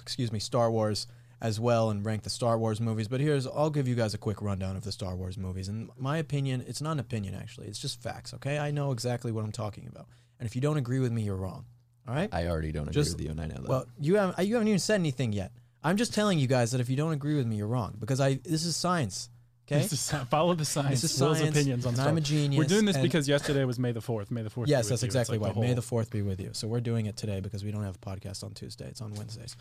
excuse 0.00 0.32
me, 0.32 0.38
Star 0.38 0.70
Wars 0.70 1.06
as 1.40 1.58
well 1.58 1.90
and 1.90 2.04
rank 2.04 2.22
the 2.22 2.30
Star 2.30 2.58
Wars 2.58 2.80
movies, 2.80 3.08
but 3.08 3.20
here's 3.20 3.46
I'll 3.46 3.70
give 3.70 3.88
you 3.88 3.94
guys 3.94 4.12
a 4.12 4.18
quick 4.18 4.42
rundown 4.42 4.76
of 4.76 4.84
the 4.84 4.92
Star 4.92 5.16
Wars 5.16 5.38
movies. 5.38 5.68
And 5.68 5.90
my 5.96 6.18
opinion, 6.18 6.64
it's 6.66 6.82
not 6.82 6.92
an 6.92 7.00
opinion 7.00 7.34
actually, 7.34 7.68
it's 7.68 7.78
just 7.78 8.02
facts. 8.02 8.34
Okay, 8.34 8.58
I 8.58 8.70
know 8.70 8.92
exactly 8.92 9.32
what 9.32 9.44
I'm 9.44 9.52
talking 9.52 9.86
about, 9.90 10.06
and 10.38 10.46
if 10.46 10.54
you 10.54 10.60
don't 10.60 10.76
agree 10.76 10.98
with 10.98 11.12
me, 11.12 11.22
you're 11.22 11.36
wrong. 11.36 11.64
All 12.08 12.14
right. 12.14 12.28
I 12.32 12.48
already 12.48 12.72
don't 12.72 12.88
agree 12.88 13.02
with 13.02 13.20
you, 13.20 13.30
and 13.30 13.40
I 13.40 13.46
know 13.46 13.56
that. 13.56 13.68
Well, 13.68 13.86
you 14.00 14.16
haven't 14.16 14.44
you 14.44 14.54
haven't 14.54 14.68
even 14.68 14.78
said 14.78 14.96
anything 14.96 15.32
yet. 15.32 15.52
I'm 15.82 15.96
just 15.96 16.12
telling 16.12 16.38
you 16.38 16.46
guys 16.46 16.72
that 16.72 16.80
if 16.80 16.90
you 16.90 16.96
don't 16.96 17.12
agree 17.12 17.36
with 17.36 17.46
me, 17.46 17.56
you're 17.56 17.66
wrong 17.66 17.96
because 17.98 18.20
I 18.20 18.34
this 18.44 18.64
is 18.64 18.76
science. 18.76 19.30
Okay. 19.72 19.82
This 19.82 19.92
is 19.92 20.10
follow 20.30 20.54
the 20.54 20.64
science. 20.64 21.00
This 21.02 21.14
is 21.14 21.20
Will's 21.20 21.38
science, 21.38 21.56
opinions 21.56 21.86
on 21.86 21.90
and 21.90 21.96
Star 21.98 22.08
I'm 22.08 22.16
a 22.16 22.20
genius. 22.20 22.58
We're 22.58 22.64
doing 22.68 22.84
this 22.86 22.96
because 22.96 23.28
yesterday 23.28 23.64
was 23.64 23.78
May 23.78 23.92
the 23.92 24.00
fourth. 24.00 24.30
May 24.30 24.42
the 24.42 24.50
fourth. 24.50 24.66
be 24.66 24.70
Yes, 24.72 24.84
with 24.84 24.90
that's 24.90 25.02
you. 25.02 25.06
Exactly 25.06 25.38
like 25.38 25.54
why. 25.54 25.62
May 25.62 25.74
the 25.74 25.82
fourth 25.82 26.10
be 26.10 26.22
with 26.22 26.40
you. 26.40 26.50
So 26.54 26.66
we're 26.66 26.80
doing 26.80 27.06
it 27.06 27.16
today 27.16 27.38
because 27.40 27.62
we 27.62 27.70
don't 27.70 27.84
have 27.84 27.96
a 27.96 27.98
podcast 27.98 28.42
on 28.42 28.52
Tuesday. 28.52 28.86
It's 28.88 29.00
on 29.00 29.14
Wednesdays. 29.14 29.56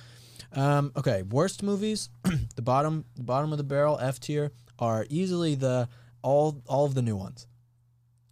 Um, 0.53 0.91
okay, 0.97 1.21
worst 1.21 1.61
movies. 1.61 2.09
the 2.55 2.61
bottom, 2.63 3.05
the 3.15 3.23
bottom 3.23 3.51
of 3.51 3.59
the 3.59 3.63
barrel, 3.63 3.99
F 3.99 4.19
tier, 4.19 4.51
are 4.79 5.05
easily 5.09 5.53
the 5.55 5.87
all 6.23 6.61
all 6.67 6.85
of 6.85 6.95
the 6.95 7.01
new 7.03 7.15
ones. 7.15 7.45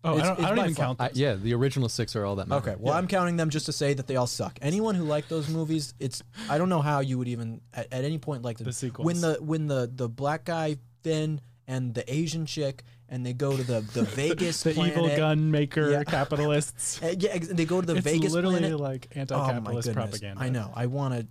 Oh, 0.04 0.16
It's- 0.18 0.26
I 0.30 0.36
don't, 0.36 0.46
I 0.46 0.50
don't 0.50 0.60
even 0.60 0.74
far- 0.76 0.86
count. 0.86 1.02
I, 1.02 1.10
yeah, 1.14 1.36
the 1.36 1.54
original 1.54 1.90
six 1.90 2.16
are 2.16 2.24
all 2.26 2.38
that 2.38 2.48
matter. 2.48 2.72
Okay, 2.72 2.80
well 2.82 2.94
I'm 2.96 3.08
counting 3.08 3.36
them 3.36 3.50
just 3.52 3.66
to 3.68 3.72
say 3.72 3.94
that 3.94 4.08
they 4.08 4.16
all 4.16 4.26
suck. 4.28 4.58
Anyone 4.64 4.96
who 4.96 5.04
liked 5.04 5.30
those 5.30 5.48
movies, 5.50 5.94
it's 6.00 6.24
I 6.50 6.58
don't 6.58 6.70
know 6.70 6.82
how 6.82 7.02
you 7.02 7.18
would 7.20 7.28
even 7.28 7.62
at, 7.74 7.92
at 7.94 8.04
any 8.04 8.18
point 8.18 8.42
like 8.42 8.58
The 8.58 8.64
them. 8.66 8.74
sequels. 8.74 9.06
when 9.06 9.22
the 9.22 9.38
when 9.42 9.68
the 9.68 9.92
the 9.94 10.08
black 10.10 10.46
guy 10.46 10.78
Finn 11.04 11.40
and 11.68 11.93
the 11.93 12.11
Asian 12.13 12.45
chick 12.45 12.84
and 13.09 13.26
they 13.26 13.34
go 13.34 13.55
to 13.55 13.63
the 13.63 13.82
the 13.82 14.03
Vegas 14.20 14.63
the 14.63 14.72
evil 14.82 15.07
gun 15.15 15.51
maker 15.51 15.89
Yeah. 15.91 16.03
capitalists. 16.03 16.99
Yeah, 17.18 17.38
they 17.39 17.65
go 17.65 17.82
to 17.82 17.88
the 17.88 17.95
it's 17.97 18.03
Vegas 18.05 18.34
literally 18.34 18.59
planet. 18.59 18.80
like 18.80 19.07
Oh 19.15 19.20
anti-capitalist 19.20 19.88
goodness! 19.89 20.03
propaganda. 20.09 20.43
I 20.43 20.49
know. 20.49 20.72
I 20.76 20.86
want 20.88 21.13
to. 21.15 21.28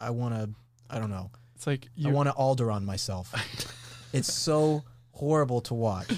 I 0.00 0.10
want 0.10 0.34
to. 0.34 0.50
I 0.90 0.98
don't 0.98 1.10
know. 1.10 1.30
It's 1.54 1.66
like 1.66 1.86
I 1.86 2.08
you, 2.08 2.10
want 2.10 2.28
to 2.28 2.34
Alderaan 2.34 2.84
myself. 2.84 3.32
it's 4.12 4.32
so 4.32 4.82
horrible 5.12 5.60
to 5.62 5.74
watch. 5.74 6.10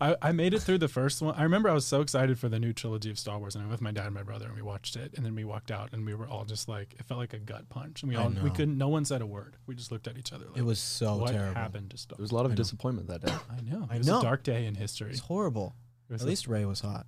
I, 0.00 0.16
I 0.22 0.32
made 0.32 0.54
it 0.54 0.60
through 0.60 0.78
the 0.78 0.88
first 0.88 1.20
one. 1.20 1.34
I 1.36 1.42
remember 1.42 1.68
I 1.68 1.72
was 1.72 1.86
so 1.86 2.00
excited 2.00 2.38
for 2.38 2.48
the 2.48 2.58
new 2.58 2.72
trilogy 2.72 3.10
of 3.10 3.18
Star 3.18 3.38
Wars, 3.38 3.54
and 3.56 3.62
I 3.62 3.66
went 3.66 3.72
with 3.72 3.80
my 3.82 3.90
dad 3.90 4.06
and 4.06 4.14
my 4.14 4.22
brother, 4.22 4.46
and 4.46 4.54
we 4.54 4.62
watched 4.62 4.94
it, 4.96 5.12
and 5.16 5.26
then 5.26 5.34
we 5.34 5.44
walked 5.44 5.70
out, 5.70 5.92
and 5.92 6.06
we 6.06 6.14
were 6.14 6.28
all 6.28 6.44
just 6.44 6.68
like, 6.68 6.94
it 6.98 7.04
felt 7.06 7.18
like 7.18 7.32
a 7.32 7.38
gut 7.38 7.68
punch, 7.68 8.02
and 8.02 8.10
we 8.10 8.16
I 8.16 8.22
all 8.22 8.30
we 8.30 8.50
couldn't. 8.50 8.78
No 8.78 8.88
one 8.88 9.04
said 9.04 9.22
a 9.22 9.26
word. 9.26 9.56
We 9.66 9.74
just 9.74 9.90
looked 9.90 10.06
at 10.06 10.16
each 10.16 10.32
other. 10.32 10.46
Like, 10.46 10.58
It 10.58 10.62
was 10.64 10.78
so 10.78 11.16
what 11.16 11.32
terrible. 11.32 11.54
happened 11.54 11.90
to 11.90 11.98
Star? 11.98 12.16
There 12.16 12.22
was 12.22 12.30
a 12.30 12.34
lot 12.34 12.44
of 12.46 12.52
I 12.52 12.54
know. 12.54 12.56
disappointment 12.56 13.08
that 13.08 13.22
day. 13.24 13.32
I 13.50 13.60
know. 13.62 13.86
I 13.90 13.94
It 13.96 13.98
was 13.98 14.06
know. 14.06 14.20
a 14.20 14.22
dark 14.22 14.42
day 14.44 14.66
in 14.66 14.74
history. 14.76 15.10
It's 15.10 15.20
horrible. 15.20 15.74
It 16.08 16.12
was 16.12 16.22
At 16.22 16.26
a- 16.26 16.30
least 16.30 16.46
Rey 16.46 16.64
was 16.64 16.80
hot. 16.80 17.06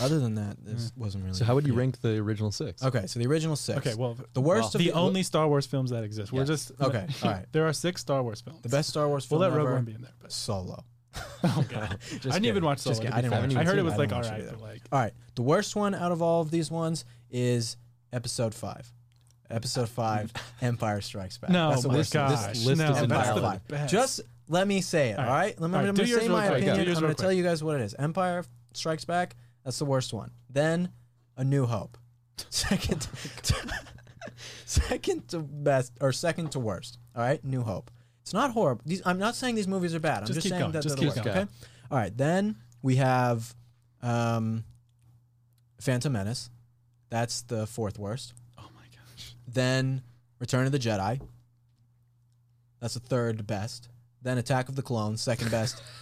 Other 0.00 0.18
than 0.18 0.34
that, 0.34 0.56
this 0.64 0.92
wasn't 0.96 1.24
really. 1.24 1.36
So 1.36 1.44
how 1.44 1.54
would 1.54 1.66
you 1.66 1.72
yeah. 1.74 1.78
rank 1.80 2.00
the 2.00 2.16
original 2.18 2.50
six? 2.50 2.82
Okay, 2.82 3.06
so 3.06 3.18
the 3.20 3.26
original 3.26 3.54
six. 3.54 3.78
okay. 3.78 3.94
Well, 3.94 4.16
the 4.32 4.40
worst 4.40 4.74
of 4.74 4.80
the 4.80 4.88
the 4.88 4.92
only 4.92 5.22
Star 5.22 5.46
Wars 5.46 5.66
films 5.66 5.90
that 5.90 6.04
exist. 6.04 6.32
We're 6.32 6.44
just 6.44 6.72
Okay, 6.80 7.06
all 7.22 7.30
right. 7.30 7.46
there 7.52 7.66
are 7.66 7.72
six 7.72 8.00
Star 8.00 8.22
Wars 8.22 8.40
films. 8.40 8.60
the 8.62 8.68
best 8.70 8.88
Star 8.90 9.06
Wars 9.08 9.30
We'll 9.30 9.40
film 9.40 9.52
let 9.52 9.56
Rogue 9.56 9.66
ever. 9.66 9.74
One 9.76 9.84
be 9.84 9.92
in 9.94 10.02
there. 10.02 10.12
But 10.20 10.32
Solo. 10.32 10.84
oh 11.44 11.64
god, 11.68 11.98
I 12.12 12.18
didn't 12.18 12.44
even 12.46 12.64
watch 12.64 12.78
Solo. 12.80 12.92
Just 12.92 13.02
kidding. 13.02 13.14
I 13.16 13.20
didn't 13.22 13.32
watch 13.54 13.56
I 13.56 13.64
heard 13.64 13.78
it 13.78 13.82
was 13.84 13.96
like 13.96 14.12
all 14.12 14.22
right, 14.22 14.44
but 14.48 14.60
like 14.60 14.82
All 14.92 15.00
right, 15.00 15.12
the 15.34 15.42
worst 15.42 15.74
one 15.76 15.94
out 15.94 16.12
of 16.12 16.22
all 16.22 16.40
of 16.42 16.50
these 16.50 16.70
ones 16.70 17.04
is 17.30 17.76
Episode 18.12 18.54
Five. 18.54 18.92
Episode 19.50 19.88
Five, 19.88 20.32
Empire 20.60 21.00
Strikes 21.00 21.38
Back. 21.38 21.50
no, 21.50 21.70
That's 21.70 21.82
the 21.82 21.88
worst 21.88 22.14
one. 22.14 22.28
gosh, 22.30 22.46
This 22.48 22.66
list 22.66 22.80
no, 22.82 22.90
is 22.90 22.98
Empire 22.98 23.34
the 23.34 23.40
Five. 23.40 23.68
best. 23.68 23.92
Just 23.92 24.20
let 24.48 24.68
me 24.68 24.80
say 24.82 25.10
it. 25.10 25.18
All 25.18 25.26
right. 25.26 25.58
Let 25.58 25.70
me, 25.70 25.76
All 25.76 25.82
right, 25.82 25.88
I'm 25.88 25.94
going 25.94 26.08
to 26.08 26.20
say 26.20 26.28
my 26.28 26.48
quick. 26.48 26.62
Opinion. 26.62 26.88
I'm 26.96 27.02
going 27.02 27.14
to 27.14 27.20
tell 27.20 27.32
you 27.32 27.42
guys 27.42 27.64
what 27.64 27.76
it 27.76 27.82
is. 27.82 27.94
Empire 27.94 28.44
Strikes 28.74 29.04
Back. 29.06 29.36
That's 29.64 29.78
the 29.78 29.84
worst 29.86 30.12
one. 30.12 30.30
Then 30.50 30.90
A 31.36 31.44
New 31.44 31.66
Hope. 31.66 31.96
Second, 32.50 33.08
second 34.64 35.28
to 35.28 35.40
best 35.40 35.92
or 36.00 36.12
second 36.12 36.52
to 36.52 36.60
worst. 36.60 36.98
All 37.16 37.22
right, 37.22 37.42
New 37.44 37.62
Hope. 37.62 37.90
It's 38.28 38.34
not 38.34 38.50
horrible. 38.50 38.82
These, 38.84 39.00
I'm 39.06 39.18
not 39.18 39.34
saying 39.36 39.54
these 39.54 39.66
movies 39.66 39.94
are 39.94 40.00
bad. 40.00 40.18
I'm 40.18 40.26
Just 40.26 40.34
just, 40.34 40.48
saying 40.50 40.60
going. 40.60 40.72
that 40.72 40.82
Just 40.82 40.98
they're 40.98 41.08
the 41.10 41.16
worst. 41.16 41.26
Okay. 41.26 41.46
All 41.90 41.96
right. 41.98 42.14
Then 42.14 42.56
we 42.82 42.96
have 42.96 43.54
um, 44.02 44.64
Phantom 45.80 46.12
Menace. 46.12 46.50
That's 47.08 47.40
the 47.40 47.66
fourth 47.66 47.98
worst. 47.98 48.34
oh 48.58 48.68
my 48.74 48.82
gosh, 48.94 49.32
Then 49.46 50.02
Return 50.40 50.66
of 50.66 50.72
the 50.72 50.78
Jedi. 50.78 51.22
That's 52.80 52.92
the 52.94 53.00
third 53.00 53.46
best. 53.46 53.88
Then 54.20 54.36
Attack 54.36 54.68
of 54.68 54.76
the 54.76 54.82
Clones, 54.82 55.20
second 55.22 55.50
best. 55.50 55.82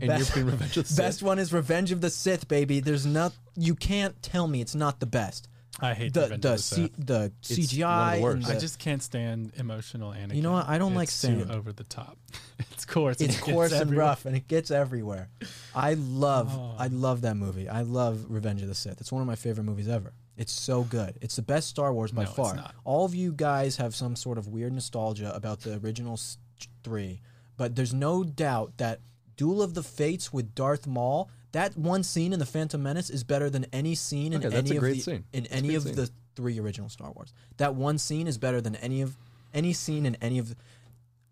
And 0.00 0.08
Best- 0.08 0.30
European 0.34 0.46
Revenge 0.46 0.76
of 0.78 0.84
the 0.88 0.88
Sith. 0.94 0.96
best 1.04 1.22
one 1.22 1.38
is 1.38 1.52
Revenge 1.52 1.92
of 1.92 2.00
the 2.02 2.10
Sith, 2.10 2.48
baby. 2.48 2.80
There's 2.80 3.06
not 3.06 3.32
you 3.56 3.74
can't 3.74 4.20
tell 4.22 4.46
me 4.48 4.60
it's 4.60 4.74
not 4.74 5.00
the 5.00 5.06
best. 5.06 5.48
I 5.78 5.92
hate 5.92 6.14
The 6.14 6.28
the 6.28 6.36
the 6.38 6.56
C, 6.58 6.90
the 6.96 7.02
It's 7.02 7.02
one 7.06 7.24
of 7.24 7.38
the 7.38 7.54
CGI. 7.54 8.12
and 8.14 8.22
worst. 8.22 8.46
the- 8.48 8.54
I 8.54 8.58
just 8.58 8.78
can't 8.78 9.02
stand 9.02 9.52
emotional 9.56 10.12
Anakin. 10.12 10.34
You 10.36 10.42
know 10.42 10.52
what? 10.52 10.68
I 10.68 10.78
don't 10.78 10.94
like 10.94 11.08
It's 11.08 11.20
too 11.20 11.38
sand. 11.40 11.50
over 11.50 11.70
the 11.72 11.84
top. 11.84 12.16
it's 12.70 12.84
coarse. 12.86 13.20
and 13.20 13.28
it's 13.28 13.38
it 13.38 13.44
gets 13.44 13.52
coarse 13.54 13.72
and 13.72 13.80
everywhere. 13.82 14.06
rough, 14.06 14.24
and 14.24 14.34
it 14.34 14.48
gets 14.48 14.70
everywhere. 14.70 15.28
I 15.74 15.94
love 15.94 16.50
Oh. 16.56 16.74
I 16.78 16.86
love 16.86 17.20
that 17.22 17.36
movie. 17.36 17.68
I 17.68 17.82
love 17.82 18.24
Revenge 18.28 18.62
of 18.62 18.68
the 18.68 18.74
Sith. 18.74 19.00
It's 19.00 19.12
one 19.12 19.20
of 19.20 19.26
my 19.28 19.36
favorite 19.36 19.64
movies 19.64 19.88
ever. 19.88 20.14
It's 20.38 20.52
so 20.52 20.82
good. 20.82 21.18
It's 21.20 21.36
the 21.36 21.42
best 21.42 21.68
Star 21.68 21.92
Wars 21.92 22.10
by 22.12 22.22
No, 22.24 22.28
it's 22.28 22.36
far. 22.36 22.54
not. 22.56 22.74
All 22.84 23.04
of 23.04 23.14
you 23.14 23.32
guys 23.32 23.76
have 23.76 23.94
some 23.94 24.16
sort 24.16 24.38
of 24.38 24.48
weird 24.48 24.72
nostalgia 24.72 25.34
about 25.34 25.60
the 25.60 25.76
original 25.78 26.14
s- 26.14 26.36
three, 26.84 27.20
but 27.58 27.74
there's 27.76 27.92
no 27.94 28.22
doubt 28.24 28.78
that 28.78 29.00
Duel 29.36 29.62
of 29.62 29.74
the 29.74 29.82
Fates 29.82 30.32
with 30.32 30.54
Darth 30.54 30.86
Maul. 30.86 31.30
That 31.56 31.74
one 31.76 32.02
scene 32.02 32.34
in 32.34 32.38
the 32.38 32.44
Phantom 32.46 32.82
Menace 32.82 33.08
is 33.08 33.24
better 33.24 33.48
than 33.48 33.64
any 33.72 33.94
scene 33.94 34.34
in 34.34 34.40
Okay, 34.40 34.48
that's 34.50 34.68
any 34.70 34.76
of 34.76 34.82
the 34.84 35.00
scene. 35.00 35.24
in 35.32 35.44
It's 35.46 35.54
any 35.54 35.74
of 35.74 35.84
scene. 35.84 35.94
the 35.94 36.10
three 36.34 36.58
original 36.60 36.90
Star 36.90 37.10
Wars. 37.12 37.32
That 37.56 37.74
one 37.74 37.96
scene 37.96 38.26
is 38.26 38.36
better 38.36 38.60
than 38.60 38.76
any 38.76 39.00
of 39.00 39.16
any 39.54 39.72
scene 39.72 40.04
in 40.04 40.16
any 40.20 40.38
of, 40.38 40.50
the, 40.50 40.56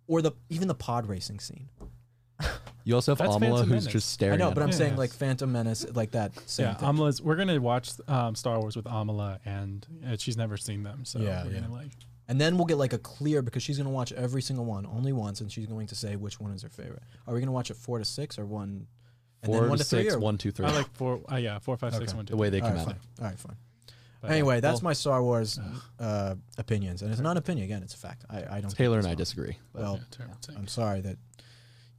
or 0.07 0.23
the 0.23 0.33
even 0.49 0.67
the 0.69 0.75
pod 0.75 1.07
racing 1.09 1.41
scene. 1.41 1.69
You 2.85 2.95
also 2.95 3.13
have 3.13 3.19
That's 3.19 3.31
Amala 3.37 3.41
Phantom 3.41 3.59
who's 3.61 3.69
Menace. 3.69 3.87
just 3.87 4.11
staring. 4.11 4.35
I 4.35 4.37
know, 4.45 4.49
at 4.49 4.55
but 4.55 4.63
I'm. 4.63 4.71
Yeah. 4.71 4.75
saying 4.77 4.97
like 4.97 5.11
Phantom 5.13 5.51
Menace, 5.51 5.87
like 5.95 6.11
that. 6.13 6.33
Same 6.49 6.67
yeah, 6.67 6.75
thing. 6.75 6.89
Amala's. 6.89 7.23
We're 7.23 7.37
gonna 7.37 7.61
watch 7.61 7.91
um, 8.09 8.35
Star 8.35 8.59
Wars 8.61 8.77
with 8.77 8.85
Amala, 8.87 9.39
and 9.47 9.87
uh, 10.07 10.17
she's 10.19 10.37
never 10.37 10.57
seen 10.57 10.83
them, 10.83 11.05
so 11.05 11.19
Yeah, 11.19 11.45
we're 11.45 11.53
yeah. 11.53 11.61
gonna 11.61 11.73
like. 11.73 11.91
And 12.29 12.41
then 12.41 12.57
we'll 12.57 12.65
get 12.67 12.77
like 12.79 12.93
a 12.95 12.99
clear 12.99 13.41
because 13.43 13.63
she's 13.63 13.77
gonna 13.79 13.91
watch 13.91 14.13
every 14.13 14.41
single 14.43 14.65
one 14.65 14.85
only 14.87 15.13
once, 15.13 15.41
and 15.43 15.51
she's 15.53 15.67
going 15.67 15.87
to 15.89 15.95
say 15.95 16.17
which 16.17 16.41
one 16.41 16.51
is 16.53 16.63
her 16.63 16.69
favorite. 16.71 17.03
Are 17.27 17.35
we 17.35 17.41
gonna 17.41 17.53
watch 17.53 17.71
it 17.71 17.77
four 17.77 17.99
to 17.99 18.05
six 18.07 18.39
or 18.39 18.47
one? 18.47 18.87
And 19.45 19.53
four 19.53 19.61
then 19.61 19.69
one 19.71 19.79
to 19.79 19.85
to 19.85 19.91
three 19.91 20.03
six, 20.05 20.15
or 20.15 20.19
one, 20.21 20.39
two, 20.39 20.51
three. 20.51 20.67
I 20.67 20.73
like 20.73 20.93
four. 20.95 21.21
Uh, 21.31 21.37
yeah, 21.37 21.59
four, 21.59 21.77
five, 21.77 21.93
six, 21.95 22.11
Okay. 22.11 22.17
one, 22.17 22.27
two. 22.27 22.33
the 22.33 22.37
way 22.37 22.51
they 22.51 22.61
All 22.61 22.69
come 22.69 22.77
right, 22.77 22.81
at 22.83 22.87
fine. 22.87 22.97
All 23.21 23.25
right, 23.27 23.39
fine. 23.39 23.57
But, 24.21 24.31
anyway, 24.31 24.61
that's 24.61 24.81
well- 24.81 24.89
my 24.89 24.93
Star 24.95 25.23
Wars 25.23 25.61
uh, 26.01 26.35
opinions, 26.59 27.03
and 27.03 27.11
it's 27.13 27.21
not 27.21 27.33
an 27.33 27.37
opinion. 27.37 27.65
Again, 27.67 27.83
it's 27.83 27.95
a 27.95 27.99
fact. 27.99 28.25
I, 28.31 28.39
I 28.39 28.41
don't. 28.43 28.63
think 28.63 28.77
Taylor 28.77 28.99
it's 28.99 29.05
and 29.07 29.11
I 29.11 29.15
wrong. 29.15 29.19
disagree. 29.19 29.57
but- 29.73 29.83
Well, 29.83 29.95
Yeah, 29.97 30.03
terrible 30.11 30.37
take. 30.41 30.57
I'm 30.57 30.67
sorry 30.69 31.01
that 31.03 31.19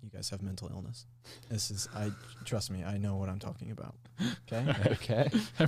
you 0.03 0.09
guys 0.11 0.29
have 0.31 0.41
mental 0.41 0.69
illness. 0.73 1.05
This 1.49 1.71
is 1.71 1.87
I 1.95 2.11
trust 2.43 2.71
me. 2.71 2.83
I 2.83 2.97
know 2.97 3.15
what 3.15 3.29
I'm 3.29 3.39
talking 3.39 3.71
about. 3.71 3.95
Okay. 4.51 4.73
okay. 4.93 5.29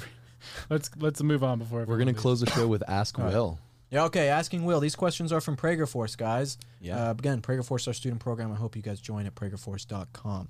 let's 0.70 0.90
let's 0.98 1.22
move 1.24 1.44
on 1.44 1.60
before 1.60 1.86
We're 1.86 1.98
gonna 1.98 2.12
leaves. 2.12 2.22
close 2.22 2.40
the 2.40 2.50
show 2.52 2.68
with 2.68 2.84
Ask 2.88 3.18
All 3.20 3.26
right. 3.26 3.34
Will. 3.34 3.60
Yeah. 3.90 4.04
Okay. 4.06 4.28
Asking 4.30 4.66
Will. 4.66 4.80
These 4.80 4.96
questions 4.96 5.32
are 5.32 5.42
from 5.42 5.58
Prager 5.58 5.88
Force, 5.88 6.16
guys. 6.16 6.58
Yeah. 6.82 7.08
Uh, 7.10 7.12
again, 7.12 7.42
Prager 7.42 7.66
Force, 7.66 7.88
our 7.88 7.94
student 7.94 8.20
program. 8.22 8.52
I 8.52 8.56
hope 8.56 8.76
you 8.76 8.82
guys 8.82 9.00
join 9.00 9.26
at 9.26 9.34
pragerforce.com. 9.36 10.50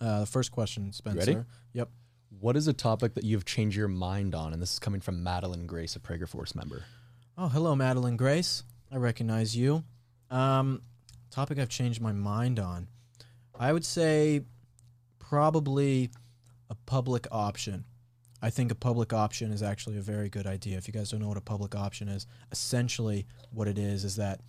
Uh, 0.00 0.20
the 0.20 0.26
first 0.26 0.52
question, 0.52 0.92
Spencer. 0.92 1.18
ready? 1.18 1.38
Yep. 1.72 1.90
What 2.40 2.56
is 2.56 2.68
a 2.68 2.72
topic 2.72 3.14
that 3.14 3.24
you've 3.24 3.44
changed 3.44 3.76
your 3.76 3.88
mind 3.88 4.34
on? 4.34 4.52
And 4.52 4.60
this 4.62 4.74
is 4.74 4.78
coming 4.78 5.00
from 5.00 5.22
Madeline 5.22 5.66
Grace, 5.66 5.96
a 5.96 6.00
Prager 6.00 6.28
Force 6.28 6.54
member. 6.54 6.84
Oh, 7.36 7.48
hello, 7.48 7.74
Madeline 7.74 8.16
Grace. 8.16 8.64
I 8.92 8.96
recognize 8.96 9.56
you. 9.56 9.84
Um, 10.30 10.82
topic 11.30 11.58
I've 11.58 11.68
changed 11.68 12.00
my 12.00 12.12
mind 12.12 12.58
on. 12.58 12.88
I 13.58 13.72
would 13.72 13.84
say 13.84 14.42
probably 15.18 16.10
a 16.70 16.74
public 16.86 17.26
option. 17.30 17.84
I 18.40 18.50
think 18.50 18.70
a 18.70 18.74
public 18.74 19.12
option 19.12 19.50
is 19.50 19.62
actually 19.62 19.98
a 19.98 20.02
very 20.02 20.28
good 20.28 20.46
idea. 20.46 20.78
If 20.78 20.86
you 20.86 20.92
guys 20.92 21.10
don't 21.10 21.20
know 21.20 21.28
what 21.28 21.36
a 21.36 21.42
public 21.42 21.74
option 21.74 22.08
is, 22.08 22.26
essentially 22.52 23.26
what 23.50 23.66
it 23.66 23.78
is 23.78 24.04
is 24.04 24.16
that 24.16 24.40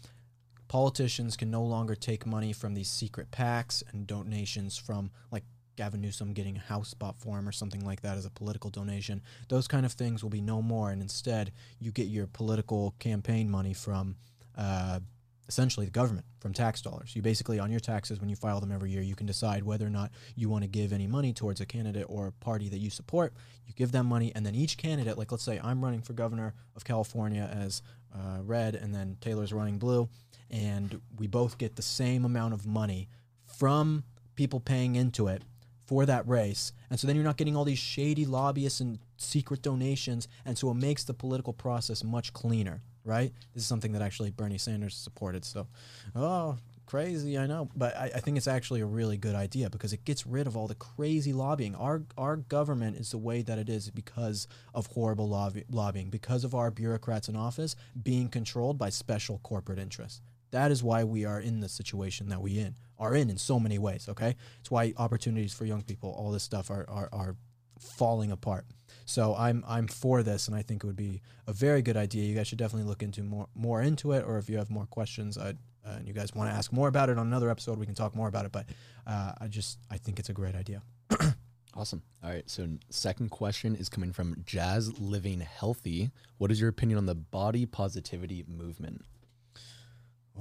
politicians 0.69 1.35
can 1.35 1.51
no 1.51 1.63
longer 1.63 1.95
take 1.95 2.25
money 2.25 2.53
from 2.53 2.73
these 2.73 2.87
secret 2.89 3.29
PACs 3.31 3.83
and 3.91 4.07
donations 4.07 4.77
from 4.77 5.11
like 5.31 5.43
Gavin 5.75 5.99
Newsom 5.99 6.33
getting 6.33 6.57
a 6.57 6.59
house 6.59 6.93
bought 6.93 7.17
for 7.19 7.37
him 7.39 7.47
or 7.47 7.51
something 7.51 7.83
like 7.85 8.01
that 8.01 8.17
as 8.17 8.25
a 8.25 8.29
political 8.29 8.69
donation. 8.69 9.21
Those 9.49 9.67
kind 9.67 9.85
of 9.85 9.93
things 9.93 10.23
will 10.23 10.29
be 10.29 10.41
no 10.41 10.61
more, 10.61 10.91
and 10.91 11.01
instead 11.01 11.51
you 11.79 11.91
get 11.91 12.07
your 12.07 12.27
political 12.27 12.95
campaign 12.99 13.49
money 13.49 13.73
from 13.73 14.15
uh, 14.57 14.99
essentially 15.47 15.85
the 15.87 15.91
government 15.91 16.25
from 16.39 16.53
tax 16.53 16.81
dollars. 16.81 17.15
You 17.15 17.21
basically 17.21 17.59
on 17.59 17.71
your 17.71 17.79
taxes 17.79 18.19
when 18.19 18.29
you 18.29 18.35
file 18.35 18.59
them 18.59 18.71
every 18.71 18.91
year, 18.91 19.01
you 19.01 19.15
can 19.15 19.25
decide 19.25 19.63
whether 19.63 19.87
or 19.87 19.89
not 19.89 20.11
you 20.35 20.49
want 20.49 20.63
to 20.63 20.69
give 20.69 20.93
any 20.93 21.07
money 21.07 21.33
towards 21.33 21.61
a 21.61 21.65
candidate 21.65 22.05
or 22.07 22.27
a 22.27 22.31
party 22.31 22.69
that 22.69 22.77
you 22.77 22.89
support. 22.89 23.33
You 23.65 23.73
give 23.73 23.91
them 23.91 24.05
money, 24.05 24.31
and 24.35 24.45
then 24.45 24.53
each 24.53 24.77
candidate, 24.77 25.17
like 25.17 25.31
let's 25.31 25.43
say 25.43 25.59
I'm 25.63 25.83
running 25.83 26.01
for 26.01 26.13
governor 26.13 26.53
of 26.75 26.85
California 26.85 27.49
as 27.51 27.81
uh, 28.13 28.41
red, 28.43 28.75
and 28.75 28.93
then 28.93 29.17
Taylor's 29.21 29.53
running 29.53 29.79
blue, 29.79 30.09
and 30.49 31.01
we 31.17 31.27
both 31.27 31.57
get 31.57 31.75
the 31.75 31.81
same 31.81 32.25
amount 32.25 32.53
of 32.53 32.65
money 32.65 33.09
from 33.45 34.03
people 34.35 34.59
paying 34.59 34.95
into 34.95 35.27
it 35.27 35.43
for 35.85 36.05
that 36.05 36.27
race. 36.27 36.71
And 36.89 36.99
so 36.99 37.07
then 37.07 37.15
you're 37.15 37.25
not 37.25 37.37
getting 37.37 37.55
all 37.55 37.65
these 37.65 37.79
shady 37.79 38.25
lobbyists 38.25 38.79
and 38.79 38.99
secret 39.17 39.63
donations. 39.63 40.27
And 40.45 40.57
so 40.57 40.69
it 40.69 40.75
makes 40.75 41.03
the 41.03 41.15
political 41.15 41.51
process 41.51 42.03
much 42.03 42.31
cleaner, 42.31 42.83
right? 43.03 43.33
This 43.53 43.63
is 43.63 43.67
something 43.67 43.91
that 43.93 44.01
actually 44.01 44.29
Bernie 44.29 44.59
Sanders 44.59 44.95
supported. 44.95 45.43
So, 45.43 45.67
oh, 46.15 46.57
crazy, 46.85 47.39
I 47.39 47.47
know. 47.47 47.69
But 47.75 47.97
I, 47.97 48.11
I 48.15 48.19
think 48.19 48.37
it's 48.37 48.47
actually 48.47 48.81
a 48.81 48.85
really 48.85 49.17
good 49.17 49.33
idea 49.33 49.69
because 49.71 49.91
it 49.91 50.05
gets 50.05 50.27
rid 50.27 50.45
of 50.45 50.55
all 50.55 50.67
the 50.67 50.75
crazy 50.75 51.33
lobbying. 51.33 51.75
Our, 51.75 52.03
our 52.17 52.35
government 52.35 52.97
is 52.97 53.09
the 53.09 53.17
way 53.17 53.41
that 53.41 53.57
it 53.57 53.67
is 53.67 53.89
because 53.89 54.47
of 54.75 54.87
horrible 54.87 55.27
lobby, 55.27 55.65
lobbying, 55.71 56.11
because 56.11 56.43
of 56.43 56.53
our 56.53 56.69
bureaucrats 56.69 57.29
in 57.29 57.35
office 57.35 57.75
being 58.01 58.29
controlled 58.29 58.77
by 58.77 58.89
special 58.89 59.39
corporate 59.43 59.79
interests. 59.79 60.21
That 60.51 60.71
is 60.71 60.83
why 60.83 61.03
we 61.03 61.25
are 61.25 61.39
in 61.39 61.59
the 61.59 61.69
situation 61.69 62.29
that 62.29 62.41
we 62.41 62.59
in 62.59 62.75
are 62.97 63.15
in 63.15 63.29
in 63.29 63.37
so 63.37 63.59
many 63.59 63.77
ways. 63.79 64.07
Okay, 64.09 64.35
it's 64.59 64.71
why 64.71 64.93
opportunities 64.97 65.53
for 65.53 65.65
young 65.65 65.81
people, 65.81 66.11
all 66.11 66.31
this 66.31 66.43
stuff, 66.43 66.69
are 66.69 66.85
are, 66.89 67.09
are 67.11 67.35
falling 67.79 68.31
apart. 68.31 68.65
So 69.05 69.35
I'm 69.37 69.63
I'm 69.67 69.87
for 69.87 70.23
this, 70.23 70.47
and 70.47 70.55
I 70.55 70.61
think 70.61 70.83
it 70.83 70.87
would 70.87 70.95
be 70.95 71.21
a 71.47 71.53
very 71.53 71.81
good 71.81 71.97
idea. 71.97 72.25
You 72.25 72.35
guys 72.35 72.47
should 72.47 72.59
definitely 72.59 72.87
look 72.87 73.03
into 73.03 73.23
more 73.23 73.47
more 73.55 73.81
into 73.81 74.11
it, 74.11 74.23
or 74.25 74.37
if 74.37 74.49
you 74.49 74.57
have 74.57 74.69
more 74.69 74.85
questions, 74.85 75.37
I, 75.37 75.49
uh, 75.85 75.95
and 75.97 76.07
you 76.07 76.13
guys 76.13 76.33
want 76.35 76.49
to 76.49 76.55
ask 76.55 76.71
more 76.71 76.87
about 76.87 77.09
it 77.09 77.17
on 77.17 77.27
another 77.27 77.49
episode, 77.49 77.79
we 77.79 77.85
can 77.85 77.95
talk 77.95 78.15
more 78.15 78.27
about 78.27 78.45
it. 78.45 78.51
But 78.51 78.65
uh, 79.07 79.33
I 79.39 79.47
just 79.47 79.79
I 79.89 79.97
think 79.97 80.19
it's 80.19 80.29
a 80.29 80.33
great 80.33 80.55
idea. 80.55 80.81
Awesome. 81.75 82.01
All 82.23 82.29
right. 82.29 82.49
So, 82.49 82.67
second 82.89 83.29
question 83.29 83.75
is 83.75 83.89
coming 83.89 84.11
from 84.11 84.41
Jazz 84.43 84.99
Living 84.99 85.39
Healthy. 85.39 86.09
What 86.37 86.51
is 86.51 86.59
your 86.59 86.69
opinion 86.69 86.97
on 86.97 87.05
the 87.05 87.15
body 87.15 87.65
positivity 87.65 88.43
movement? 88.47 89.05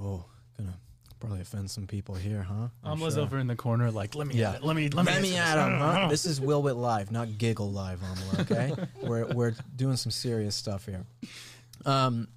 Oh, 0.01 0.25
gonna 0.57 0.73
probably 1.19 1.41
offend 1.41 1.69
some 1.69 1.85
people 1.87 2.15
here, 2.15 2.41
huh? 2.43 2.69
I'm 2.83 2.97
Amala's 2.99 3.15
sure. 3.15 3.23
over 3.23 3.37
in 3.39 3.47
the 3.47 3.55
corner, 3.55 3.91
like, 3.91 4.15
let 4.15 4.27
me 4.27 4.35
Yeah. 4.35 4.53
it. 4.55 4.63
Let 4.63 4.75
me 4.75 4.89
let 4.89 5.05
me, 5.05 5.11
Let 5.11 5.21
me 5.21 5.35
answer 5.35 5.59
at 5.59 5.65
this." 5.65 5.73
him, 5.73 5.79
huh? 5.79 6.07
This 6.09 6.25
is 6.25 6.39
Will 6.41 6.61
Witt 6.61 6.75
Live, 6.77 7.11
not 7.11 7.37
Giggle 7.37 7.71
Live, 7.71 7.99
Amala, 7.99 8.39
okay? 8.39 8.73
we're, 9.03 9.25
we're 9.33 9.53
doing 9.75 9.97
some 9.97 10.11
serious 10.11 10.55
stuff 10.55 10.85
here. 10.85 11.05
Um, 11.85 12.27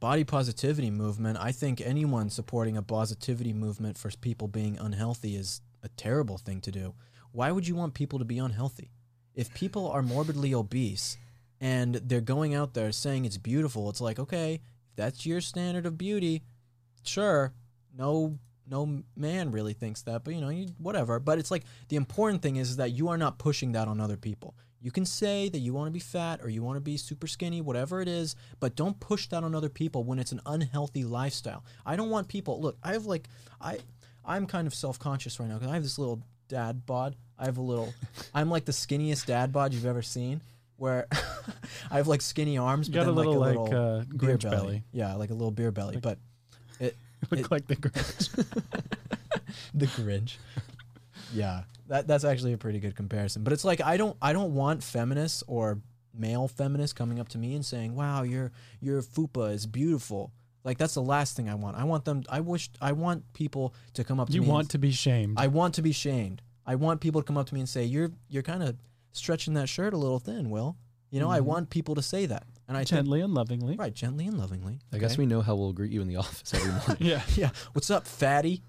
body 0.00 0.24
positivity 0.24 0.90
movement, 0.90 1.38
I 1.40 1.52
think 1.52 1.80
anyone 1.80 2.30
supporting 2.30 2.76
a 2.76 2.82
positivity 2.82 3.52
movement 3.52 3.98
for 3.98 4.10
people 4.20 4.48
being 4.48 4.78
unhealthy 4.78 5.36
is 5.36 5.60
a 5.82 5.88
terrible 5.90 6.38
thing 6.38 6.60
to 6.62 6.70
do. 6.72 6.94
Why 7.32 7.50
would 7.52 7.66
you 7.68 7.74
want 7.74 7.94
people 7.94 8.18
to 8.18 8.24
be 8.24 8.38
unhealthy? 8.38 8.90
If 9.34 9.52
people 9.54 9.90
are 9.90 10.02
morbidly 10.02 10.54
obese 10.54 11.16
and 11.60 11.94
they're 11.94 12.20
going 12.20 12.54
out 12.54 12.74
there 12.74 12.92
saying 12.92 13.24
it's 13.24 13.38
beautiful, 13.38 13.88
it's 13.88 14.00
like, 14.00 14.18
okay, 14.18 14.54
if 14.90 14.96
that's 14.96 15.24
your 15.24 15.40
standard 15.40 15.86
of 15.86 15.96
beauty, 15.96 16.42
sure, 17.02 17.52
no 17.96 18.38
no 18.68 19.02
man 19.16 19.50
really 19.50 19.72
thinks 19.74 20.02
that, 20.02 20.24
but 20.24 20.34
you 20.34 20.40
know, 20.40 20.48
you, 20.48 20.68
whatever. 20.78 21.18
But 21.18 21.38
it's 21.38 21.50
like 21.50 21.64
the 21.88 21.96
important 21.96 22.42
thing 22.42 22.56
is, 22.56 22.70
is 22.70 22.76
that 22.76 22.92
you 22.92 23.08
are 23.08 23.18
not 23.18 23.38
pushing 23.38 23.72
that 23.72 23.88
on 23.88 24.00
other 24.00 24.16
people. 24.16 24.54
You 24.80 24.90
can 24.90 25.04
say 25.04 25.48
that 25.48 25.58
you 25.58 25.74
want 25.74 25.88
to 25.88 25.92
be 25.92 26.00
fat 26.00 26.40
or 26.42 26.48
you 26.48 26.62
want 26.62 26.76
to 26.76 26.80
be 26.80 26.96
super 26.96 27.26
skinny, 27.26 27.60
whatever 27.60 28.00
it 28.00 28.08
is, 28.08 28.34
but 28.58 28.74
don't 28.74 28.98
push 28.98 29.28
that 29.28 29.44
on 29.44 29.54
other 29.54 29.68
people 29.68 30.02
when 30.04 30.18
it's 30.18 30.32
an 30.32 30.40
unhealthy 30.46 31.04
lifestyle. 31.04 31.64
I 31.86 31.94
don't 31.96 32.10
want 32.10 32.28
people. 32.28 32.60
Look, 32.60 32.78
I 32.82 32.92
have 32.92 33.06
like 33.06 33.28
I 33.60 33.78
I'm 34.24 34.46
kind 34.46 34.66
of 34.66 34.74
self-conscious 34.74 35.38
right 35.38 35.48
now 35.48 35.56
because 35.58 35.70
I 35.70 35.74
have 35.74 35.82
this 35.82 35.98
little 35.98 36.22
dad 36.48 36.86
bod. 36.86 37.14
I 37.38 37.44
have 37.44 37.58
a 37.58 37.62
little 37.62 37.92
I'm 38.34 38.50
like 38.50 38.64
the 38.64 38.72
skinniest 38.72 39.26
dad 39.26 39.52
bod 39.52 39.72
you've 39.74 39.86
ever 39.86 40.02
seen 40.02 40.42
where 40.76 41.06
I 41.90 41.96
have 41.96 42.08
like 42.08 42.22
skinny 42.22 42.58
arms 42.58 42.88
You 42.88 42.94
but 42.94 43.04
got 43.04 43.08
a 43.08 43.12
little 43.12 43.38
like 43.38 43.56
like, 43.56 43.58
a 43.58 43.74
little 43.74 43.98
uh, 44.00 44.04
beer 44.04 44.36
Grinch 44.36 44.50
belly. 44.50 44.82
Yeah, 44.92 45.14
like 45.14 45.30
a 45.30 45.34
little 45.34 45.52
beer 45.52 45.70
belly, 45.70 45.94
Like- 45.94 46.02
but 46.02 46.18
it 46.80 46.96
Look 47.30 47.40
It- 47.40 47.50
like 47.50 47.66
the 47.68 47.76
Grinch. 47.76 48.28
the 49.74 49.86
Grinch. 49.86 50.36
Yeah, 51.32 51.62
that 51.88 52.06
that's 52.06 52.24
actually 52.24 52.52
a 52.52 52.58
pretty 52.58 52.80
good 52.80 52.96
comparison. 52.96 53.42
But 53.44 53.52
it's 53.52 53.64
like 53.64 53.80
I 53.80 53.96
don't 53.96 54.16
I 54.20 54.32
don't 54.32 54.54
want 54.54 54.82
feminists 54.82 55.42
or 55.46 55.78
male 56.14 56.48
feminists 56.48 56.92
coming 56.92 57.18
up 57.20 57.28
to 57.30 57.38
me 57.38 57.54
and 57.54 57.64
saying, 57.64 57.94
"Wow, 57.94 58.22
your 58.22 58.52
your 58.80 59.02
fupa 59.02 59.52
is 59.52 59.66
beautiful." 59.66 60.32
Like 60.64 60.78
that's 60.78 60.94
the 60.94 61.02
last 61.02 61.36
thing 61.36 61.48
I 61.48 61.54
want. 61.54 61.76
I 61.76 61.84
want 61.84 62.04
them. 62.04 62.22
I 62.28 62.40
wish 62.40 62.70
I 62.80 62.92
want 62.92 63.32
people 63.32 63.74
to 63.94 64.04
come 64.04 64.20
up 64.20 64.28
to 64.28 64.34
you 64.34 64.40
me. 64.42 64.46
and- 64.46 64.52
want 64.54 64.70
to 64.70 64.78
be 64.78 64.90
shamed. 64.92 65.38
I 65.38 65.46
want 65.48 65.74
to 65.74 65.82
be 65.82 65.92
shamed. 65.92 66.42
I 66.66 66.74
want 66.76 67.00
people 67.00 67.20
to 67.20 67.26
come 67.26 67.36
up 67.36 67.46
to 67.48 67.54
me 67.54 67.60
and 67.60 67.68
say, 67.68 67.84
"You're 67.84 68.10
you're 68.28 68.42
kind 68.42 68.62
of 68.62 68.76
stretching 69.12 69.54
that 69.54 69.68
shirt 69.68 69.94
a 69.94 69.96
little 69.96 70.18
thin." 70.18 70.50
Will 70.50 70.76
you 71.10 71.20
know? 71.20 71.30
I 71.30 71.40
Mhm. 71.40 71.44
want 71.44 71.70
people 71.70 71.94
to 71.94 72.02
say 72.02 72.26
that, 72.26 72.46
and 72.74 72.78
I 72.78 72.84
think 72.84 73.00
Gently 73.02 73.20
and 73.20 73.34
lovingly. 73.34 73.76
right, 73.76 73.92
gently 73.94 74.26
and 74.26 74.38
lovingly. 74.38 74.78
I 74.92 74.98
guess 74.98 75.18
we 75.18 75.26
know 75.26 75.42
how 75.42 75.54
we'll 75.54 75.72
greet 75.74 75.92
you 75.92 76.00
in 76.00 76.08
the 76.08 76.16
office 76.24 76.54
every 76.54 76.70
morning. 76.72 76.96
Yeah. 77.00 77.22
yeah. 77.36 77.50
What's 77.74 77.90
up, 77.90 78.06
fatty? 78.06 78.62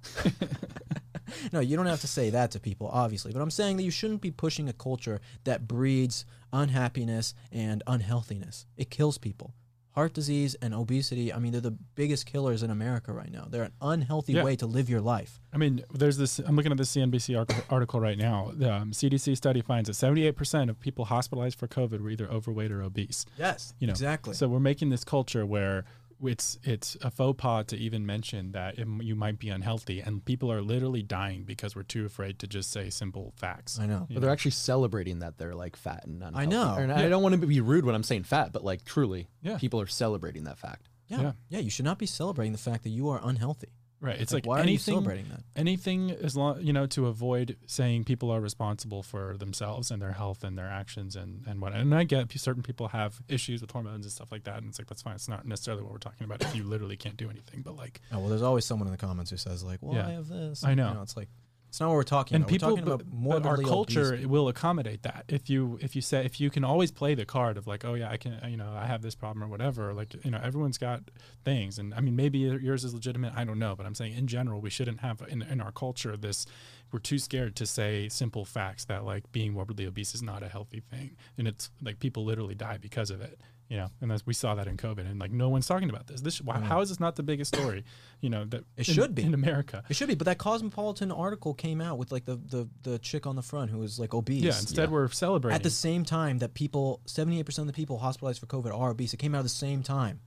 no, 1.54 1.60
you 1.62 1.78
don't 1.78 1.86
have 1.86 2.02
to 2.02 2.08
say 2.08 2.30
that 2.32 2.52
to 2.52 2.60
people, 2.60 2.90
obviously. 2.92 3.32
But 3.32 3.42
I'm 3.42 3.52
saying 3.52 3.78
that 3.78 3.84
you 3.84 3.92
shouldn't 3.92 4.22
be 4.22 4.32
pushing 4.32 4.68
a 4.68 4.74
culture 4.74 5.22
that 5.46 5.68
breeds 5.68 6.26
unhappiness 6.52 7.34
and 7.52 7.82
unhealthiness. 7.88 8.66
It 8.78 8.90
kills 8.90 9.18
people. 9.18 9.54
Heart 9.94 10.14
disease 10.14 10.56
and 10.56 10.74
obesity, 10.74 11.32
I 11.32 11.38
mean, 11.38 11.52
they're 11.52 11.62
the 11.62 11.78
biggest 11.96 12.26
killers 12.26 12.64
in 12.64 12.72
America 12.72 13.14
right 13.14 13.32
now. 13.32 13.46
They're 13.48 13.64
an 13.64 13.74
unhealthy 13.80 14.34
Yeah. 14.34 14.44
way 14.44 14.56
to 14.56 14.66
live 14.66 14.90
your 14.90 15.02
life. 15.02 15.40
I 15.54 15.58
mean, 15.58 15.84
there's 15.94 16.18
this. 16.18 16.40
I'm 16.40 16.56
looking 16.56 16.72
at 16.72 16.80
this 16.80 16.90
CNBC 16.90 17.36
article, 17.38 17.64
article 17.70 18.00
right 18.00 18.18
now. 18.18 18.52
The 18.56 18.74
um, 18.74 18.92
CDC 18.92 19.36
study 19.38 19.62
finds 19.62 19.88
that 19.88 19.94
78% 19.94 20.70
of 20.72 20.80
people 20.80 21.06
hospitalized 21.06 21.60
for 21.60 21.68
COVID 21.68 22.02
were 22.02 22.10
either 22.10 22.28
overweight 22.28 22.72
or 22.72 22.82
obese. 22.82 23.26
Yes, 23.38 23.76
You 23.80 23.86
know, 23.86 23.92
exactly. 23.92 24.34
So 24.34 24.48
we're 24.48 24.60
making 24.60 24.90
this 24.90 25.04
culture 25.04 25.46
where 25.46 25.86
it's 26.26 26.58
it's 26.64 26.96
a 27.02 27.10
faux 27.12 27.38
pas 27.42 27.66
to 27.68 27.78
even 27.78 28.06
mention 28.06 28.52
that 28.54 28.78
it, 28.80 28.88
you 29.02 29.16
might 29.16 29.40
be 29.40 29.50
unhealthy, 29.50 30.00
and 30.02 30.24
people 30.24 30.52
are 30.52 30.62
literally 30.62 31.04
dying 31.04 31.44
because 31.44 31.76
we're 31.76 31.84
too 31.84 32.06
afraid 32.06 32.40
to 32.40 32.48
just 32.48 32.72
say 32.72 32.90
simple 32.90 33.34
facts. 33.36 33.80
I 33.80 33.86
know. 33.86 34.06
You 34.10 34.16
But 34.16 34.22
they're 34.22 34.30
actually 34.32 34.52
celebrating 34.52 35.20
that 35.20 35.38
they're 35.38 35.56
like 35.56 35.76
fat 35.76 36.06
and 36.06 36.24
unhealthy. 36.24 36.38
I 36.42 36.46
know. 36.46 36.76
And 36.76 36.90
Yeah. 36.90 37.00
I 37.06 37.10
don't 37.10 37.24
want 37.24 37.40
to 37.40 37.46
be 37.48 37.62
rude 37.62 37.86
when 37.86 37.96
I'm 37.96 38.04
saying 38.04 38.24
fat, 38.24 38.52
but 38.54 38.64
like 38.64 38.84
truly, 38.86 39.28
Yeah. 39.42 39.58
people 39.58 39.80
are 39.82 39.88
celebrating 39.88 40.44
that 40.46 40.58
fact. 40.58 40.90
Yeah. 41.08 41.22
Yeah. 41.22 41.32
yeah, 41.50 41.60
You 41.60 41.70
should 41.70 41.86
not 41.86 42.00
be 42.00 42.06
celebrating 42.06 42.54
the 42.54 42.58
fact 42.58 42.84
that 42.84 42.90
you 42.90 43.10
are 43.10 43.20
unhealthy. 43.24 43.74
Right. 44.04 44.20
It's 44.20 44.34
like, 44.34 44.46
why 44.46 44.56
are 44.56 44.58
you 44.60 44.64
anything 44.64 44.94
celebrating 44.96 45.30
that? 45.30 45.40
anything 45.56 46.12
as 46.12 46.36
long 46.36 46.60
you 46.60 46.74
know 46.74 46.86
to 46.88 47.08
avoid 47.08 47.56
saying 47.68 48.04
people 48.04 48.30
are 48.32 48.42
responsible 48.42 49.02
for 49.02 49.38
themselves 49.38 49.92
and 49.92 50.02
their 50.02 50.12
health 50.12 50.44
and 50.44 50.58
their 50.58 50.68
actions 50.68 51.16
and 51.16 51.46
and 51.48 51.62
what 51.62 51.74
and 51.74 51.94
i 51.96 52.04
get 52.04 52.30
certain 52.40 52.64
people 52.64 52.88
have 52.90 53.22
issues 53.30 53.62
with 53.62 53.70
hormones 53.72 54.04
and 54.06 54.12
stuff 54.12 54.32
like 54.32 54.44
that 54.44 54.58
and 54.58 54.68
it's 54.68 54.80
like 54.80 54.88
that's 54.88 55.04
fine 55.04 55.14
it's 55.16 55.30
not 55.30 55.46
necessarily 55.48 55.84
what 55.84 55.92
we're 55.92 56.00
talking 56.00 56.26
about 56.26 56.42
if 56.42 56.54
you 56.56 56.64
literally 56.64 56.98
can't 56.98 57.16
do 57.18 57.30
anything 57.30 57.62
but 57.62 57.76
like 57.78 58.02
Oh, 58.12 58.20
well, 58.20 58.30
there's 58.30 58.42
always 58.42 58.66
someone 58.66 58.88
in 58.88 58.92
the 58.92 58.98
comments 58.98 59.32
who 59.32 59.38
says 59.38 59.64
like, 59.64 59.80
"Well, 59.82 59.96
Yeah. 59.96 60.08
I 60.08 60.12
have 60.12 60.28
this." 60.28 60.64
I 60.64 60.74
know. 60.74 60.90
You 60.90 60.94
know, 60.96 61.02
it's 61.02 61.16
like 61.16 61.30
it's 61.74 61.80
not 61.80 61.88
what 61.88 61.96
we're 61.96 62.04
talking 62.04 62.36
about 62.36 62.52
and 62.52 62.62
about. 62.62 62.68
people 62.68 62.70
we're 62.70 62.76
talking 62.76 62.86
but, 62.86 63.14
about 63.14 63.20
more 63.20 63.40
but 63.40 63.50
our 63.50 63.58
culture 63.58 64.20
will 64.26 64.48
accommodate 64.48 65.02
that. 65.02 65.26
If 65.28 65.50
you 65.50 65.80
if 65.82 65.96
you 65.96 66.04
say 66.04 66.24
if 66.24 66.40
you 66.40 66.52
can 66.52 66.64
always 66.64 66.92
play 66.92 67.16
the 67.16 67.26
card 67.26 67.58
of 67.58 67.66
like 67.66 67.84
oh 67.84 67.96
yeah 67.96 68.12
i 68.12 68.18
can 68.18 68.40
you 68.48 68.58
know 68.58 68.72
i 68.78 68.86
have 68.86 69.02
this 69.02 69.16
problem 69.16 69.44
or 69.44 69.48
whatever 69.48 69.92
like 69.92 70.14
you 70.24 70.30
know 70.30 70.40
everyone's 70.44 70.78
got 70.78 71.02
things. 71.44 71.80
And 71.80 71.92
i 71.96 72.00
mean 72.00 72.16
maybe 72.16 72.38
yours 72.38 72.84
is 72.84 72.94
legitimate. 72.94 73.34
I 73.36 73.44
don't 73.44 73.58
know. 73.58 73.76
But 73.76 73.88
i'm 73.88 73.96
saying 73.96 74.14
in 74.14 74.28
general 74.28 74.62
we 74.62 74.70
shouldn't 74.70 75.00
have 75.00 75.24
in, 75.28 75.42
in 75.42 75.60
our 75.62 75.72
culture 75.72 76.16
this 76.16 76.46
we're 76.92 77.00
too 77.00 77.18
scared 77.18 77.56
to 77.56 77.66
say 77.66 78.08
simple 78.08 78.46
facts 78.46 78.86
that 78.86 79.04
like 79.04 79.32
being 79.32 79.54
morbidly 79.54 79.88
obese 79.88 80.14
is 80.14 80.22
not 80.22 80.44
a 80.44 80.50
healthy 80.50 80.84
thing. 80.92 81.18
And 81.40 81.48
it's 81.48 81.72
like 81.82 82.00
people 82.00 82.24
literally 82.24 82.54
die 82.54 82.78
because 82.78 83.10
of 83.10 83.20
it 83.20 83.40
you 83.74 83.80
know 83.80 83.90
and 84.02 84.12
that's, 84.12 84.24
we 84.26 84.34
saw 84.36 84.54
that 84.56 84.68
in 84.68 84.78
covid 84.78 85.10
and 85.10 85.20
like 85.20 85.32
no 85.32 85.50
one's 85.50 85.66
talking 85.68 85.90
about 85.90 86.06
this 86.08 86.22
this 86.22 86.40
why, 86.42 86.60
how 86.60 86.80
is 86.82 86.90
this 86.90 87.00
not 87.00 87.16
the 87.16 87.24
biggest 87.24 87.54
story 87.56 87.84
you 88.22 88.30
know 88.30 88.46
that 88.46 88.64
It 88.78 88.88
in- 88.88 88.94
should 88.96 89.16
be. 89.16 89.24
in 89.24 89.34
america 89.34 89.84
It 89.90 89.96
should 89.96 90.08
be, 90.10 90.16
but 90.16 90.26
that 90.26 90.38
Cosmopolitan 90.38 91.12
article 91.12 91.54
came 91.56 91.82
out 91.82 91.98
with 91.98 92.12
like 92.12 92.26
the 92.26 92.36
the, 92.36 92.70
the 92.84 93.00
chick 93.00 93.26
on 93.26 93.36
the 93.36 93.42
front 93.42 93.72
who 93.72 93.80
was 93.80 93.98
like 94.04 94.14
obese. 94.14 94.44
yeah 94.44 94.60
instead 94.60 94.92
we're 94.92 95.08
celebrating 95.10 95.56
At 95.56 95.64
the 95.64 95.72
same 95.88 96.04
time 96.06 96.36
that 96.40 96.54
people, 96.54 97.02
seventy 97.06 97.40
eight 97.40 97.46
percent 97.48 97.68
of 97.68 97.74
the 97.74 97.80
people 97.82 97.98
hospitalized 97.98 98.40
for 98.40 98.46
COVID 98.56 98.72
are 98.78 98.92
obese. 98.92 99.14
It 99.14 99.18
came 99.18 99.34
out 99.36 99.40
at 99.40 99.50
the 99.52 99.60
same 99.68 99.82
time. 99.82 100.20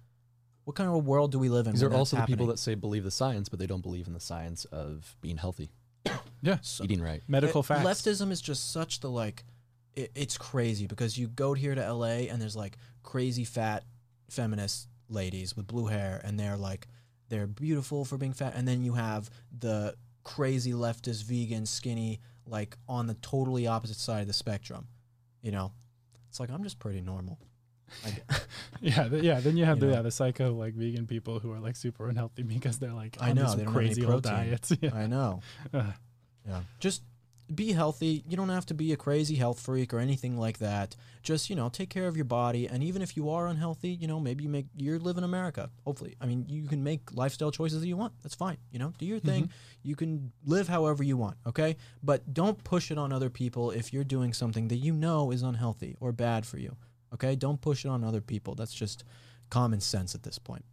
What 0.65 0.75
kind 0.75 0.89
of 0.89 0.95
a 0.97 1.05
world 1.13 1.31
do 1.31 1.39
we 1.39 1.49
live 1.49 1.67
in? 1.69 1.73
These 1.75 1.85
are 1.85 1.89
that's 1.89 1.99
also 1.99 2.17
the 2.17 2.27
people 2.27 2.47
that 2.49 2.59
say 2.59 2.75
believe 2.75 3.05
the 3.05 3.11
science, 3.13 3.49
but 3.49 3.61
they 3.61 3.67
don't 3.69 3.83
believe 3.83 4.09
in 4.09 4.15
the 4.15 4.21
science 4.33 4.65
of 4.67 5.15
being 5.21 5.37
healthy, 5.37 5.71
yeah 6.43 6.59
eating 6.83 7.01
right. 7.01 7.23
medical 7.29 7.61
Uh, 7.61 7.63
facts 7.71 7.85
Leftism 7.87 8.33
is 8.33 8.41
just 8.41 8.73
such 8.73 8.99
the 9.01 9.11
like, 9.11 9.45
it, 9.97 10.13
it's 10.15 10.39
crazy 10.39 10.87
because 10.87 11.19
you 11.19 11.27
go 11.29 11.55
here 11.55 11.75
to 11.75 11.93
LA 11.93 12.29
and 12.31 12.41
there's 12.41 12.55
like 12.57 12.77
crazy 13.03 13.45
fat 13.45 13.85
feminist 14.31 14.89
ladies 15.09 15.57
with 15.57 15.67
blue 15.67 15.87
hair 15.87 16.21
and 16.25 16.39
they're 16.39 16.57
like, 16.57 16.87
they're 17.29 17.47
beautiful 17.47 18.05
for 18.05 18.17
being 18.19 18.33
fat, 18.33 18.53
and 18.55 18.69
then 18.69 18.83
you 18.83 18.93
have 18.95 19.29
the 19.59 19.95
crazy 20.23 20.73
leftist 20.73 21.25
vegan 21.25 21.67
skinny 21.67 22.21
like 22.47 22.77
on 22.89 23.07
the 23.09 23.15
totally 23.15 23.67
opposite 23.67 23.97
side 23.97 24.21
of 24.23 24.27
the 24.29 24.33
spectrum, 24.33 24.87
you 25.43 25.51
know. 25.51 25.73
It's 26.29 26.39
like 26.39 26.51
I'm 26.51 26.63
just 26.63 26.79
pretty 26.79 27.01
normal. 27.01 27.39
Yeah, 28.81 29.09
th- 29.09 29.23
yeah. 29.25 29.41
Then 29.41 29.57
you 29.57 29.65
have 29.65 29.79
You 29.79 29.81
the 29.83 29.87
know? 29.87 29.93
yeah, 29.95 30.03
the 30.03 30.11
psycho 30.11 30.53
like 30.53 30.75
vegan 30.75 31.07
people 31.07 31.39
who 31.41 31.51
are 31.53 31.59
like 31.61 31.77
super 31.77 32.09
unhealthy 32.09 32.43
because 32.55 32.79
they're 32.79 32.93
like 32.93 33.17
I 33.21 33.33
know, 33.33 33.55
they 33.55 33.65
don't 33.65 33.73
have 33.73 33.79
any 33.83 33.87
crazy 33.89 34.03
protein. 34.05 34.33
diets. 34.33 34.73
Yeah. 34.81 34.91
I 34.95 35.07
know. 35.07 35.41
Uh, 35.73 35.93
Yeah. 36.47 36.61
Just 36.79 37.03
be 37.55 37.73
healthy. 37.73 38.25
You 38.29 38.37
don't 38.37 38.49
have 38.49 38.67
to 38.67 38.75
be 38.75 38.93
a 38.93 38.97
crazy 38.97 39.37
health 39.37 39.61
freak 39.61 39.95
or 39.95 39.99
anything 39.99 40.37
like 40.37 40.59
that. 40.59 40.97
Just, 41.23 41.49
you 41.49 41.57
know, 41.57 41.69
take 41.69 41.91
care 41.91 42.09
of 42.09 42.17
your 42.17 42.25
body. 42.25 42.67
And 42.67 42.83
even 42.83 43.03
if 43.03 43.17
you 43.17 43.31
are 43.31 43.47
unhealthy, 43.47 43.91
you 43.91 44.07
know, 44.07 44.19
maybe 44.21 44.45
you 44.45 44.51
make, 44.51 44.67
you 44.77 44.99
live 44.99 45.19
in 45.19 45.25
America. 45.25 45.71
Hopefully. 45.85 46.17
I 46.21 46.27
mean, 46.27 46.47
you 46.49 46.69
can 46.69 46.83
make 46.83 47.13
lifestyle 47.13 47.51
choices 47.51 47.81
that 47.81 47.87
you 47.87 47.97
want. 47.97 48.15
That's 48.23 48.35
fine. 48.35 48.59
You 48.71 48.79
know, 48.79 48.93
do 48.99 49.07
your 49.07 49.21
thing. 49.21 49.45
Mm-hmm. 49.45 49.89
You 49.89 49.97
can 49.97 50.33
live 50.45 50.69
however 50.69 51.03
you 51.03 51.17
want. 51.17 51.37
Okay. 51.47 51.77
But 52.03 52.35
don't 52.35 52.63
push 52.65 52.91
it 52.91 52.99
on 52.99 53.13
other 53.13 53.31
people 53.31 53.71
if 53.71 53.93
you're 53.93 54.05
doing 54.05 54.33
something 54.33 54.69
that 54.69 54.77
you 54.77 54.93
know 54.93 55.31
is 55.31 55.43
unhealthy 55.43 55.97
or 56.01 56.13
bad 56.13 56.47
for 56.47 56.59
you. 56.59 56.77
Okay. 57.15 57.37
Don't 57.37 57.61
push 57.61 57.85
it 57.85 57.89
on 57.89 58.03
other 58.03 58.21
people. 58.21 58.55
That's 58.55 58.75
just 58.75 59.05
common 59.51 59.81
sense 59.81 60.15
at 60.15 60.23
this 60.23 60.39
point. 60.39 60.65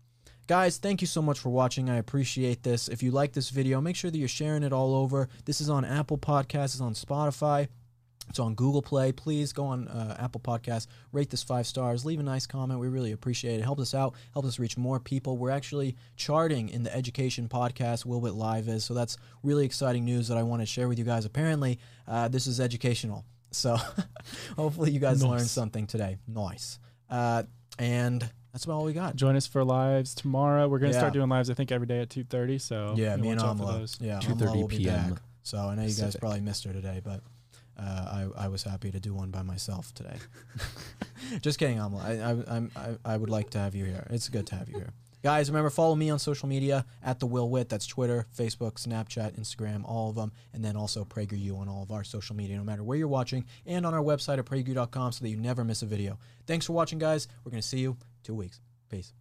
Guys, 0.45 0.77
thank 0.77 0.99
you 0.99 1.07
so 1.07 1.21
much 1.21 1.39
for 1.39 1.49
watching. 1.49 1.89
I 1.89 1.95
appreciate 1.95 2.63
this. 2.63 2.89
If 2.89 3.01
you 3.01 3.11
like 3.11 3.31
this 3.31 3.49
video, 3.49 3.79
make 3.79 3.95
sure 3.95 4.11
that 4.11 4.17
you're 4.17 4.27
sharing 4.27 4.63
it 4.63 4.73
all 4.73 4.93
over. 4.93 5.29
This 5.45 5.61
is 5.61 5.69
on 5.69 5.85
Apple 5.85 6.17
Podcasts, 6.17 6.73
it's 6.73 6.81
on 6.81 6.95
Spotify, 6.95 7.69
it's 8.27 8.39
on 8.39 8.53
Google 8.53 8.81
Play. 8.81 9.13
Please 9.13 9.53
go 9.53 9.63
on 9.63 9.87
uh, 9.87 10.17
Apple 10.19 10.41
Podcasts, 10.41 10.87
rate 11.13 11.29
this 11.29 11.43
five 11.43 11.65
stars, 11.65 12.03
leave 12.03 12.19
a 12.19 12.23
nice 12.23 12.45
comment. 12.45 12.81
We 12.81 12.89
really 12.89 13.13
appreciate 13.13 13.61
it. 13.61 13.63
Help 13.63 13.79
us 13.79 13.93
out, 13.93 14.15
help 14.33 14.43
us 14.43 14.59
reach 14.59 14.77
more 14.77 14.99
people. 14.99 15.37
We're 15.37 15.49
actually 15.49 15.95
charting 16.17 16.67
in 16.67 16.83
the 16.83 16.93
education 16.93 17.47
podcast, 17.47 18.05
Will 18.05 18.19
Witt 18.19 18.33
Live 18.33 18.67
is. 18.67 18.83
So 18.83 18.93
that's 18.93 19.15
really 19.43 19.63
exciting 19.63 20.03
news 20.03 20.27
that 20.27 20.37
I 20.37 20.43
want 20.43 20.61
to 20.61 20.65
share 20.65 20.89
with 20.89 20.99
you 20.99 21.05
guys. 21.05 21.23
Apparently, 21.23 21.79
uh, 22.05 22.27
this 22.27 22.47
is 22.47 22.59
educational. 22.59 23.23
So 23.51 23.77
hopefully, 24.57 24.91
you 24.91 24.99
guys 24.99 25.23
learned 25.23 25.47
something 25.47 25.87
today. 25.87 26.17
Nice. 26.27 26.79
Uh, 27.09 27.43
and 27.79 28.29
that's 28.53 28.63
about 28.65 28.75
all 28.75 28.85
we 28.85 28.93
got. 28.93 29.15
join 29.17 29.35
us 29.35 29.45
for 29.47 29.63
lives 29.65 30.15
tomorrow. 30.15 30.67
We're 30.69 30.79
gonna 30.79 30.93
Yeah. 30.93 30.99
start 30.99 31.13
doing 31.13 31.27
lives. 31.27 31.49
I 31.49 31.53
think 31.55 31.71
every 31.71 31.87
day 31.87 31.99
at 32.01 32.09
two 32.09 32.23
thirty. 32.23 32.57
So 32.59 32.93
Yeah, 32.95 33.15
me 33.17 33.29
and 33.29 33.41
watch 33.41 33.57
Amala. 33.57 33.97
Yeah, 33.99 34.19
2:30 34.19 34.45
Amala 34.47 34.55
will 34.61 34.67
be 34.67 34.77
PM 34.77 35.09
back. 35.15 35.21
So 35.43 35.57
I 35.57 35.75
know 35.75 35.81
you 35.81 35.87
guys 35.89 35.97
Pacific. 35.97 36.21
probably 36.21 36.41
missed 36.41 36.63
her 36.63 36.71
today, 36.71 37.01
but 37.03 37.21
uh, 37.77 37.81
I 38.37 38.45
I 38.45 38.47
was 38.47 38.63
happy 38.63 38.91
to 38.91 38.99
do 38.99 39.13
one 39.13 39.31
by 39.31 39.41
myself 39.41 39.93
today. 39.93 40.17
Just 41.41 41.59
kidding, 41.59 41.77
Amala. 41.77 42.03
I 42.03 42.13
I, 42.31 42.55
I'm, 42.57 42.71
I 42.75 43.13
I 43.13 43.17
would 43.17 43.29
like 43.29 43.49
to 43.51 43.57
have 43.59 43.75
you 43.75 43.85
here. 43.85 44.05
It's 44.09 44.29
good 44.29 44.47
to 44.47 44.55
have 44.55 44.69
you 44.69 44.75
here. 44.75 44.89
Guys, 45.23 45.49
remember 45.49 45.69
follow 45.69 45.95
me 45.95 46.09
on 46.09 46.19
social 46.19 46.49
media 46.49 46.85
at 47.01 47.19
the 47.21 47.25
Will 47.25 47.49
Witt. 47.49 47.69
That's 47.69 47.87
Twitter, 47.87 48.27
Facebook, 48.37 48.73
Snapchat, 48.73 49.39
Instagram, 49.39 49.83
all 49.85 50.09
of 50.09 50.15
them, 50.17 50.33
and 50.53 50.63
then 50.65 50.75
also 50.75 51.05
PragerU 51.05 51.57
on 51.57 51.69
all 51.69 51.81
of 51.81 51.91
our 51.91 52.03
social 52.03 52.35
media, 52.35 52.57
no 52.57 52.63
matter 52.65 52.83
where 52.83 52.97
you're 52.97 53.07
watching, 53.07 53.45
and 53.65 53.85
on 53.85 53.93
our 53.93 54.03
website 54.03 54.37
at 54.37 54.43
PragerU.com, 54.45 55.13
so 55.13 55.23
that 55.23 55.29
you 55.29 55.37
never 55.37 55.63
miss 55.63 55.81
a 55.81 55.85
video. 55.85 56.19
Thanks 56.45 56.65
for 56.65 56.73
watching, 56.73 56.99
guys. 56.99 57.29
We're 57.45 57.51
gonna 57.51 57.61
see 57.61 57.79
you 57.79 57.95
two 58.23 58.35
weeks. 58.35 58.61
Peace. 58.89 59.13